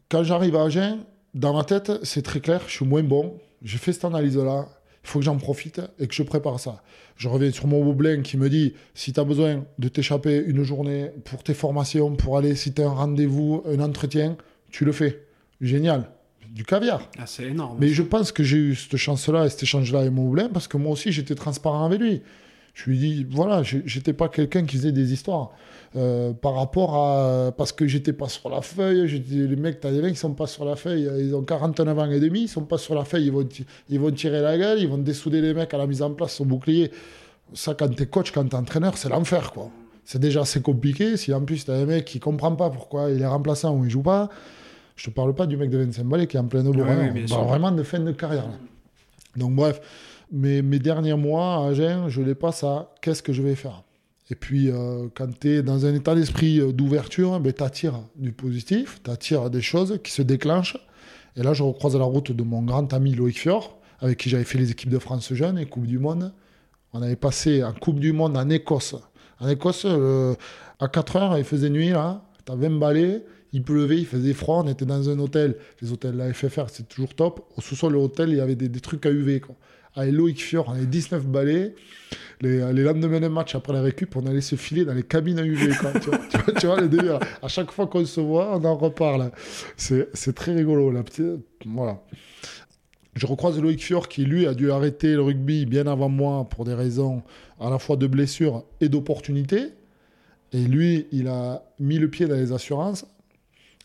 quand 0.09 0.23
j'arrive 0.25 0.57
à 0.57 0.65
Agen, 0.65 0.99
dans 1.35 1.55
ma 1.55 1.63
tête, 1.63 1.93
c'est 2.03 2.23
très 2.23 2.41
clair, 2.41 2.63
je 2.67 2.73
suis 2.73 2.85
moins 2.85 3.03
bon. 3.03 3.39
J'ai 3.63 3.79
fait 3.79 3.93
cette 3.93 4.05
analyse-là, 4.05 4.67
il 4.71 4.76
faut 5.07 5.21
que 5.21 5.25
j'en 5.25 5.37
profite 5.37 5.81
et 5.99 6.07
que 6.07 6.15
je 6.15 6.23
prépare 6.23 6.59
ça. 6.61 6.83
Je 7.17 7.29
reviens 7.29 7.51
sur 7.51 7.67
mon 7.67 7.83
Boublin 7.83 8.23
qui 8.23 8.37
me 8.37 8.49
dit 8.49 8.75
si 8.95 9.13
tu 9.13 9.21
as 9.21 9.25
besoin 9.25 9.65
de 9.79 9.89
t'échapper 9.89 10.43
une 10.47 10.63
journée 10.63 11.11
pour 11.25 11.43
tes 11.43 11.55
formations, 11.55 12.15
pour 12.17 12.37
aller, 12.37 12.55
si 12.55 12.73
tu 12.73 12.83
as 12.83 12.87
un 12.87 12.91
rendez-vous, 12.91 13.63
un 13.67 13.81
entretien, 13.81 14.37
tu 14.71 14.85
le 14.85 14.93
fais. 14.93 15.23
Génial. 15.61 16.11
Du 16.51 16.65
caviar. 16.65 17.09
Ah, 17.19 17.27
c'est 17.27 17.45
énorme. 17.45 17.79
Mais 17.81 17.89
je 17.89 18.03
pense 18.03 18.33
que 18.33 18.43
j'ai 18.43 18.57
eu 18.57 18.75
cette 18.75 18.97
chance-là 18.97 19.47
et 19.47 19.51
cet 19.51 19.63
échange-là 19.63 20.01
avec 20.01 20.13
mon 20.13 20.25
Boublin 20.25 20.49
parce 20.49 20.69
que 20.69 20.77
moi 20.77 20.93
aussi 20.93 21.13
j'étais 21.13 21.35
transparent 21.35 21.85
avec 21.85 22.01
lui. 22.01 22.23
Je 22.79 22.91
lui 22.91 22.99
dis, 22.99 23.27
voilà, 23.31 23.63
je- 23.63 23.79
j'étais 23.87 24.13
pas 24.13 24.29
quelqu'un 24.29 24.65
qui 24.67 24.77
faisait 24.77 24.93
des 24.93 25.15
histoires. 25.15 25.51
Euh, 25.97 26.35
par 26.35 26.55
rapport 26.57 26.95
à. 26.97 27.53
Parce 27.57 27.73
que 27.73 27.87
j'étais 27.87 28.13
pas 28.13 28.29
sur 28.29 28.51
la 28.51 28.61
feuille, 28.61 29.09
les 29.31 29.57
mecs, 29.57 29.81
t'as 29.81 29.91
des 29.91 30.03
mecs 30.03 30.13
qui 30.13 30.19
sont 30.21 30.35
pas 30.35 30.47
sur 30.47 30.67
la 30.67 30.77
feuille, 30.77 31.09
ils 31.21 31.35
ont 31.35 31.43
49 31.43 31.99
ans 31.99 32.11
et 32.11 32.21
demi, 32.21 32.43
ils 32.43 32.49
sont 32.49 32.67
pas 32.67 32.77
sur 32.77 32.95
la 32.95 33.05
feuille, 33.07 33.25
ils 33.27 33.33
vont, 33.33 33.49
ils 33.89 33.99
vont 33.99 34.11
tirer 34.11 34.43
la 34.43 34.59
gueule, 34.59 34.79
ils 34.79 34.89
vont 34.89 34.99
dessouder 34.99 35.41
les 35.41 35.55
mecs 35.55 35.73
à 35.73 35.79
la 35.79 35.87
mise 35.87 36.03
en 36.03 36.11
place, 36.11 36.35
son 36.35 36.45
bouclier. 36.45 36.91
Ça, 37.55 37.73
quand 37.75 37.89
t'es 37.95 38.05
coach, 38.07 38.31
quand 38.31 38.45
t'es 38.47 38.57
entraîneur, 38.57 38.99
c'est 38.99 39.09
l'enfer, 39.09 39.53
quoi. 39.53 39.71
C'est 40.05 40.19
déjà 40.19 40.43
assez 40.43 40.61
compliqué. 40.61 41.17
Si 41.17 41.33
en 41.33 41.41
plus 41.41 41.65
t'as 41.65 41.77
un 41.77 41.87
mec 41.87 42.05
qui 42.05 42.21
comprend 42.21 42.55
pas 42.55 42.69
pourquoi 42.69 43.11
il 43.11 43.23
est 43.23 43.27
remplaçant 43.27 43.75
ou 43.75 43.85
il 43.87 43.91
joue 43.91 44.03
pas, 44.03 44.29
je 44.97 45.07
te 45.07 45.11
parle 45.11 45.35
pas 45.35 45.47
du 45.47 45.57
mec 45.57 45.71
de 45.71 45.79
25 45.79 46.05
balais 46.05 46.27
qui 46.27 46.37
est 46.37 46.41
en 46.41 46.45
plein 46.45 46.65
au 46.67 46.73
bourrin. 46.73 46.97
oui, 46.99 47.07
On 47.09 47.13
bien 47.15 47.25
parle 47.27 47.41
sûr. 47.41 47.45
vraiment 47.45 47.73
de 47.73 47.83
fin 47.83 48.01
de 48.01 48.13
carrière. 48.13 48.45
là. 48.49 48.55
Donc 49.37 49.55
bref, 49.55 49.81
mes, 50.31 50.63
mes 50.63 50.79
derniers 50.79 51.15
mois 51.15 51.57
à 51.57 51.69
Agen, 51.69 52.09
je 52.09 52.23
les 52.23 52.35
passe 52.35 52.65
à 52.65 52.95
qu'est-ce 53.01 53.23
que 53.23 53.33
je 53.33 53.43
vais 53.43 53.55
faire? 53.55 53.83
Et 54.31 54.35
puis, 54.35 54.71
euh, 54.71 55.07
quand 55.15 55.29
tu 55.39 55.51
es 55.51 55.63
dans 55.63 55.87
un 55.87 55.95
état 55.95 56.15
d'esprit 56.15 56.61
euh, 56.61 56.73
d'ouverture, 56.73 57.39
ben, 57.39 57.53
tu 57.53 57.63
attires 57.63 58.03
du 58.17 58.33
positif, 58.33 59.01
tu 59.05 59.11
attires 59.11 59.51
des 59.51 59.63
choses 59.63 60.01
qui 60.03 60.11
se 60.11 60.23
déclenchent. 60.23 60.79
Et 61.37 61.43
là, 61.43 61.53
je 61.53 61.63
recroise 61.63 61.97
la 61.97 62.05
route 62.05 62.33
de 62.33 62.43
mon 62.43 62.63
grand 62.63 62.93
ami 62.93 63.15
Loïc 63.15 63.39
Fior, 63.39 63.79
avec 64.01 64.19
qui 64.19 64.29
j'avais 64.29 64.45
fait 64.45 64.59
les 64.59 64.71
équipes 64.71 64.91
de 64.91 64.99
France 64.99 65.33
jeunes 65.33 65.59
et 65.59 65.67
Coupe 65.67 65.87
du 65.87 65.99
Monde. 65.99 66.33
On 66.93 67.03
avait 67.03 67.17
passé 67.17 67.63
en 67.63 67.73
Coupe 67.73 68.01
du 68.01 68.13
Monde 68.13 68.37
en 68.37 68.49
Écosse. 68.51 68.97
En 69.39 69.49
Écosse, 69.49 69.85
euh, 69.85 70.35
à 70.81 70.89
4 70.89 71.17
heures, 71.17 71.39
il 71.39 71.45
faisait 71.45 71.71
nuit, 71.71 71.91
là. 71.91 72.23
Tu 72.45 72.53
as 72.53 72.57
20 72.57 72.79
balais, 72.79 73.25
il 73.53 73.63
pleuvait, 73.63 73.99
il 73.99 74.07
faisait 74.07 74.33
froid. 74.33 74.63
On 74.65 74.69
était 74.69 74.87
dans 74.87 75.09
un 75.09 75.19
hôtel. 75.19 75.57
Les 75.81 75.93
hôtels, 75.93 76.17
la 76.17 76.33
FFR, 76.33 76.65
c'est 76.69 76.89
toujours 76.89 77.15
top. 77.15 77.47
Au 77.57 77.61
sous-sol 77.61 77.93
de 77.93 77.99
l'hôtel, 77.99 78.31
il 78.31 78.37
y 78.37 78.41
avait 78.41 78.57
des, 78.57 78.81
trucs 78.81 79.07
à 79.07 79.11
UV. 79.11 79.43
Avec 79.97 80.13
Loïc 80.13 80.43
Fior, 80.43 80.67
on 80.69 80.73
avait 80.73 80.87
19 80.87 81.27
balais. 81.27 81.75
Les, 82.43 82.59
lendemains 82.83 83.19
de 83.19 83.29
match, 83.29 83.55
après 83.55 83.73
la 83.73 83.81
récup, 83.81 84.15
on 84.15 84.27
allait 84.27 84.43
se 84.43 84.57
filer 84.57 84.85
dans 84.85 84.93
les 84.93 85.03
cabines 85.03 85.39
à 85.39 85.43
UV. 85.43 85.75
Quoi. 85.81 85.93
tu, 85.99 86.11
vois, 86.11 86.87
tu 86.87 86.97
vois-. 86.99 87.21
À 87.43 87.49
chaque 87.49 87.71
fois 87.71 87.87
qu'on 87.87 88.05
se 88.05 88.21
voit, 88.21 88.59
on 88.59 88.65
en 88.65 88.77
reparle. 88.77 89.33
C'est 89.77 90.35
très 90.35 90.55
rigolo. 90.55 90.91
La. 90.91 91.03
Voilà. 91.65 92.03
Je 93.15 93.27
recroise 93.27 93.59
Loïc 93.59 93.83
Fior 93.83 94.09
qui, 94.09 94.27
lui, 94.27 94.47
a 94.47 94.53
dû 94.53 94.71
arrêter 94.71 95.15
le 95.15 95.23
rugby 95.23 95.65
bien 95.65 95.87
avant 95.87 96.11
moi 96.11 96.47
pour 96.51 96.67
des 96.67 96.75
raisons 96.75 97.23
à 97.59 97.71
la 97.71 97.79
fois 97.79 97.97
de 97.97 98.07
blessure 98.07 98.65
et 98.83 98.91
d'opportunité. 98.91 99.69
Et 100.53 100.61
lui, 100.61 101.07
il 101.11 101.27
a 101.29 101.65
mis 101.81 101.99
le 101.99 102.11
pied 102.11 102.27
dans 102.27 102.35
les 102.35 102.53
assurances 102.53 103.07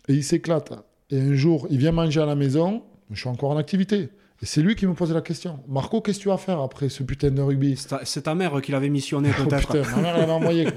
et 0.10 0.14
il 0.14 0.24
s'éclate. 0.26 0.74
Et 1.10 1.22
un 1.22 1.34
jour, 1.36 1.68
il 1.70 1.78
vient 1.78 1.94
manger 1.94 2.20
à 2.20 2.26
la 2.26 2.36
maison. 2.36 2.84
Je 3.10 3.20
suis 3.22 3.30
encore 3.30 3.52
en 3.52 3.58
activité. 3.58 4.10
Et 4.42 4.46
c'est 4.48 4.62
lui 4.62 4.76
qui 4.76 4.88
me 4.88 4.94
pose 4.94 5.14
la 5.14 5.22
question. 5.22 5.60
Marco, 5.68 6.02
qu'est-ce 6.02 6.18
que 6.18 6.24
tu 6.24 6.30
vas 6.30 6.38
faire 6.38 6.60
après 6.62 6.90
ce 6.90 7.04
putain 7.04 7.30
de 7.30 7.42
rugby 7.42 7.76
C'est 7.78 7.90
ta, 7.90 8.00
c'est 8.06 8.24
ta 8.24 8.34
mère 8.34 8.60
qui 8.62 8.72
l'avait 8.72 8.90
missionné, 8.90 9.30
Oh 9.40 9.44
peut-être. 9.46 9.68
putain, 9.68 9.96
ma 9.96 10.02
mère, 10.02 10.28
m'a 10.28 10.34
envoyé. 10.34 10.64
quoi. 10.66 10.74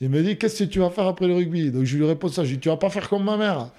Il 0.00 0.08
me 0.08 0.22
dit, 0.22 0.38
qu'est-ce 0.38 0.64
que 0.64 0.68
tu 0.70 0.78
vas 0.78 0.88
faire 0.90 1.06
après 1.06 1.26
le 1.26 1.34
rugby? 1.34 1.70
Donc 1.70 1.84
je 1.84 1.96
lui 1.98 2.06
réponds 2.06 2.28
ça. 2.28 2.44
Je 2.44 2.48
lui 2.50 2.56
dis, 2.56 2.60
tu 2.62 2.68
vas 2.70 2.76
pas 2.78 2.88
faire 2.90 3.08
comme 3.08 3.24
ma 3.24 3.36
mère. 3.36 3.70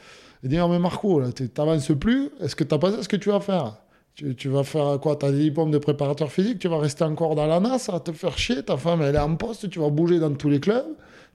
Il 0.43 0.49
dit, 0.49 0.57
non, 0.57 0.69
mais 0.69 0.77
Marco, 0.77 1.19
là, 1.19 1.29
t'avances 1.31 1.91
plus. 1.99 2.29
Est-ce 2.39 2.55
que 2.55 2.63
tu 2.63 2.77
pas 2.77 3.01
ce 3.01 3.07
que 3.07 3.15
tu 3.15 3.29
vas 3.29 3.39
faire? 3.39 3.77
Tu, 4.13 4.35
tu 4.35 4.47
vas 4.47 4.63
faire 4.63 4.99
quoi? 5.01 5.15
Tu 5.15 5.25
as 5.25 5.31
des 5.31 5.39
diplômes 5.39 5.71
de 5.71 5.77
préparateur 5.79 6.31
physique? 6.31 6.59
Tu 6.59 6.67
vas 6.67 6.77
rester 6.77 7.03
encore 7.03 7.33
dans 7.35 7.47
la 7.47 7.59
NAS 7.59 7.89
à 7.91 7.99
te 7.99 8.11
faire 8.11 8.37
chier? 8.37 8.61
Ta 8.63 8.77
femme, 8.77 9.01
elle 9.01 9.15
est 9.15 9.19
en 9.19 9.35
poste. 9.35 9.69
Tu 9.71 9.79
vas 9.79 9.89
bouger 9.89 10.19
dans 10.19 10.31
tous 10.35 10.49
les 10.49 10.59
clubs. 10.59 10.85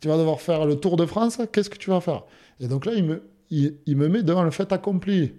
Tu 0.01 0.07
vas 0.09 0.17
devoir 0.17 0.41
faire 0.41 0.65
le 0.65 0.77
Tour 0.77 0.97
de 0.97 1.07
France. 1.07 1.39
Qu'est-ce 1.53 1.69
que 1.69 1.77
tu 1.77 1.91
vas 1.91 2.01
faire? 2.01 2.23
Et 2.61 2.69
donc 2.69 2.87
là, 2.87 2.93
il 2.95 3.05
me, 3.05 3.23
il, 3.51 3.75
il 3.87 3.97
me 3.97 4.09
met 4.09 4.23
devant 4.23 4.45
le 4.45 4.51
fait 4.53 4.73
accompli. 4.73 5.33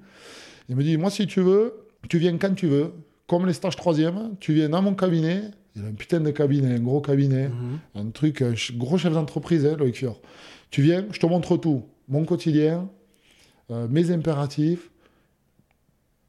Il 0.69 0.75
me 0.75 0.83
dit, 0.83 0.97
moi, 0.97 1.09
si 1.09 1.25
tu 1.25 1.41
veux, 1.41 1.73
tu 2.09 2.17
viens 2.17 2.37
quand 2.37 2.53
tu 2.53 2.67
veux. 2.67 2.93
Comme 3.27 3.45
les 3.45 3.53
stages 3.53 3.75
troisième, 3.75 4.35
tu 4.39 4.53
viens 4.53 4.69
dans 4.69 4.81
mon 4.81 4.93
cabinet. 4.93 5.43
Il 5.75 5.83
a 5.83 5.87
un 5.87 5.93
putain 5.93 6.19
de 6.19 6.31
cabinet, 6.31 6.75
un 6.75 6.79
gros 6.79 6.99
cabinet. 7.01 7.47
Mhm. 7.49 7.79
Un 7.95 8.09
truc, 8.11 8.41
un 8.41 8.49
ch- 8.49 8.75
gros 8.77 8.97
chef 8.97 9.13
d'entreprise, 9.13 9.65
hein, 9.65 9.75
Loïc 9.77 9.95
Fior. 9.95 10.19
Tu 10.69 10.81
viens, 10.81 11.05
je 11.11 11.19
te 11.19 11.25
montre 11.25 11.55
tout. 11.57 11.83
Mon 12.09 12.25
quotidien, 12.25 12.89
euh, 13.69 13.87
mes 13.89 14.11
impératifs, 14.11 14.89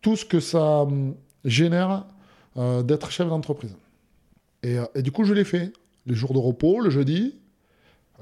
tout 0.00 0.16
ce 0.16 0.24
que 0.24 0.40
ça 0.40 0.82
hum, 0.82 1.14
génère 1.44 2.06
euh, 2.56 2.82
d'être 2.82 3.10
chef 3.10 3.28
d'entreprise. 3.28 3.74
Et, 4.62 4.78
euh, 4.78 4.84
et 4.94 5.02
du 5.02 5.10
coup, 5.10 5.24
je 5.24 5.34
l'ai 5.34 5.44
fait. 5.44 5.72
Les 6.06 6.14
jours 6.14 6.32
de 6.34 6.38
repos, 6.38 6.80
le 6.80 6.90
jeudi, 6.90 7.36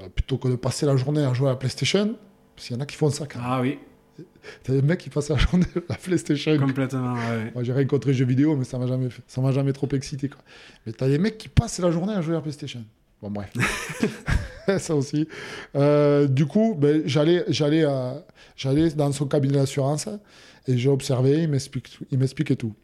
euh, 0.00 0.08
plutôt 0.08 0.38
que 0.38 0.48
de 0.48 0.56
passer 0.56 0.86
la 0.86 0.96
journée 0.96 1.22
à 1.24 1.32
jouer 1.34 1.48
à 1.48 1.52
la 1.52 1.56
PlayStation, 1.56 2.16
parce 2.54 2.66
qu'il 2.68 2.76
y 2.76 2.78
en 2.78 2.82
a 2.82 2.86
qui 2.86 2.96
font 2.96 3.10
ça 3.10 3.26
quand 3.26 3.38
même. 3.40 3.48
Ah 3.50 3.60
oui, 3.60 3.78
T'as 4.62 4.72
des 4.72 4.82
mecs 4.82 4.98
qui 5.00 5.10
passent 5.10 5.28
la 5.30 5.36
journée 5.36 5.66
à 5.76 5.80
la 5.90 5.94
PlayStation. 5.96 6.58
complètement. 6.58 7.14
ouais. 7.14 7.50
Moi, 7.54 7.62
j'ai 7.64 7.72
rien 7.72 7.86
contre 7.86 8.08
les 8.08 8.14
jeux 8.14 8.24
vidéo, 8.24 8.56
mais 8.56 8.64
ça 8.64 8.78
m'a 8.78 8.86
jamais, 8.86 9.10
fait- 9.10 9.22
ça 9.26 9.40
m'a 9.40 9.52
jamais 9.52 9.72
trop 9.72 9.88
excité. 9.92 10.28
Quoi. 10.28 10.40
Mais 10.86 10.92
t'as 10.92 11.08
des 11.08 11.18
mecs 11.18 11.38
qui 11.38 11.48
passent 11.48 11.78
la 11.78 11.90
journée 11.90 12.12
à 12.12 12.20
jouer 12.20 12.32
à 12.34 12.36
la 12.38 12.42
PlayStation. 12.42 12.84
Bon, 13.22 13.30
bref. 13.30 13.52
ça 14.78 14.94
aussi. 14.94 15.26
Euh, 15.76 16.26
du 16.26 16.46
coup, 16.46 16.74
ben, 16.78 17.02
j'allais, 17.06 17.44
j'allais, 17.48 17.84
euh, 17.84 18.14
j'allais 18.56 18.90
dans 18.90 19.10
son 19.12 19.26
cabinet 19.26 19.54
d'assurance 19.54 20.08
et 20.66 20.76
j'ai 20.76 20.88
observé, 20.88 21.42
il, 21.42 21.48
m'explique, 21.48 21.98
il 22.10 22.18
m'expliquait 22.18 22.56
tout. 22.56 22.74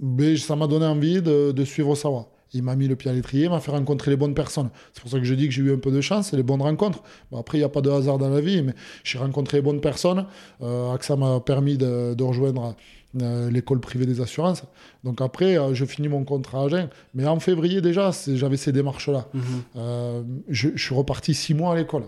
Mais 0.00 0.36
ça 0.36 0.56
m'a 0.56 0.66
donné 0.66 0.86
envie 0.86 1.22
de, 1.22 1.52
de 1.52 1.64
suivre 1.64 1.94
sa 1.94 2.08
voie. 2.08 2.30
Il 2.52 2.62
m'a 2.62 2.76
mis 2.76 2.86
le 2.86 2.94
pied 2.94 3.10
à 3.10 3.14
l'étrier, 3.14 3.44
il 3.44 3.50
m'a 3.50 3.58
fait 3.60 3.70
rencontrer 3.72 4.10
les 4.12 4.16
bonnes 4.16 4.34
personnes. 4.34 4.70
C'est 4.92 5.00
pour 5.02 5.10
ça 5.10 5.18
que 5.18 5.24
je 5.24 5.34
dis 5.34 5.46
que 5.48 5.52
j'ai 5.54 5.62
eu 5.62 5.72
un 5.74 5.78
peu 5.78 5.90
de 5.90 6.00
chance, 6.00 6.28
c'est 6.28 6.36
les 6.36 6.42
bonnes 6.44 6.62
rencontres. 6.62 7.02
Bon, 7.32 7.38
après, 7.38 7.58
il 7.58 7.62
n'y 7.62 7.64
a 7.64 7.68
pas 7.68 7.80
de 7.80 7.90
hasard 7.90 8.18
dans 8.18 8.28
la 8.28 8.40
vie, 8.40 8.62
mais 8.62 8.74
j'ai 9.02 9.18
rencontré 9.18 9.58
les 9.58 9.62
bonnes 9.62 9.80
personnes. 9.80 10.26
Euh, 10.62 10.96
que 10.96 11.04
ça 11.04 11.16
m'a 11.16 11.40
permis 11.40 11.76
de, 11.78 12.14
de 12.14 12.22
rejoindre 12.22 12.76
euh, 13.20 13.50
l'école 13.50 13.80
privée 13.80 14.06
des 14.06 14.20
assurances. 14.20 14.62
Donc 15.02 15.20
après, 15.20 15.58
euh, 15.58 15.74
je 15.74 15.84
finis 15.84 16.08
mon 16.08 16.24
contrat 16.24 16.62
à 16.62 16.64
Agen. 16.66 16.88
Mais 17.14 17.26
en 17.26 17.40
février 17.40 17.80
déjà, 17.80 18.10
j'avais 18.28 18.56
ces 18.56 18.70
démarches-là. 18.72 19.26
Mhm. 19.34 19.42
Euh, 19.76 20.22
je, 20.48 20.68
je 20.74 20.84
suis 20.84 20.94
reparti 20.94 21.34
six 21.34 21.54
mois 21.54 21.72
à 21.72 21.76
l'école. 21.76 22.04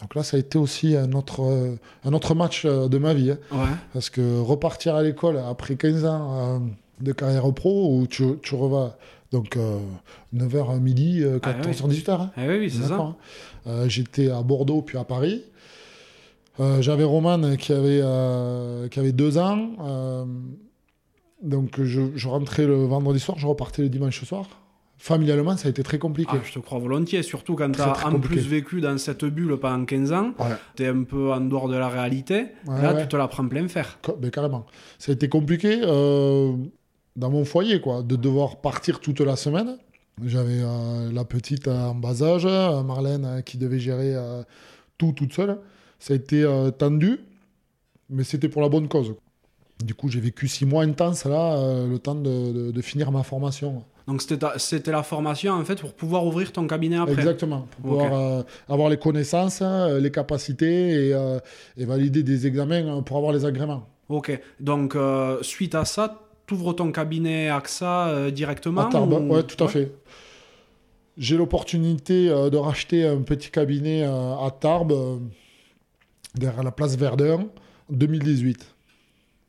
Donc 0.00 0.14
là, 0.14 0.22
ça 0.22 0.36
a 0.36 0.40
été 0.40 0.58
aussi 0.58 0.94
un 0.94 1.12
autre, 1.12 1.42
euh, 1.42 1.76
un 2.04 2.12
autre 2.12 2.34
match 2.34 2.64
euh, 2.66 2.86
de 2.88 2.98
ma 2.98 3.14
vie. 3.14 3.30
hein. 3.30 3.38
Ouais. 3.52 3.66
Parce 3.92 4.10
que 4.10 4.40
repartir 4.40 4.94
à 4.94 5.02
l'école 5.02 5.38
après 5.38 5.76
15 5.76 6.04
ans 6.04 6.30
euh, 6.34 6.58
de 7.00 7.12
carrière 7.12 7.50
pro, 7.54 7.96
où 7.96 8.06
tu, 8.06 8.24
tu 8.42 8.54
revas 8.54 8.96
donc 9.40 9.58
9h 10.34 10.70
à 10.74 10.78
midi, 10.78 11.22
euh, 11.22 11.38
Ah 11.42 11.52
14h, 11.52 11.84
oui. 11.86 11.94
18h. 11.96 12.10
hein. 12.20 12.30
Eh 12.36 12.48
oui, 12.48 12.56
oui, 12.60 12.70
c'est 12.70 12.82
ça. 12.82 12.88
D'accord, 12.90 13.06
hein. 13.06 13.16
Euh, 13.68 13.88
J'étais 13.88 14.30
à 14.30 14.42
Bordeaux 14.42 14.82
puis 14.82 14.98
à 14.98 15.04
Paris. 15.04 15.44
Euh, 16.60 16.80
J'avais 16.80 17.04
Roman 17.04 17.56
qui 17.56 17.72
avait, 17.72 18.00
euh, 18.02 18.88
qui 18.88 18.98
avait 18.98 19.12
deux 19.12 19.36
ans. 19.38 19.70
Euh, 19.80 20.24
donc 21.42 21.82
je, 21.82 22.00
je 22.14 22.28
rentrais 22.28 22.66
le 22.66 22.84
vendredi 22.84 23.20
soir, 23.20 23.38
je 23.38 23.46
repartais 23.46 23.82
le 23.82 23.88
dimanche 23.88 24.24
soir. 24.24 24.46
Familialement, 24.98 25.58
ça 25.58 25.68
a 25.68 25.70
été 25.70 25.82
très 25.82 25.98
compliqué. 25.98 26.30
Ah, 26.34 26.38
je 26.42 26.54
te 26.54 26.58
crois 26.58 26.78
volontiers, 26.78 27.22
surtout 27.22 27.54
quand 27.54 27.70
tu 27.70 27.82
as 27.82 27.88
très 27.90 28.06
en 28.06 28.12
compliqué. 28.12 28.36
plus 28.36 28.48
vécu 28.48 28.80
dans 28.80 28.96
cette 28.96 29.26
bulle 29.26 29.58
pendant 29.58 29.84
15 29.84 30.12
ans, 30.12 30.32
Ouais. 30.38 30.46
tu 30.74 30.84
es 30.84 30.86
un 30.88 31.02
peu 31.02 31.30
en 31.34 31.40
dehors 31.40 31.68
de 31.68 31.76
la 31.76 31.90
réalité, 31.90 32.46
Ouais, 32.66 32.80
là 32.80 32.94
ouais. 32.94 33.02
tu 33.02 33.08
te 33.08 33.16
la 33.16 33.28
prends 33.28 33.46
plein 33.46 33.68
fer. 33.68 33.98
Ben, 34.18 34.30
carrément. 34.30 34.64
Ça 34.98 35.12
a 35.12 35.14
été 35.14 35.28
compliqué 35.28 35.80
euh, 35.82 36.52
dans 37.16 37.30
mon 37.30 37.44
foyer, 37.44 37.80
quoi, 37.80 38.02
de 38.02 38.16
devoir 38.16 38.56
partir 38.60 39.00
toute 39.00 39.20
la 39.20 39.36
semaine. 39.36 39.76
J'avais 40.24 40.60
euh, 40.62 41.12
la 41.12 41.24
petite 41.24 41.68
euh, 41.68 41.88
en 41.88 41.94
bas 41.94 42.22
âge, 42.22 42.46
euh, 42.46 42.82
Marlène 42.82 43.42
qui 43.44 43.58
devait 43.58 43.78
gérer 43.78 44.14
tout 44.98 45.12
toute 45.12 45.32
seule. 45.32 45.58
Ça 45.98 46.12
a 46.14 46.16
été 46.16 46.44
tendu, 46.78 47.20
mais 48.10 48.22
c'était 48.24 48.48
pour 48.48 48.62
la 48.62 48.68
bonne 48.68 48.88
cause. 48.88 49.14
Du 49.84 49.94
coup, 49.94 50.08
j'ai 50.08 50.20
vécu 50.20 50.48
six 50.48 50.64
mois 50.66 50.84
intenses 50.84 51.24
là, 51.26 51.84
le 51.86 51.98
temps 51.98 52.14
de, 52.14 52.52
de- 52.52 52.70
de 52.70 52.80
finir 52.82 53.10
ma 53.12 53.22
formation. 53.22 53.82
Donc 54.06 54.22
c'était 54.22 54.38
ta- 54.38 54.58
c'était 54.58 54.92
la 54.92 55.02
formation 55.02 55.52
en 55.52 55.64
fait 55.64 55.80
pour 55.80 55.92
pouvoir 55.92 56.24
ouvrir 56.24 56.52
ton 56.52 56.66
cabinet 56.66 56.96
après. 56.96 57.12
Exactement, 57.14 57.66
pour 57.72 57.80
pouvoir 57.90 58.14
euh, 58.14 58.42
avoir 58.68 58.88
les 58.88 58.96
connaissances, 58.98 59.60
les 59.62 60.10
capacités 60.10 61.08
et, 61.08 61.14
euh, 61.14 61.38
et 61.76 61.84
valider 61.84 62.22
des 62.22 62.46
examens 62.46 63.02
pour 63.02 63.16
avoir 63.18 63.32
les 63.32 63.44
agréments. 63.44 63.84
Ok, 64.08 64.38
donc 64.60 64.94
euh, 64.96 65.42
suite 65.42 65.74
à 65.74 65.84
ça, 65.84 66.20
tu 66.46 66.54
ouvres 66.54 66.72
ton 66.72 66.92
cabinet 66.92 67.48
AXA 67.48 68.08
euh, 68.08 68.30
directement 68.30 68.82
À 68.88 68.90
Tarbes, 68.90 69.12
ou- 69.12 69.34
ouais, 69.34 69.42
tout 69.42 69.62
à 69.64 69.68
fait. 69.68 69.92
J'ai 71.18 71.36
l'opportunité 71.36 72.28
euh, 72.28 72.50
de 72.50 72.56
racheter 72.56 73.06
un 73.06 73.22
petit 73.22 73.50
cabinet 73.50 74.02
euh, 74.04 74.34
à 74.36 74.50
Tarbes, 74.50 75.20
derrière 76.34 76.62
la 76.62 76.70
place 76.72 76.96
Verdun, 76.96 77.46
en 77.90 77.94
2018. 77.94 78.66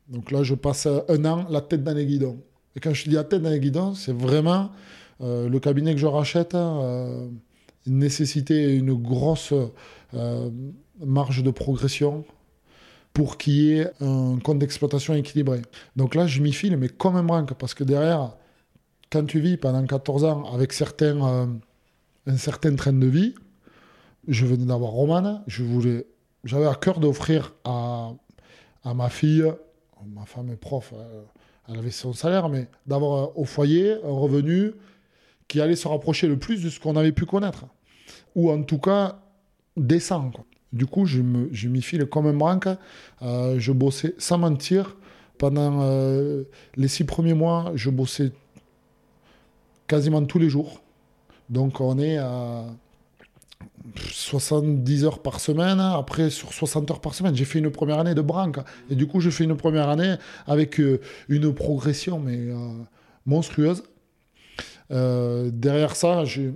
Donc 0.09 0.31
là, 0.31 0.43
je 0.43 0.55
passe 0.55 0.87
un 0.87 1.25
an 1.25 1.45
la 1.49 1.61
tête 1.61 1.83
dans 1.83 1.93
les 1.93 2.05
guidons. 2.05 2.39
Et 2.75 2.79
quand 2.79 2.93
je 2.93 3.03
dis 3.09 3.15
la 3.15 3.23
tête 3.25 3.41
dans 3.41 3.49
les 3.49 3.59
guidons, 3.59 3.93
c'est 3.93 4.13
vraiment 4.13 4.71
le 5.19 5.57
cabinet 5.57 5.93
que 5.95 5.99
je 5.99 6.05
rachète, 6.05 6.53
euh, 6.55 7.27
une 7.87 7.97
nécessité 7.97 8.53
et 8.71 8.75
une 8.75 8.93
grosse 8.93 9.51
marge 11.03 11.43
de 11.43 11.51
progression 11.51 12.23
pour 13.17 13.39
qu'il 13.39 13.53
y 13.53 13.79
ait 13.79 13.91
un 13.99 14.37
compte 14.37 14.59
d'exploitation 14.59 15.15
équilibré. 15.15 15.63
Donc 15.95 16.13
là, 16.13 16.27
je 16.27 16.39
m'y 16.39 16.53
file, 16.53 16.77
mais 16.77 16.87
comme 16.87 17.15
un 17.15 17.23
branque, 17.23 17.55
parce 17.55 17.73
que 17.73 17.83
derrière, 17.83 18.35
quand 19.11 19.25
tu 19.25 19.39
vis 19.39 19.57
pendant 19.57 19.83
14 19.83 20.23
ans 20.23 20.53
avec 20.53 20.71
euh, 21.01 21.47
un 22.27 22.37
certain 22.37 22.75
train 22.75 22.93
de 22.93 23.07
vie, 23.07 23.33
je 24.27 24.45
venais 24.45 24.65
d'avoir 24.65 24.91
Romane, 24.91 25.41
je 25.47 25.63
voulais, 25.63 26.05
j'avais 26.43 26.67
à 26.67 26.75
cœur 26.75 26.99
d'offrir 26.99 27.55
à, 27.63 28.11
à 28.83 28.93
ma 28.93 29.09
fille, 29.09 29.51
ma 30.05 30.25
femme 30.27 30.51
est 30.51 30.55
prof, 30.55 30.93
euh, 30.95 31.23
elle 31.69 31.79
avait 31.79 31.89
son 31.89 32.13
salaire, 32.13 32.49
mais 32.49 32.67
d'avoir 32.85 33.23
euh, 33.23 33.31
au 33.35 33.45
foyer 33.45 33.93
un 33.93 34.11
revenu 34.11 34.73
qui 35.47 35.59
allait 35.59 35.75
se 35.75 35.87
rapprocher 35.87 36.27
le 36.27 36.37
plus 36.37 36.61
de 36.61 36.69
ce 36.69 36.79
qu'on 36.79 36.95
avait 36.95 37.13
pu 37.13 37.25
connaître, 37.25 37.65
ou 38.35 38.51
en 38.51 38.61
tout 38.61 38.77
cas 38.77 39.21
décent. 39.75 40.31
Du 40.73 40.85
coup, 40.85 41.05
je 41.05 41.21
me- 41.21 41.49
je 41.51 41.67
m'y 41.69 41.81
file 41.81 42.05
comme 42.05 42.27
un 42.27 42.33
branque, 42.33 42.67
Euh, 43.21 43.55
je 43.59 43.71
bossais 43.71 44.13
sans 44.17 44.37
mentir. 44.37 44.95
Pendant 45.37 45.79
euh, 45.81 46.43
les 46.75 46.87
six 46.87 47.03
premiers 47.03 47.33
mois, 47.35 47.71
je 47.75 47.89
bossais 47.89 48.31
quasiment 49.87 50.23
tous 50.25 50.39
les 50.39 50.49
jours. 50.49 50.81
Donc 51.49 51.79
on 51.79 51.97
est 51.99 52.17
à 52.17 52.65
70 54.11 55.05
heures 55.05 55.19
par 55.21 55.39
semaine, 55.39 55.79
après 55.79 56.29
sur 56.29 56.53
60 56.53 56.89
heures 56.91 57.01
par 57.01 57.13
semaine. 57.13 57.35
J'ai 57.35 57.45
fait 57.45 57.59
une 57.59 57.71
première 57.71 57.99
année 57.99 58.13
de 58.15 58.21
branque. 58.21 58.59
Et 58.89 58.95
du 58.95 59.07
coup, 59.07 59.19
j'ai 59.21 59.31
fait 59.31 59.43
une 59.45 59.55
première 59.57 59.89
année 59.89 60.15
avec 60.45 60.79
euh, 60.79 60.99
une 61.29 61.53
progression 61.53 62.23
euh, 62.27 62.73
monstrueuse. 63.25 63.83
Derrière 64.89 65.95
ça, 65.95 66.25
j'ai- 66.25 66.53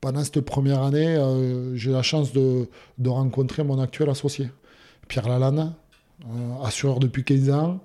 pendant 0.00 0.24
cette 0.24 0.40
première 0.40 0.82
année, 0.82 1.16
euh, 1.16 1.76
j'ai 1.76 1.90
la 1.90 2.02
chance 2.02 2.32
de, 2.32 2.68
de 2.98 3.08
rencontrer 3.08 3.62
mon 3.62 3.78
actuel 3.80 4.08
associé, 4.08 4.50
Pierre 5.08 5.28
Lalande, 5.28 5.72
euh, 6.24 6.64
assureur 6.64 7.00
depuis 7.00 7.24
15 7.24 7.50
ans, 7.50 7.80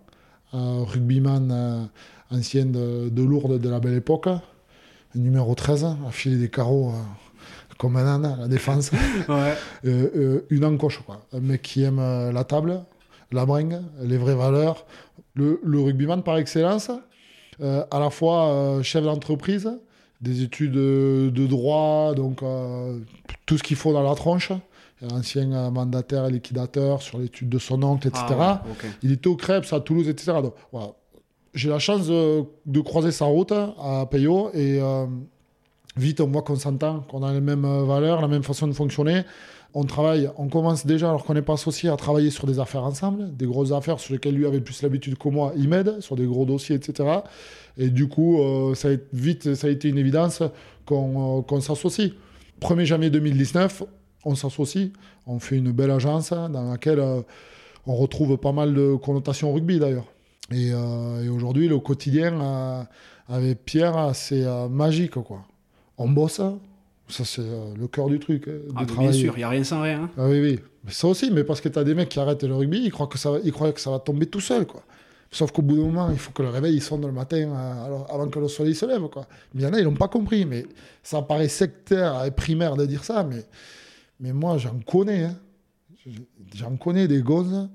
euh, 0.53 0.83
rugbyman 0.83 1.89
ancien 2.31 2.65
de, 2.65 3.09
de 3.09 3.23
Lourdes 3.23 3.59
de 3.59 3.69
la 3.69 3.79
belle 3.79 3.95
époque, 3.95 4.29
numéro 5.13 5.55
13, 5.55 5.83
a 5.85 6.11
filé 6.11 6.37
des 6.37 6.49
carreaux 6.49 6.93
comme 7.77 7.97
un 7.97 8.05
âne 8.05 8.25
à 8.25 8.37
la 8.37 8.47
défense. 8.47 8.91
Ouais. 9.27 9.55
Une 10.49 10.65
encoche, 10.65 11.01
quoi. 11.05 11.25
Un 11.33 11.41
mec 11.41 11.61
qui 11.61 11.83
aime 11.83 11.97
la 11.97 12.43
table, 12.43 12.83
la 13.31 13.45
bringue, 13.45 13.81
les 14.01 14.17
vraies 14.17 14.35
valeurs. 14.35 14.85
Le, 15.33 15.59
le 15.63 15.81
rugbyman 15.81 16.23
par 16.23 16.37
excellence, 16.37 16.89
à 17.61 17.99
la 17.99 18.09
fois 18.09 18.79
chef 18.81 19.03
d'entreprise, 19.03 19.69
des 20.21 20.43
études 20.43 20.77
euh, 20.77 21.31
de 21.31 21.45
droit, 21.45 22.13
donc 22.15 22.41
euh, 22.43 22.99
tout 23.45 23.57
ce 23.57 23.63
qu'il 23.63 23.77
faut 23.77 23.93
dans 23.93 24.03
la 24.03 24.15
tronche. 24.15 24.51
Ancien 25.11 25.51
euh, 25.51 25.69
mandataire 25.71 26.25
et 26.25 26.31
liquidateur 26.31 27.01
sur 27.01 27.19
l'étude 27.19 27.49
de 27.49 27.59
son 27.59 27.83
oncle, 27.83 28.07
etc. 28.07 28.25
Ah 28.29 28.63
ouais. 28.65 28.89
Il 29.03 29.11
était 29.11 29.27
au 29.27 29.35
Crêpes, 29.35 29.71
à 29.71 29.79
Toulouse, 29.79 30.07
etc. 30.07 30.33
Donc, 30.41 30.53
voilà. 30.71 30.93
J'ai 31.53 31.69
la 31.69 31.79
chance 31.79 32.07
de, 32.07 32.43
de 32.65 32.79
croiser 32.81 33.11
sa 33.11 33.25
route 33.25 33.51
à 33.51 34.05
Payot 34.09 34.49
et 34.53 34.79
euh, 34.81 35.05
vite 35.95 36.19
on 36.19 36.27
voit 36.27 36.41
qu'on 36.41 36.55
s'entend, 36.55 37.01
qu'on 37.01 37.23
a 37.23 37.31
les 37.31 37.41
mêmes 37.41 37.65
euh, 37.65 37.83
valeurs, 37.83 38.21
la 38.21 38.27
même 38.27 38.43
façon 38.43 38.67
de 38.67 38.73
fonctionner. 38.73 39.23
On 39.73 39.83
travaille, 39.83 40.29
on 40.37 40.47
commence 40.47 40.85
déjà, 40.85 41.09
alors 41.09 41.25
qu'on 41.25 41.33
n'est 41.33 41.41
pas 41.41 41.53
associé, 41.53 41.89
à 41.89 41.97
travailler 41.97 42.29
sur 42.29 42.47
des 42.47 42.59
affaires 42.59 42.83
ensemble, 42.83 43.35
des 43.35 43.45
grosses 43.45 43.73
affaires 43.73 43.99
sur 43.99 44.13
lesquelles 44.13 44.35
lui 44.35 44.45
avait 44.45 44.61
plus 44.61 44.81
l'habitude 44.81 45.17
que 45.17 45.27
moi, 45.27 45.51
il 45.57 45.67
m'aide, 45.67 45.99
sur 45.99 46.15
des 46.15 46.25
gros 46.25 46.45
dossiers, 46.45 46.77
etc. 46.77 47.19
Et 47.77 47.89
du 47.89 48.07
coup, 48.07 48.41
euh, 48.41 48.73
ça 48.75 48.87
a 48.89 48.91
été, 48.91 49.05
vite, 49.13 49.53
ça 49.55 49.67
a 49.67 49.69
été 49.69 49.89
une 49.89 49.97
évidence 49.97 50.41
qu'on 50.85 51.43
euh, 51.51 51.59
s'associe. 51.61 52.11
1er 52.61 52.85
janvier 52.85 53.09
2019, 53.09 53.83
on 54.23 54.35
s'associe, 54.35 54.89
on 55.27 55.39
fait 55.39 55.57
une 55.57 55.71
belle 55.71 55.91
agence 55.91 56.29
dans 56.31 56.69
laquelle 56.71 56.99
euh, 56.99 57.21
on 57.85 57.95
retrouve 57.95 58.37
pas 58.37 58.53
mal 58.53 58.73
de 58.73 58.95
connotations 58.95 59.53
rugby 59.53 59.79
d'ailleurs. 59.79 60.05
Et, 60.51 60.69
et 60.69 61.29
aujourd'hui, 61.29 61.67
le 61.67 61.79
quotidien 61.79 62.87
avec 63.27 63.65
Pierre, 63.65 64.11
c'est 64.13 64.45
magique. 64.69 65.13
quoi. 65.15 65.43
On 65.97 66.07
bosse, 66.07 66.39
ça 67.07 67.25
c'est 67.25 67.41
le 67.77 67.87
cœur 67.87 68.09
du 68.09 68.19
truc. 68.19 68.47
hein, 68.47 68.51
de 68.83 68.91
Ah, 68.95 68.99
bien 68.99 69.11
sûr, 69.11 69.33
il 69.35 69.39
n'y 69.39 69.43
a 69.43 69.49
rien 69.49 69.63
sans 69.63 69.81
rien. 69.81 70.03
hein. 70.03 70.09
Ah 70.17 70.27
oui, 70.27 70.39
oui. 70.41 70.59
Mais 70.83 70.91
ça 70.91 71.07
aussi, 71.07 71.31
mais 71.31 71.43
parce 71.43 71.61
que 71.61 71.69
tu 71.69 71.79
as 71.79 71.83
des 71.83 71.95
mecs 71.95 72.09
qui 72.09 72.19
arrêtent 72.19 72.43
le 72.43 72.53
rugby, 72.55 72.79
ils 72.85 72.91
croient 72.91 73.07
que 73.07 73.17
ça 73.17 73.31
va, 73.31 73.39
ils 73.43 73.51
croient 73.51 73.71
que 73.71 73.81
ça 73.81 73.89
va 73.89 73.97
tomber 73.99 74.27
tout 74.27 74.39
seul. 74.39 74.67
Quoi. 74.67 74.83
Sauf 75.35 75.51
qu'au 75.51 75.61
bout 75.61 75.75
d'un 75.75 75.81
moment, 75.81 76.09
il 76.11 76.17
faut 76.17 76.31
que 76.31 76.41
le 76.43 76.47
réveil 76.47 76.75
il 76.75 76.81
sonne 76.81 77.05
le 77.05 77.11
matin 77.11 77.49
euh, 77.49 77.97
avant 78.07 78.29
que 78.29 78.39
le 78.39 78.47
soleil 78.47 78.73
se 78.73 78.85
lève. 78.85 79.09
Quoi. 79.09 79.27
Mais 79.53 79.63
il 79.63 79.65
y 79.65 79.67
en 79.67 79.73
a, 79.73 79.79
ils 79.79 79.83
l'ont 79.83 79.93
pas 79.93 80.07
compris. 80.07 80.45
Mais 80.45 80.65
ça 81.03 81.21
paraît 81.21 81.49
sectaire 81.49 82.23
et 82.23 82.31
primaire 82.31 82.77
de 82.77 82.85
dire 82.85 83.03
ça, 83.03 83.25
mais, 83.25 83.43
mais 84.21 84.31
moi, 84.31 84.57
j'en 84.57 84.79
connais. 84.85 85.25
hein. 85.25 85.35
J'en 86.53 86.77
connais 86.77 87.09
des 87.09 87.21
gosses. 87.21 87.67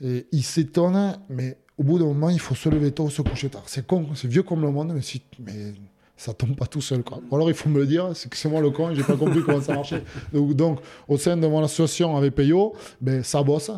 Et 0.00 0.26
ils 0.32 0.42
s'étonnent, 0.42 1.18
mais 1.28 1.56
au 1.78 1.84
bout 1.84 2.00
d'un 2.00 2.06
moment, 2.06 2.30
il 2.30 2.40
faut 2.40 2.56
se 2.56 2.68
lever 2.68 2.90
tôt, 2.90 3.08
se 3.10 3.22
coucher 3.22 3.48
tard. 3.48 3.62
C'est 3.66 3.86
con, 3.86 4.08
c'est 4.16 4.26
vieux 4.26 4.42
comme 4.42 4.62
le 4.62 4.70
monde, 4.72 4.92
mais, 4.92 5.02
si, 5.02 5.22
mais 5.38 5.74
ça 6.16 6.34
tombe 6.34 6.56
pas 6.56 6.66
tout 6.66 6.80
seul. 6.80 7.04
Quoi. 7.04 7.20
Ou 7.30 7.36
alors 7.36 7.48
il 7.48 7.54
faut 7.54 7.68
me 7.68 7.78
le 7.78 7.86
dire, 7.86 8.10
c'est 8.16 8.28
que 8.28 8.36
c'est 8.36 8.48
moi 8.48 8.60
le 8.60 8.70
con, 8.72 8.90
et 8.90 8.96
j'ai 8.96 9.04
pas 9.04 9.16
compris 9.16 9.40
comment 9.44 9.60
ça 9.60 9.74
marchait. 9.74 10.02
Donc, 10.32 10.54
donc, 10.54 10.80
au 11.06 11.16
sein 11.16 11.36
de 11.36 11.46
mon 11.46 11.62
association 11.62 12.16
avec 12.16 12.34
Payot, 12.34 12.74
ben, 13.00 13.22
ça 13.22 13.40
bosse, 13.44 13.70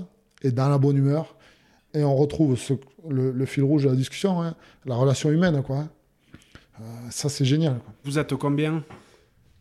et 0.42 0.50
dans 0.50 0.70
la 0.70 0.78
bonne 0.78 0.96
humeur. 0.96 1.36
Et 1.94 2.02
on 2.04 2.14
retrouve 2.16 2.56
ce- 2.56 2.74
le, 3.08 3.30
le 3.30 3.46
fil 3.46 3.62
rouge 3.62 3.84
de 3.84 3.88
la 3.90 3.94
discussion, 3.96 4.42
hein, 4.42 4.54
la 4.84 4.96
relation 4.96 5.30
humaine. 5.30 5.62
Quoi. 5.62 5.76
hein. 5.78 5.88
Euh, 6.80 6.84
ça, 7.10 7.28
c'est 7.28 7.44
génial. 7.44 7.78
quoi. 7.78 7.92
Vous 8.04 8.18
êtes 8.18 8.34
combien? 8.34 8.82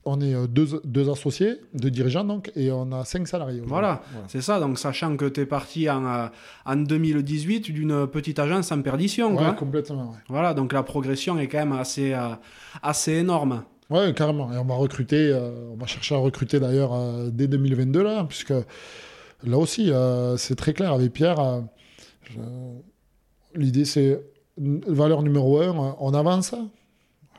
On 0.05 0.19
est 0.19 0.33
euh, 0.33 0.47
deux, 0.47 0.81
deux 0.83 1.09
associés, 1.09 1.61
deux 1.73 1.89
dirigeants, 1.91 2.25
donc, 2.25 2.51
et 2.57 2.71
on 2.71 2.91
a 2.91 3.05
cinq 3.05 3.25
salariés. 3.27 3.61
Voilà, 3.65 4.01
c'est 4.27 4.41
ça. 4.41 4.59
Donc, 4.59 4.77
sachant 4.77 5.15
que 5.15 5.25
tu 5.29 5.41
es 5.41 5.45
parti 5.45 5.89
en, 5.89 6.05
euh, 6.05 6.27
en 6.65 6.75
2018 6.75 7.71
d'une 7.71 8.07
petite 8.07 8.39
agence 8.39 8.71
en 8.73 8.81
perdition. 8.81 9.29
Ouais, 9.31 9.37
quoi. 9.37 9.53
complètement. 9.53 10.09
Ouais. 10.11 10.17
Voilà, 10.27 10.53
donc 10.53 10.73
la 10.73 10.83
progression 10.83 11.39
est 11.39 11.47
quand 11.47 11.59
même 11.59 11.71
assez, 11.71 12.13
assez 12.81 13.13
énorme. 13.13 13.63
Ouais, 13.89 14.13
carrément. 14.13 14.51
Et 14.51 14.57
on 14.57 14.65
va 14.65 14.75
recruter, 14.75 15.29
euh, 15.31 15.69
on 15.71 15.77
va 15.77 15.85
chercher 15.85 16.15
à 16.15 16.17
recruter 16.17 16.59
d'ailleurs 16.59 16.93
euh, 16.93 17.29
dès 17.31 17.47
2022, 17.47 18.01
là, 18.03 18.25
puisque 18.27 18.53
là 19.45 19.57
aussi, 19.57 19.91
euh, 19.91 20.35
c'est 20.35 20.55
très 20.55 20.73
clair 20.73 20.91
avec 20.93 21.13
Pierre. 21.13 21.61
L'idée, 23.55 23.85
c'est 23.85 24.19
valeur 24.57 25.21
numéro 25.23 25.61
un, 25.61 25.95
on 25.99 26.13
avance. 26.13 26.55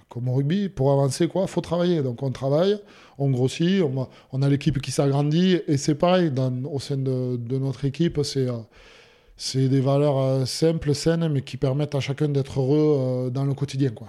Comme 0.09 0.29
au 0.29 0.35
rugby, 0.35 0.69
pour 0.69 0.93
avancer, 0.93 1.27
quoi, 1.27 1.47
faut 1.47 1.61
travailler. 1.61 2.03
Donc 2.03 2.23
on 2.23 2.31
travaille, 2.31 2.79
on 3.19 3.31
grossit, 3.31 3.83
on 4.33 4.43
a, 4.43 4.49
l'équipe 4.49 4.81
qui 4.81 4.93
s'agrandit, 4.93 5.59
et 5.67 5.77
c'est 5.77 5.95
pareil, 5.95 6.31
au 6.71 6.79
sein 6.79 6.97
de, 6.97 7.59
notre 7.59 7.85
équipe, 7.85 8.21
c'est 8.23 8.49
euh, 8.49 9.69
des 9.69 9.81
valeurs 9.81 10.19
euh, 10.19 10.45
simples, 10.45 10.95
saines, 10.95 11.29
mais 11.29 11.43
qui 11.43 11.57
permettent 11.57 11.95
à 11.95 12.01
chacun 12.01 12.29
d'être 12.29 12.61
heureux 12.61 13.27
euh, 13.27 13.31
dans 13.31 13.45
le 13.45 13.55
quotidien. 13.55 13.91
Quoi. 13.91 14.09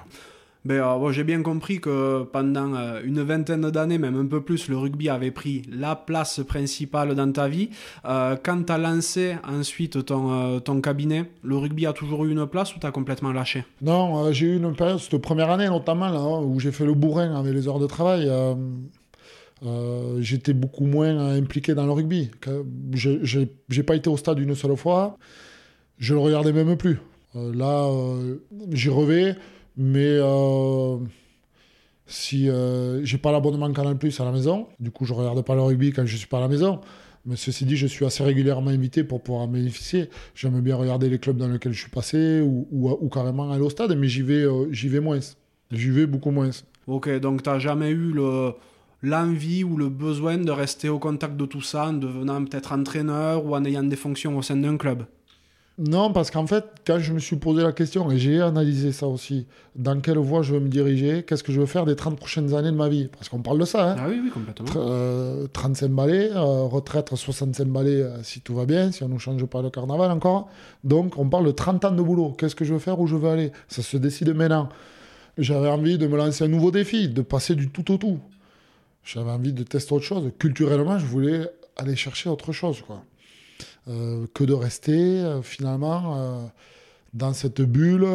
Ben, 0.66 0.82
euh, 0.82 1.11
j'ai 1.11 1.24
bien 1.24 1.43
compris 1.43 1.80
que 1.80 2.24
pendant 2.24 2.74
euh, 2.74 2.99
une 3.03 3.22
vingtaine 3.22 3.70
d'années, 3.70 3.99
même 3.99 4.16
un 4.20 4.26
peu 4.26 4.41
plus, 4.41 4.68
le 4.68 4.78
rugby 4.78 5.09
avait 5.09 5.30
pris 5.30 5.61
la 5.72 5.95
place 5.95 6.41
principale 6.47 7.13
dans 7.13 7.32
ta 7.32 7.47
vie. 7.47 7.70
Euh, 8.05 8.36
quand 8.41 8.63
tu 8.66 8.74
as 8.74 8.80
lancé 8.80 9.36
ensuite 9.47 10.03
ton, 10.05 10.59
ton 10.59 10.82
cabinet, 10.82 11.26
le 11.43 11.55
rugby 11.57 11.86
a 11.86 11.93
toujours 11.93 12.26
eu 12.26 12.32
une 12.32 12.47
place 12.47 12.76
ou 12.76 12.80
tu 12.80 12.88
as 12.88 12.91
complètement 12.91 13.32
lâché? 13.32 13.63
Non, 13.84 14.32
j'ai 14.32 14.47
eu 14.47 14.57
une 14.57 14.76
période, 14.76 14.97
cette 14.99 15.18
première 15.22 15.51
année 15.51 15.68
notamment, 15.68 16.09
là, 16.09 16.20
hein, 16.20 16.41
où 16.43 16.59
j'ai 16.59 16.72
fait 16.72 16.86
le 16.86 16.95
bourrin 16.95 17.36
avec 17.36 17.53
les 17.53 17.68
heures 17.68 17.80
de 17.80 17.88
travail. 17.88 18.28
J'étais 20.20 20.53
beaucoup 20.53 20.86
moins 20.86 21.36
impliqué 21.36 21.74
dans 21.76 21.86
le 21.86 21.91
rugby. 21.91 22.32
Je- 22.93 23.45
j'ai 23.70 23.84
pas 23.84 23.95
été 23.95 24.09
au 24.09 24.18
stade 24.18 24.39
une 24.39 24.55
seule 24.55 24.76
fois. 24.76 25.18
Je 25.97 26.13
le 26.13 26.20
regardais 26.20 26.53
même 26.53 26.76
plus. 26.76 26.99
Là, 27.36 27.88
euh, 27.89 28.38
j'y 28.72 28.89
revais, 28.89 29.36
mais 29.78 30.17
euh, 30.21 30.97
si 32.07 32.49
euh, 32.49 33.03
j'ai 33.03 33.17
pas 33.17 33.32
l'abonnement 33.32 33.71
Canal 33.71 33.97
Plus 33.97 34.19
à 34.19 34.26
la 34.26 34.32
maison, 34.32 34.67
du 34.80 34.91
coup, 34.91 35.05
je 35.05 35.13
regarde 35.13 35.41
pas 35.43 35.55
le 35.55 35.61
rugby 35.61 35.91
quand 35.91 36.05
je 36.05 36.17
suis 36.17 36.28
pas 36.28 36.38
à 36.38 36.41
la 36.41 36.47
maison. 36.47 36.82
Mais 37.26 37.36
ceci 37.36 37.65
dit, 37.65 37.76
je 37.76 37.88
suis 37.88 38.05
assez 38.05 38.23
régulièrement 38.23 38.69
invité 38.69 39.03
pour 39.03 39.21
pouvoir 39.21 39.45
en 39.45 39.47
bénéficier. 39.47 40.09
J'aime 40.36 40.61
bien 40.61 40.76
regarder 40.76 41.09
les 41.09 41.17
clubs 41.17 41.38
dans 41.38 41.47
lesquels 41.47 41.73
je 41.73 41.82
suis 41.82 41.89
passé 41.89 42.39
ou, 42.41 43.09
carrément 43.11 43.51
aller 43.51 43.63
au 43.63 43.69
stade, 43.69 43.97
mais 43.97 44.07
j'y 44.07 44.21
vais, 44.21 44.43
euh, 44.43 44.67
vais 44.71 44.99
moins. 44.99 45.19
J'y 45.71 45.89
vais 45.89 46.05
beaucoup 46.05 46.30
moins. 46.30 46.51
Ok, 46.86 47.09
donc 47.19 47.41
tu 47.41 47.59
jamais 47.59 47.89
eu 47.89 48.11
le 48.11 48.53
l'envie 49.01 49.63
ou 49.63 49.78
le 49.78 49.89
besoin 49.89 50.38
de 50.38 50.51
rester 50.51 50.89
au 50.89 50.99
contact 50.99 51.38
de 51.38 51.45
tout 51.45 51.61
ça 51.61 51.88
en 51.88 51.93
devenant 51.93 52.43
peut-être 52.43 52.71
entraîneur 52.71 53.45
ou 53.45 53.55
en 53.55 53.63
ayant 53.63 53.84
des 53.84 53.95
fonctions 53.95 54.38
au 54.38 54.41
sein 54.41 54.55
d'un 54.55 54.78
club? 54.78 55.03
Non, 55.78 56.13
parce 56.13 56.32
qu'en 56.32 56.47
fait, 56.47 56.63
quand 56.88 56.99
je 56.99 57.11
me 57.11 57.19
suis 57.19 57.36
posé 57.36 57.61
la 57.61 57.73
question, 57.73 58.09
et 58.09 58.17
j'ai 58.17 58.39
analysé 58.39 58.93
ça 58.93 59.07
aussi, 59.07 59.45
dans 59.76 59.99
quelle 59.99 60.17
voie 60.17 60.41
je 60.41 60.53
veux 60.53 60.61
me 60.61 60.69
diriger, 60.69 61.23
qu'est-ce 61.23 61.43
que 61.43 61.51
je 61.51 61.59
veux 61.59 61.65
faire 61.65 61.86
des 61.86 61.97
30 61.97 62.15
prochaines 62.15 62.53
années 62.55 62.71
de 62.71 62.78
ma 62.78 62.88
vie? 62.88 63.09
Parce 63.11 63.28
qu'on 63.28 63.41
parle 63.41 63.59
de 63.59 63.65
ça. 63.65 63.91
Hein 63.91 63.95
Ah 63.99 64.05
oui, 64.07 64.21
oui, 64.23 64.30
complètement. 64.30 64.67
Euh, 64.78 65.47
35 65.51 65.91
balais, 65.91 66.32
euh, 66.32 66.63
retraite 66.63 67.13
65 67.13 67.67
balais 67.67 68.01
euh, 68.01 68.23
si 68.23 68.39
tout 68.39 68.55
va 68.55 68.65
bien, 68.65 68.93
si 68.93 69.03
on 69.03 69.09
ne 69.09 69.17
change 69.17 69.43
pas 69.47 69.61
le 69.61 69.69
carnaval 69.69 70.11
encore. 70.11 70.47
Donc 70.86 71.17
on 71.17 71.28
parle 71.28 71.45
de 71.45 71.51
30 71.51 71.84
ans 71.84 71.91
de 71.91 72.01
boulot. 72.01 72.34
Qu'est-ce 72.38 72.55
que 72.55 72.63
je 72.63 72.71
veux 72.73 72.80
faire, 72.80 73.01
où 73.01 73.07
je 73.07 73.17
veux 73.17 73.30
aller? 73.30 73.51
Ça 73.67 73.82
se 73.82 73.97
décide 73.97 74.34
maintenant. 74.34 74.69
J'avais 75.38 75.67
envie 75.67 75.97
de 75.97 76.07
me 76.07 76.15
lancer 76.15 76.45
un 76.45 76.47
nouveau 76.47 76.71
défi, 76.71 77.09
de 77.09 77.21
passer 77.21 77.53
du 77.53 77.69
tout 77.69 77.91
au 77.91 77.97
tout. 77.97 78.19
J'avais 79.03 79.32
envie 79.32 79.51
de 79.51 79.63
tester 79.63 79.93
autre 79.93 80.05
chose. 80.05 80.32
Culturellement, 80.39 80.97
je 80.99 81.05
voulais 81.05 81.49
aller 81.76 81.97
chercher 81.97 82.30
autre 82.30 82.53
chose. 82.53 82.82
Quoi. 82.82 83.03
Euh, 83.88 84.25
que 84.33 84.43
de 84.43 84.53
rester 84.53 85.19
euh, 85.19 85.43
finalement 85.43 86.15
euh, 86.17 86.47
dans 87.13 87.33
cette 87.33 87.61
bulle. 87.61 88.07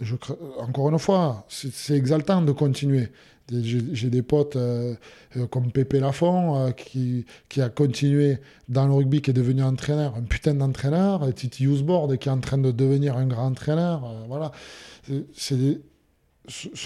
je, 0.00 0.14
encore 0.58 0.90
une 0.90 0.98
fois, 0.98 1.46
c'est 1.48 1.94
exaltant 1.94 2.42
de 2.42 2.52
continuer. 2.52 3.08
J'ai 3.50 4.10
des 4.10 4.20
potes 4.20 4.58
comme 5.50 5.72
Pépé 5.72 6.00
Lafont 6.00 6.70
qui, 6.76 7.24
a 7.56 7.70
continué 7.70 8.40
dans 8.68 8.86
le 8.86 8.92
rugby, 8.92 9.22
qui 9.22 9.30
est 9.30 9.34
devenu 9.34 9.62
entraîneur, 9.62 10.14
un 10.16 10.22
putain 10.22 10.52
d'entraîneur. 10.52 11.34
Titi 11.34 11.64
Usbord 11.64 12.18
qui 12.18 12.28
est 12.28 12.32
en 12.32 12.40
train 12.40 12.58
de 12.58 12.70
devenir 12.70 13.16
un 13.16 13.26
grand 13.26 13.46
entraîneur. 13.46 14.02
voilà. 14.28 14.52
Ça 15.34 15.54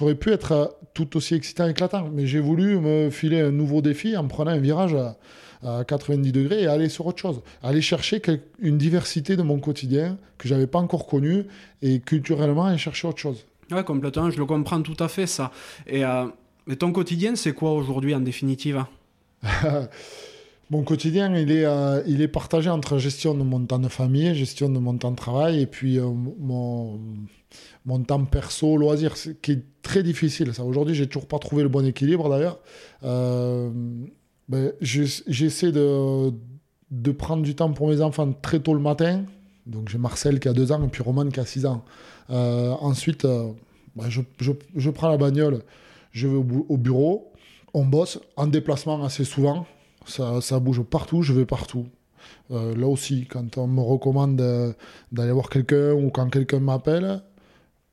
aurait 0.03 0.15
pu 0.15 0.31
être 0.31 0.79
tout 0.95 1.17
aussi 1.17 1.35
excitant 1.35 1.67
et 1.67 1.71
éclatant, 1.71 2.09
mais 2.13 2.29
j'ai 2.29 2.41
voulu 2.41 2.79
me 2.79 3.11
filer 3.11 3.41
un 3.41 3.51
nouveau 3.51 3.83
défi 3.83 4.17
en 4.17 4.29
prenant 4.29 4.53
un 4.53 4.59
virage 4.59 4.97
à, 5.63 5.79
à 5.79 5.85
90 5.85 6.33
degrés 6.33 6.63
et 6.63 6.67
aller 6.67 6.89
sur 6.89 7.07
autre 7.07 7.19
chose. 7.19 7.43
Aller 7.63 7.81
chercher 7.81 8.21
une 8.59 8.79
diversité 8.79 9.37
de 9.37 9.43
mon 9.43 9.59
quotidien 9.59 10.19
que 10.39 10.49
j'avais 10.49 10.67
pas 10.67 10.79
encore 10.79 11.07
connue 11.07 11.45
et 11.83 12.01
culturellement 12.01 12.67
aller 12.67 12.79
chercher 12.79 13.09
autre 13.09 13.19
chose. 13.19 13.47
Ouais, 13.71 13.85
complètement, 13.85 14.31
je 14.31 14.39
le 14.39 14.47
comprends 14.47 14.83
tout 14.83 14.97
à 14.99 15.09
fait, 15.09 15.27
ça. 15.27 15.51
Et, 15.87 16.05
euh, 16.05 16.27
et 16.69 16.77
ton 16.77 16.93
quotidien, 16.93 17.37
c'est 17.37 17.53
quoi 17.53 17.73
aujourd'hui, 17.73 18.15
en 18.15 18.21
définitive? 18.21 18.85
Mon 20.73 20.85
quotidien, 20.85 21.37
il 21.37 21.51
est, 21.53 21.67
euh, 21.67 22.03
il 22.07 22.23
est 22.23 22.29
partagé 22.29 22.71
entre 22.71 22.97
gestion 22.97 23.35
de 23.35 23.43
mon 23.43 23.61
temps 23.67 23.79
de 23.79 23.89
famille, 23.89 24.35
gestion 24.35 24.71
de 24.71 24.79
mon 24.79 24.97
temps 24.97 25.11
de 25.11 25.17
travail 25.17 25.61
et 25.61 25.67
puis 25.67 25.99
euh, 25.99 26.07
mon, 26.07 26.99
mon 27.85 28.03
temps 28.03 28.25
perso, 28.25 28.79
loisir, 28.79 29.15
qui 29.43 29.53
est 29.53 29.63
très 29.83 30.03
difficile. 30.03 30.55
Ça. 30.55 30.65
Aujourd'hui, 30.65 30.95
j'ai 30.95 31.07
toujours 31.07 31.29
pas 31.29 31.39
trouvé 31.39 31.63
le 31.63 31.69
bon 31.69 31.85
équilibre 31.85 32.31
d'ailleurs. 32.31 32.59
Euh, 33.05 33.71
ben, 34.49 34.73
j'ess- 34.81 35.23
j'essaie 35.27 35.73
de, 35.73 36.33
prendre 37.13 37.43
du 37.43 37.55
temps 37.55 37.73
pour 37.73 37.89
mes 37.89 38.01
enfants 38.01 38.33
très 38.33 38.61
tôt 38.61 38.75
le 38.75 38.81
matin. 38.81 39.25
Donc 39.67 39.89
j'ai 39.89 39.99
Marcel 39.99 40.41
qui 40.41 40.49
a 40.49 40.53
2 40.53 40.73
ans 40.73 40.83
et 40.85 40.89
puis 40.89 41.03
Roman 41.03 41.29
qui 41.29 41.41
a 41.41 41.47
6 41.47 41.67
ans. 41.67 41.85
Euh, 42.31 42.71
ensuite, 42.81 43.25
euh, 43.25 43.53
ben, 43.97 44.07
je, 44.09 44.91
prends 44.91 45.09
la 45.09 45.17
bagnole, 45.17 45.63
je 46.13 46.27
vais 46.27 46.37
au, 46.37 46.77
bureau, 46.77 47.33
on 47.75 47.85
bosse 47.85 48.19
en 48.37 48.47
déplacement 48.47 49.05
assez 49.05 49.25
souvent. 49.25 49.67
Ça, 50.07 50.59
bouge 50.59 50.83
partout, 50.83 51.23
je 51.23 51.33
vais 51.33 51.47
partout. 51.47 51.87
Euh, 52.51 52.75
là 52.75 52.87
aussi, 52.87 53.27
quand 53.27 53.57
on 53.59 53.69
me 53.69 53.81
recommande 53.81 54.37
d'aller 55.13 55.33
voir 55.33 55.49
quelqu'un 55.49 55.93
ou 55.93 56.11
quand 56.11 56.29
quelqu'un 56.29 56.59
m'appelle, 56.59 57.23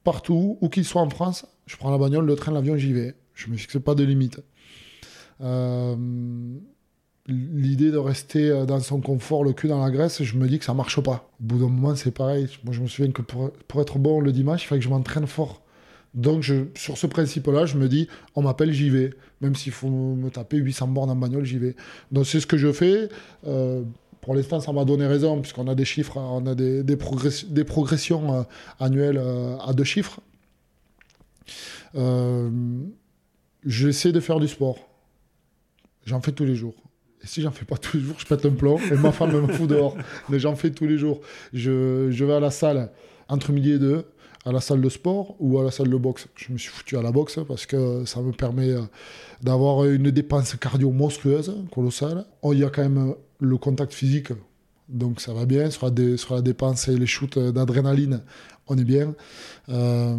partout, 0.04 0.58
où 0.62 0.70
qu'il 0.70 0.86
soit 0.86 1.02
en 1.02 1.10
France, 1.10 1.46
je 1.68 1.78
prends 1.78 1.92
la 1.92 2.00
bagnole, 2.00 2.26
le 2.26 2.36
train, 2.36 2.52
l'avion, 2.52 2.78
j'y 2.78 2.94
vais. 2.94 3.16
Je 3.36 3.48
ne 3.48 3.54
me 3.54 3.58
fixe 3.58 3.78
pas 3.80 3.94
de 3.94 4.04
limite. 4.04 4.42
Euh, 5.42 5.96
L'idée 7.32 7.92
de 7.92 7.98
rester 7.98 8.50
euh, 8.50 8.66
dans 8.66 8.80
son 8.80 9.02
confort, 9.02 9.44
le 9.44 9.54
cul 9.54 9.68
dans 9.68 9.84
la 9.84 9.92
graisse, 9.92 10.24
je 10.24 10.36
me 10.36 10.48
dis 10.48 10.58
que 10.58 10.66
ça 10.66 10.74
marche 10.74 11.00
pas. 11.00 11.30
Au 11.40 11.44
bout 11.44 11.60
d'un 11.60 11.68
moment, 11.68 11.96
c'est 11.96 12.10
pareil. 12.12 12.48
Moi, 12.64 12.74
je 12.74 12.82
me 12.82 12.88
souviens 12.88 13.12
que 13.12 13.22
pour, 13.22 13.52
pour 13.68 13.82
être 13.82 14.00
bon 14.00 14.20
le 14.20 14.32
dimanche, 14.32 14.64
il 14.64 14.68
fallait 14.68 14.80
que 14.80 14.86
je 14.86 14.90
m'entraîne 14.90 15.28
fort. 15.28 15.62
Donc, 16.16 16.44
sur 16.74 16.98
ce 16.98 17.06
principe-là, 17.06 17.68
je 17.68 17.78
me 17.78 17.88
dis, 17.88 18.08
on 18.34 18.42
m'appelle, 18.42 18.72
j'y 18.72 18.90
vais. 18.90 19.12
Même 19.42 19.56
s'il 19.56 19.74
faut 19.74 19.90
me 19.90 20.32
taper 20.32 20.58
800 20.58 20.88
bornes 20.88 21.12
en 21.12 21.16
bagnole, 21.16 21.46
j'y 21.46 21.60
vais. 21.60 21.76
Donc, 22.12 22.26
c'est 22.26 22.40
ce 22.40 22.48
que 22.48 22.58
je 22.58 22.72
fais. 22.72 23.10
Euh, 23.46 23.84
pour 24.22 24.34
l'instant, 24.34 24.60
ça 24.60 24.74
m'a 24.74 24.84
donné 24.84 25.06
raison, 25.06 25.40
puisqu'on 25.40 25.68
a 25.68 25.76
des 25.76 25.86
chiffres, 25.86 26.18
on 26.18 26.48
a 26.48 26.56
des, 26.56 26.82
des, 26.84 26.98
des 27.50 27.64
progressions 27.64 28.48
annuelles 28.80 29.22
à 29.64 29.72
deux 29.74 29.84
chiffres. 29.84 30.20
J'essaie 33.64 34.12
de 34.12 34.20
faire 34.20 34.40
du 34.40 34.48
sport. 34.48 34.89
J'en 36.10 36.22
fais 36.22 36.32
tous 36.32 36.44
les 36.44 36.56
jours. 36.56 36.74
Et 37.24 37.28
si 37.28 37.44
j'en 37.44 37.52
fais 37.52 37.66
pas 37.66 37.78
tous 37.78 37.98
les 37.98 38.04
jours, 38.04 38.16
je 38.18 38.26
pète 38.26 38.44
un 38.44 38.50
plomb 38.50 38.80
et 38.80 38.96
ma 38.96 39.12
femme 39.12 39.32
me 39.32 39.54
fout 39.54 39.70
dehors. 39.70 39.96
Mais 40.30 40.40
j'en 40.40 40.56
fais 40.56 40.72
tous 40.72 40.88
les 40.88 40.98
jours. 40.98 41.22
Je, 41.54 42.10
vais 42.10 42.34
à 42.34 42.40
la 42.40 42.50
salle 42.50 42.92
entre 43.28 43.52
midi 43.52 43.74
et 43.74 43.78
deux, 43.78 44.06
à 44.44 44.52
la 44.52 44.60
salle 44.60 44.82
de 44.82 44.90
sport 44.90 45.36
ou 45.38 45.60
à 45.60 45.64
la 45.64 45.70
salle 45.70 45.90
de 45.90 45.98
boxe. 45.98 46.28
Je 46.36 46.52
me 46.52 46.58
suis 46.58 46.72
foutu 46.72 46.98
à 46.98 47.04
la 47.04 47.12
boxe 47.12 47.38
parce 47.48 47.68
que 47.68 48.06
ça 48.06 48.22
me 48.22 48.32
permet 48.32 48.72
euh, 48.72 48.82
d'avoir 49.44 49.86
une 49.86 50.10
dépense 50.10 50.56
cardio 50.56 50.90
monstrueuse, 50.90 51.56
colossale. 51.72 52.26
Oh, 52.42 52.54
Il 52.54 52.60
y 52.60 52.64
a 52.64 52.72
quand 52.72 52.82
même 52.82 53.14
le 53.40 53.58
contact 53.58 53.94
physique, 53.94 54.34
donc 54.88 55.22
ça 55.22 55.32
va 55.32 55.46
bien. 55.46 55.70
Sur 55.70 55.86
la, 55.86 55.94
la 56.32 56.42
dépense 56.42 56.88
et 56.88 56.98
les 56.98 57.06
shoots 57.06 57.38
d'adrénaline, 57.38 58.24
on 58.66 58.80
est 58.80 58.84
bien. 58.84 59.14
Euh, 59.70 60.18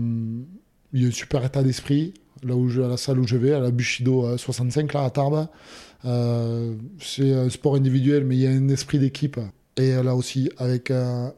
il 0.93 1.03
y 1.03 1.05
a 1.05 1.09
un 1.09 1.11
super 1.11 1.45
état 1.45 1.65
d'esprit. 1.65 2.15
Là 2.43 2.55
où 2.55 2.69
je, 2.69 2.81
à 2.81 2.89
la 2.89 2.97
salle 2.97 3.19
où 3.19 3.27
je 3.27 3.37
vais, 3.37 3.53
à 3.53 3.61
la 3.61 3.71
Bushido 3.71 4.25
euh, 4.27 4.37
65, 4.39 4.93
là, 4.95 5.05
à 5.05 5.11
Tarbes. 5.11 5.47
Euh, 6.07 6.75
c'est 7.01 7.33
un 7.35 7.51
sport 7.51 7.75
individuel, 7.75 8.25
mais 8.25 8.37
il 8.37 8.41
y 8.41 8.47
a 8.47 8.51
un 8.51 8.69
esprit 8.69 8.99
d'équipe. 8.99 9.39
Et 9.77 9.93
euh, 9.95 10.03
là 10.03 10.15
aussi, 10.15 10.51
avec 10.57 10.91
euh, 10.91 11.29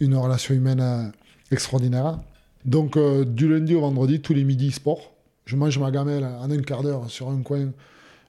une 0.00 0.16
relation 0.16 0.54
humaine 0.54 0.80
euh, 0.80 1.04
extraordinaire. 1.52 2.20
Donc, 2.64 2.96
euh, 2.96 3.24
du 3.24 3.48
lundi 3.48 3.74
au 3.74 3.80
vendredi, 3.80 4.20
tous 4.20 4.34
les 4.34 4.42
midis, 4.44 4.72
sport. 4.72 5.12
Je 5.46 5.56
mange 5.56 5.78
ma 5.78 5.90
gamelle 5.90 6.24
en 6.24 6.50
un 6.50 6.62
quart 6.62 6.82
d'heure 6.82 7.08
sur 7.10 7.28
un 7.28 7.42
coin. 7.42 7.70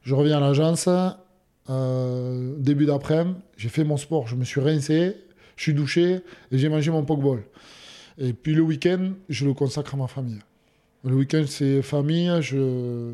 Je 0.03 0.13
reviens 0.13 0.37
à 0.37 0.41
l'agence. 0.41 0.87
euh, 1.69 2.55
début 2.59 2.85
d'après-midi, 2.85 3.35
j'ai 3.57 3.69
fait 3.69 3.83
mon 3.83 3.97
sport. 3.97 4.27
Je 4.27 4.35
me 4.35 4.43
suis 4.43 4.61
rincé, 4.61 5.15
je 5.55 5.63
suis 5.63 5.73
douché 5.73 6.19
et 6.51 6.57
j'ai 6.57 6.69
mangé 6.69 6.91
mon 6.91 7.03
pokeball. 7.03 7.43
Et 8.17 8.33
puis 8.33 8.53
le 8.53 8.61
week-end, 8.61 9.13
je 9.29 9.45
le 9.45 9.53
consacre 9.53 9.95
à 9.95 9.97
ma 9.97 10.07
famille. 10.07 10.39
Le 11.05 11.13
week-end, 11.15 11.43
c'est 11.47 11.81
famille. 11.81 12.31
Je... 12.41 13.11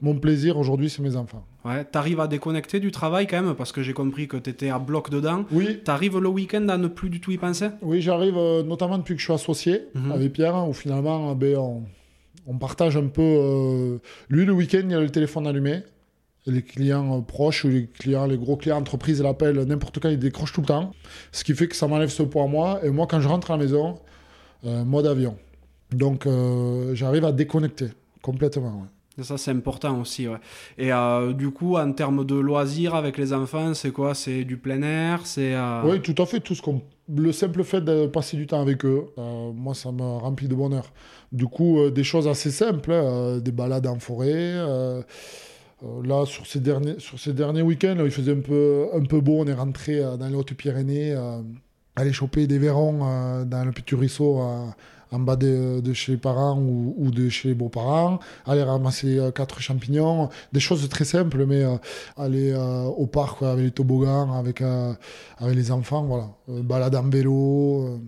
Mon 0.00 0.14
plaisir 0.18 0.56
aujourd'hui, 0.58 0.88
c'est 0.90 1.02
mes 1.02 1.14
enfants. 1.16 1.44
Ouais, 1.64 1.84
t'arrives 1.84 2.20
à 2.20 2.26
déconnecter 2.26 2.80
du 2.80 2.90
travail 2.90 3.26
quand 3.26 3.40
même, 3.42 3.54
parce 3.54 3.72
que 3.72 3.82
j'ai 3.82 3.92
compris 3.92 4.28
que 4.28 4.36
t'étais 4.36 4.68
à 4.70 4.78
bloc 4.78 5.10
dedans. 5.10 5.44
Oui, 5.52 5.80
T'arrives 5.84 6.18
le 6.18 6.28
week-end 6.28 6.68
à 6.68 6.76
ne 6.76 6.88
plus 6.88 7.08
du 7.10 7.20
tout 7.20 7.30
y 7.32 7.38
penser? 7.38 7.68
Oui 7.80 8.02
j'arrive 8.02 8.36
euh, 8.36 8.62
notamment 8.62 8.98
depuis 8.98 9.14
que 9.14 9.20
je 9.20 9.24
suis 9.24 9.32
associé 9.32 9.82
Mhm. 9.94 10.12
avec 10.12 10.32
Pierre, 10.32 10.54
hein, 10.56 10.66
où 10.68 10.72
finalement, 10.74 11.30
euh, 11.30 11.34
ben, 11.34 11.56
on, 11.56 11.82
on 12.46 12.58
partage 12.58 12.96
un 12.96 13.06
peu. 13.06 13.22
euh, 13.22 13.98
Lui, 14.28 14.44
le 14.44 14.52
week-end, 14.52 14.82
il 14.84 14.94
a 14.94 15.00
le 15.00 15.10
téléphone 15.10 15.46
allumé. 15.46 15.80
Les 16.46 16.60
clients 16.62 17.18
euh, 17.18 17.20
proches 17.22 17.64
ou 17.64 17.68
les 17.68 17.86
clients, 17.86 18.26
les 18.26 18.36
gros 18.36 18.56
clients 18.56 18.76
entreprises 18.78 19.22
l'appellent 19.22 19.60
n'importe 19.64 20.00
quand, 20.00 20.10
il 20.10 20.18
décroche 20.18 20.52
tout 20.52 20.60
le 20.60 20.66
temps. 20.66 20.92
Ce 21.32 21.44
qui 21.44 21.54
fait 21.54 21.68
que 21.68 21.76
ça 21.76 21.88
m'enlève 21.88 22.10
ce 22.10 22.22
poids 22.22 22.44
à 22.44 22.46
moi. 22.46 22.80
Et 22.84 22.90
moi, 22.90 23.06
quand 23.08 23.20
je 23.20 23.28
rentre 23.28 23.50
à 23.50 23.56
la 23.56 23.62
maison, 23.64 23.98
mode 24.62 25.06
avion. 25.06 25.36
Donc, 25.94 26.26
euh, 26.26 26.94
j'arrive 26.94 27.24
à 27.24 27.32
déconnecter 27.32 27.88
complètement. 28.22 28.80
ouais. 29.16 29.22
Ça, 29.22 29.38
c'est 29.38 29.52
important 29.52 30.00
aussi. 30.00 30.26
Ouais. 30.26 30.38
Et 30.76 30.92
euh, 30.92 31.32
du 31.32 31.50
coup, 31.50 31.76
en 31.76 31.92
termes 31.92 32.24
de 32.26 32.34
loisirs 32.34 32.96
avec 32.96 33.16
les 33.16 33.32
enfants, 33.32 33.72
c'est 33.72 33.92
quoi? 33.92 34.12
C'est 34.14 34.42
du 34.44 34.56
plein 34.56 34.82
air? 34.82 35.20
C'est. 35.24 35.54
euh, 35.54 35.82
Oui, 35.84 36.00
tout 36.00 36.20
à 36.20 36.26
fait. 36.26 36.40
Tout 36.40 36.54
ce 36.56 36.62
qu'on... 36.62 36.82
Le 37.14 37.30
simple 37.32 37.62
fait 37.62 37.80
de 37.82 38.06
passer 38.06 38.36
du 38.36 38.46
temps 38.46 38.60
avec 38.60 38.84
eux, 38.84 39.04
euh, 39.18 39.52
moi, 39.52 39.74
ça 39.74 39.92
me 39.92 40.02
remplit 40.02 40.48
de 40.48 40.54
bonheur. 40.56 40.90
Du 41.30 41.46
coup, 41.46 41.90
des 41.90 42.02
choses 42.02 42.26
assez 42.26 42.50
simples, 42.50 42.90
hein, 42.92 43.38
des 43.38 43.52
balades 43.52 43.86
en 43.86 43.98
forêt. 44.00 44.54
là, 46.02 46.24
sur 46.26 46.46
ces 46.46 46.60
derniers, 46.60 46.98
sur 46.98 47.18
ces 47.18 47.32
derniers 47.34 47.62
week-ends, 47.62 47.96
il 48.04 48.10
faisait 48.10 48.32
un 48.32 48.40
peu, 48.40 48.86
un 48.94 49.04
peu 49.04 49.20
beau. 49.20 49.36
On 49.40 49.46
est 49.46 49.52
rentré 49.54 50.00
dans 50.18 50.26
les 50.28 50.34
Hautes-Pyrénées, 50.34 51.14
aller 51.94 52.12
choper 52.12 52.46
des 52.46 52.58
verrons 52.58 53.44
dans 53.44 53.64
le 53.64 53.72
petit 53.72 53.94
ruisseau 53.94 54.40
en 55.10 55.18
bas 55.18 55.36
de, 55.36 55.92
chez 55.92 56.12
les 56.12 56.18
parents 56.18 56.58
ou, 56.58 57.10
de 57.10 57.28
chez 57.28 57.48
les 57.48 57.54
beaux-parents, 57.54 58.18
aller 58.46 58.62
ramasser 58.62 59.18
euh, 59.18 59.30
quatre 59.30 59.60
champignons, 59.60 60.28
des 60.52 60.60
choses 60.60 60.88
très 60.88 61.04
simples, 61.04 61.46
mais 61.46 61.62
euh, 61.62 61.76
aller 62.16 62.52
euh, 62.52 62.84
au 62.84 63.06
parc 63.06 63.42
avec 63.42 63.64
les 63.64 63.70
toboggans, 63.70 64.32
avec, 64.34 64.62
les 65.40 65.70
enfants, 65.70 66.04
voilà. 66.04 66.28
Balade 66.62 66.94
en 66.96 67.08
vélo, 67.08 68.00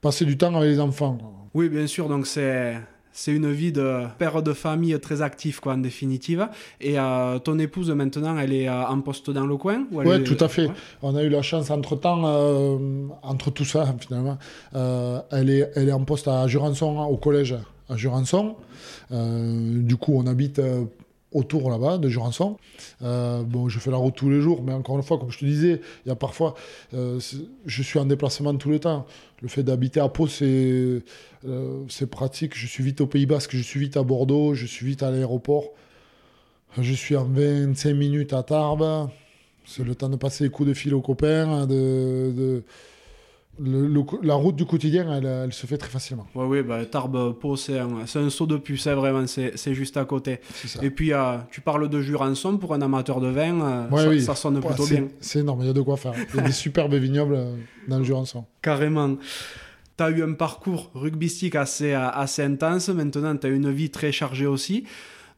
passer 0.00 0.24
du 0.24 0.36
temps 0.36 0.54
avec 0.54 0.70
les 0.70 0.80
enfants. 0.80 1.18
Oui, 1.54 1.68
bien 1.68 1.86
sûr. 1.86 2.08
Donc, 2.08 2.26
c'est. 2.26 2.76
C'est 3.18 3.32
une 3.32 3.50
vie 3.50 3.72
de 3.72 4.02
père 4.18 4.42
de 4.42 4.52
famille 4.52 4.98
très 5.00 5.22
actif, 5.22 5.58
quoi, 5.60 5.72
en 5.72 5.78
définitive. 5.78 6.46
Et 6.82 6.98
euh, 6.98 7.38
ton 7.38 7.58
épouse, 7.58 7.90
maintenant, 7.90 8.36
elle 8.36 8.52
est 8.52 8.68
euh, 8.68 8.84
en 8.86 9.00
poste 9.00 9.30
dans 9.30 9.46
le 9.46 9.56
coin 9.56 9.86
ou 9.90 10.02
elle 10.02 10.08
Ouais, 10.08 10.16
est- 10.20 10.24
tout 10.24 10.36
à 10.44 10.48
fait. 10.48 10.66
Ouais. 10.66 10.72
On 11.00 11.16
a 11.16 11.22
eu 11.22 11.30
la 11.30 11.40
chance, 11.40 11.70
entre-temps, 11.70 12.22
euh, 12.26 12.76
entre 13.22 13.50
tout 13.50 13.64
ça, 13.64 13.86
finalement, 14.00 14.36
euh, 14.74 15.18
elle, 15.32 15.48
est, 15.48 15.70
elle 15.76 15.88
est 15.88 15.92
en 15.92 16.04
poste 16.04 16.28
à 16.28 16.46
Jurançon, 16.46 16.98
au 17.04 17.16
collège 17.16 17.54
à 17.88 17.96
Jurançon. 17.96 18.56
Du 19.10 19.96
coup, 19.96 20.12
on 20.14 20.26
habite 20.26 20.60
autour 21.36 21.70
là-bas 21.70 21.98
de 21.98 22.08
Jurançon. 22.08 22.56
Euh, 23.02 23.42
bon, 23.42 23.68
je 23.68 23.78
fais 23.78 23.90
la 23.90 23.96
route 23.96 24.14
tous 24.14 24.30
les 24.30 24.40
jours, 24.40 24.62
mais 24.62 24.72
encore 24.72 24.96
une 24.96 25.02
fois, 25.02 25.18
comme 25.18 25.30
je 25.30 25.38
te 25.38 25.44
disais, 25.44 25.80
il 26.04 26.08
y 26.08 26.12
a 26.12 26.16
parfois, 26.16 26.54
euh, 26.94 27.20
je 27.66 27.82
suis 27.82 27.98
en 27.98 28.06
déplacement 28.06 28.54
tout 28.56 28.70
le 28.70 28.78
temps. 28.78 29.06
Le 29.42 29.48
fait 29.48 29.62
d'habiter 29.62 30.00
à 30.00 30.08
Pau, 30.08 30.26
c'est 30.26 31.02
c'est 31.88 32.10
pratique. 32.10 32.56
Je 32.56 32.66
suis 32.66 32.82
vite 32.82 33.00
au 33.00 33.06
Pays 33.06 33.24
Basque, 33.24 33.54
je 33.54 33.62
suis 33.62 33.78
vite 33.78 33.96
à 33.96 34.02
Bordeaux, 34.02 34.54
je 34.54 34.66
suis 34.66 34.84
vite 34.84 35.04
à 35.04 35.12
l'aéroport. 35.12 35.70
Je 36.76 36.92
suis 36.92 37.14
en 37.14 37.24
25 37.24 37.94
minutes 37.94 38.32
à 38.32 38.42
Tarbes. 38.42 39.08
C'est 39.64 39.84
le 39.84 39.94
temps 39.94 40.08
de 40.08 40.16
passer 40.16 40.44
les 40.44 40.50
coups 40.50 40.68
de 40.68 40.74
fil 40.74 40.92
aux 40.92 41.00
copains, 41.00 41.66
de 41.66 42.64
la 43.58 44.34
route 44.34 44.56
du 44.56 44.66
quotidien, 44.66 45.10
elle, 45.12 45.52
se 45.52 45.66
fait 45.66 45.78
très 45.78 45.88
facilement. 45.88 46.26
Oui, 46.34 46.46
oui, 46.46 46.62
bah, 46.62 46.84
Tarbes, 46.84 47.34
Pau, 47.38 47.56
c'est 47.56 47.78
un, 47.78 48.30
saut 48.30 48.46
de 48.46 48.56
puce, 48.56 48.86
hein, 48.86 48.94
vraiment, 48.94 49.26
c'est 49.26 49.74
juste 49.74 49.96
à 49.96 50.04
côté. 50.04 50.40
Et 50.82 50.90
puis, 50.90 51.12
euh, 51.12 51.38
tu 51.50 51.60
parles 51.60 51.88
de 51.88 52.00
Jurançon, 52.00 52.58
pour 52.58 52.74
un 52.74 52.82
amateur 52.82 53.20
de 53.20 53.28
vin, 53.28 53.88
euh, 53.90 54.20
ça, 54.20 54.34
sonne 54.34 54.60
plutôt 54.60 54.86
bien. 54.86 55.08
C'est 55.20 55.40
énorme, 55.40 55.60
il 55.62 55.66
y 55.66 55.70
a 55.70 55.72
de 55.72 55.80
quoi 55.80 55.96
faire. 55.96 56.14
Il 56.34 56.36
y 56.36 56.40
a 56.40 56.42
des 56.42 56.52
superbes 56.52 56.94
vignobles 56.94 57.34
euh, 57.34 57.56
dans 57.88 57.98
le 57.98 58.04
Jurançon. 58.04 58.44
Carrément. 58.62 59.16
Tu 59.96 60.04
as 60.04 60.10
eu 60.10 60.22
un 60.22 60.34
parcours 60.34 60.90
rugbystique 60.94 61.54
assez, 61.54 61.94
assez 61.94 62.42
intense, 62.42 62.90
maintenant 62.90 63.36
tu 63.36 63.46
as 63.46 63.50
une 63.50 63.70
vie 63.70 63.90
très 63.90 64.12
chargée 64.12 64.46
aussi. 64.46 64.84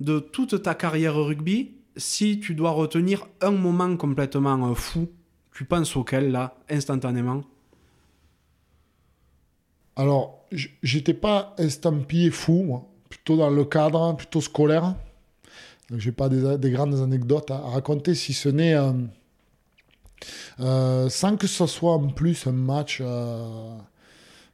De 0.00 0.18
toute 0.18 0.62
ta 0.62 0.74
carrière 0.74 1.14
rugby, 1.14 1.72
si 1.96 2.40
tu 2.40 2.54
dois 2.54 2.70
retenir 2.70 3.26
un 3.40 3.52
moment 3.52 3.96
complètement 3.96 4.74
fou, 4.74 5.08
tu 5.52 5.64
penses 5.64 5.96
auquel, 5.96 6.30
là, 6.30 6.56
instantanément? 6.70 7.42
Alors, 9.98 10.44
j'étais 10.80 11.12
pas 11.12 11.56
estampillé 11.58 12.30
fou, 12.30 12.84
plutôt 13.08 13.36
dans 13.36 13.50
le 13.50 13.64
cadre, 13.64 14.14
plutôt 14.14 14.40
scolaire. 14.40 14.94
Donc, 15.90 15.98
j'ai 15.98 16.12
pas 16.12 16.28
des, 16.28 16.70
grandes 16.70 16.94
anecdotes 16.94 17.50
à, 17.50 17.58
raconter, 17.58 18.14
si 18.14 18.32
ce 18.32 18.48
n'est 18.48 18.76
euh, 18.76 18.92
euh, 20.60 21.08
sans 21.08 21.36
que 21.36 21.48
ce 21.48 21.66
soit 21.66 21.94
en 21.94 22.08
plus 22.10 22.46
un 22.46 22.52
match 22.52 23.00
euh, 23.00 23.76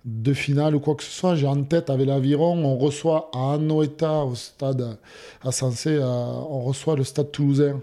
de 0.07 0.33
finale 0.33 0.77
ou 0.77 0.81
quoi 0.81 0.95
que 0.95 1.03
ce 1.03 1.11
soit. 1.11 1.35
J'ai 1.35 1.47
en 1.47 1.63
tête 1.63 1.91
avec 1.91 2.07
l'aviron, 2.07 2.65
on 2.65 2.79
reçoit 2.79 3.31
à 3.35 3.53
Anoeta, 3.53 4.25
au 4.25 4.35
stade 4.35 4.99
à 5.43 5.51
on 5.51 6.61
reçoit 6.63 6.97
le 6.97 7.05
stade 7.05 7.31
toulousain 7.31 7.83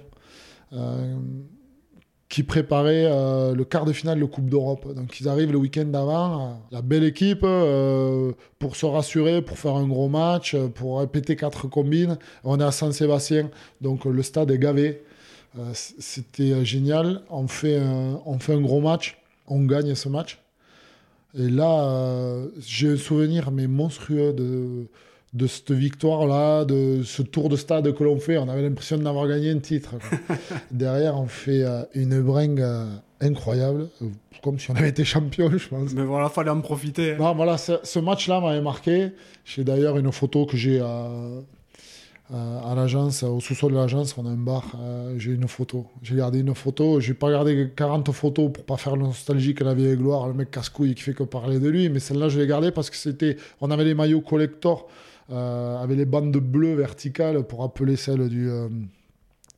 qui 2.31 2.43
préparait 2.43 3.07
euh, 3.07 3.53
le 3.53 3.65
quart 3.65 3.83
de 3.83 3.91
finale 3.91 4.17
de 4.17 4.23
Coupe 4.23 4.49
d'Europe. 4.49 4.95
Donc 4.95 5.19
ils 5.19 5.27
arrivent 5.27 5.51
le 5.51 5.57
week-end 5.57 5.83
d'avant, 5.83 6.41
euh, 6.41 6.53
la 6.71 6.81
belle 6.81 7.03
équipe, 7.03 7.41
euh, 7.43 8.31
pour 8.57 8.77
se 8.77 8.85
rassurer, 8.85 9.41
pour 9.41 9.59
faire 9.59 9.75
un 9.75 9.85
gros 9.85 10.07
match, 10.07 10.55
pour 10.75 11.01
répéter 11.01 11.35
quatre 11.35 11.67
combines. 11.67 12.17
On 12.45 12.57
est 12.61 12.63
à 12.63 12.71
Saint-Sébastien, 12.71 13.49
donc 13.81 14.05
le 14.05 14.23
stade 14.23 14.49
est 14.49 14.57
gavé. 14.57 15.03
C'était 15.73 16.63
génial. 16.63 17.21
On 17.29 17.49
fait, 17.49 17.77
un, 17.77 18.21
on 18.25 18.39
fait 18.39 18.53
un 18.53 18.61
gros 18.61 18.79
match, 18.79 19.21
on 19.47 19.65
gagne 19.65 19.93
ce 19.93 20.07
match. 20.07 20.39
Et 21.37 21.49
là, 21.49 22.45
j'ai 22.65 22.91
un 22.91 22.97
souvenir 22.97 23.51
mais 23.51 23.67
monstrueux 23.67 24.31
de 24.31 24.87
de 25.33 25.47
cette 25.47 25.71
victoire-là, 25.71 26.65
de 26.65 27.03
ce 27.03 27.21
tour 27.21 27.47
de 27.47 27.55
stade 27.55 27.93
que 27.93 28.03
l'on 28.03 28.19
fait. 28.19 28.37
On 28.37 28.49
avait 28.49 28.61
l'impression 28.61 28.97
d'avoir 28.97 29.27
gagné 29.27 29.51
un 29.51 29.59
titre. 29.59 29.95
Derrière, 30.71 31.17
on 31.17 31.27
fait 31.27 31.63
euh, 31.63 31.83
une 31.95 32.21
bringue 32.21 32.61
euh, 32.61 32.85
incroyable, 33.21 33.87
comme 34.43 34.59
si 34.59 34.71
on 34.71 34.75
avait 34.75 34.89
été 34.89 35.05
champion, 35.05 35.49
je 35.49 35.69
pense. 35.69 35.93
Mais 35.93 36.03
voilà, 36.03 36.29
fallait 36.29 36.49
en 36.49 36.59
profiter. 36.59 37.15
Non, 37.15 37.33
voilà, 37.33 37.57
ce 37.57 37.99
match-là 37.99 38.41
m'avait 38.41 38.61
marqué. 38.61 39.11
J'ai 39.45 39.63
d'ailleurs 39.63 39.97
une 39.97 40.11
photo 40.11 40.45
que 40.45 40.57
j'ai 40.57 40.81
euh, 40.81 41.39
à 42.29 42.75
l'agence, 42.75 43.23
au 43.23 43.39
sous-sol 43.39 43.71
de 43.71 43.77
l'agence, 43.77 44.17
on 44.17 44.25
a 44.25 44.29
un 44.29 44.35
bar. 44.35 44.75
j'ai 45.17 45.31
une 45.31 45.47
photo. 45.47 45.85
J'ai 46.01 46.15
gardé 46.15 46.39
une 46.39 46.55
photo. 46.55 46.99
J'ai 46.99 47.13
pas 47.13 47.29
gardé 47.29 47.69
40 47.75 48.11
photos 48.11 48.51
pour 48.51 48.65
pas 48.65 48.77
faire 48.77 48.95
le 48.95 49.03
nostalgique 49.03 49.61
à 49.61 49.65
la 49.65 49.73
vieille 49.73 49.97
gloire, 49.97 50.27
le 50.27 50.33
mec 50.33 50.49
casse-couille 50.49 50.95
qui 50.95 51.03
fait 51.03 51.13
que 51.13 51.23
parler 51.23 51.59
de 51.59 51.69
lui. 51.69 51.89
Mais 51.89 51.99
celle-là, 51.99 52.29
je 52.29 52.39
l'ai 52.39 52.47
gardée 52.47 52.71
parce 52.71 52.89
que 52.89 52.95
c'était, 52.95 53.37
on 53.59 53.69
avait 53.69 53.83
les 53.83 53.95
maillots 53.95 54.21
collector 54.21 54.87
avec 55.31 55.97
les 55.97 56.05
bandes 56.05 56.35
bleues 56.37 56.75
verticales 56.75 57.43
pour 57.43 57.63
appeler 57.63 57.95
celles 57.95 58.27
du, 58.29 58.49
euh, 58.49 58.67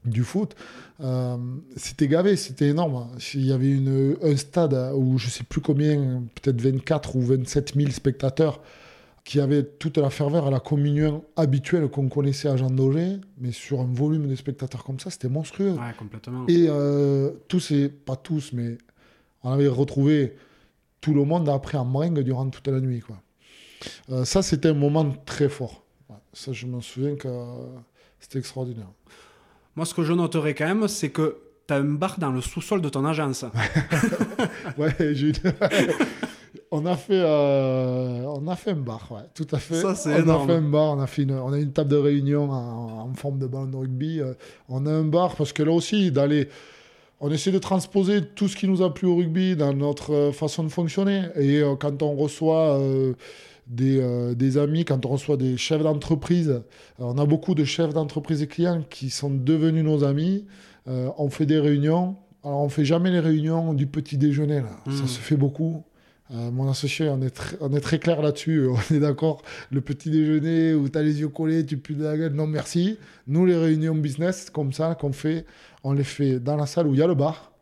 du 0.06 0.24
foot. 0.24 0.56
Euh, 1.02 1.38
c'était 1.76 2.08
gavé, 2.08 2.36
c'était 2.36 2.70
énorme. 2.70 3.08
Il 3.34 3.46
y 3.46 3.52
avait 3.52 3.72
une, 3.72 4.18
un 4.22 4.36
stade 4.36 4.92
où 4.96 5.18
je 5.18 5.30
sais 5.30 5.44
plus 5.44 5.62
combien, 5.62 6.24
peut-être 6.36 6.62
24 6.62 7.16
ou 7.16 7.22
27 7.22 7.76
000 7.76 7.92
spectateurs 7.92 8.62
qui 9.24 9.40
avaient 9.40 9.64
toute 9.64 9.98
la 9.98 10.10
ferveur 10.10 10.48
à 10.48 10.52
la 10.52 10.60
communion 10.60 11.24
habituelle 11.38 11.88
qu'on 11.88 12.10
connaissait 12.10 12.50
à 12.50 12.58
Jean 12.58 12.70
Daugé, 12.70 13.20
mais 13.40 13.54
sur 13.54 13.80
un 13.80 13.86
volume 13.86 14.28
de 14.28 14.36
spectateurs 14.36 14.84
comme 14.84 15.00
ça, 15.00 15.10
c'était 15.10 15.30
monstrueux. 15.30 15.72
Ouais, 15.72 15.94
complètement. 15.98 16.46
Et 16.50 16.68
tous, 17.48 17.72
et 17.72 17.88
pas 17.88 18.18
tous, 18.18 18.52
mais 18.52 18.78
on 19.44 19.52
avait 19.52 19.70
retrouvé 19.70 20.36
tout 21.00 21.14
le 21.14 21.24
monde 21.24 21.48
après 21.48 21.78
en 21.78 21.86
bringue 21.86 22.20
durant 22.20 22.50
toute 22.50 22.68
la 22.68 22.82
nuit. 22.82 23.00
Quoi. 23.00 23.23
Euh, 24.12 24.26
ça, 24.26 24.42
c'était 24.42 24.70
un 24.70 24.74
moment 24.74 25.12
très 25.26 25.50
fort. 25.50 25.84
ça, 26.34 26.52
je 26.52 26.66
me 26.66 26.82
souviens 26.82 27.16
que 27.16 27.30
c'était 28.20 28.40
extraordinaire. 28.40 28.90
Moi, 29.76 29.86
ce 29.86 29.94
que 29.94 30.04
je 30.04 30.14
noterais 30.14 30.54
quand 30.54 30.68
même, 30.68 30.88
c'est 30.88 31.10
que 31.10 31.38
tu 31.68 31.74
as 31.74 31.78
un 31.78 31.84
bar 31.84 32.20
dans 32.20 32.32
le 32.32 32.42
sous-sol 32.42 32.82
de 32.82 32.90
ton 32.90 33.06
agence. 33.06 33.46
ouais, 34.78 34.96
j'ai 35.14 35.32
on 36.72 36.86
a 36.86 36.96
fait 36.96 37.22
euh, 37.22 38.26
on 38.26 38.48
a 38.48 38.56
fait 38.56 38.72
un 38.72 38.76
bar 38.76 39.08
ouais, 39.12 39.22
tout 39.36 39.48
à 39.52 39.60
fait 39.60 39.76
ça, 39.76 39.94
on 40.06 40.30
a 40.30 40.46
fait 40.46 40.54
un 40.54 40.62
bar 40.62 40.98
on 40.98 41.00
a 41.00 41.08
fait 41.08 41.22
une, 41.22 41.34
on 41.34 41.54
a 41.54 41.60
une 41.60 41.72
table 41.72 41.92
de 41.92 41.98
réunion 41.98 42.52
en, 42.52 43.14
forme 43.14 43.38
de 43.38 43.46
ballon 43.46 43.68
de 43.68 43.78
rugby 43.78 44.20
euh, 44.20 44.34
on 44.70 44.88
a 44.88 44.92
un 44.92 45.04
bar 45.04 45.36
parce 45.36 45.54
que 45.54 45.62
là 45.62 45.72
aussi 45.72 46.12
d'aller 46.12 46.50
on 47.20 47.30
essaie 47.32 47.52
de 47.52 47.60
transposer 47.60 48.26
tout 48.26 48.48
ce 48.48 48.56
qui 48.56 48.68
nous 48.68 48.82
a 48.82 48.92
plu 48.92 49.08
au 49.08 49.16
rugby 49.16 49.56
dans 49.56 49.74
notre 49.74 50.32
façon 50.34 50.64
de 50.64 50.70
fonctionner 50.70 51.26
et 51.36 51.62
quand 51.80 52.02
on 52.02 52.16
reçoit 52.16 52.80
euh, 53.82 54.36
des, 54.36 54.58
amis, 54.58 54.86
quand 54.86 55.06
on 55.06 55.10
reçoit 55.10 55.38
des 55.38 55.58
chefs 55.58 55.82
d'entreprise, 55.82 56.62
on 57.00 57.18
a 57.18 57.26
beaucoup 57.26 57.56
de 57.56 57.64
chefs 57.64 57.94
d'entreprise 57.94 58.42
et 58.42 58.48
clients 58.48 58.84
qui 58.90 59.10
sont 59.10 59.30
devenus 59.30 59.84
nos 59.84 60.04
amis. 60.04 60.46
Euh, 60.88 61.10
on 61.18 61.30
fait 61.30 61.46
des 61.46 61.60
réunions. 61.60 62.18
Alors, 62.44 62.60
on 62.60 62.70
fait 62.70 62.86
jamais 62.86 63.10
les 63.10 63.20
réunions 63.20 63.74
du 63.74 63.88
petit 63.88 64.18
déjeuner. 64.18 64.62
Là. 64.62 64.70
Ça 64.86 65.04
hmm. 65.04 65.08
se 65.08 65.20
fait 65.20 65.38
beaucoup. 65.38 65.84
Euh, 66.32 66.52
mon 66.52 66.70
associé, 66.70 67.08
on 67.10 67.22
est, 67.22 67.56
on 67.62 67.74
est 67.74 67.80
très 67.80 68.00
clair 68.00 68.22
là-dessus. 68.22 68.68
On 68.92 68.94
est 68.94 69.00
d'accord. 69.00 69.42
Le 69.72 69.82
petit 69.82 70.10
déjeuner 70.10 70.74
où 70.74 70.90
tu 70.90 70.98
as 70.98 71.04
les 71.04 71.20
yeux 71.22 71.30
collés, 71.30 71.66
tu 71.66 71.78
pues 71.78 71.96
de 71.96 72.04
la 72.04 72.18
gueule, 72.18 72.34
non 72.34 72.48
merci. 72.48 72.98
Nous, 73.28 73.46
les 73.46 73.58
réunions 73.58 73.96
business, 73.96 74.50
comme 74.50 74.74
ça, 74.74 74.96
qu'on 74.96 75.14
fait, 75.14 75.46
on 75.84 75.94
les 75.94 76.04
fait 76.04 76.40
dans 76.40 76.58
la 76.58 76.66
salle 76.66 76.88
où 76.88 76.94
il 76.94 77.00
y 77.00 77.04
a 77.04 77.08
le 77.08 77.16
bar 77.16 77.53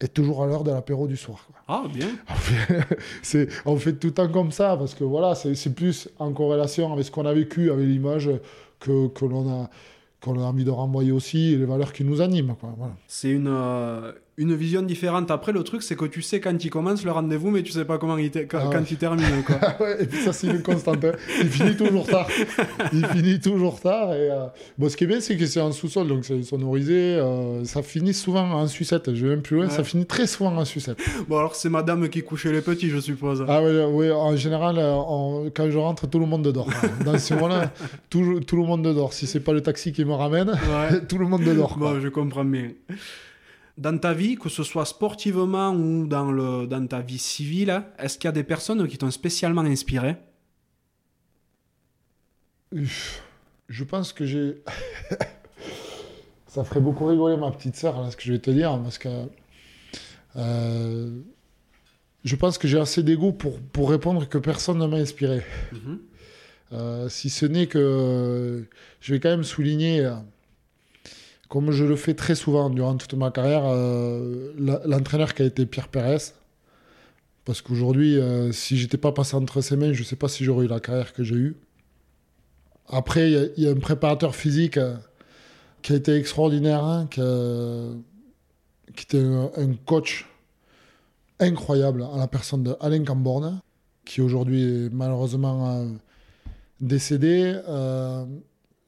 et 0.00 0.08
toujours 0.08 0.44
à 0.44 0.46
l'heure 0.46 0.64
de 0.64 0.70
l'apéro 0.70 1.06
du 1.06 1.16
soir. 1.16 1.48
Ah, 1.66 1.84
bien. 1.92 2.08
c'est, 3.22 3.48
on 3.66 3.76
fait 3.76 3.94
tout 3.94 4.08
le 4.08 4.14
temps 4.14 4.28
comme 4.28 4.52
ça, 4.52 4.76
parce 4.76 4.94
que 4.94 5.04
voilà, 5.04 5.34
c'est, 5.34 5.74
plus 5.74 6.08
en 6.18 6.32
corrélation 6.32 6.92
avec 6.92 7.04
ce 7.04 7.10
qu'on 7.10 7.26
a 7.26 7.34
vécu, 7.34 7.70
avec 7.70 7.86
l'image 7.86 8.30
que, 8.78 9.08
que 9.08 9.24
l'on 9.24 9.48
a, 9.48 9.70
qu'on 10.20 10.38
a 10.38 10.44
envie 10.44 10.64
de 10.64 10.70
renvoyer 10.70 11.10
aussi, 11.10 11.52
et 11.52 11.56
les 11.56 11.64
valeurs 11.64 11.92
qui 11.92 12.04
nous 12.04 12.20
animent. 12.20 12.54
Voilà. 12.60 12.94
C'est 13.08 13.30
une, 13.30 13.48
euh, 13.48 14.12
une 14.38 14.54
vision 14.54 14.82
différente. 14.82 15.30
Après, 15.32 15.52
le 15.52 15.64
truc, 15.64 15.82
c'est 15.82 15.96
que 15.96 16.04
tu 16.04 16.22
sais 16.22 16.40
quand 16.40 16.64
il 16.64 16.70
commence 16.70 17.04
le 17.04 17.10
rendez-vous, 17.10 17.50
mais 17.50 17.62
tu 17.62 17.72
sais 17.72 17.84
pas 17.84 17.98
comment 17.98 18.16
il 18.16 18.30
quand, 18.30 18.70
ah 18.72 18.80
il 18.88 18.96
termine. 18.96 19.42
Quoi. 19.44 19.56
et 20.00 20.06
puis 20.06 20.20
ça, 20.20 20.32
c'est 20.32 20.46
une 20.46 20.62
constante. 20.62 21.04
Hein. 21.04 21.12
Il 21.40 21.48
finit 21.48 21.76
toujours 21.76 22.06
tard. 22.06 22.28
Il 22.92 23.04
finit 23.06 23.40
toujours 23.40 23.80
tard. 23.80 24.14
Et, 24.14 24.30
euh, 24.30 24.46
Bon, 24.78 24.88
ce 24.88 24.96
qui 24.96 25.04
est 25.04 25.06
bien, 25.08 25.20
c'est 25.20 25.36
que 25.36 25.44
c'est 25.44 25.60
en 25.60 25.72
sous-sol, 25.72 26.06
donc 26.06 26.24
c'est 26.24 26.40
sonorisé. 26.44 27.16
Euh, 27.16 27.64
ça 27.64 27.82
finit 27.82 28.14
souvent 28.14 28.48
en 28.52 28.68
sucette. 28.68 29.12
Je 29.12 29.26
vais 29.26 29.30
même 29.30 29.42
plus 29.42 29.56
loin, 29.56 29.68
ça 29.68 29.82
finit 29.82 30.06
très 30.06 30.28
souvent 30.28 30.56
en 30.56 30.64
sucette. 30.64 30.98
Bon, 31.28 31.38
alors 31.38 31.56
c'est 31.56 31.68
madame 31.68 32.08
qui 32.08 32.22
couchait 32.22 32.52
les 32.52 32.62
petits, 32.62 32.90
je 32.90 33.00
suppose. 33.00 33.44
Ah 33.48 33.60
oui, 33.60 33.76
ouais, 33.92 34.12
en 34.12 34.36
général, 34.36 34.76
euh, 34.78 35.50
quand 35.54 35.68
je 35.68 35.78
rentre, 35.78 36.06
tout 36.06 36.20
le 36.20 36.26
monde 36.26 36.46
dort. 36.46 36.68
Dans 37.04 37.18
ce 37.18 37.34
moment-là, 37.34 37.72
tout, 38.08 38.38
tout, 38.46 38.56
le 38.56 38.62
monde 38.62 38.82
dort. 38.82 39.12
Si 39.12 39.26
c'est 39.26 39.40
pas 39.40 39.52
le 39.52 39.62
taxi 39.62 39.92
qui 39.92 40.04
me 40.04 40.12
ramène, 40.12 40.52
tout 41.08 41.18
le 41.18 41.26
monde 41.26 41.42
dort. 41.42 41.76
Bon, 41.76 42.00
je 42.00 42.08
comprends 42.08 42.44
bien 42.44 42.70
dans 43.78 43.96
ta 43.96 44.12
vie, 44.12 44.36
que 44.36 44.48
ce 44.48 44.64
soit 44.64 44.84
sportivement 44.84 45.70
ou 45.70 46.06
dans, 46.06 46.30
le, 46.30 46.66
dans 46.66 46.86
ta 46.86 47.00
vie 47.00 47.18
civile, 47.18 47.84
est-ce 47.98 48.18
qu'il 48.18 48.26
y 48.26 48.28
a 48.28 48.32
des 48.32 48.44
personnes 48.44 48.86
qui 48.88 48.98
t'ont 48.98 49.10
spécialement 49.10 49.62
inspiré? 49.62 50.16
Je 52.72 53.84
pense 53.84 54.12
que 54.12 54.26
j'ai. 54.26 54.62
Ça 56.46 56.64
ferait 56.64 56.80
beaucoup 56.80 57.06
rigoler 57.06 57.36
ma 57.36 57.50
petite 57.50 57.76
sœur, 57.76 58.00
là, 58.02 58.10
ce 58.10 58.16
que 58.16 58.22
je 58.24 58.32
vais 58.32 58.38
te 58.38 58.50
dire, 58.50 58.78
parce 58.82 58.98
que. 58.98 59.08
Euh, 60.36 61.20
je 62.24 62.36
pense 62.36 62.58
que 62.58 62.68
j'ai 62.68 62.78
assez 62.78 63.02
d'ego 63.02 63.32
pour, 63.32 63.60
pour 63.60 63.90
répondre 63.90 64.28
que 64.28 64.38
personne 64.38 64.78
ne 64.78 64.86
m'a 64.86 64.96
inspiré. 64.96 65.42
Mhm. 65.72 66.00
Euh, 66.72 67.08
si 67.08 67.30
ce 67.30 67.46
n'est 67.46 67.66
que 67.66 68.66
je 69.00 69.14
vais 69.14 69.20
quand 69.20 69.30
même 69.30 69.44
souligner 69.44 70.04
euh, 70.04 70.16
comme 71.48 71.70
je 71.70 71.84
le 71.84 71.96
fais 71.96 72.14
très 72.14 72.34
souvent 72.34 72.70
durant 72.70 72.96
toute 72.96 73.14
ma 73.14 73.30
carrière, 73.30 73.62
euh, 73.64 74.52
l'entraîneur 74.84 75.34
qui 75.34 75.42
a 75.42 75.46
été 75.46 75.66
Pierre 75.66 75.88
Pérez. 75.88 76.32
Parce 77.44 77.62
qu'aujourd'hui, 77.62 78.18
euh, 78.18 78.52
si 78.52 78.76
j'étais 78.76 78.98
pas 78.98 79.12
passé 79.12 79.34
entre 79.34 79.62
ses 79.62 79.76
mains, 79.76 79.92
je 79.94 80.00
ne 80.00 80.04
sais 80.04 80.16
pas 80.16 80.28
si 80.28 80.44
j'aurais 80.44 80.66
eu 80.66 80.68
la 80.68 80.80
carrière 80.80 81.14
que 81.14 81.24
j'ai 81.24 81.34
eue. 81.34 81.56
Après, 82.86 83.30
il 83.30 83.62
y, 83.62 83.66
a 83.66 83.70
un 83.70 83.76
préparateur 83.76 84.34
physique 84.34 84.78
qui 85.82 85.92
a 85.92 85.96
été 85.96 86.14
extraordinaire, 86.14 86.84
hein, 86.84 87.06
qui, 87.10 87.20
qui, 88.94 89.04
était 89.04 89.22
un, 89.22 89.74
coach 89.84 90.26
incroyable 91.38 92.06
à 92.14 92.18
la 92.18 92.28
personne 92.28 92.62
de 92.62 92.76
Alain 92.80 93.04
Camborne, 93.04 93.60
qui 94.04 94.20
aujourd'hui 94.20 94.86
est 94.86 94.92
malheureusement 94.92 95.70
euh, 95.70 95.86
décédé. 96.80 97.58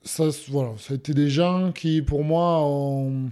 Euh, 0.03 0.07
ça, 0.07 0.25
voilà, 0.49 0.73
ça 0.79 0.97
des 0.97 1.31
gens 1.31 1.73
qui, 1.73 2.03
pour 2.03 2.25
moi, 2.25 2.61
ont, 2.63 3.31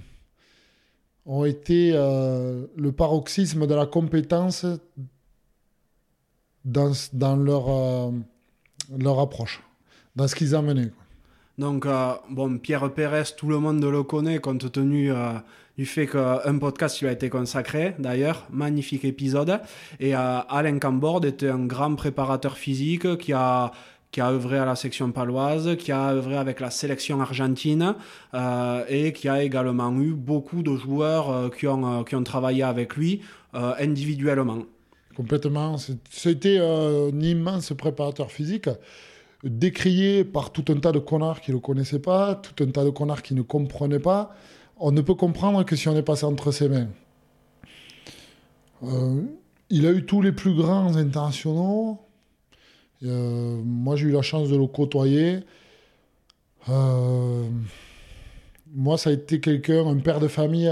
été 1.44 1.92
euh, 1.94 2.66
le 2.76 2.92
paroxysme 2.92 3.66
de 3.66 3.74
la 3.74 3.86
compétence 3.86 4.66
dans, 6.64 6.92
dans 7.12 7.36
leur, 7.36 8.12
leur 8.98 9.20
approche, 9.20 9.62
dans 10.16 10.26
ce 10.26 10.34
qu'ils 10.34 10.54
amenaient. 10.54 10.90
Donc, 11.58 11.86
bon, 12.30 12.58
Pierre 12.58 12.92
Pérez, 12.94 13.34
tout 13.36 13.48
le 13.48 13.58
monde 13.58 13.84
le 13.84 14.02
connaît 14.04 14.38
compte 14.38 14.70
tenu 14.70 15.12
du 15.78 15.86
fait 15.86 16.08
qu'un 16.08 16.58
podcast 16.58 17.00
lui 17.00 17.06
a 17.06 17.12
été 17.12 17.30
consacré, 17.30 17.94
d'ailleurs, 18.00 18.46
magnifique 18.50 19.04
épisode. 19.04 19.60
Et 20.00 20.14
euh, 20.16 20.40
Alain 20.48 20.80
Cambord 20.80 21.24
était 21.24 21.48
un 21.48 21.66
grand 21.66 21.94
préparateur 21.94 22.58
physique 22.58 23.16
qui 23.18 23.32
a 23.32 23.70
qui 24.10 24.20
a 24.20 24.30
œuvré 24.30 24.58
à 24.58 24.64
la 24.64 24.74
section 24.74 25.12
paloise, 25.12 25.76
qui 25.76 25.92
a 25.92 26.12
œuvré 26.12 26.36
avec 26.36 26.60
la 26.60 26.70
sélection 26.70 27.20
argentine 27.20 27.94
euh, 28.34 28.84
et 28.88 29.12
qui 29.12 29.28
a 29.28 29.42
également 29.42 29.92
eu 30.00 30.12
beaucoup 30.12 30.62
de 30.62 30.74
joueurs 30.76 31.30
euh, 31.30 31.48
qui, 31.50 31.66
ont, 31.66 32.04
qui 32.04 32.16
ont 32.16 32.24
travaillé 32.24 32.62
avec 32.62 32.96
lui 32.96 33.20
individuellement. 33.52 34.58
Complètement. 35.16 35.76
C'était 36.10 36.58
un 36.58 37.18
immense 37.18 37.72
préparateur 37.72 38.30
physique, 38.30 38.68
décrié 39.42 40.22
par 40.22 40.52
tout 40.52 40.64
un 40.68 40.76
tas 40.76 40.92
de 40.92 40.98
connards 40.98 41.40
qui 41.40 41.50
ne 41.50 41.56
le 41.56 41.60
connaissaient 41.60 41.98
pas, 41.98 42.36
tout 42.36 42.62
un 42.62 42.70
tas 42.70 42.84
de 42.84 42.90
connards 42.90 43.22
qui 43.22 43.34
ne 43.34 43.42
comprenaient 43.42 43.98
pas 43.98 44.34
on 44.80 44.92
ne 44.92 45.00
peut 45.00 45.14
comprendre 45.14 45.64
que 45.64 45.76
si 45.76 45.88
on 45.88 45.96
est 45.96 46.02
passé 46.02 46.24
entre 46.24 46.52
ses 46.52 46.68
mains. 46.68 46.88
Euh, 48.84 49.22
il 49.70 49.86
a 49.86 49.90
eu 49.90 50.06
tous 50.06 50.22
les 50.22 50.32
plus 50.32 50.54
grands 50.54 50.96
internationaux. 50.96 51.98
Euh, 53.04 53.60
moi, 53.64 53.96
j'ai 53.96 54.06
eu 54.06 54.12
la 54.12 54.22
chance 54.22 54.48
de 54.48 54.56
le 54.56 54.66
côtoyer. 54.66 55.40
Euh, 56.68 57.48
moi, 58.74 58.98
ça 58.98 59.10
a 59.10 59.12
été 59.12 59.40
quelqu'un, 59.40 59.86
un 59.86 59.98
père 59.98 60.20
de 60.20 60.28
famille 60.28 60.70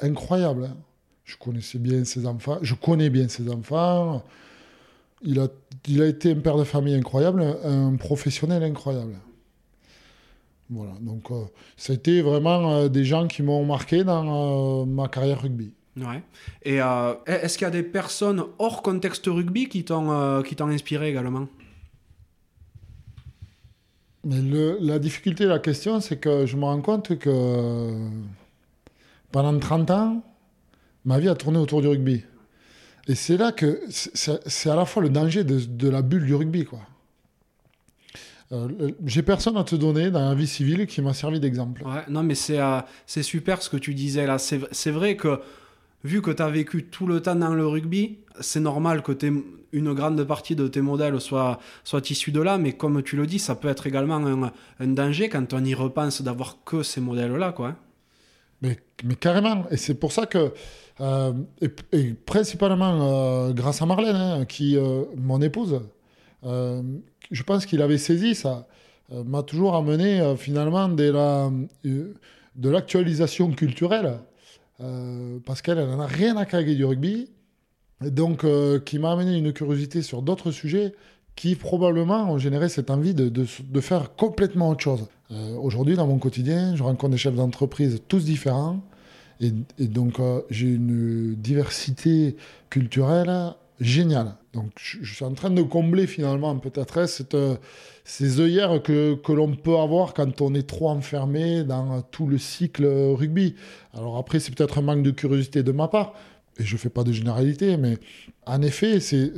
incroyable. 0.00 0.64
Hein. 0.64 0.76
Je 1.24 1.36
connaissais 1.36 1.78
bien 1.78 2.04
ses 2.04 2.26
enfants. 2.26 2.58
Je 2.62 2.74
connais 2.74 3.10
bien 3.10 3.28
ses 3.28 3.48
enfants. 3.48 4.22
Il 5.22 5.38
a, 5.38 5.48
il 5.88 6.02
a 6.02 6.06
été 6.06 6.32
un 6.32 6.40
père 6.40 6.56
de 6.56 6.64
famille 6.64 6.94
incroyable, 6.94 7.42
un 7.64 7.96
professionnel 7.96 8.62
incroyable. 8.64 9.16
Voilà, 10.72 10.92
donc 11.00 11.30
euh, 11.30 11.44
ça 11.76 11.92
a 11.92 11.96
été 11.96 12.22
vraiment 12.22 12.72
euh, 12.72 12.88
des 12.88 13.04
gens 13.04 13.26
qui 13.26 13.42
m'ont 13.42 13.64
marqué 13.64 14.04
dans 14.04 14.82
euh, 14.82 14.86
ma 14.86 15.06
carrière 15.06 15.42
rugby. 15.42 15.74
Ouais. 15.96 16.22
Et 16.62 16.76
est-ce 17.26 17.58
qu'il 17.58 17.66
y 17.66 17.68
a 17.68 17.70
des 17.70 17.82
personnes 17.82 18.44
hors 18.58 18.82
contexte 18.82 19.26
rugby 19.26 19.68
qui 19.68 19.84
t'ont 19.84 20.42
qui 20.42 20.56
t'ont 20.56 20.68
inspiré 20.68 21.10
également? 21.10 21.48
Mais 24.24 24.40
la 24.80 24.98
difficulté 24.98 25.44
de 25.44 25.48
la 25.50 25.58
question, 25.58 26.00
c'est 26.00 26.16
que 26.16 26.46
je 26.46 26.56
me 26.56 26.64
rends 26.64 26.80
compte 26.80 27.18
que 27.18 28.08
pendant 29.32 29.58
30 29.58 29.90
ans, 29.90 30.22
ma 31.04 31.18
vie 31.18 31.28
a 31.28 31.34
tourné 31.34 31.58
autour 31.58 31.82
du 31.82 31.88
rugby. 31.88 32.22
Et 33.08 33.14
c'est 33.14 33.36
là 33.36 33.50
que 33.50 33.80
c'est 33.88 34.70
à 34.70 34.76
la 34.76 34.84
fois 34.84 35.02
le 35.02 35.10
danger 35.10 35.42
de, 35.42 35.58
de 35.58 35.88
la 35.88 36.02
bulle 36.02 36.24
du 36.24 36.34
rugby, 36.34 36.64
quoi. 36.64 36.80
Euh, 38.52 38.92
j'ai 39.06 39.22
personne 39.22 39.56
à 39.56 39.64
te 39.64 39.74
donner 39.74 40.10
dans 40.10 40.28
la 40.28 40.34
vie 40.34 40.46
civile 40.46 40.86
qui 40.86 41.00
m'a 41.00 41.14
servi 41.14 41.40
d'exemple. 41.40 41.82
Ouais, 41.84 42.02
non, 42.08 42.22
mais 42.22 42.34
c'est 42.34 42.60
euh, 42.60 42.80
c'est 43.06 43.22
super 43.22 43.62
ce 43.62 43.70
que 43.70 43.78
tu 43.78 43.94
disais 43.94 44.26
là. 44.26 44.36
C'est 44.38 44.90
vrai 44.90 45.16
que 45.16 45.40
vu 46.04 46.22
que 46.22 46.30
tu 46.30 46.42
as 46.42 46.50
vécu 46.50 46.86
tout 46.86 47.06
le 47.06 47.20
temps 47.20 47.34
dans 47.34 47.54
le 47.54 47.66
rugby, 47.66 48.18
c'est 48.40 48.60
normal 48.60 49.02
que 49.02 49.12
une 49.72 49.94
grande 49.94 50.22
partie 50.24 50.54
de 50.54 50.68
tes 50.68 50.80
modèles 50.80 51.20
soit, 51.20 51.58
soit 51.84 52.10
issus 52.10 52.32
de 52.32 52.40
là, 52.40 52.58
mais 52.58 52.72
comme 52.72 53.02
tu 53.02 53.16
le 53.16 53.26
dis, 53.26 53.38
ça 53.38 53.54
peut 53.54 53.68
être 53.68 53.86
également 53.86 54.20
un, 54.80 54.86
danger 54.86 55.28
quand 55.28 55.52
on 55.54 55.64
y 55.64 55.74
repense 55.74 56.22
d'avoir 56.22 56.58
que 56.64 56.82
ces 56.82 57.00
modèles-là. 57.00 57.52
quoi. 57.52 57.76
Mais, 58.60 58.78
mais, 59.04 59.14
carrément, 59.16 59.64
et 59.70 59.76
c'est 59.76 59.94
pour 59.94 60.12
ça 60.12 60.26
que, 60.26 60.52
euh, 61.00 61.32
et, 61.60 62.14
principalement 62.14 63.50
grâce 63.52 63.80
à 63.82 63.86
Marlène, 63.86 64.16
hein, 64.16 64.44
qui, 64.44 64.76
mon 65.16 65.40
épouse, 65.40 65.80
je 66.42 67.42
pense 67.44 67.66
qu'il 67.66 67.80
avait 67.80 67.98
saisi 67.98 68.34
ça, 68.34 68.66
euh, 69.12 69.24
m'a 69.24 69.42
toujours 69.42 69.74
amené 69.74 70.20
euh, 70.20 70.36
finalement 70.36 70.88
de, 70.88 71.10
la, 71.10 71.50
euh, 74.82 75.38
parce 75.44 75.62
qu'elle 75.62 75.78
n'en 75.78 76.00
a 76.00 76.06
rien 76.06 76.36
à 76.36 76.44
craquer 76.44 76.74
du 76.74 76.84
rugby, 76.84 77.30
donc 78.00 78.44
qui 78.84 78.98
m'a 78.98 79.12
amené 79.12 79.36
une 79.36 79.52
curiosité 79.52 80.02
sur 80.02 80.22
d'autres 80.22 80.50
sujets 80.50 80.92
qui 81.36 81.54
probablement 81.54 82.32
ont 82.32 82.38
généré 82.38 82.68
cette 82.68 82.90
envie 82.90 83.14
de, 83.14 83.44
faire 83.80 84.16
complètement 84.16 84.70
autre 84.70 84.82
chose. 84.82 85.06
Aujourd'hui, 85.30 85.94
dans 85.94 86.08
mon 86.08 86.18
quotidien, 86.18 86.74
je 86.74 86.82
rencontre 86.82 87.12
des 87.12 87.16
chefs 87.16 87.36
d'entreprise 87.36 88.02
tous 88.08 88.24
différents, 88.24 88.80
et, 89.40 89.52
donc 89.78 90.20
j'ai 90.50 90.66
une 90.66 91.36
diversité 91.36 92.36
culturelle 92.70 93.54
génial. 93.80 94.34
Donc 94.52 94.72
je, 94.78 95.14
suis 95.14 95.24
en 95.24 95.32
train 95.32 95.50
de 95.50 95.62
combler 95.62 96.06
finalement 96.06 96.56
peut-être 96.58 97.08
cette, 97.08 97.34
euh, 97.34 97.56
ces 98.04 98.40
œillères 98.40 98.82
que, 98.82 99.14
que 99.14 99.32
l'on 99.32 99.54
peut 99.54 99.78
avoir 99.78 100.12
quand 100.12 100.42
on 100.42 100.54
est 100.54 100.68
trop 100.68 100.90
enfermé 100.90 101.64
dans 101.64 102.02
tout 102.02 102.26
le 102.26 102.36
cycle 102.36 102.84
rugby. 102.84 103.54
Alors 103.94 104.18
après, 104.18 104.40
c'est 104.40 104.54
peut-être 104.54 104.78
un 104.78 104.82
manque 104.82 105.02
de 105.02 105.10
curiosité 105.10 105.62
de 105.62 105.72
ma 105.72 105.88
part, 105.88 106.12
et 106.58 106.64
je 106.64 106.74
ne 106.74 106.78
fais 106.78 106.90
pas 106.90 107.02
de 107.02 107.12
généralité, 107.12 107.78
mais 107.78 107.96
en 108.44 108.60
effet, 108.60 109.00
c'est, 109.00 109.32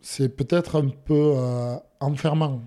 c'est 0.00 0.28
peut-être 0.28 0.76
un 0.76 0.88
peu 0.88 1.32
euh, 1.36 1.74
enfermant. 1.98 2.62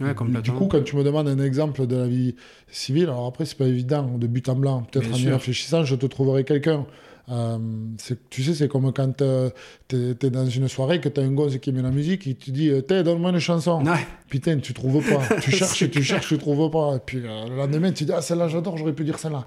Ouais, 0.00 0.14
du 0.42 0.52
coup, 0.52 0.66
quand 0.66 0.82
tu 0.84 0.94
me 0.94 1.02
demandes 1.02 1.26
un 1.26 1.40
exemple 1.40 1.86
de 1.86 1.96
la 1.96 2.06
vie 2.06 2.36
civile, 2.68 3.04
alors 3.04 3.26
après, 3.26 3.46
c'est 3.46 3.58
pas 3.58 3.66
évident 3.66 4.16
de 4.16 4.26
but 4.28 4.48
en 4.48 4.54
blanc. 4.54 4.86
Peut-être 4.92 5.12
en 5.12 5.16
y 5.16 5.28
réfléchissant, 5.28 5.84
je 5.84 5.96
te 5.96 6.06
trouverai 6.06 6.44
quelqu'un. 6.44 6.86
Euh, 7.30 7.58
tu 8.30 8.42
sais, 8.42 8.54
c'est 8.54 8.68
comme 8.68 8.92
quand 8.92 9.20
euh, 9.20 9.50
tu 9.86 9.96
es, 9.96 10.30
dans 10.30 10.46
une 10.46 10.68
soirée, 10.68 11.00
que 11.00 11.08
tu 11.08 11.20
as 11.20 11.24
un 11.24 11.32
gosse 11.32 11.58
qui 11.58 11.72
met 11.72 11.82
la 11.82 11.90
musique, 11.90 12.26
et 12.26 12.34
tu 12.34 12.50
dis 12.50 12.70
T'es, 12.86 13.02
donne-moi 13.02 13.30
une 13.30 13.38
chanson. 13.38 13.82
Putain, 14.28 14.58
tu 14.58 14.72
trouves 14.72 15.04
pas. 15.04 15.36
tu 15.40 15.50
cherches, 15.50 15.90
tu 15.90 16.02
cherches, 16.02 16.28
tu 16.28 16.38
trouves 16.38 16.70
pas. 16.70 16.96
Et 16.96 17.00
puis 17.04 17.18
euh, 17.18 17.48
le 17.48 17.56
lendemain, 17.56 17.92
tu 17.92 18.04
dis 18.04 18.12
Ah, 18.12 18.22
celle-là, 18.22 18.48
j'adore, 18.48 18.78
j'aurais 18.78 18.94
pu 18.94 19.04
dire 19.04 19.18
celle-là. 19.18 19.46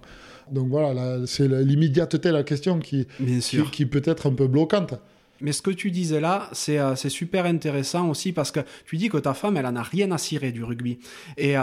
Donc 0.51 0.67
voilà, 0.69 1.19
c'est 1.27 1.47
l'immédiateté, 1.47 2.31
la 2.31 2.43
question 2.43 2.79
qui, 2.79 3.07
qui, 3.41 3.63
qui, 3.71 3.85
peut 3.85 4.01
être 4.03 4.29
un 4.29 4.33
peu 4.33 4.47
bloquante. 4.47 4.95
Mais 5.39 5.53
ce 5.53 5.61
que 5.61 5.71
tu 5.71 5.91
disais 5.91 6.19
là, 6.19 6.49
c'est 6.51 7.09
super 7.09 7.45
intéressant 7.45 8.09
aussi 8.09 8.33
parce 8.33 8.51
que 8.51 8.59
tu 8.85 8.97
dis 8.97 9.07
que 9.07 9.17
ta 9.17 9.33
femme, 9.33 9.55
elle 9.57 9.65
en 9.65 9.75
a 9.75 9.81
rien 9.81 10.11
à 10.11 10.17
cirer 10.17 10.51
du 10.51 10.63
rugby. 10.63 10.99
Et 11.37 11.55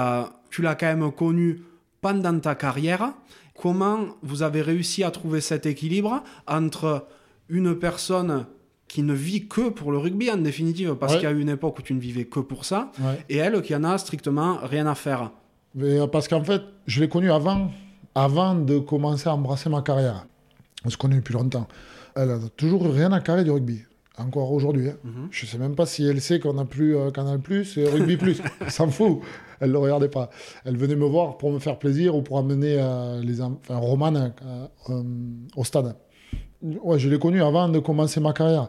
tu 0.51 0.62
l'as 0.62 0.75
quand 0.75 0.87
même 0.87 1.12
connue 1.12 1.61
pendant 2.01 2.39
ta 2.39 2.55
carrière 2.55 3.12
comment 3.61 4.07
vous 4.23 4.43
avez 4.43 4.63
réussi 4.63 5.05
à 5.05 5.11
trouver 5.11 5.41
cet 5.41 5.67
équilibre 5.67 6.23
entre 6.47 7.07
une 7.49 7.79
personne 7.79 8.47
qui 8.87 9.03
ne 9.03 9.13
vit 9.13 9.49
que 9.49 9.69
pour 9.69 9.93
le 9.93 9.99
rugby 9.99 10.31
en 10.31 10.39
définitive, 10.39 10.95
parce 10.95 11.15
qu'il 11.15 11.25
y 11.25 11.27
a 11.27 11.33
eu 11.33 11.41
une 11.41 11.51
époque 11.51 11.79
où 11.79 11.83
tu 11.83 11.93
ne 11.93 12.01
vivais 12.01 12.25
que 12.25 12.41
pour 12.41 12.65
ça, 12.65 12.91
et 13.29 13.37
elle 13.37 13.61
qui 13.61 13.75
en 13.75 13.85
a 13.85 13.99
strictement 13.99 14.59
rien 14.63 14.87
à 14.87 14.95
faire. 14.95 15.31
Mais 15.75 16.01
euh, 16.01 16.07
parce 16.07 16.29
qu'en 16.29 16.43
fait, 16.43 16.63
je 16.87 17.01
l'ai 17.01 17.09
connue 17.09 17.31
avant, 17.31 17.71
avant 18.15 18.55
de 18.55 18.79
commencer 18.79 19.29
à 19.29 19.35
embrasser 19.35 19.69
ma 19.69 19.83
carrière. 19.83 20.27
On 20.85 20.91
se 20.91 20.97
connaît 20.97 21.17
depuis 21.17 21.35
longtemps. 21.35 21.69
Elle 22.17 22.31
a 22.31 22.39
toujours 22.57 22.83
rien 22.91 23.13
à 23.13 23.21
carrer 23.21 23.45
du 23.45 23.51
rugby 23.51 23.83
encore 24.19 24.53
aujourd'hui. 24.53 24.89
Hein. 24.89 24.97
Mhm. 25.05 25.29
Je 25.31 25.47
ne 25.47 25.51
sais 25.51 25.59
même 25.59 25.75
pas 25.75 25.87
si 25.87 26.05
elle 26.07 26.21
sait 26.21 26.41
qu'on 26.41 26.55
n'a 26.55 26.65
plus 26.65 26.97
euh, 26.97 27.11
Canal 27.11 27.39
Plus 27.39 27.77
et 27.79 27.89
Rugby 27.89 28.17
Plus. 28.17 28.41
Elle 28.61 28.71
s'en 28.71 28.89
fout. 28.89 29.21
Elle 29.61 29.69
ne 29.69 29.73
le 29.73 29.79
regardait 29.79 30.09
pas. 30.09 30.31
Elle 30.65 30.77
venait 30.77 30.97
me 30.97 31.07
voir 31.07 31.39
pour 31.39 31.51
me 31.51 31.59
faire 31.59 31.79
plaisir 31.79 32.15
ou 32.15 32.23
pour 32.23 32.39
amener 32.39 32.77
euh, 32.79 33.21
les 33.21 33.41
enfin, 33.41 33.77
Roman 33.77 34.15
euh, 34.15 35.03
au 35.57 35.65
stade. 35.65 35.97
Je 36.63 37.09
l'ai 37.09 37.18
connue 37.18 37.43
avant 37.43 37.68
de 37.68 37.79
commencer 37.79 38.21
ma 38.21 38.33
carrière 38.33 38.68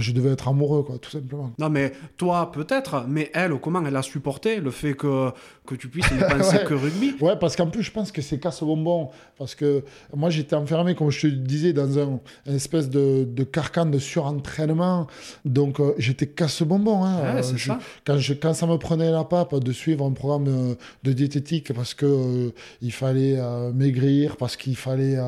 je 0.00 0.12
devais 0.12 0.30
être 0.30 0.48
amoureux, 0.48 0.82
quoi, 0.82 0.98
tout 0.98 1.10
simplement. 1.10 1.52
Non, 1.58 1.68
mais 1.68 1.92
toi, 2.16 2.50
peut-être, 2.52 3.04
mais 3.08 3.30
elle, 3.34 3.54
comment 3.60 3.84
elle 3.84 3.96
a 3.96 4.02
supporté 4.02 4.60
le 4.60 4.70
fait 4.70 4.94
que, 4.94 5.30
que 5.66 5.74
tu 5.74 5.88
puisses 5.88 6.10
ne 6.12 6.20
penser 6.20 6.58
que 6.66 6.74
rugby? 6.74 7.14
Ouais, 7.20 7.36
parce 7.38 7.56
qu'en 7.56 7.66
plus, 7.66 7.82
je 7.82 7.90
pense 7.90 8.12
que 8.12 8.22
c'est 8.22 8.38
casse-bonbon. 8.38 9.10
Parce 9.38 9.54
que 9.54 9.84
moi, 10.14 10.30
j'étais 10.30 10.56
enfermé, 10.56 10.94
comme 10.94 11.10
je 11.10 11.20
te 11.20 11.26
disais, 11.26 11.72
dans 11.72 11.98
un 11.98 12.20
une 12.46 12.54
espèce 12.54 12.88
de, 12.88 13.24
de 13.24 13.44
carcan 13.44 13.86
de 13.86 13.98
surentraînement. 13.98 15.06
Donc, 15.44 15.80
euh, 15.80 15.94
j'étais 15.98 16.26
casse-bonbon. 16.26 17.04
Hein. 17.04 17.34
Ouais, 17.34 17.42
c'est 17.42 17.58
ça. 17.58 17.78
Quand, 18.06 18.18
je, 18.18 18.34
quand 18.34 18.54
ça 18.54 18.66
me 18.66 18.76
prenait 18.76 19.10
la 19.10 19.24
pape 19.24 19.54
de 19.54 19.72
suivre 19.72 20.04
un 20.04 20.12
programme 20.12 20.48
euh, 20.48 20.74
de 21.02 21.12
diététique 21.12 21.72
parce 21.72 21.94
que 21.94 22.06
euh, 22.06 22.50
il 22.80 22.92
fallait 22.92 23.38
maigrir, 23.74 24.36
parce 24.36 24.56
qu'il 24.56 24.76
fallait 24.76 25.18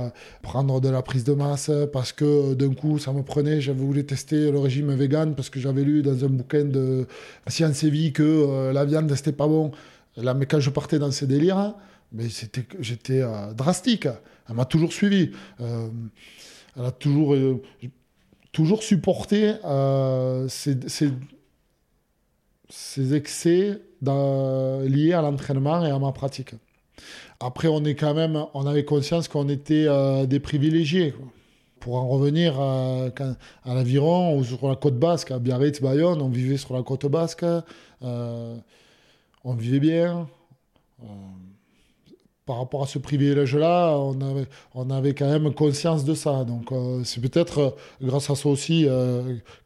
prendre 0.43 0.81
de 0.81 0.89
la 0.89 1.03
prise 1.03 1.25
de 1.25 1.33
masse, 1.33 1.71
parce 1.93 2.13
que 2.13 2.55
d'un 2.55 2.75
coup, 2.75 2.99
ça 2.99 3.13
me 3.13 3.23
prenait, 3.23 3.61
j'avais 3.61 3.81
voulu 3.81 4.05
tester 4.05 4.51
le 4.55 4.61
régime 4.61 4.95
vegan 4.95 5.35
parce 5.35 5.51
que 5.51 5.61
j'avais 5.61 5.85
lu 5.85 6.03
dans 6.03 6.25
un 6.25 6.29
bouquin 6.29 6.65
de 6.65 7.07
Science 7.47 7.85
et 7.85 7.91
Vie 7.91 8.13
que 8.13 8.23
euh, 8.23 8.73
la 8.73 8.85
viande 8.85 9.15
c'était 9.15 9.33
pas 9.33 9.47
bon. 9.47 9.73
Là, 10.17 10.33
mais 10.33 10.47
quand 10.47 10.61
je 10.61 10.71
partais 10.71 10.99
dans 10.99 11.11
ces 11.11 11.27
délires, 11.27 11.75
mais 12.13 12.27
j'étais 12.81 13.23
drastique. 13.57 14.07
Elle 14.49 14.55
m'a 14.55 14.65
toujours 14.65 14.93
suivi. 14.93 15.33
elle 15.59 16.85
a 16.85 16.93
toujours, 16.93 17.35
toujours 18.53 18.85
supporté 18.85 19.55
ces, 20.49 20.77
ces, 22.69 23.15
excès 23.15 23.83
liés 24.01 25.13
à 25.15 25.23
l'entraînement 25.23 25.85
et 25.85 25.91
à 25.91 25.99
ma 25.99 26.13
pratique. 26.13 26.55
Après, 27.41 27.67
on 27.67 27.85
est 27.85 27.97
quand 27.97 28.15
même, 28.15 28.47
on 28.55 28.67
avait 28.67 28.85
conscience 28.85 29.27
qu'on 29.27 29.49
était 29.49 29.89
des 30.29 30.39
privilégiés 30.39 31.13
pour 31.85 31.97
en 31.97 32.09
revenir 32.09 32.59
à, 32.59 33.09
à 33.67 33.75
l'aviron 33.75 34.39
ou 34.39 34.43
sur 34.43 34.67
la 34.67 34.75
côte 34.75 34.99
basque, 34.99 35.31
à 35.33 35.39
Biarritz, 35.39 35.83
Bayonne, 35.83 36.23
on 36.23 36.31
vivait 36.31 36.57
sur 36.57 36.75
la 36.75 36.83
côte 36.83 37.05
basque, 37.05 37.45
euh, 38.03 38.57
on 39.45 39.53
vivait 39.53 39.81
bien. 39.81 40.27
Euh, 41.03 41.07
par 42.47 42.57
rapport 42.57 42.83
à 42.83 42.87
ce 42.87 42.99
privilège-là, 42.99 43.99
on 43.99 44.19
avait, 44.23 44.47
on 44.75 44.89
avait 44.89 45.13
quand 45.13 45.29
même 45.29 45.53
conscience 45.53 46.07
de 46.07 46.15
ça. 46.15 46.45
Donc 46.45 46.73
euh, 46.73 47.05
c'est 47.05 47.21
peut-être 47.21 47.77
grâce 48.01 48.31
à 48.31 48.35
ça 48.35 48.49
aussi 48.49 48.87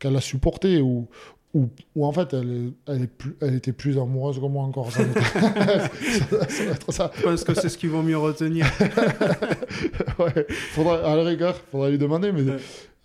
qu'elle 0.01 0.17
a 0.17 0.21
supporté 0.21 0.81
ou, 0.81 1.07
ou, 1.55 1.71
en 2.05 2.13
fait, 2.13 2.35
elle, 2.35 2.73
elle, 2.87 3.03
est 3.03 3.07
plus, 3.07 3.35
elle 3.41 3.55
était 3.55 3.73
plus 3.73 3.99
amoureuse 3.99 4.39
que 4.39 4.45
moi 4.45 4.65
encore. 4.65 4.93
Ça, 4.93 5.03
ça, 6.89 7.11
Je 7.17 7.23
pense 7.23 7.45
que 7.45 7.55
c'est 7.55 7.71
ce 7.71 7.79
qu'ils 7.79 7.91
vont 7.91 8.03
mieux 8.03 8.19
retenir. 8.19 8.67
ouais. 10.19 10.47
faudra, 10.49 10.99
à 11.11 11.17
la 11.17 11.25
rigueur, 11.25 11.55
il 11.57 11.71
faudrait 11.71 11.91
lui 11.91 11.99
demander, 11.99 12.33
mais 12.33 12.43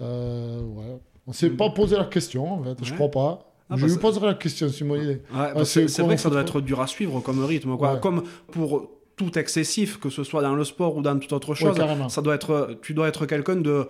euh, 0.01 0.61
ouais. 0.61 0.99
on 1.25 1.31
ne 1.31 1.33
s'est 1.33 1.51
pas 1.51 1.69
posé 1.69 1.95
la 1.95 2.03
question, 2.03 2.53
en 2.53 2.63
fait. 2.63 2.83
Je 2.83 2.93
crois 2.93 3.09
pas. 3.09 3.49
Ah, 3.69 3.75
je 3.77 3.81
bah, 3.85 3.87
lui 3.87 3.97
poserai 3.97 4.27
la 4.27 4.33
question, 4.33 4.67
c'est 4.69 4.83
mon 4.83 5.01
idée. 5.01 5.21
Bah, 5.31 5.63
c'est 5.63 6.01
vrai 6.01 6.15
que 6.15 6.21
ça 6.21 6.29
doit 6.29 6.41
être 6.41 6.59
dur 6.59 6.81
à 6.81 6.87
suivre 6.87 7.21
comme 7.21 7.43
rythme. 7.45 7.77
Quoi. 7.77 7.97
Comme 7.97 8.23
pour 8.51 8.89
tout 9.15 9.39
excessif, 9.39 9.99
que 9.99 10.09
ce 10.09 10.25
soit 10.25 10.41
dans 10.41 10.55
le 10.55 10.65
sport 10.65 10.97
ou 10.97 11.01
dans 11.01 11.17
toute 11.17 11.31
autre 11.31 11.55
chose, 11.55 11.77
ça 12.09 12.21
doit 12.21 12.35
être, 12.35 12.77
tu 12.81 12.93
dois 12.93 13.07
être 13.07 13.25
quelqu'un 13.25 13.55
de, 13.55 13.87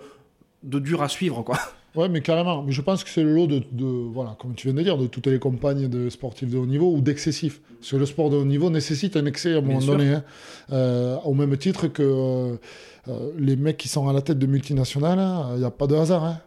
de 0.62 0.78
dur 0.78 1.02
à 1.02 1.08
suivre. 1.08 1.42
quoi. 1.42 1.58
Ouais, 1.94 2.08
mais 2.08 2.20
carrément. 2.22 2.62
Mais 2.62 2.72
je 2.72 2.82
pense 2.82 3.04
que 3.04 3.10
c'est 3.10 3.22
le 3.22 3.34
lot 3.34 3.46
de, 3.46 3.62
de, 3.70 3.84
voilà, 3.84 4.36
comme 4.40 4.54
tu 4.54 4.66
viens 4.66 4.74
de 4.74 4.82
dire, 4.82 4.98
de 4.98 5.06
toutes 5.06 5.28
les 5.28 5.38
compagnes 5.38 5.88
de 5.88 6.10
sportifs 6.10 6.50
de 6.50 6.58
haut 6.58 6.66
niveau 6.66 6.92
ou 6.92 7.00
d'excessifs. 7.00 7.60
Parce 7.78 7.92
que 7.92 7.96
le 7.96 8.06
sport 8.06 8.30
de 8.30 8.36
haut 8.36 8.44
niveau 8.44 8.68
nécessite 8.68 9.16
un 9.16 9.26
excès 9.26 9.54
à 9.54 9.58
un 9.58 9.60
moment 9.60 9.78
donné. 9.78 10.08
Hein. 10.10 10.24
Euh, 10.72 11.16
au 11.24 11.34
même 11.34 11.56
titre 11.56 11.86
que 11.86 12.02
euh, 12.02 12.56
euh, 13.08 13.30
les 13.38 13.54
mecs 13.54 13.76
qui 13.76 13.88
sont 13.88 14.08
à 14.08 14.12
la 14.12 14.22
tête 14.22 14.38
de 14.38 14.46
multinationales, 14.46 15.18
il 15.18 15.22
hein, 15.22 15.56
n'y 15.58 15.64
a 15.64 15.70
pas 15.70 15.86
de 15.86 15.94
hasard. 15.94 16.24
Hein. 16.24 16.40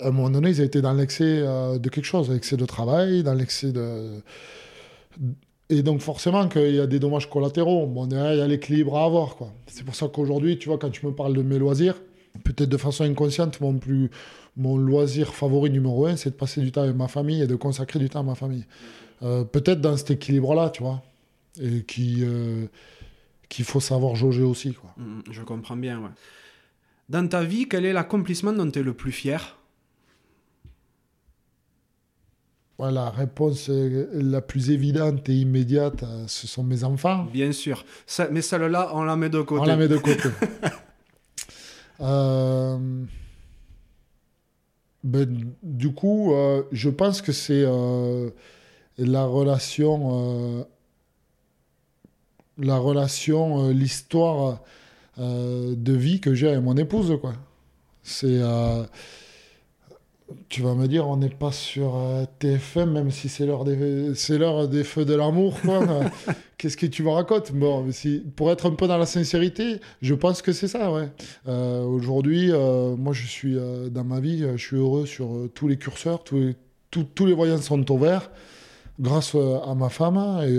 À 0.00 0.08
un 0.08 0.10
moment 0.10 0.30
donné, 0.30 0.50
ils 0.50 0.60
ont 0.60 0.64
été 0.64 0.80
dans 0.80 0.94
l'excès 0.94 1.42
de 1.42 1.88
quelque 1.88 2.04
chose, 2.04 2.30
l'excès 2.30 2.56
de 2.56 2.66
travail, 2.66 3.22
dans 3.24 3.34
l'excès 3.34 3.72
de. 3.72 4.20
Et 5.70 5.82
donc 5.82 6.00
forcément 6.00 6.48
qu'il 6.48 6.76
y 6.76 6.80
a 6.80 6.86
des 6.86 7.00
dommages 7.00 7.28
collatéraux. 7.28 7.86
Bon, 7.86 8.06
il 8.06 8.16
y 8.16 8.40
a 8.40 8.46
l'équilibre 8.46 8.96
à 8.96 9.04
avoir. 9.04 9.36
C'est 9.66 9.84
pour 9.84 9.96
ça 9.96 10.06
qu'aujourd'hui, 10.06 10.56
tu 10.56 10.68
vois, 10.68 10.78
quand 10.78 10.90
tu 10.90 11.04
me 11.04 11.12
parles 11.12 11.34
de 11.34 11.42
mes 11.42 11.58
loisirs, 11.58 11.96
peut-être 12.44 12.68
de 12.68 12.76
façon 12.76 13.04
inconsciente, 13.04 13.60
mon 13.60 13.74
plus 13.74 14.10
mon 14.58 14.76
loisir 14.76 15.34
favori 15.34 15.70
numéro 15.70 16.06
un, 16.06 16.16
c'est 16.16 16.30
de 16.30 16.34
passer 16.34 16.60
du 16.60 16.72
temps 16.72 16.82
avec 16.82 16.96
ma 16.96 17.08
famille 17.08 17.40
et 17.40 17.46
de 17.46 17.54
consacrer 17.54 17.98
du 17.98 18.10
temps 18.10 18.20
à 18.20 18.24
ma 18.24 18.34
famille. 18.34 18.66
Euh, 19.22 19.44
peut-être 19.44 19.80
dans 19.80 19.96
cet 19.96 20.10
équilibre-là, 20.10 20.70
tu 20.70 20.82
vois, 20.82 21.02
et 21.60 21.82
qui 21.84 22.24
euh, 22.24 22.66
qu'il 23.48 23.64
faut 23.64 23.80
savoir 23.80 24.16
jauger 24.16 24.42
aussi. 24.42 24.74
Quoi. 24.74 24.92
Mm, 24.96 25.02
mm, 25.02 25.22
je 25.30 25.42
comprends 25.42 25.76
bien. 25.76 26.00
Ouais. 26.00 26.10
Dans 27.08 27.26
ta 27.26 27.42
vie, 27.42 27.68
quel 27.68 27.86
est 27.86 27.92
l'accomplissement 27.92 28.52
dont 28.52 28.70
tu 28.70 28.80
es 28.80 28.82
le 28.82 28.92
plus 28.94 29.12
fier? 29.12 29.54
La 32.80 33.10
réponse 33.10 33.68
la 33.68 34.40
plus 34.40 34.70
évidente 34.70 35.28
et 35.28 35.34
immédiate, 35.34 36.04
euh, 36.04 36.24
ce 36.28 36.46
sont 36.46 36.62
mes 36.62 36.84
enfants. 36.84 37.24
Bien 37.32 37.50
sûr. 37.50 37.84
mais 38.30 38.40
celle-là, 38.40 38.90
on 38.94 39.02
la 39.02 39.16
met 39.16 39.28
de 39.28 39.40
côté. 39.40 39.62
On 39.62 39.64
la 39.64 39.76
met 39.76 39.88
de 39.88 39.96
côté. 39.96 40.28
euh... 42.00 42.78
Ben, 45.08 45.54
du 45.62 45.94
coup, 45.94 46.34
euh, 46.34 46.64
je 46.70 46.90
pense 46.90 47.22
que 47.22 47.32
c'est 47.32 47.64
euh, 47.64 48.28
la 48.98 49.24
relation, 49.24 50.58
euh, 50.60 50.64
la 52.58 52.76
relation, 52.76 53.70
l'histoire 53.70 54.60
de 55.16 55.92
vie 55.92 56.20
que 56.20 56.34
j'ai 56.34 56.48
avec 56.48 56.62
mon 56.62 56.76
épouse, 56.76 57.16
quoi. 57.20 57.32
C'est 58.02 58.38
tu 60.48 60.62
vas 60.62 60.74
me 60.74 60.86
dire, 60.86 61.08
on 61.08 61.16
n'est 61.16 61.28
pas 61.28 61.52
sur 61.52 61.94
TFM, 62.38 62.92
même 62.92 63.10
si 63.10 63.28
c'est 63.28 63.46
l'heure 63.46 63.64
des, 63.64 64.14
c'est 64.14 64.38
l'heure 64.38 64.68
des 64.68 64.84
feux 64.84 65.04
de 65.04 65.14
l'amour, 65.14 65.60
quoi. 65.60 65.80
Qu'est-ce 66.58 66.76
que 66.76 66.86
tu 66.86 67.04
me 67.04 67.10
racontes? 67.10 67.52
Bon, 67.52 67.86
si, 67.92 68.20
pour 68.34 68.50
être 68.50 68.66
un 68.66 68.74
peu 68.74 68.88
dans 68.88 68.98
la 68.98 69.06
sincérité, 69.06 69.80
je 70.02 70.12
pense 70.12 70.42
que 70.42 70.52
c'est 70.52 70.66
ça, 70.66 70.92
ouais. 70.92 71.08
Euh, 71.46 71.84
aujourd'hui, 71.84 72.50
euh, 72.50 72.96
moi, 72.96 73.12
je 73.12 73.24
suis 73.28 73.56
euh, 73.56 73.88
dans 73.90 74.02
ma 74.02 74.18
vie, 74.18 74.44
je 74.56 74.66
suis 74.66 74.76
heureux 74.76 75.06
sur 75.06 75.48
tous 75.54 75.68
les 75.68 75.78
curseurs, 75.78 76.24
tous 76.24 76.36
les, 76.36 76.56
tous 76.90 77.26
les 77.26 77.32
voyants 77.32 77.58
sont 77.58 77.88
ouverts 77.92 78.32
grâce 78.98 79.36
à 79.36 79.74
ma 79.76 79.88
femme 79.88 80.40
et 80.42 80.58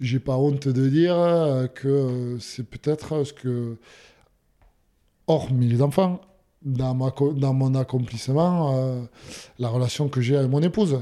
j'ai 0.00 0.18
pas 0.18 0.38
honte 0.38 0.68
de 0.68 0.88
dire 0.88 1.68
que 1.74 2.38
c'est 2.40 2.62
peut-être 2.62 3.24
ce 3.24 3.34
que, 3.34 3.76
hormis 5.26 5.68
les 5.68 5.82
enfants, 5.82 6.22
dans, 6.62 6.94
ma, 6.94 7.12
dans 7.36 7.52
mon 7.54 7.74
accomplissement, 7.74 9.08
la 9.58 9.68
relation 9.68 10.08
que 10.08 10.20
j'ai 10.20 10.36
avec 10.36 10.50
mon 10.50 10.62
épouse. 10.62 10.98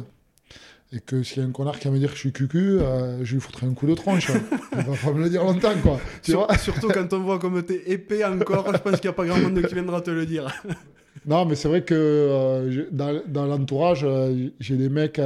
Et 0.93 1.01
que 1.01 1.23
s'il 1.25 1.43
y 1.43 1.45
a 1.45 1.49
un 1.49 1.51
connard 1.51 1.79
qui 1.81 1.89
va 1.89 1.95
me 1.95 1.99
dire 1.99 2.11
que 2.11 2.15
je 2.15 2.21
suis 2.21 2.33
cucu, 2.33 2.79
euh, 2.79 3.25
je 3.25 3.35
lui 3.35 3.41
foutrai 3.41 3.67
un 3.67 3.75
coup 3.75 3.87
de 3.87 3.95
tronche. 3.95 4.31
Il 4.73 4.85
va 4.85 4.97
pas 4.97 5.13
me 5.13 5.25
le 5.25 5.29
dire 5.29 5.43
longtemps, 5.43 5.75
quoi. 5.83 5.99
Tu 6.23 6.33
vois 6.33 6.57
surtout 6.59 6.89
quand 6.89 7.13
on 7.13 7.21
voit 7.21 7.39
comme 7.41 7.61
t'es 7.65 7.83
épais 7.87 8.25
encore, 8.25 8.73
je 8.73 8.79
pense 8.79 9.01
qu'il 9.01 9.11
n'y 9.11 9.13
a 9.13 9.13
pas 9.13 9.27
grand 9.27 9.39
monde 9.39 9.61
qui 9.67 9.75
viendra 9.75 10.01
te 10.01 10.13
le 10.13 10.25
dire. 10.27 10.47
non, 11.27 11.45
mais 11.45 11.57
c'est 11.57 11.67
vrai 11.67 11.83
que 11.83 11.95
euh, 11.95 12.87
dans, 12.93 13.21
dans 13.27 13.47
l'entourage, 13.47 14.05
euh, 14.05 14.51
j'ai 14.61 14.77
des 14.77 14.89
mecs 14.89 15.21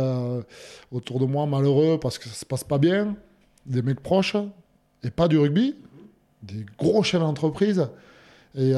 autour 0.91 1.21
de 1.21 1.27
moi 1.27 1.45
malheureux 1.45 1.99
parce 2.01 2.19
que 2.19 2.29
ça 2.29 2.35
se 2.35 2.47
passe 2.47 2.65
pas 2.65 2.79
bien, 2.79 3.15
des 3.67 3.83
mecs 3.83 4.01
proches, 4.01 4.37
et 5.05 5.11
pas 5.11 5.29
du 5.29 5.39
rugby, 5.39 5.77
des 6.43 6.65
gros 6.79 7.03
chefs 7.03 7.21
d'entreprise. 7.21 7.87
Et 8.57 8.73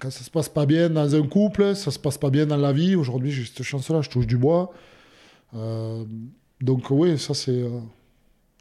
quand 0.00 0.10
ça 0.10 0.24
se 0.24 0.30
passe 0.30 0.48
pas 0.48 0.66
bien 0.66 0.90
dans 0.90 1.14
un 1.14 1.26
couple, 1.26 1.74
ça 1.76 1.90
se 1.90 1.98
passe 1.98 2.18
pas 2.18 2.30
bien 2.30 2.46
dans 2.46 2.56
la 2.56 2.72
vie. 2.72 2.96
Aujourd'hui, 2.96 3.30
j'ai 3.30 3.44
cette 3.44 3.62
chance-là, 3.62 4.02
je 4.02 4.10
touche 4.10 4.26
du 4.26 4.36
bois. 4.36 4.72
Euh, 5.54 6.04
donc 6.60 6.90
oui, 6.90 7.18
ça 7.18 7.34
c'est 7.34 7.62
euh, 7.62 7.80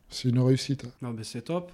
c'est 0.09 0.29
une 0.29 0.39
réussite. 0.39 0.85
Non, 1.01 1.13
mais 1.13 1.23
c'est 1.23 1.43
top. 1.43 1.71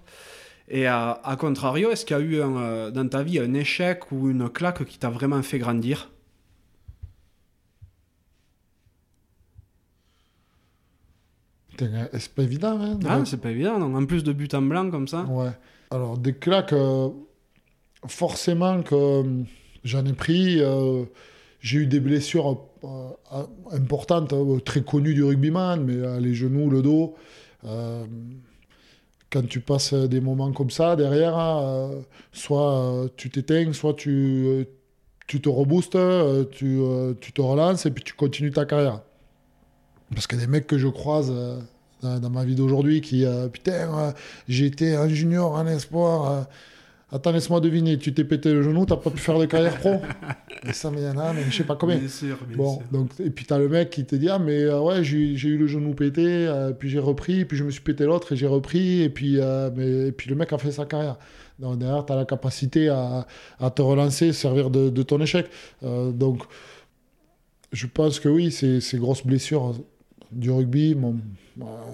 Et 0.70 0.86
à, 0.86 1.38
contrario, 1.40 1.92
est-ce 1.92 2.06
qu'il 2.06 2.18
y 2.18 2.20
a 2.20 2.24
eu 2.24 2.42
euh, 2.42 2.92
dans 2.92 3.08
ta 3.08 3.24
vie 3.24 3.40
un 3.40 3.54
échec 3.54 4.12
ou 4.12 4.30
une 4.30 4.50
claque 4.50 4.84
qui 4.84 5.00
t'a 5.00 5.10
vraiment 5.10 5.42
fait 5.42 5.60
grandir? 5.60 6.12
C'est 11.80 12.34
pas 12.34 12.44
évident, 12.44 12.80
hein 12.82 13.00
Ah, 13.08 13.22
c'est 13.24 13.40
pas 13.40 13.52
évident, 13.52 13.80
En 13.82 14.06
plus 14.06 14.24
de 14.24 14.34
but 14.34 14.54
en 14.56 14.64
blanc 14.64 14.90
comme 14.90 15.08
ça. 15.08 15.24
Ouais. 15.26 15.52
Alors, 15.92 16.18
des 16.18 16.34
claques, 16.34 16.74
forcément 18.06 18.84
que 18.84 19.24
j'en 19.84 20.06
ai 20.06 20.14
pris. 20.14 20.62
j'ai 21.60 21.80
eu 21.80 21.88
des 21.88 22.00
blessures 22.00 22.68
euh, 22.84 23.44
importante, 23.72 24.32
hein, 24.34 24.60
très 24.64 24.82
connue 24.82 25.14
du 25.14 25.24
rugbyman, 25.24 25.84
mais 25.84 25.96
euh, 25.96 26.20
les 26.20 26.34
genoux, 26.34 26.70
le 26.70 26.82
dos. 26.82 27.16
Euh, 27.66 28.06
quand 29.30 29.46
tu 29.46 29.60
passes 29.60 29.94
des 29.94 30.22
moments 30.22 30.54
comme 30.54 30.70
ça 30.70 30.96
derrière, 30.96 31.38
soit 32.32 33.10
tu 33.18 33.30
t'éteins, 33.30 33.74
soit 33.74 33.94
tu, 33.94 34.66
tu 35.28 35.42
te 35.42 35.50
reboostes, 35.50 35.98
tu, 36.52 36.80
te 37.34 37.42
relances 37.42 37.86
et 37.86 37.92
puis 37.92 38.06
tu 38.06 38.14
continues 38.14 38.52
ta 38.52 38.66
carrière. 38.66 39.02
Parce 40.14 40.28
que 40.28 40.38
des 40.38 40.48
mecs 40.48 40.66
que 40.66 40.78
je 40.78 40.88
croise 40.88 41.34
dans, 42.02 42.30
ma 42.30 42.46
vie 42.46 42.56
d'aujourd'hui 42.56 43.02
qui, 43.02 43.26
putain, 43.52 44.14
été 44.48 44.96
un 44.96 45.10
junior, 45.10 45.58
un 45.58 45.68
espoir 45.68 46.48
Attends, 47.10 47.32
laisse-moi 47.32 47.62
deviner, 47.62 47.98
tu 47.98 48.14
t'es 48.14 48.26
pété 48.26 48.52
le 48.52 48.62
genou, 48.62 48.86
t'as 48.86 48.98
pas 48.98 49.10
pu 49.10 49.20
faire 49.20 49.40
de 49.40 49.46
carrière 49.46 49.78
pro 49.78 50.02
Mais 50.66 50.74
ça, 50.74 50.92
mais 50.92 51.00
il 51.00 51.06
y 51.06 51.08
en 51.08 51.18
a, 51.18 51.32
mais 51.32 51.44
je 51.50 51.56
sais 51.56 51.64
pas 51.64 51.78
combien. 51.78 51.96
Bien 51.98 52.10
sûr, 52.10 52.38
bien 52.46 52.58
bon, 52.58 52.82
Donc, 52.92 53.12
et 53.20 53.30
puis 53.30 53.46
t'as 53.46 53.58
le 53.58 53.70
mec 53.70 53.92
qui 53.92 54.04
te 54.04 54.18
dit, 54.18 54.28
ah, 54.28 54.40
mais 54.40 54.64
euh, 54.64 54.82
ouais, 54.82 55.06
j'ai 55.06 55.18
eu 55.18 55.58
le 55.58 55.68
genou 55.68 55.94
pété, 55.94 56.26
euh, 56.26 56.74
puis 56.74 56.90
j'ai 56.90 57.00
repris, 57.00 57.46
puis 57.46 57.56
je 57.56 57.64
me 57.64 57.72
suis 57.72 57.80
pété 57.80 58.04
l'autre 58.04 58.34
et 58.34 58.36
j'ai 58.36 58.48
repris, 58.48 59.04
et 59.04 59.10
puis, 59.10 59.40
euh, 59.40 59.70
mais, 59.74 60.10
et 60.10 60.12
puis 60.12 60.30
le 60.30 60.36
mec 60.36 60.52
a 60.52 60.58
fait 60.58 60.72
sa 60.72 60.86
carrière. 60.86 61.18
Donc, 61.60 61.80
derrière, 61.80 62.06
t'as 62.06 62.18
la 62.18 62.26
capacité 62.26 62.90
à, 62.90 63.26
à, 63.60 63.70
te 63.70 63.82
relancer, 63.82 64.34
servir 64.34 64.70
de, 64.70 64.90
de 64.90 65.04
ton 65.04 65.22
échec. 65.22 65.48
donc, 65.82 66.44
je 67.72 67.88
pense 67.88 68.20
que 68.20 68.28
oui, 68.28 68.52
ces, 68.52 68.82
ces 68.82 68.98
grosses 68.98 69.26
blessures 69.26 69.76
du 70.32 70.52
rugby, 70.52 70.94
bon, 70.94 71.16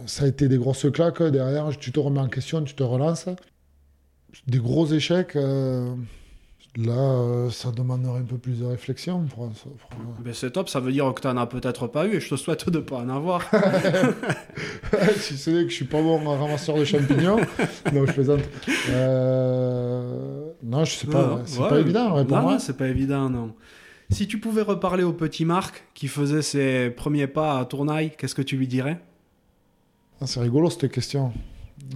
ça 0.08 0.26
a 0.26 0.28
été 0.28 0.48
des 0.48 0.58
grosses 0.58 0.92
claques. 0.92 1.22
Derrière, 1.22 1.70
tu 1.78 1.92
te 1.92 2.00
remets 2.00 2.20
en 2.20 2.30
question, 2.30 2.64
tu 2.64 2.74
te 2.74 2.84
relances 2.84 3.28
des 4.48 4.60
gros 4.60 4.88
échecs, 4.88 5.36
euh, 5.36 5.96
Là, 6.76 6.94
euh, 6.94 7.50
ça 7.52 7.70
demanderait 7.70 8.22
un 8.22 8.24
peu 8.24 8.40
plus 8.40 8.60
de 8.60 8.66
réflexion. 8.66 9.26
Pour, 9.26 9.50
pour... 9.50 9.72
Ben 10.24 10.34
c'est 10.34 10.50
top, 10.50 10.70
ça 10.70 10.80
veut 10.80 10.92
dire 10.92 11.14
que 11.14 11.22
tu 11.22 11.28
n'en 11.28 11.38
as 11.38 11.46
peut-être 11.46 11.86
pas 11.86 12.08
eu 12.08 12.16
et 12.16 12.20
je 12.20 12.30
te 12.30 12.36
souhaite 12.36 12.68
de 12.68 12.80
ne 12.80 12.84
pas 12.84 12.98
en 12.98 13.10
avoir. 13.10 13.44
si 15.18 15.38
c'est 15.38 15.52
que 15.52 15.70
je 15.70 15.74
suis 15.76 15.86
pas 15.86 16.02
bon 16.02 16.18
ramasseur 16.18 16.76
de 16.76 16.84
champignons. 16.84 17.38
non, 17.94 18.06
je 18.08 18.12
plaisante. 18.12 18.42
Euh... 18.90 20.46
Non, 20.64 20.84
je 20.84 20.94
sais 20.94 21.08
pas. 21.08 21.44
C'est 21.46 21.60
pas 21.60 21.80
évident, 21.80 22.16
ouais, 22.16 22.26
pour 22.26 22.38
non, 22.38 22.58
c'est 22.58 22.76
pas 22.76 22.88
évident, 22.88 23.30
non. 23.30 23.54
Si 24.10 24.28
tu 24.28 24.40
pouvais 24.40 24.64
reparler 24.64 25.04
au 25.04 25.14
petit 25.14 25.46
Marc 25.46 25.84
qui 25.94 26.08
faisait 26.08 26.42
ses 26.42 26.90
premiers 26.90 27.28
pas 27.28 27.60
à 27.60 27.66
Tournaille, 27.66 28.14
qu'est-ce 28.18 28.36
que 28.36 28.42
tu 28.42 28.58
lui 28.58 28.68
dirais? 28.68 29.00
Ah, 30.22 30.26
C'est 30.26 30.40
rigolo 30.40 30.72
cette 30.72 30.92
question. 30.92 31.34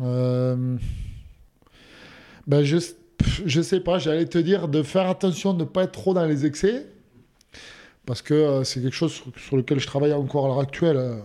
Euh... 0.03 0.77
Ben, 2.47 2.63
juste 2.63 2.97
je 3.45 3.61
sais 3.61 3.79
pas, 3.79 3.99
j'allais 3.99 4.25
te 4.25 4.37
dire 4.37 4.67
de 4.67 4.83
faire 4.83 5.07
attention 5.07 5.53
de 5.53 5.59
ne 5.59 5.65
pas 5.65 5.83
être 5.83 5.91
trop 5.91 6.13
dans 6.13 6.25
les 6.25 6.45
excès, 6.45 6.85
parce 8.05 8.21
que 8.21 8.33
euh, 8.33 8.63
c'est 8.63 8.81
quelque 8.81 8.95
chose 8.95 9.21
sur, 9.35 9.57
lequel 9.57 9.79
je 9.79 9.87
travaille 9.87 10.13
encore 10.13 10.45
à 10.45 10.47
l'heure 10.49 10.59
actuelle, 10.59 10.97
euh, 10.97 11.19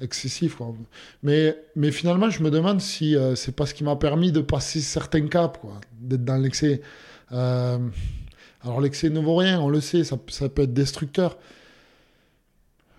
excessif. 0.00 0.56
Quoi. 0.56 0.74
Mais, 1.22 1.56
mais 1.76 1.90
finalement, 1.90 2.30
je 2.30 2.42
me 2.42 2.50
demande 2.50 2.80
si 2.80 3.16
euh, 3.16 3.34
c'est 3.34 3.54
pas 3.54 3.66
ce 3.66 3.74
qui 3.74 3.84
m'a 3.84 3.96
permis 3.96 4.32
de 4.32 4.40
passer 4.40 4.80
certains 4.80 5.26
caps, 5.28 5.58
d'être 6.00 6.24
dans 6.24 6.36
l'excès. 6.36 6.82
alors 7.30 8.80
l'excès 8.80 9.10
ne 9.10 9.20
vaut 9.20 9.36
rien, 9.36 9.60
on 9.60 9.68
le 9.68 9.80
sait, 9.80 10.04
ça, 10.04 10.18
ça 10.28 10.48
peut 10.48 10.62
être 10.62 10.74
destructeur. 10.74 11.38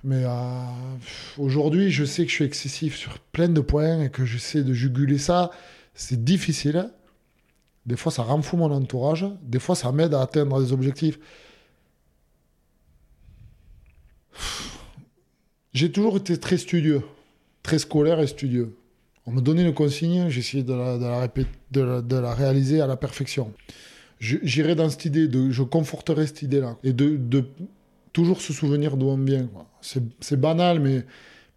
Mais 0.06 0.26
aujourd'hui, 1.38 1.90
je 1.90 2.04
sais 2.04 2.26
que 2.26 2.30
je 2.30 2.36
suis 2.36 2.44
excessif 2.44 2.98
sur 2.98 3.20
plein 3.20 3.48
de 3.48 3.62
points 3.62 4.04
et 4.04 4.10
que 4.10 4.26
j'essaie 4.26 4.62
de 4.62 4.74
juguler 4.74 5.18
ça. 5.18 5.50
C'est 5.94 6.26
difficile. 6.26 6.90
Des 7.86 7.98
fois, 7.98 8.12
ça 8.12 8.24
rend 8.24 8.42
mon 8.54 8.72
entourage. 8.72 9.26
Des 9.42 9.60
fois, 9.60 9.76
ça 9.76 9.92
m'aide 9.92 10.14
à 10.14 10.22
atteindre 10.22 10.62
des 10.64 10.72
objectifs. 10.72 11.20
J'ai 15.74 15.92
toujours 15.92 16.18
été 16.18 16.38
très 16.38 16.58
studieux, 16.58 17.02
très 17.64 17.80
scolaire 17.80 18.20
et 18.20 18.28
studieux. 18.28 18.76
On 19.26 19.32
me 19.32 19.42
donnait 19.42 19.64
une 19.64 19.74
consigne, 19.74 20.30
j'essayais 20.30 20.64
de 20.64 20.74
la, 20.74 21.28
de, 21.72 22.16
la, 22.16 22.34
réaliser 22.34 22.82
à 22.82 22.88
la 22.88 22.96
perfection. 22.96 23.52
J'irai 24.20 24.76
dans 24.76 24.90
cette 24.90 25.06
idée, 25.06 25.30
je 25.50 25.64
conforterai 25.64 26.28
cette 26.28 26.44
idée-là. 26.44 26.78
Et 26.84 26.94
de, 26.94 27.20
toujours 28.12 28.42
se 28.42 28.54
souvenir 28.54 28.96
d'où 28.98 29.08
on 29.08 29.18
vient. 29.18 29.50
C'est 29.82 30.40
banal, 30.40 30.80
mais, 30.80 31.04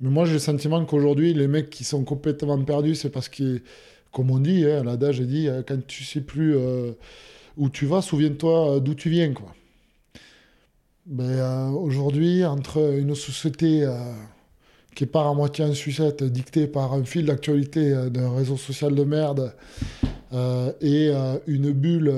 mais 0.01 0.11
moi 0.11 0.25
j'ai 0.25 0.35
le 0.35 0.39
sentiment 0.39 0.85
qu'aujourd'hui, 0.85 1.35
les 1.35 1.49
mecs 1.49 1.71
qui 1.71 1.85
sont 1.85 2.03
complètement 2.05 2.61
perdus, 2.63 2.95
c'est 2.95 3.11
parce 3.11 3.29
qu'ils 3.29 3.63
comme 4.17 4.31
on 4.31 4.39
dit, 4.39 4.65
hein, 4.65 4.83
l'adage 4.83 5.21
dit, 5.21 5.47
euh, 5.47 5.63
quand 5.63 5.87
tu 5.87 6.03
sais 6.03 6.23
plus 6.23 6.57
euh, 6.57 6.93
où 7.59 7.69
tu 7.69 7.85
vas, 7.85 8.01
souviens-toi 8.01 8.77
euh, 8.77 8.81
d'où 8.81 8.95
tu 8.95 9.11
viens. 9.11 9.35
Quoi. 9.35 9.55
Ben, 11.05 11.71
aujourd'hui, 11.73 12.43
entre 12.47 12.97
une 12.99 13.15
société 13.15 13.87
qui 14.95 15.05
part 15.05 15.27
à 15.27 15.35
moitié 15.35 15.67
en 15.67 15.75
sucette, 15.75 16.25
dictée 16.25 16.67
par 16.67 16.95
un 16.95 17.05
fil 17.05 17.27
d'actualité 17.27 18.09
d'un 18.11 18.35
réseau 18.35 18.57
social 18.57 18.95
de 18.95 19.05
merde, 19.05 19.55
et 20.81 21.13
une 21.47 21.71
bulle 21.71 22.13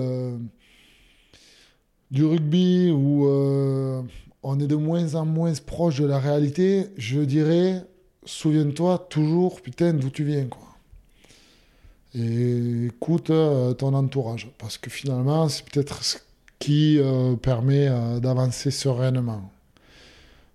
du 2.11 2.25
rugby 2.25 2.91
où 2.91 3.27
on 4.43 4.61
est 4.61 4.67
de 4.67 4.77
moins 4.77 5.17
en 5.17 5.27
moins 5.27 5.53
proche 5.67 6.01
de 6.01 6.07
la 6.07 6.19
réalité, 6.19 6.87
je 6.97 7.21
dirais, 7.21 7.85
souviens-toi 8.25 9.07
toujours, 9.11 9.61
putain, 9.61 9.93
d'où 9.93 10.09
tu 10.09 10.25
viens. 10.25 10.47
Et 12.15 12.87
écoute 12.87 13.31
euh, 13.31 13.73
ton 13.75 13.95
entourage. 13.95 14.49
Parce 14.59 14.79
que 14.79 14.91
finalement, 14.91 15.49
c'est 15.49 15.65
peut-être 15.69 16.03
ce 16.03 16.19
qui 16.59 16.99
euh, 16.99 17.37
permet 17.37 17.89
euh, 17.89 18.21
d'avancer 18.21 18.71
sereinement. 18.71 19.51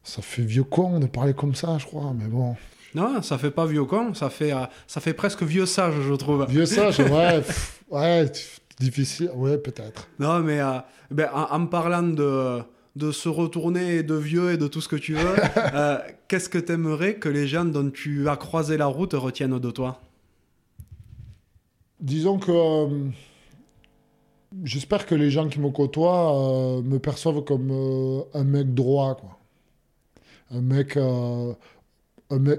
Ça 0.04 0.22
fait 0.22 0.42
vieux 0.42 0.64
con 0.64 1.00
de 1.00 1.06
parler 1.06 1.34
comme 1.34 1.56
ça, 1.56 1.78
je 1.78 1.86
crois, 1.86 2.14
mais 2.18 2.26
bon. 2.26 2.56
Non, 2.94 3.22
ça 3.22 3.38
fait 3.38 3.52
pas 3.52 3.66
vieux 3.66 3.86
con, 3.86 4.14
ça 4.14 4.30
fait, 4.30 4.52
ça 4.86 5.02
fait 5.02 5.14
presque 5.14 5.44
vieux 5.44 5.66
sage, 5.66 5.96
je 6.08 6.14
trouve. 6.14 6.46
Vieux 6.48 6.66
sage, 6.66 7.00
ouais, 7.00 7.42
ouais, 7.90 8.32
difficile, 8.80 9.32
ouais, 9.34 9.58
peut-être. 9.58 10.10
Non, 10.20 10.40
mais 10.42 10.60
ben, 11.10 11.30
en, 11.34 11.56
en, 11.56 11.66
parlant 11.66 12.04
de, 12.04 12.60
de 12.96 13.12
se 13.12 13.30
retourner 13.30 14.04
de 14.04 14.14
vieux 14.14 14.52
et 14.52 14.58
de 14.58 14.68
tout 14.68 14.82
ce 14.82 14.90
que 14.90 14.98
tu 14.98 15.14
veux, 15.14 15.36
qu'est-ce 16.28 16.50
que 16.50 16.60
tu 16.60 16.74
aimerais 16.74 17.16
que 17.16 17.30
les 17.30 17.48
gens 17.48 17.66
dont 17.66 17.90
tu 17.90 18.30
as 18.30 18.36
croisé 18.36 18.78
la 18.78 18.86
route 18.86 19.14
retiennent 19.14 19.58
de 19.58 19.72
toi? 19.72 20.03
Disons 22.04 22.38
que 22.38 22.52
euh, 22.52 23.10
j'espère 24.64 25.08
que 25.08 25.16
les 25.16 25.32
gens 25.32 25.48
qui 25.48 25.60
me 25.60 25.70
côtoient 25.72 26.38
euh, 26.38 26.82
me 26.84 27.00
perçoivent 27.00 27.44
comme 27.44 27.72
euh, 27.72 28.22
un 28.36 28.44
mec 28.44 28.74
droit, 28.74 29.16
quoi. 29.16 29.40
Un 30.52 30.62
mec, 30.62 31.00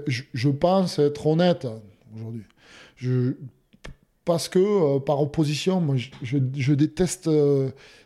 je, 0.07 0.49
pense 0.49 0.99
être 0.99 1.27
honnête 1.27 1.65
aujourd'hui. 2.13 2.43
parce 4.25 4.49
que 4.49 4.97
par 4.99 5.21
opposition, 5.21 5.79
moi, 5.79 5.95
je, 6.21 6.73
déteste 6.73 7.29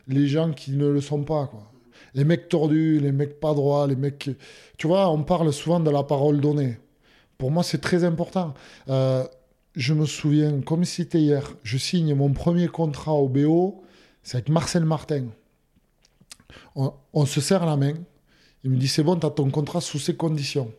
les 0.07 0.27
gens 0.27 0.51
qui 0.51 0.73
ne 0.73 0.87
le 0.87 1.01
sont 1.01 1.23
pas, 1.23 1.47
quoi. 1.47 1.71
Les 2.13 2.23
mecs 2.23 2.49
tordus, 2.49 2.99
les 2.99 3.11
mecs 3.11 3.39
pas 3.39 3.55
droits, 3.55 3.87
les 3.87 3.95
mecs. 3.95 4.29
Tu 4.77 4.85
vois, 4.85 5.09
on 5.09 5.23
parle 5.23 5.51
souvent 5.51 5.79
de 5.79 5.89
la 5.89 6.03
parole 6.03 6.39
donnée. 6.39 6.77
Pour 7.39 7.49
moi, 7.49 7.63
c'est 7.63 7.81
très 7.81 8.03
important 8.03 8.53
je 9.79 9.93
me 9.93 10.05
souviens, 10.05 10.59
comme 10.59 10.83
c'était 10.83 11.21
hier, 11.21 11.55
je 11.63 11.77
signe 11.77 12.13
mon 12.13 12.33
premier 12.33 12.67
contrat 12.67 13.13
au 13.13 13.29
BO, 13.29 13.81
c'est 14.23 14.35
avec 14.35 14.49
Marcel 14.49 14.83
Martin. 14.83 15.27
On, 16.75 17.25
se 17.25 17.39
serre 17.39 17.65
la 17.65 17.77
main. 17.77 17.93
Il 18.65 18.71
me 18.71 18.77
dit 18.77 18.89
c'est 18.89 19.03
bon, 19.03 19.15
tu 19.15 19.25
as 19.25 19.29
ton 19.29 19.49
contrat 19.49 19.79
sous 19.79 19.97
ces 19.97 20.17
conditions. 20.17 20.69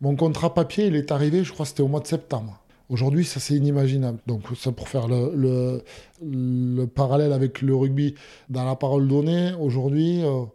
Mon 0.00 0.16
contrat 0.16 0.54
papier, 0.54 0.86
il 0.86 0.96
est 0.96 1.12
arrivé, 1.12 1.44
je 1.44 1.52
crois 1.52 1.64
que 1.64 1.70
c'était 1.70 1.82
au 1.82 1.88
mois 1.88 2.00
de 2.00 2.06
septembre. 2.06 2.62
Aujourd'hui, 2.88 3.26
ça 3.26 3.38
c'est 3.38 3.54
inimaginable. 3.54 4.18
Donc, 4.26 4.44
ça 4.56 4.72
pour 4.72 4.88
faire 4.88 5.06
le, 5.06 5.84
le, 6.22 6.86
parallèle 6.86 7.34
avec 7.34 7.60
le 7.60 7.76
rugby 7.76 8.14
dans 8.48 8.64
la 8.64 8.76
parole 8.76 9.08
donnée, 9.08 9.52
aujourd'hui, 9.60 10.24
euh, 10.24 10.46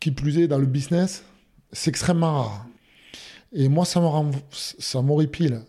qui 0.00 0.12
plus 0.12 0.38
est 0.38 0.48
dans 0.48 0.58
le 0.58 0.66
business, 0.66 1.24
c'est 1.72 1.90
extrêmement 1.90 2.42
rare. 2.42 2.66
Et 3.52 3.68
moi, 3.68 3.84
ça 3.84 4.00
me 4.00 4.06
rend, 4.06 4.30
ça 4.50 5.02
m'horripile. 5.02 5.60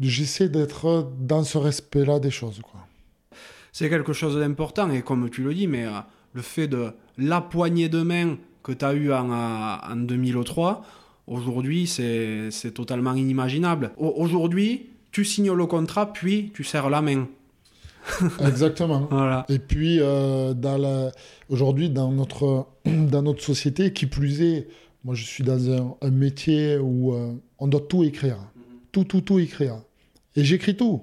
J'essaie 0.00 0.48
d'être 0.48 1.12
dans 1.20 1.44
ce 1.44 1.58
respect-là 1.58 2.18
des 2.18 2.30
choses. 2.30 2.60
Quoi. 2.62 2.80
C'est 3.72 3.88
quelque 3.88 4.12
chose 4.12 4.36
d'important, 4.36 4.90
et 4.90 5.02
comme 5.02 5.30
tu 5.30 5.42
le 5.42 5.54
dis, 5.54 5.66
mais 5.66 5.86
euh, 5.86 5.90
le 6.32 6.42
fait 6.42 6.68
de 6.68 6.92
la 7.18 7.40
poignée 7.40 7.88
de 7.88 8.02
main 8.02 8.36
que 8.62 8.72
tu 8.72 8.84
as 8.84 8.94
eue 8.94 9.12
en, 9.12 9.30
euh, 9.30 9.76
en 9.92 9.96
2003, 9.96 10.82
aujourd'hui, 11.26 11.86
c'est 11.86 12.50
totalement 12.74 13.14
inimaginable. 13.14 13.92
Aujourd'hui, 13.96 14.90
tu 15.12 15.24
signes 15.24 15.52
le 15.52 15.66
contrat, 15.66 16.12
puis 16.12 16.50
tu 16.54 16.64
serres 16.64 16.90
la 16.90 17.00
main. 17.00 17.28
Exactement. 18.46 19.06
voilà. 19.10 19.46
Et 19.48 19.58
puis, 19.58 19.98
euh, 20.00 21.10
aujourd'hui, 21.48 21.90
dans 21.90 22.10
notre, 22.10 22.66
dans 22.84 23.22
notre 23.22 23.42
société, 23.42 23.92
qui 23.92 24.06
plus 24.06 24.42
est, 24.42 24.68
moi, 25.04 25.14
je 25.14 25.24
suis 25.24 25.44
dans 25.44 25.70
un, 25.70 26.10
métier 26.10 26.78
où 26.78 27.14
euh, 27.14 27.32
on 27.58 27.68
doit 27.68 27.80
tout 27.88 28.04
écrire. 28.04 28.38
Tout, 28.94 29.02
tout, 29.02 29.22
tout 29.22 29.40
écrire. 29.40 29.82
Et 30.36 30.44
j'écris 30.44 30.76
tout. 30.76 31.02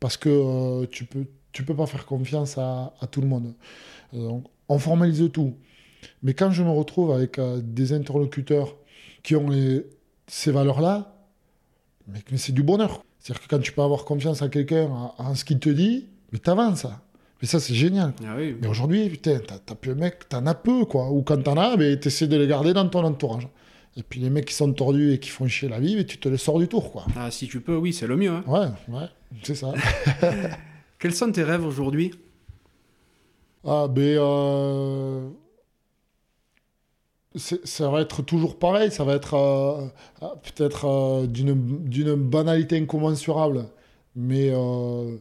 Parce 0.00 0.16
que 0.16 0.28
euh, 0.28 0.86
tu 0.90 1.04
peux, 1.04 1.26
tu 1.52 1.64
peux 1.64 1.76
pas 1.76 1.86
faire 1.86 2.04
confiance 2.04 2.58
à, 2.58 2.92
tout 3.08 3.20
le 3.20 3.28
monde. 3.28 3.54
Donc, 4.12 4.46
on 4.68 4.80
formalise 4.80 5.30
tout. 5.32 5.54
Mais 6.24 6.34
quand 6.34 6.50
je 6.50 6.64
me 6.64 6.70
retrouve 6.70 7.12
avec 7.12 7.38
euh, 7.38 7.60
des 7.62 7.92
interlocuteurs 7.92 8.74
qui 9.22 9.36
ont 9.36 9.48
ces 10.26 10.50
valeurs-là, 10.50 11.14
mais, 12.08 12.20
c'est 12.36 12.52
du 12.52 12.64
bonheur. 12.64 13.04
C'est-à-dire 13.20 13.46
que 13.46 13.48
quand 13.48 13.60
tu 13.60 13.70
peux 13.70 13.82
avoir 13.82 14.04
confiance 14.04 14.42
à 14.42 14.48
quelqu'un 14.48 14.88
en, 15.16 15.34
ce 15.36 15.44
qu'il 15.44 15.60
te 15.60 15.68
dit, 15.68 16.08
mais 16.32 16.40
t'avances. 16.40 16.86
Mais 17.40 17.46
ça, 17.46 17.60
c'est 17.60 17.74
génial. 17.74 18.12
Ah 18.26 18.34
mais 18.36 18.66
aujourd'hui, 18.66 19.08
putain, 19.08 19.38
t'as 19.38 19.74
plus 19.76 19.92
un 19.92 19.94
mec, 19.94 20.28
t'en 20.28 20.46
as 20.46 20.54
peu, 20.54 20.84
quoi. 20.84 21.12
Ou 21.12 21.22
quand 21.22 21.40
t'en 21.42 21.56
as, 21.56 21.76
mais 21.76 21.96
t'essaies 21.96 22.26
de 22.26 22.36
les 22.36 22.48
garder 22.48 22.72
dans 22.72 22.88
ton 22.88 23.04
entourage. 23.04 23.46
Et 23.96 24.02
puis 24.02 24.20
les 24.20 24.30
mecs 24.30 24.46
qui 24.46 24.54
sont 24.54 24.72
tordus 24.72 25.12
et 25.12 25.18
qui 25.18 25.30
font 25.30 25.46
chier 25.48 25.68
la 25.68 25.80
vie, 25.80 25.96
mais 25.96 26.04
tu 26.04 26.18
te 26.18 26.28
les 26.28 26.36
sors 26.36 26.58
du 26.58 26.68
tour, 26.68 26.92
quoi. 26.92 27.06
Ah, 27.16 27.30
si 27.30 27.48
tu 27.48 27.60
peux, 27.60 27.76
oui, 27.76 27.92
c'est 27.92 28.06
le 28.06 28.16
mieux. 28.16 28.30
Hein. 28.30 28.44
Ouais, 28.46 28.68
ouais, 28.88 29.08
c'est 29.42 29.56
ça. 29.56 29.72
Quels 30.98 31.14
sont 31.14 31.32
tes 31.32 31.42
rêves 31.42 31.64
aujourd'hui? 31.64 32.12
Ah, 33.64 33.88
ben. 33.88 34.18
Euh... 34.18 35.28
Ça 37.36 37.88
va 37.88 38.00
être 38.00 38.22
toujours 38.22 38.58
pareil, 38.58 38.90
ça 38.90 39.04
va 39.04 39.14
être 39.14 39.34
euh, 39.34 39.86
ah, 40.20 40.34
peut-être 40.42 40.86
euh, 40.86 41.26
d'une 41.28 42.14
banalité 42.16 42.76
incommensurable, 42.76 43.66
mais 44.16 44.50
euh, 44.52 45.16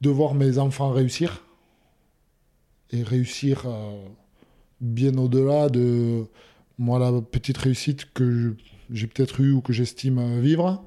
de 0.00 0.08
voir 0.08 0.32
mes 0.32 0.56
enfants 0.56 0.90
réussir 0.90 1.44
et 2.92 3.02
réussir 3.02 3.66
bien 4.80 5.18
au-delà 5.18 5.68
de 5.68 6.24
moi 6.78 6.98
la 6.98 7.20
petite 7.20 7.58
réussite 7.58 8.12
que 8.12 8.56
j'ai 8.90 9.06
peut-être 9.06 9.40
eue 9.40 9.52
ou 9.52 9.60
que 9.60 9.72
j'estime 9.72 10.40
vivre 10.40 10.84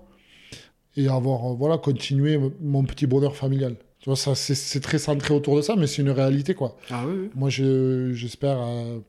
et 0.97 1.07
avoir 1.07 1.51
euh, 1.51 1.55
voilà 1.55 1.77
continuer 1.77 2.39
mon 2.59 2.83
petit 2.83 3.07
bonheur 3.07 3.35
familial 3.35 3.75
Tu 3.99 4.09
vois, 4.09 4.15
ça, 4.15 4.35
c'est, 4.35 4.79
très 4.81 4.97
centré 4.97 5.33
autour 5.33 5.55
de 5.55 5.61
ça, 5.61 5.75
mais 5.77 5.87
c'est 5.87 6.01
une 6.01 6.09
réalité, 6.09 6.53
quoi. 6.53 6.75
Ah 6.89 7.03
oui, 7.07 7.13
oui. 7.21 7.29
Moi, 7.35 7.49
je, 7.49 8.11
j'espère 8.13 8.57
euh, 8.59 8.99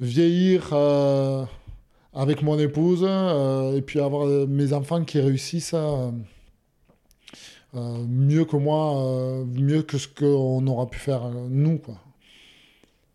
vieillir 0.00 0.70
euh, 0.72 1.44
avec 2.14 2.42
mon 2.42 2.58
épouse 2.58 3.04
euh, 3.06 3.76
et 3.76 3.82
puis 3.82 4.00
avoir 4.00 4.26
mes 4.48 4.72
enfants 4.72 5.04
qui 5.04 5.20
réussissent 5.20 5.76
mieux 7.74 8.44
que 8.44 8.56
moi, 8.56 9.44
mieux 9.46 9.82
que 9.82 9.96
ce 9.96 10.08
qu'on 10.08 10.66
aura 10.66 10.88
pu 10.90 10.98
faire 10.98 11.30
nous, 11.48 11.78
quoi. 11.78 12.01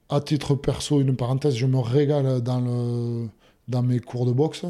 À 0.10 0.22
titre 0.22 0.56
perso, 0.56 1.02
une 1.02 1.16
parenthèse, 1.16 1.56
je 1.56 1.66
me 1.66 1.80
régale 1.80 2.42
dans, 2.42 2.60
le, 2.62 3.28
dans 3.68 3.82
mes 3.84 4.00
cours 4.00 4.26
de 4.26 4.32
boxe. 4.32 4.64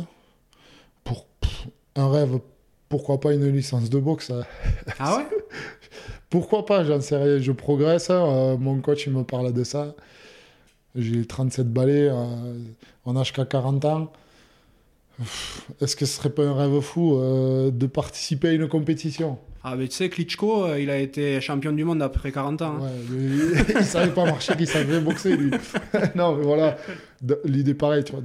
Pour 1.04 1.26
pff, 1.26 1.68
un 1.96 2.10
rêve, 2.10 2.40
pourquoi 2.90 3.20
pas 3.20 3.34
une 3.34 3.48
licence 3.48 3.90
de 3.90 4.00
boxe 4.00 4.32
euh, 4.32 4.42
Ah 5.00 5.18
ouais? 5.18 5.28
Pourquoi 6.30 6.66
pas, 6.66 6.84
j'en 6.84 7.00
sais 7.00 7.16
rien. 7.16 7.40
Je 7.40 7.52
progresse. 7.54 8.08
euh, 8.10 8.58
mon 8.58 8.82
coach, 8.82 9.06
il 9.08 9.14
me 9.14 9.24
parle 9.24 9.54
de 9.54 9.64
ça. 9.64 9.96
J'ai 10.94 11.26
37 11.26 11.72
balais. 11.72 12.10
euh, 12.10 12.26
on 13.06 13.14
n'a 13.14 13.24
qu'à 13.24 13.46
40 13.46 13.86
ans. 13.86 14.12
Est-ce 15.80 15.96
que 15.96 16.06
ce 16.06 16.18
serait 16.18 16.30
pas 16.30 16.44
un 16.44 16.54
rêve 16.54 16.82
fou 16.82 17.16
euh, 17.16 17.72
de 17.72 17.88
participer 17.88 18.50
à 18.50 18.52
une 18.54 18.68
compétition? 18.68 19.38
Ah 19.70 19.76
mais 19.76 19.88
tu 19.90 19.96
sais, 19.96 20.10
Klitschko, 20.10 20.66
euh, 20.66 20.80
il 20.80 20.90
a 20.90 20.98
été 20.98 21.42
champion 21.42 21.72
du 21.74 21.84
monde 21.84 22.02
après 22.02 22.32
40 22.32 22.62
ans. 22.62 22.76
hein. 22.78 22.80
ouais, 22.82 22.90
mais 23.10 23.74
Il 23.80 23.86
savait 23.86 24.12
pas 24.14 24.24
marcher, 24.26 24.54
il 24.60 24.68
savait 24.68 25.00
boxer, 25.02 25.36
lui. 25.36 25.52
non, 26.16 26.36
mais 26.36 26.44
voilà. 26.44 26.78
L'idée 27.44 27.74
pareille, 27.74 28.04
tu 28.06 28.14
vois. 28.14 28.22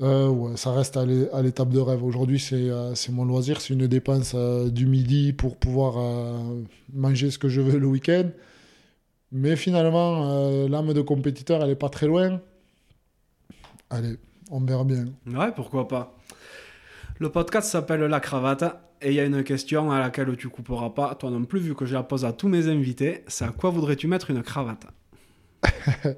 Euh, 0.00 0.28
ouais, 0.28 0.56
ça 0.56 0.72
reste 0.72 0.96
à 0.96 1.04
l'é- 1.04 1.28
à 1.32 1.42
l'étape 1.42 1.68
de 1.68 1.78
rêve. 1.78 2.02
Aujourd'hui, 2.02 2.38
c'est 2.40 2.70
euh, 2.70 2.94
mon 3.10 3.24
loisir. 3.24 3.60
C'est 3.60 3.74
une 3.74 3.86
dépense 3.86 4.32
euh, 4.34 4.68
du 4.70 4.86
midi 4.86 5.32
pour 5.32 5.56
pouvoir 5.56 5.94
manger 6.92 7.30
ce 7.30 7.38
que 7.38 7.48
je 7.48 7.60
veux 7.60 7.78
le 7.78 7.86
week-end. 7.86 8.30
Mais 9.32 9.56
finalement, 9.56 10.66
l'âme 10.68 10.92
de 10.92 11.00
compétiteur, 11.00 11.62
elle 11.62 11.70
est 11.70 11.74
pas 11.76 11.88
très 11.88 12.06
loin. 12.06 12.40
Allez, 13.90 14.16
on 14.50 14.60
verra 14.60 14.84
bien. 14.84 15.06
Ouais, 15.26 15.52
pourquoi 15.54 15.88
pas. 15.88 16.16
Le 17.18 17.30
podcast 17.30 17.70
s'appelle 17.70 18.00
La 18.02 18.20
Cravate 18.20 18.64
et 19.02 19.08
il 19.08 19.14
y 19.14 19.20
a 19.20 19.24
une 19.24 19.42
question 19.44 19.90
à 19.90 19.98
laquelle 20.00 20.36
tu 20.36 20.48
couperas 20.48 20.90
pas, 20.90 21.14
toi 21.14 21.30
non 21.30 21.44
plus, 21.44 21.60
vu 21.60 21.74
que 21.74 21.84
je 21.86 21.94
la 21.94 22.02
pose 22.02 22.24
à 22.24 22.32
tous 22.32 22.48
mes 22.48 22.68
invités. 22.68 23.24
C'est 23.26 23.44
à 23.44 23.48
quoi 23.48 23.70
voudrais-tu 23.70 24.06
mettre 24.06 24.30
une 24.30 24.42
cravate? 24.42 24.86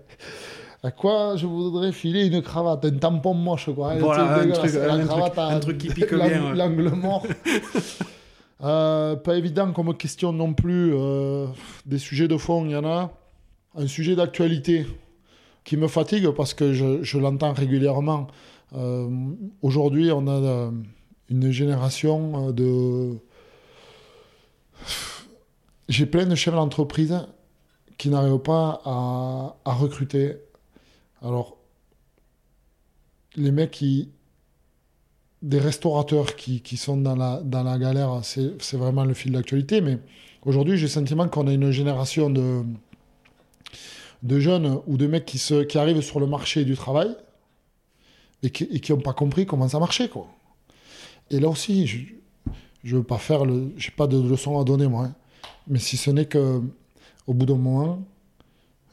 À 0.83 0.91
quoi 0.91 1.35
je 1.37 1.47
voudrais 1.47 1.93
filer 1.93 2.27
une 2.27 2.43
cravate? 2.43 2.85
Un 2.85 2.91
tampon 2.99 3.33
moche, 3.33 3.71
quoi. 3.75 3.95
Voilà, 3.97 4.35
un 4.41 4.49
truc- 4.51 4.75
La 4.75 4.93
un 4.93 4.99
truc- 4.99 5.09
cravate 5.09 5.39
à- 5.39 5.47
un 5.47 5.59
truc 5.61 5.79
qui 5.79 5.89
pique 5.89 6.13
bien, 6.15 6.51
ouais. 6.51 6.55
L'angle 6.55 6.91
mort. 6.91 7.27
Euh, 8.63 9.17
pas 9.17 9.37
évident 9.37 9.73
comme 9.73 9.95
question 9.95 10.33
non 10.33 10.55
plus. 10.55 10.93
euh, 10.95 11.47
des 11.85 11.99
sujets 11.99 12.29
de 12.29 12.37
fond, 12.37 12.65
il 12.65 12.71
y 12.71 12.77
en 12.77 12.85
a. 12.85 13.13
Un 13.75 13.87
sujet 13.87 14.15
d'actualité 14.15 14.87
qui 15.65 15.77
me 15.77 15.89
fatigue 15.89 16.31
parce 16.31 16.55
que 16.55 16.73
je, 16.73 17.03
je 17.03 17.19
l'entends 17.19 17.53
régulièrement. 17.53 18.29
Euh, 18.75 19.09
Aujourd'hui, 19.61 20.11
on 20.13 20.27
a 20.29 20.71
une 21.31 21.51
génération 21.51 22.49
euh, 22.49 22.53
de. 22.53 23.19
J'ai 25.89 26.07
plein 26.07 26.27
de 26.27 26.35
chefs 26.35 26.55
d'entreprise 26.55 27.27
qui 27.99 28.09
n'arrivent 28.09 28.39
pas 28.39 28.81
à, 28.85 29.57
à 29.65 29.73
recruter. 29.75 30.37
Alors, 31.23 31.57
les 33.37 33.51
mecs 33.51 33.71
qui. 33.71 34.11
Des 35.43 35.59
restaurateurs 35.59 36.37
qui, 36.37 36.63
qui 36.63 36.79
sont 36.79 36.97
dans 36.97 37.17
la, 37.17 37.43
dans 37.43 37.63
la 37.63 37.77
galère, 37.77 38.21
c'est 38.23 38.79
vraiment 38.79 39.05
le 39.05 39.13
fil 39.13 39.33
d'actualité. 39.33 39.83
Mais 39.83 39.99
aujourd'hui, 40.43 40.79
j'ai 40.79 40.85
le 40.85 40.89
sentiment 40.89 41.29
qu'on 41.29 41.47
a 41.49 41.53
une 41.53 41.71
génération 41.71 42.31
de, 42.31 42.63
de 44.23 44.41
jeunes 44.41 44.81
ou 44.87 44.97
de 44.97 45.07
mecs 45.07 45.27
qui, 45.27 45.37
se, 45.37 45.63
qui 45.63 45.77
arrivent 45.77 46.01
sur 46.01 46.19
le 46.19 46.27
marché 46.27 46.65
du 46.65 46.77
travail 46.77 47.15
et 48.43 48.49
qui 48.51 48.93
n'ont 48.93 49.01
pas 49.01 49.13
compris 49.13 49.45
comment 49.45 49.69
ça 49.69 49.79
marchait. 49.79 50.09
Quoi. 50.09 50.27
Et 51.31 51.41
là 51.41 51.49
aussi, 51.49 51.87
je 51.87 52.05
ne 52.85 52.99
veux 52.99 53.03
pas 53.05 53.19
faire 53.19 53.45
le. 53.45 53.73
Je 53.77 53.89
n'ai 53.89 53.95
pas 53.97 54.07
de 54.07 54.21
leçon 54.21 54.59
à 54.61 54.65
donner, 54.65 54.87
moi. 54.87 55.07
hein. 55.07 55.15
Mais 55.67 55.79
si 55.79 55.97
ce 55.97 56.11
n'est 56.11 56.27
que, 56.27 56.61
au 57.27 57.35
bout 57.35 57.47
d'un 57.47 57.57
moment, 57.57 58.03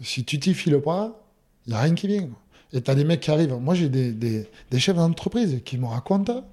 si 0.02 0.24
tu 0.24 0.40
t'y 0.40 0.54
files 0.54 0.80
pas, 0.80 1.22
il 1.68 1.72
n'y 1.72 1.76
a 1.76 1.82
rien 1.82 1.96
qui 1.96 2.08
vient. 2.08 2.30
Et 2.74 2.82
tu 2.82 2.90
as 2.90 2.96
des 2.96 3.04
mecs 3.04 3.20
qui 3.20 3.32
arrivent. 3.32 3.54
Moi, 3.56 3.76
j'ai 3.76 3.90
des, 3.90 4.14
des, 4.14 4.80
chefs 4.80 4.96
d'entreprise 4.96 5.62
qui 5.66 5.78
me 5.78 5.86
racontent. 5.86 6.46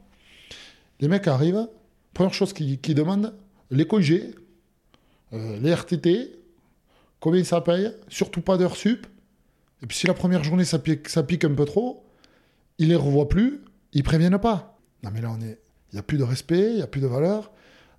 Les 1.01 1.09
mecs 1.09 1.29
arrivent, 1.29 1.69
première 2.13 2.35
chose 2.35 2.53
qu'ils 2.53 2.81
qu'ils 2.81 2.97
demandent, 2.97 3.33
les 3.71 3.87
congés, 3.87 4.35
euh, 5.33 5.59
les 5.61 5.73
RTT, 5.73 6.37
combien 7.21 7.45
ça 7.45 7.61
paye, 7.61 7.93
surtout 8.09 8.41
pas 8.41 8.57
d'heures 8.57 8.77
sup. 8.77 9.07
Et 9.83 9.87
puis 9.87 9.97
si 9.97 10.09
la 10.09 10.15
première 10.15 10.43
journée 10.43 10.65
ça 10.65 10.81
pique, 10.81 11.09
ça 11.09 11.23
pique 11.23 11.45
un 11.45 11.55
peu 11.55 11.65
trop, 11.65 12.05
ils 12.79 12.89
les 12.89 12.97
revoient 12.97 13.29
plus, 13.29 13.61
ils 13.93 14.03
préviennent 14.03 14.39
pas. 14.39 14.77
Non 15.05 15.11
mais 15.13 15.21
là 15.21 15.31
on 15.31 15.41
est, 15.41 15.59
il 15.93 15.97
y 15.97 15.99
a 15.99 16.03
plus 16.03 16.19
de 16.19 16.25
respect, 16.25 16.73
il 16.73 16.79
y 16.79 16.83
a 16.83 16.87
plus 16.87 17.01
de 17.01 17.07
valeur. 17.07 17.51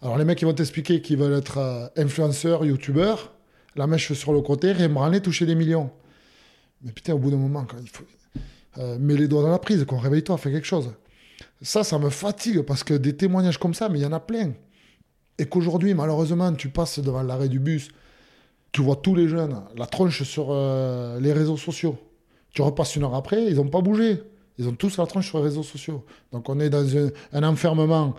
Alors 0.01 0.17
les 0.17 0.25
mecs 0.25 0.41
ils 0.41 0.45
vont 0.45 0.53
t'expliquer 0.53 1.01
qu'ils 1.01 1.17
veulent 1.17 1.37
être 1.37 1.57
euh, 1.57 1.87
influenceurs, 1.97 2.65
youtubeurs, 2.65 3.33
la 3.75 3.87
mèche 3.87 4.13
sur 4.13 4.33
le 4.33 4.41
côté, 4.41 4.71
rien 4.71 5.19
toucher 5.19 5.45
des 5.45 5.55
millions. 5.55 5.91
Mais 6.81 6.91
putain 6.91 7.13
au 7.13 7.17
bout 7.17 7.31
d'un 7.31 7.37
moment 7.37 7.65
il 7.81 7.89
faut 7.89 8.05
euh, 8.77 8.97
mets 8.99 9.15
les 9.15 9.27
doigts 9.27 9.41
dans 9.41 9.49
la 9.49 9.59
prise, 9.59 9.83
qu'on 9.85 9.97
réveille-toi, 9.97 10.37
fais 10.37 10.51
quelque 10.51 10.67
chose. 10.67 10.91
Ça, 11.61 11.83
ça 11.83 11.97
me 11.99 12.09
fatigue 12.09 12.61
parce 12.61 12.83
que 12.83 12.93
des 12.93 13.15
témoignages 13.15 13.57
comme 13.57 13.73
ça, 13.73 13.89
mais 13.89 13.99
il 13.99 14.03
y 14.03 14.05
en 14.05 14.13
a 14.13 14.19
plein. 14.19 14.53
Et 15.37 15.45
qu'aujourd'hui, 15.45 15.93
malheureusement, 15.93 16.53
tu 16.53 16.69
passes 16.69 16.99
devant 16.99 17.23
l'arrêt 17.23 17.49
du 17.49 17.59
bus, 17.59 17.89
tu 18.71 18.81
vois 18.81 18.95
tous 18.97 19.15
les 19.15 19.27
jeunes, 19.27 19.61
la 19.75 19.85
tronche 19.85 20.23
sur 20.23 20.47
euh, 20.49 21.19
les 21.19 21.33
réseaux 21.33 21.57
sociaux. 21.57 21.97
Tu 22.53 22.61
repasses 22.61 22.95
une 22.95 23.03
heure 23.03 23.15
après, 23.15 23.45
ils 23.45 23.55
n'ont 23.55 23.67
pas 23.67 23.81
bougé. 23.81 24.21
Ils 24.60 24.68
ont 24.68 24.76
tous 24.76 24.98
la 24.98 25.07
tronche 25.07 25.30
sur 25.30 25.38
les 25.38 25.45
réseaux 25.45 25.64
sociaux. 25.64 26.06
Donc 26.34 26.49
on 26.49 26.60
est 26.60 26.69
dans 26.69 26.86
un, 27.34 27.44
enfermement 27.44 28.14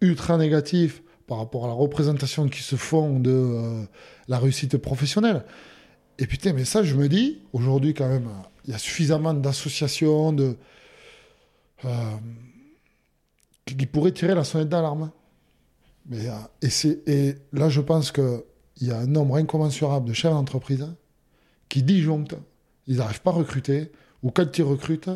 ultra 0.00 0.36
négatif 0.36 1.02
par 1.28 1.38
rapport 1.38 1.64
à 1.64 1.68
la 1.68 1.72
représentation 1.72 2.48
qui 2.48 2.62
se 2.62 2.74
font 2.74 3.20
de 3.20 3.30
euh, 3.30 3.84
la 4.26 4.40
réussite 4.40 4.76
professionnelle. 4.76 5.44
Et 6.18 6.26
putain, 6.26 6.52
mais 6.52 6.64
ça, 6.64 6.82
je 6.82 6.96
me 6.96 7.08
dis, 7.08 7.42
aujourd'hui 7.52 7.94
quand 7.94 8.08
même, 8.08 8.28
il 8.64 8.72
y 8.72 8.74
a 8.74 8.78
suffisamment 8.78 9.34
d'associations, 9.34 10.32
de, 10.32 10.56
euh, 11.84 12.16
qui 13.64 13.86
pourraient 13.86 14.12
tirer 14.12 14.34
la 14.34 14.42
sonnette 14.42 14.68
d'alarme. 14.68 15.12
Euh, 16.12 16.30
et, 16.60 17.12
et 17.12 17.34
là, 17.52 17.68
je 17.68 17.80
pense 17.80 18.10
qu'il 18.10 18.42
y 18.80 18.90
a 18.90 18.98
un 18.98 19.06
nombre 19.06 19.36
incommensurable 19.36 20.08
de 20.08 20.12
chefs 20.12 20.32
d'entreprise 20.32 20.88
qui 21.68 21.84
disjonctent. 21.84 22.36
Ils 22.88 22.96
n'arrivent 22.96 23.22
pas 23.22 23.30
à 23.30 23.34
recruter. 23.34 23.92
Ou 24.24 24.30
quand 24.30 24.58
ils 24.58 24.64
recrutent, 24.64 25.10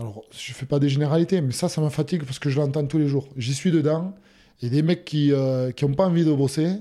alors 0.00 0.24
je 0.30 0.50
ne 0.50 0.54
fais 0.54 0.66
pas 0.66 0.78
des 0.78 0.88
généralités, 0.88 1.40
mais 1.40 1.52
ça, 1.52 1.68
ça 1.68 1.80
me 1.80 1.88
fatigue 1.90 2.24
parce 2.24 2.38
que 2.38 2.50
je 2.50 2.58
l'entends 2.58 2.86
tous 2.86 2.98
les 2.98 3.08
jours. 3.08 3.28
J'y 3.36 3.54
suis 3.54 3.70
dedans. 3.70 4.14
Et 4.62 4.68
des 4.68 4.82
mecs 4.82 5.04
qui 5.04 5.32
n'ont 5.32 5.94
pas 5.94 6.06
envie 6.06 6.24
de 6.24 6.32
bosser, 6.32 6.76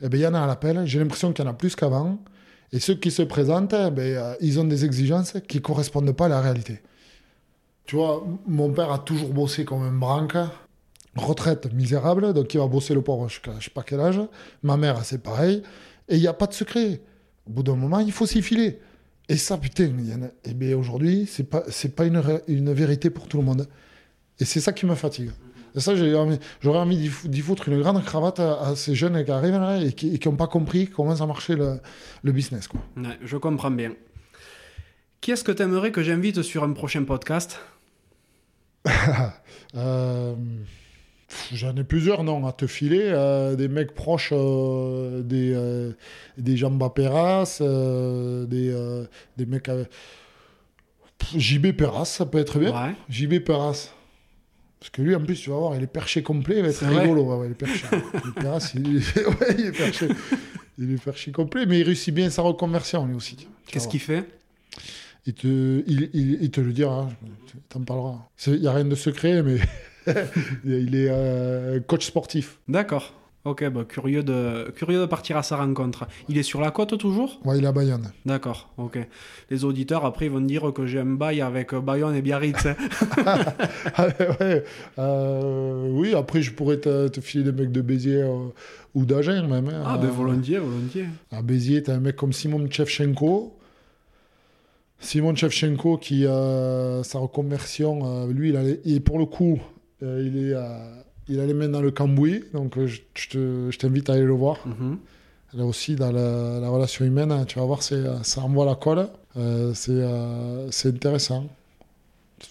eh 0.00 0.08
ben, 0.08 0.18
il 0.18 0.22
y 0.22 0.26
en 0.26 0.34
a 0.34 0.40
à 0.40 0.46
l'appel. 0.46 0.82
J'ai 0.84 0.98
l'impression 0.98 1.32
qu'il 1.32 1.44
y 1.44 1.48
en 1.48 1.50
a 1.50 1.54
plus 1.54 1.76
qu'avant. 1.76 2.18
Et 2.72 2.80
ceux 2.80 2.94
qui 2.94 3.10
se 3.10 3.22
présentent, 3.22 3.74
eh 3.74 3.90
ben, 3.90 4.16
euh, 4.16 4.34
ils 4.40 4.58
ont 4.58 4.64
des 4.64 4.84
exigences 4.84 5.34
qui 5.46 5.58
ne 5.58 5.62
correspondent 5.62 6.12
pas 6.12 6.26
à 6.26 6.28
la 6.28 6.40
réalité. 6.40 6.80
Tu 7.84 7.96
vois, 7.96 8.26
mon 8.46 8.72
père 8.72 8.90
a 8.90 8.98
toujours 8.98 9.28
bossé 9.28 9.64
comme 9.64 9.82
un 9.82 9.92
branque. 9.92 10.36
Retraite 11.14 11.70
misérable, 11.74 12.32
donc 12.32 12.54
il 12.54 12.58
va 12.58 12.66
bosser 12.66 12.94
le 12.94 13.02
pauvre 13.02 13.28
jusqu'à 13.28 13.52
je 13.58 13.64
sais 13.64 13.70
pas 13.70 13.82
quel 13.82 14.00
âge. 14.00 14.18
Ma 14.62 14.78
mère, 14.78 15.04
c'est 15.04 15.22
pareil. 15.22 15.62
Et 16.08 16.16
il 16.16 16.20
n'y 16.20 16.26
a 16.26 16.32
pas 16.32 16.46
de 16.46 16.54
secret. 16.54 17.02
Au 17.46 17.50
bout 17.50 17.62
d'un 17.62 17.76
moment, 17.76 17.98
il 17.98 18.12
faut 18.12 18.24
s'y 18.24 18.40
filer. 18.40 18.80
Et 19.28 19.36
ça, 19.36 19.56
putain, 19.56 19.84
il 19.98 20.08
y 20.10 20.14
en 20.14 20.22
a... 20.22 20.28
eh 20.44 20.54
bien, 20.54 20.76
aujourd'hui, 20.76 21.26
c'est 21.30 21.48
pas, 21.48 21.62
c'est 21.68 21.94
pas 21.94 22.04
une, 22.04 22.22
une 22.48 22.72
vérité 22.72 23.08
pour 23.10 23.28
tout 23.28 23.38
le 23.38 23.44
monde. 23.44 23.68
Et 24.40 24.44
c'est 24.44 24.60
ça 24.60 24.72
qui 24.72 24.84
me 24.86 24.94
fatigue. 24.94 25.30
Et 25.74 25.80
ça, 25.80 25.96
j'ai 25.96 26.14
envie- 26.14 26.38
j'aurais 26.60 26.80
envie 26.80 26.96
d'y 26.98 27.08
fou- 27.08 27.28
d'y 27.28 27.40
foutre 27.40 27.68
une 27.68 27.80
grande 27.80 28.04
cravate 28.04 28.40
à, 28.40 28.60
à 28.68 28.76
ces 28.76 28.94
jeunes 28.94 29.24
qui 29.24 29.30
arrivent 29.30 29.54
là 29.58 29.78
et 29.80 29.92
qui 29.92 30.18
n'ont 30.26 30.36
pas 30.36 30.48
compris 30.48 30.88
comment 30.88 31.16
ça 31.16 31.24
marchait 31.26 31.56
le, 31.56 31.80
le 32.22 32.32
business. 32.32 32.68
Quoi. 32.68 32.80
Ouais, 32.96 33.18
je 33.22 33.36
comprends 33.38 33.70
bien. 33.70 33.94
Qui 35.22 35.30
est-ce 35.30 35.44
que 35.44 35.52
tu 35.52 35.62
aimerais 35.62 35.92
que 35.92 36.02
j'invite 36.02 36.42
sur 36.42 36.62
un 36.64 36.72
prochain 36.72 37.04
podcast? 37.04 37.58
Euh, 39.74 40.34
J'en 41.52 41.74
ai 41.76 41.84
plusieurs 41.84 42.24
noms 42.24 42.46
à 42.46 42.52
te 42.52 42.66
filer. 42.66 43.02
euh, 43.04 43.56
des 43.56 43.68
mecs 43.68 43.94
proches 43.94 44.30
euh, 44.32 45.22
des, 45.22 45.52
euh, 45.54 45.92
des 46.38 46.56
Jamba 46.56 46.90
Perras, 46.90 47.56
des, 47.60 47.64
euh, 48.70 49.04
des 49.36 49.46
mecs. 49.46 49.68
avec- 49.68 49.88
Pff, 51.18 51.38
JB 51.38 51.72
Perras, 51.72 52.04
ça 52.06 52.26
peut 52.26 52.38
être 52.38 52.58
bien. 52.58 52.70
Ouais. 52.72 52.94
JB 53.08 53.38
Perras. 53.40 53.90
Parce 54.80 54.90
que 54.90 55.00
lui, 55.02 55.14
en 55.14 55.20
plus, 55.24 55.40
tu 55.40 55.50
vas 55.50 55.56
voir, 55.56 55.76
il 55.76 55.82
est 55.84 55.86
perché 55.86 56.22
complet, 56.24 56.56
il 56.56 56.62
va 56.62 56.68
être 56.68 56.84
rigolo. 56.84 57.22
Ouais, 57.22 57.36
ouais, 57.36 57.46
il 57.46 57.52
est 57.52 57.54
perché. 57.54 57.86
Perras, 58.36 58.72
il, 58.74 58.96
ouais, 59.16 59.54
il 59.58 59.66
est 59.66 59.72
perché. 59.76 60.08
Il 60.78 60.92
est 60.92 61.02
perché 61.02 61.30
complet, 61.30 61.66
mais 61.66 61.78
il 61.78 61.82
réussit 61.84 62.12
bien 62.12 62.28
sa 62.30 62.42
reconversion, 62.42 63.06
lui 63.06 63.14
aussi. 63.14 63.46
Qu'est-ce 63.68 63.86
qu'il 63.86 64.00
fait? 64.00 64.24
Il 65.24 65.34
te, 65.34 65.46
il, 65.86 66.10
il- 66.14 66.38
il 66.42 66.50
te 66.50 66.60
le 66.60 66.72
dira, 66.72 67.08
il 67.54 67.60
t'en 67.68 67.82
parlera. 67.82 68.28
Il 68.48 68.54
n'y 68.60 68.66
a 68.66 68.72
rien 68.72 68.84
de 68.84 68.94
secret, 68.96 69.42
mais 69.44 69.58
il 70.64 70.94
est 70.94 71.08
euh, 71.10 71.80
coach 71.80 72.06
sportif. 72.06 72.58
D'accord. 72.68 73.14
Ok, 73.44 73.68
bah, 73.70 73.84
curieux, 73.88 74.22
de, 74.22 74.70
curieux 74.76 75.00
de 75.00 75.06
partir 75.06 75.36
à 75.36 75.42
sa 75.42 75.56
rencontre. 75.56 76.06
Il 76.28 76.38
est 76.38 76.44
sur 76.44 76.60
la 76.60 76.70
côte 76.70 76.96
toujours? 76.96 77.40
Ouais, 77.44 77.58
il 77.58 77.64
est 77.64 77.66
à 77.66 77.72
Bayonne. 77.72 78.12
D'accord, 78.24 78.72
ok. 78.78 79.00
Les 79.50 79.64
auditeurs, 79.64 80.04
après, 80.04 80.26
ils 80.26 80.30
vont 80.30 80.40
dire 80.40 80.72
que 80.72 80.86
j'ai 80.86 81.00
un 81.00 81.04
bail 81.06 81.40
avec 81.40 81.74
Bayonne 81.74 82.14
et 82.14 82.22
Biarritz. 82.22 82.66
hein. 82.66 82.76
Ah, 83.96 84.06
ouais, 84.40 84.62
euh, 85.00 85.88
oui, 85.90 86.14
après, 86.14 86.40
je 86.40 86.52
pourrais 86.52 86.76
te, 86.78 87.08
te 87.08 87.20
filer 87.20 87.42
des 87.42 87.50
mecs 87.50 87.72
de 87.72 87.80
Béziers 87.80 88.22
euh, 88.22 88.46
ou 88.94 89.04
d'Agen 89.04 89.48
même. 89.48 89.68
hein. 89.68 89.82
ah, 89.84 89.98
ben 89.98 90.08
volontiers, 90.08 90.58
volontiers. 90.58 91.06
À 91.32 91.42
Béziers, 91.42 91.82
t'as 91.82 91.94
un 91.94 92.00
mec 92.00 92.14
comme 92.14 92.32
Simon 92.32 92.64
Tchevchenko. 92.68 93.56
Simon 95.00 95.34
Tchevchenko, 95.34 95.98
qui, 95.98 96.26
euh, 96.26 97.02
sa 97.02 97.18
reconversion, 97.18 98.02
euh, 98.04 98.32
lui, 98.32 98.50
il, 98.50 98.56
a 98.56 98.62
les- 98.62 98.80
et 98.84 99.00
pour 99.00 99.18
le 99.18 99.26
coup, 99.26 99.60
euh, 100.02 100.22
il, 100.26 100.36
est, 100.48 100.54
euh, 100.54 100.78
il 101.28 101.40
a 101.40 101.46
les 101.46 101.54
mains 101.54 101.68
dans 101.68 101.80
le 101.82 101.90
cambouis. 101.90 102.44
Donc, 102.52 102.76
euh, 102.78 102.86
je, 102.86 103.00
je 103.14 103.28
te- 103.28 103.68
je 103.70 103.78
t'invite 103.78 104.10
à 104.10 104.14
aller 104.14 104.22
le 104.24 104.32
voir. 104.32 104.58
Mhm. 104.66 104.98
Là 105.54 105.64
aussi, 105.66 105.96
dans 105.96 106.10
la, 106.12 106.60
la 106.60 106.68
relation 106.70 107.04
humaine, 107.04 107.30
hein, 107.30 107.44
tu 107.44 107.58
vas 107.58 107.64
voir, 107.66 107.82
c'est, 107.82 108.02
ça 108.22 108.40
envoie 108.40 108.64
la 108.64 108.74
colle. 108.74 109.08
Euh, 109.36 109.72
c'est, 109.74 109.90
euh, 109.92 110.70
c'est 110.70 110.88
intéressant. 110.88 111.46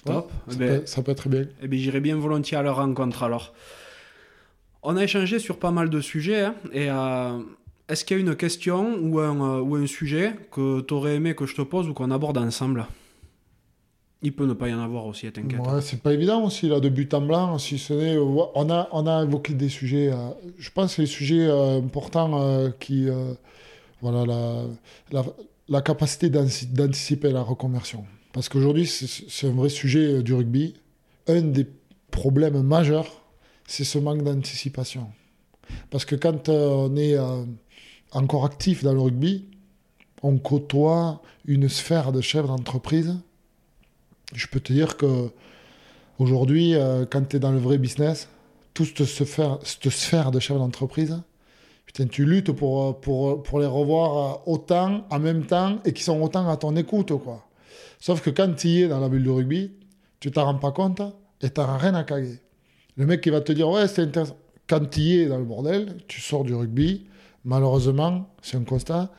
Top. 0.06 0.32
Ça, 0.48 0.53
Eh 0.53 0.56
ben, 0.57 0.80
peut, 0.80 0.86
ça 0.86 1.02
peut 1.02 1.11
être 1.11 1.28
bien. 1.28 1.45
Eh 1.61 1.68
bien, 1.68 1.80
j'irai 1.80 1.99
bien 1.99 2.15
volontiers 2.15 2.57
à 2.57 2.61
leur 2.61 2.78
rencontre 2.78 3.23
alors. 3.23 3.53
On 4.84 4.95
a 4.98 5.03
échangé 5.03 5.38
sur 5.40 5.57
pas 5.60 5.72
mal 5.72 5.90
de 5.90 5.99
sujets. 6.02 6.41
hein, 6.41 6.56
et 6.73 6.90
euh, 6.90 7.40
est-ce 7.90 8.06
qu'il 8.06 8.18
y 8.18 8.19
a 8.19 8.23
une 8.23 8.36
question 8.36 8.98
ou 9.02 9.19
un, 9.19 9.57
euh, 9.57 9.61
ou 9.61 9.76
un 9.76 9.86
sujet 9.88 10.34
que 10.52 10.82
tu 10.82 10.94
aurais 10.94 11.15
aimé 11.15 11.36
que 11.36 11.45
je 11.45 11.56
te 11.56 11.61
pose 11.61 11.88
ou 11.90 11.94
qu'on 11.94 12.10
aborde 12.11 12.38
ensemble? 12.38 12.86
Il 14.23 14.34
peut 14.34 14.45
ne 14.45 14.53
pas 14.53 14.69
y 14.69 14.73
en 14.73 14.80
avoir 14.80 15.06
aussi, 15.07 15.31
t'inquiète. 15.31 15.60
Ouais, 15.60 15.81
c'est 15.81 16.02
pas 16.02 16.14
évident 16.14 16.43
aussi, 16.43 16.68
là, 16.68 16.80
de 16.80 16.89
but 16.89 17.11
en 17.14 17.22
blanc, 17.22 17.57
si 17.57 17.80
ce 17.80 17.93
n'est... 17.93 18.15
euh, 18.15 18.45
On 18.56 18.69
a, 18.69 18.88
on 18.91 19.07
a 19.07 19.23
évoqué 19.23 19.53
des 19.53 19.69
sujets, 19.69 20.11
euh, 20.11 20.30
je 20.57 20.69
pense, 20.69 20.98
les 20.99 21.07
sujets 21.07 21.48
euh, 21.48 21.80
importants 21.80 22.69
qui... 22.80 23.07
voilà, 24.02 24.26
la, 24.26 24.64
la, 25.11 25.26
la 25.69 25.81
capacité 25.81 26.30
d'anti- 26.30 26.68
d'anticiper 26.68 27.31
la 27.31 27.41
reconversion. 27.41 28.06
Parce 28.34 28.48
qu'aujourd'hui, 28.48 28.85
c'est 28.88 29.48
un 29.48 29.52
vrai 29.52 29.69
sujet 29.69 30.22
du 30.23 30.34
rugby. 30.34 30.76
Un 31.27 31.41
des 31.41 31.68
problèmes 32.11 32.61
majeurs, 32.61 33.22
c'est 33.68 33.84
ce 33.84 33.98
manque 33.99 34.23
d'anticipation. 34.23 35.07
Parce 35.89 36.06
que 36.06 36.15
quand 36.15 36.49
on 36.49 36.95
est 36.95 37.15
encore 38.11 38.45
actif 38.45 38.84
dans 38.84 38.93
le 38.93 39.02
rugby, 39.02 39.45
on 40.23 40.38
côtoie 40.38 41.22
une 41.45 41.69
sphère 41.69 42.11
de 42.11 42.22
chefs 42.22 42.48
d'entreprise 42.48 43.18
je 44.34 44.48
peux 44.48 44.60
te 44.60 44.74
dire 44.74 44.98
que 44.98 45.30
aujourd'hui, 46.20 46.76
euh, 46.76 47.06
quand 47.10 47.28
tu 47.28 47.38
es 47.38 47.40
dans 47.40 47.52
le 47.52 47.60
vrai 47.60 47.78
business, 47.78 48.30
toute 48.74 49.03
cette 49.03 49.90
sphère, 49.90 50.32
de 50.32 50.40
chef 50.40 50.58
d'entreprise, 50.58 51.22
putain, 51.86 52.08
tu 52.08 52.26
luttes 52.26 52.52
pour, 52.52 52.84
euh, 52.84 52.94
pour, 52.94 53.44
pour 53.44 53.60
les 53.60 53.66
revoir 53.66 54.18
euh, 54.18 54.52
autant, 54.52 55.06
en 55.10 55.20
même 55.20 55.45
temps, 55.45 55.80
et 55.86 55.94
qui 55.94 56.03
sont 56.03 56.22
autant 56.22 56.48
à 56.49 56.58
ton 56.58 56.76
écoute. 56.76 57.12
Quoi. 57.18 57.45
Sauf 57.99 58.22
que 58.22 58.30
quand 58.30 58.53
tu 58.56 58.68
y 58.68 58.82
es 58.84 58.88
dans 58.88 58.99
la 58.99 59.10
bulle 59.10 59.24
du 59.24 59.30
rugby, 59.30 59.72
tu 60.20 60.32
t'en 60.32 60.45
rends 60.45 60.56
pas 60.56 60.72
compte 60.72 61.02
et 61.41 61.49
tu 61.49 61.60
n'as 61.60 61.78
rien 61.78 61.95
à 61.95 62.03
caguer. 62.03 62.40
Le 62.98 63.06
mec 63.06 63.22
qui 63.22 63.30
va 63.30 63.41
te 63.41 63.52
dire, 63.52 63.70
ouais, 63.70 63.88
c'est 63.88 64.03
intéressant. 64.03 64.38
Quand 64.68 64.90
tu 64.90 65.02
y 65.02 65.22
es 65.22 65.26
dans 65.26 65.38
le 65.38 65.44
bordel, 65.44 65.98
tu 66.08 66.22
sors 66.22 66.44
du 66.44 66.53
rugby, 66.53 67.08
malheureusement, 67.44 68.30
c'est 68.41 68.58
un 68.58 68.64
constat, 68.64 69.12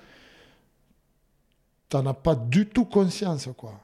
tu 1.91 1.97
n'en 1.97 2.07
as 2.07 2.15
pas 2.15 2.35
du 2.35 2.67
tout 2.67 2.87
conscience. 2.87 3.49
quoi. 3.57 3.81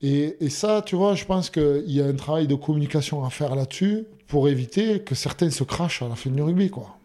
Et, 0.00 0.36
et 0.40 0.48
ça, 0.48 0.82
tu 0.84 0.96
vois, 0.96 1.14
je 1.14 1.24
pense 1.24 1.50
qu'il 1.50 1.90
y 1.90 2.00
a 2.00 2.06
un 2.06 2.14
travail 2.14 2.46
de 2.46 2.54
communication 2.54 3.24
à 3.24 3.30
faire 3.30 3.54
là-dessus 3.56 4.04
pour 4.28 4.48
éviter 4.48 5.00
que 5.00 5.14
certains 5.14 5.50
se 5.50 5.64
crachent 5.64 6.02
à 6.02 6.08
la 6.08 6.14
fin 6.14 6.30
du 6.30 6.40
rugby, 6.40 6.70
quoi. 6.70 6.96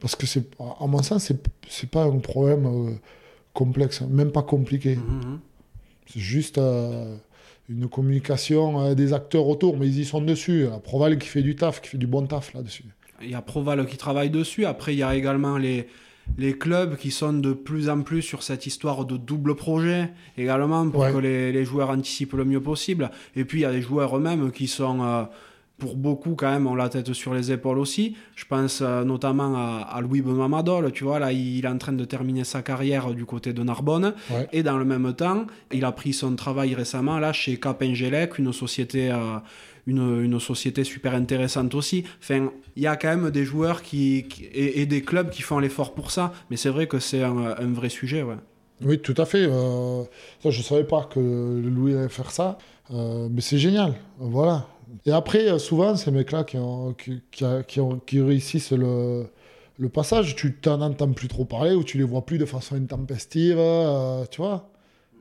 Parce 0.00 0.16
que, 0.16 0.26
c'est, 0.26 0.44
à 0.58 0.86
mon 0.86 1.02
sens, 1.02 1.24
c'est, 1.24 1.40
c'est 1.68 1.88
pas 1.88 2.04
un 2.04 2.18
problème 2.18 2.66
euh, 2.66 2.94
complexe, 3.54 4.02
même 4.02 4.32
pas 4.32 4.42
compliqué. 4.42 4.96
Mhm. 4.96 5.40
C'est 6.06 6.20
juste 6.20 6.58
euh, 6.58 7.16
une 7.70 7.88
communication 7.88 8.82
euh, 8.82 8.94
des 8.94 9.14
acteurs 9.14 9.46
autour, 9.48 9.78
mais 9.78 9.86
ils 9.86 10.00
y 10.00 10.04
sont 10.04 10.20
dessus. 10.20 10.64
La 10.68 10.78
Proval 10.78 11.16
qui 11.16 11.28
fait 11.28 11.42
du 11.42 11.56
taf, 11.56 11.80
qui 11.80 11.88
fait 11.88 11.98
du 11.98 12.06
bon 12.06 12.26
taf 12.26 12.52
là-dessus. 12.52 12.84
Il 13.22 13.30
y 13.30 13.34
a 13.34 13.40
Proval 13.40 13.86
qui 13.86 13.96
travaille 13.96 14.28
dessus. 14.28 14.66
Après, 14.66 14.94
il 14.94 14.98
y 14.98 15.02
a 15.02 15.14
également 15.14 15.56
les, 15.56 15.86
les 16.38 16.54
clubs 16.56 16.96
qui 16.96 17.10
sont 17.10 17.32
de 17.34 17.52
plus 17.52 17.88
en 17.88 18.02
plus 18.02 18.22
sur 18.22 18.42
cette 18.42 18.66
histoire 18.66 19.04
de 19.04 19.16
double 19.16 19.54
projet, 19.54 20.10
également 20.38 20.88
pour 20.88 21.02
Ouais. 21.02 21.12
que 21.12 21.18
les, 21.18 21.52
les 21.52 21.64
joueurs 21.64 21.90
anticipent 21.90 22.32
le 22.34 22.44
mieux 22.44 22.60
possible. 22.60 23.10
Et 23.36 23.44
puis, 23.44 23.60
il 23.60 23.62
y 23.62 23.66
a 23.66 23.70
les 23.72 23.82
joueurs 23.82 24.16
eux-mêmes 24.16 24.50
qui 24.50 24.66
sont, 24.66 25.02
euh, 25.02 25.24
pour 25.78 25.96
beaucoup, 25.96 26.34
quand 26.36 26.50
même, 26.50 26.66
ont 26.66 26.74
la 26.76 26.88
tête 26.88 27.12
sur 27.12 27.34
les 27.34 27.50
épaules 27.50 27.78
aussi. 27.78 28.16
Je 28.36 28.44
pense 28.44 28.80
euh, 28.80 29.02
notamment 29.04 29.54
à, 29.56 29.88
à 29.92 30.00
Louis 30.00 30.22
Benoît 30.22 30.48
Madol. 30.48 30.92
Tu 30.92 31.02
vois, 31.04 31.18
là, 31.18 31.32
il 31.32 31.64
est 31.64 31.68
en 31.68 31.78
train 31.78 31.92
de 31.92 32.04
terminer 32.04 32.44
sa 32.44 32.62
carrière 32.62 33.12
du 33.12 33.24
côté 33.24 33.52
de 33.52 33.62
Narbonne. 33.62 34.14
Ouais. 34.30 34.48
Et 34.52 34.62
dans 34.62 34.78
le 34.78 34.84
même 34.84 35.12
temps, 35.14 35.46
il 35.72 35.84
a 35.84 35.90
pris 35.92 36.12
son 36.12 36.36
travail 36.36 36.74
récemment 36.74 37.18
là 37.18 37.32
chez 37.32 37.58
Cap 37.58 37.82
Ingelec, 37.82 38.38
une 38.38 38.52
société, 38.52 39.10
euh, 39.10 39.38
une, 39.88 40.22
une 40.24 40.38
société 40.38 40.84
super 40.84 41.12
intéressante 41.14 41.74
aussi. 41.74 42.04
Enfin, 42.22 42.50
il 42.76 42.82
y 42.82 42.86
a 42.86 42.96
quand 42.96 43.08
même 43.08 43.30
des 43.30 43.44
joueurs 43.44 43.82
qui, 43.82 44.26
qui- 44.28 44.44
et, 44.44 44.80
et 44.80 44.86
des 44.86 45.02
clubs 45.02 45.28
qui 45.30 45.42
font 45.42 45.58
l'effort 45.58 45.92
pour 45.94 46.12
ça. 46.12 46.32
Mais 46.50 46.56
c'est 46.56 46.70
vrai 46.70 46.86
que 46.86 47.00
c'est 47.00 47.22
un, 47.24 47.36
un 47.58 47.72
vrai 47.72 47.88
sujet, 47.88 48.22
ouais. 48.22 48.36
Oui, 48.84 48.98
tout 49.00 49.14
à 49.18 49.24
fait. 49.24 49.46
euh, 49.50 50.02
ça, 50.42 50.50
je 50.50 50.58
ne 50.58 50.62
savais 50.64 50.84
pas 50.84 51.08
que 51.12 51.18
Louis 51.20 51.94
allait 51.94 52.08
faire 52.08 52.30
ça, 52.30 52.58
mais 52.90 53.40
c'est 53.40 53.58
génial. 53.58 53.94
Voilà. 54.18 54.66
Et 55.06 55.12
après, 55.12 55.48
euh, 55.50 55.58
souvent, 55.58 55.96
ces 55.96 56.10
mecs-là 56.10 56.44
qui, 56.44 56.58
qui, 56.98 57.22
qui 57.66 57.80
qui 58.06 58.20
réussissent 58.20 58.72
le, 58.72 59.26
le 59.78 59.88
passage, 59.88 60.36
tu 60.36 60.54
t'en 60.56 60.80
entends 60.80 61.12
plus 61.12 61.28
trop 61.28 61.44
parler 61.44 61.74
ou 61.74 61.84
tu 61.84 61.98
les 61.98 62.04
vois 62.04 62.24
plus 62.24 62.38
de 62.38 62.44
façon 62.46 62.76
intempestive, 62.76 63.56
euh, 63.58 64.24
tu 64.30 64.40
vois. 64.40 64.70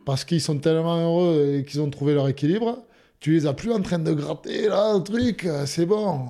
Parce 0.06 0.26
qu'ils 0.26 0.41
sont 0.41 0.60
tellement 0.60 0.98
heureux 0.98 1.56
et 1.60 1.65
qu'ils 1.65 1.81
ont 1.81 1.90
trouvé 1.90 2.14
leur 2.14 2.27
équilibre, 2.27 2.84
tu 3.19 3.31
les 3.34 3.48
as 3.48 3.53
plus 3.53 3.72
en 3.72 3.81
train 3.81 3.99
de 3.99 4.14
gratter, 4.14 4.68
là, 4.68 4.94
le 4.98 5.03
truc, 5.03 5.45
euh, 5.45 5.65
c'est 5.65 5.85
bon. 5.85 6.27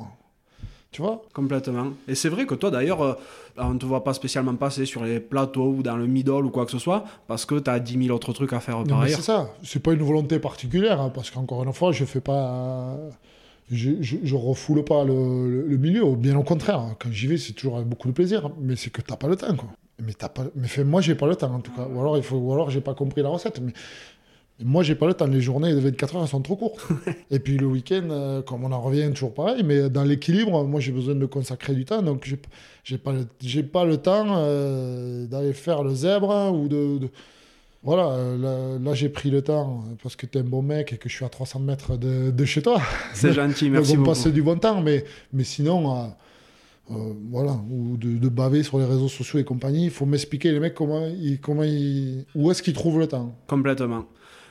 Tu 0.93 1.01
vois? 1.01 1.21
Complètement. 1.33 1.87
Et 2.07 2.15
c'est 2.15 2.29
vrai 2.29 2.45
que 2.45 2.53
toi, 2.55 2.69
d'ailleurs, 2.71 3.01
euh, 3.01 3.13
on 3.57 3.73
ne 3.73 3.79
te 3.79 3.85
voit 3.85 4.03
pas 4.05 4.13
spécialement 4.13 4.53
passer 4.55 4.85
sur 4.85 5.03
les 5.03 5.19
plateaux 5.19 5.69
ou 5.77 5.83
dans 5.83 5.97
le 5.97 6.05
middle 6.07 6.45
ou 6.45 6.49
quoi 6.51 6.63
que 6.65 6.71
ce 6.71 6.79
soit, 6.79 7.03
parce 7.27 7.45
que 7.45 7.55
tu 7.59 7.69
as 7.69 7.79
10 7.79 8.05
000 8.05 8.15
autres 8.15 8.31
trucs 8.31 8.53
à 8.53 8.59
faire 8.61 8.77
Non, 8.77 8.83
par 8.85 8.99
mais 8.99 9.05
ailleurs. 9.07 9.17
c'est 9.19 9.25
ça. 9.25 9.49
C'est 9.63 9.81
pas 9.83 9.91
une 9.93 10.03
volonté 10.03 10.39
particulière, 10.39 11.01
hein, 11.01 11.11
parce 11.13 11.31
qu'encore 11.31 11.63
une 11.63 11.73
fois, 11.73 11.91
je 11.91 12.05
fais 12.05 12.21
pas. 12.21 12.95
Je, 13.71 13.91
je, 14.01 14.17
je 14.23 14.35
refoule 14.35 14.83
pas 14.83 15.03
le, 15.03 15.49
le- 15.49 15.67
le 15.67 15.77
milieu. 15.77 16.05
Bien 16.15 16.37
au 16.37 16.43
contraire, 16.43 16.79
hein. 16.79 16.95
quand 16.99 17.11
j'y 17.11 17.27
vais, 17.27 17.37
c'est 17.37 17.53
toujours 17.53 17.77
avec 17.77 17.87
beaucoup 17.89 18.07
de 18.07 18.13
plaisir. 18.13 18.51
Mais 18.61 18.75
c'est 18.75 18.89
que 18.91 19.01
t'as 19.01 19.15
pas 19.15 19.27
le 19.27 19.35
temps, 19.35 19.55
quoi. 19.55 19.69
Mais 20.05 20.13
t'as 20.13 20.29
pas. 20.29 20.43
Mais 20.55 20.67
fait, 20.67 20.83
moi, 20.83 21.01
j'ai 21.01 21.15
pas 21.15 21.27
le 21.27 21.35
temps, 21.35 21.53
en 21.53 21.59
tout 21.59 21.71
cas. 21.71 21.87
Ou 21.91 21.99
alors, 21.99 22.17
il 22.17 22.23
faut. 22.23 22.35
Ou 22.35 22.53
alors, 22.53 22.69
j'ai 22.69 22.81
pas 22.81 22.93
compris 22.93 23.21
la 23.23 23.29
recette. 23.29 23.61
Mais 23.61 23.71
moi, 24.63 24.83
j'ai 24.83 24.95
pas 24.95 25.07
le 25.07 25.13
temps. 25.13 25.27
Les 25.27 25.41
journées 25.41 25.73
de 25.73 25.79
24 25.79 26.15
heures, 26.15 26.21
elles 26.23 26.27
sont 26.27 26.41
trop 26.41 26.55
courtes. 26.55 26.85
Et 27.31 27.39
puis 27.39 27.57
le 27.57 27.65
week-end, 27.67 28.07
euh, 28.09 28.41
comme 28.41 28.63
on 28.63 28.71
en 28.71 28.81
revient 28.81 29.09
toujours 29.13 29.33
pareil. 29.33 29.63
Mais 29.63 29.89
dans 29.89 30.03
l'équilibre, 30.03 30.63
moi, 30.65 30.79
j'ai 30.79 30.91
besoin 30.91 31.15
de 31.15 31.25
consacrer 31.25 31.73
du 31.73 31.85
temps. 31.85 32.01
Donc, 32.01 32.23
j'ai 32.25 32.39
j'ai 32.83 32.97
pas 32.97 33.13
le, 33.13 33.25
j'ai 33.41 33.63
pas 33.63 33.85
le 33.85 33.97
temps 33.97 34.25
euh, 34.29 35.25
d'aller 35.27 35.53
faire 35.53 35.83
le 35.83 35.93
zèbre 35.95 36.51
ou 36.53 36.67
de- 36.67 36.97
de 36.99 37.09
voilà, 37.85 38.07
euh, 38.11 38.37
là, 38.37 38.79
là, 38.79 38.93
j'ai 38.93 39.09
pris 39.09 39.29
le 39.29 39.41
temps 39.41 39.83
parce 40.01 40.15
que 40.15 40.25
tu 40.25 40.37
es 40.37 40.41
un 40.41 40.45
bon 40.45 40.61
mec 40.61 40.93
et 40.93 40.97
que 40.97 41.09
je 41.09 41.15
suis 41.15 41.25
à 41.25 41.29
300 41.29 41.59
mètres 41.59 41.97
de, 41.97 42.31
de 42.31 42.45
chez 42.45 42.61
toi. 42.61 42.81
C'est 43.13 43.33
gentil, 43.33 43.65
Donc, 43.65 43.73
merci 43.73 43.91
on 43.93 43.95
beaucoup. 43.97 44.09
passe 44.11 44.27
du 44.27 44.41
bon 44.41 44.57
temps, 44.57 44.81
mais, 44.81 45.03
mais 45.33 45.43
sinon, 45.43 45.91
euh, 45.93 46.05
euh, 46.91 47.13
voilà, 47.29 47.57
ou 47.69 47.97
de, 47.97 48.17
de 48.17 48.29
baver 48.29 48.63
sur 48.63 48.77
les 48.79 48.85
réseaux 48.85 49.09
sociaux 49.09 49.37
et 49.39 49.43
compagnie, 49.43 49.85
il 49.85 49.91
faut 49.91 50.05
m'expliquer 50.05 50.51
les 50.53 50.59
mecs 50.61 50.73
comment 50.75 51.05
ils, 51.07 51.39
comment 51.41 51.63
ils, 51.63 52.25
où 52.35 52.49
est-ce 52.51 52.63
qu'ils 52.63 52.73
trouvent 52.73 52.99
le 52.99 53.07
temps. 53.07 53.35
Complètement. 53.47 54.05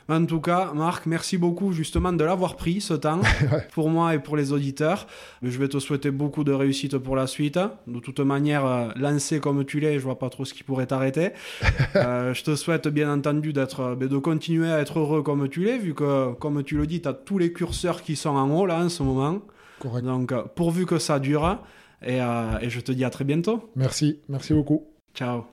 En 0.09 0.25
tout 0.25 0.41
cas, 0.41 0.71
Marc, 0.73 1.05
merci 1.05 1.37
beaucoup 1.37 1.71
justement 1.71 2.11
de 2.13 2.23
l'avoir 2.23 2.55
pris 2.55 2.81
ce 2.81 2.93
temps 2.93 3.21
pour 3.73 3.89
moi 3.89 4.15
et 4.15 4.19
pour 4.19 4.35
les 4.35 4.51
auditeurs. 4.51 5.07
Je 5.41 5.57
vais 5.57 5.67
te 5.67 5.79
souhaiter 5.79 6.11
beaucoup 6.11 6.43
de 6.43 6.51
réussite 6.51 6.97
pour 6.97 7.15
la 7.15 7.27
suite. 7.27 7.59
De 7.87 7.99
toute 7.99 8.19
manière, 8.19 8.65
euh, 8.65 8.89
lancé 8.95 9.39
comme 9.39 9.63
tu 9.65 9.79
l'es, 9.79 9.99
je 9.99 10.03
vois 10.03 10.19
pas 10.19 10.29
trop 10.29 10.45
ce 10.45 10.53
qui 10.53 10.63
pourrait 10.63 10.87
t'arrêter. 10.87 11.31
Euh, 11.95 12.33
je 12.33 12.43
te 12.43 12.55
souhaite 12.55 12.87
bien 12.87 13.11
entendu 13.11 13.53
d'être, 13.53 13.81
euh, 13.81 13.95
de 13.95 14.17
continuer 14.17 14.71
à 14.71 14.79
être 14.79 14.99
heureux 14.99 15.21
comme 15.21 15.47
tu 15.47 15.63
l'es, 15.63 15.77
vu 15.77 15.93
que, 15.93 16.33
comme 16.33 16.63
tu 16.63 16.75
le 16.75 16.87
dis, 16.87 17.01
tu 17.01 17.07
as 17.07 17.13
tous 17.13 17.37
les 17.37 17.53
curseurs 17.53 18.01
qui 18.01 18.15
sont 18.15 18.31
en 18.31 18.49
haut 18.49 18.65
là 18.65 18.79
en 18.79 18.89
ce 18.89 19.03
moment. 19.03 19.39
Correct. 19.79 20.03
Donc, 20.03 20.33
pourvu 20.55 20.85
que 20.85 20.97
ça 20.97 21.19
dure. 21.19 21.59
Et, 22.05 22.21
euh, 22.21 22.59
et 22.61 22.69
je 22.69 22.79
te 22.79 22.91
dis 22.91 23.05
à 23.05 23.09
très 23.09 23.25
bientôt. 23.25 23.69
Merci, 23.75 24.19
merci 24.27 24.53
beaucoup. 24.53 24.87
Ciao. 25.13 25.52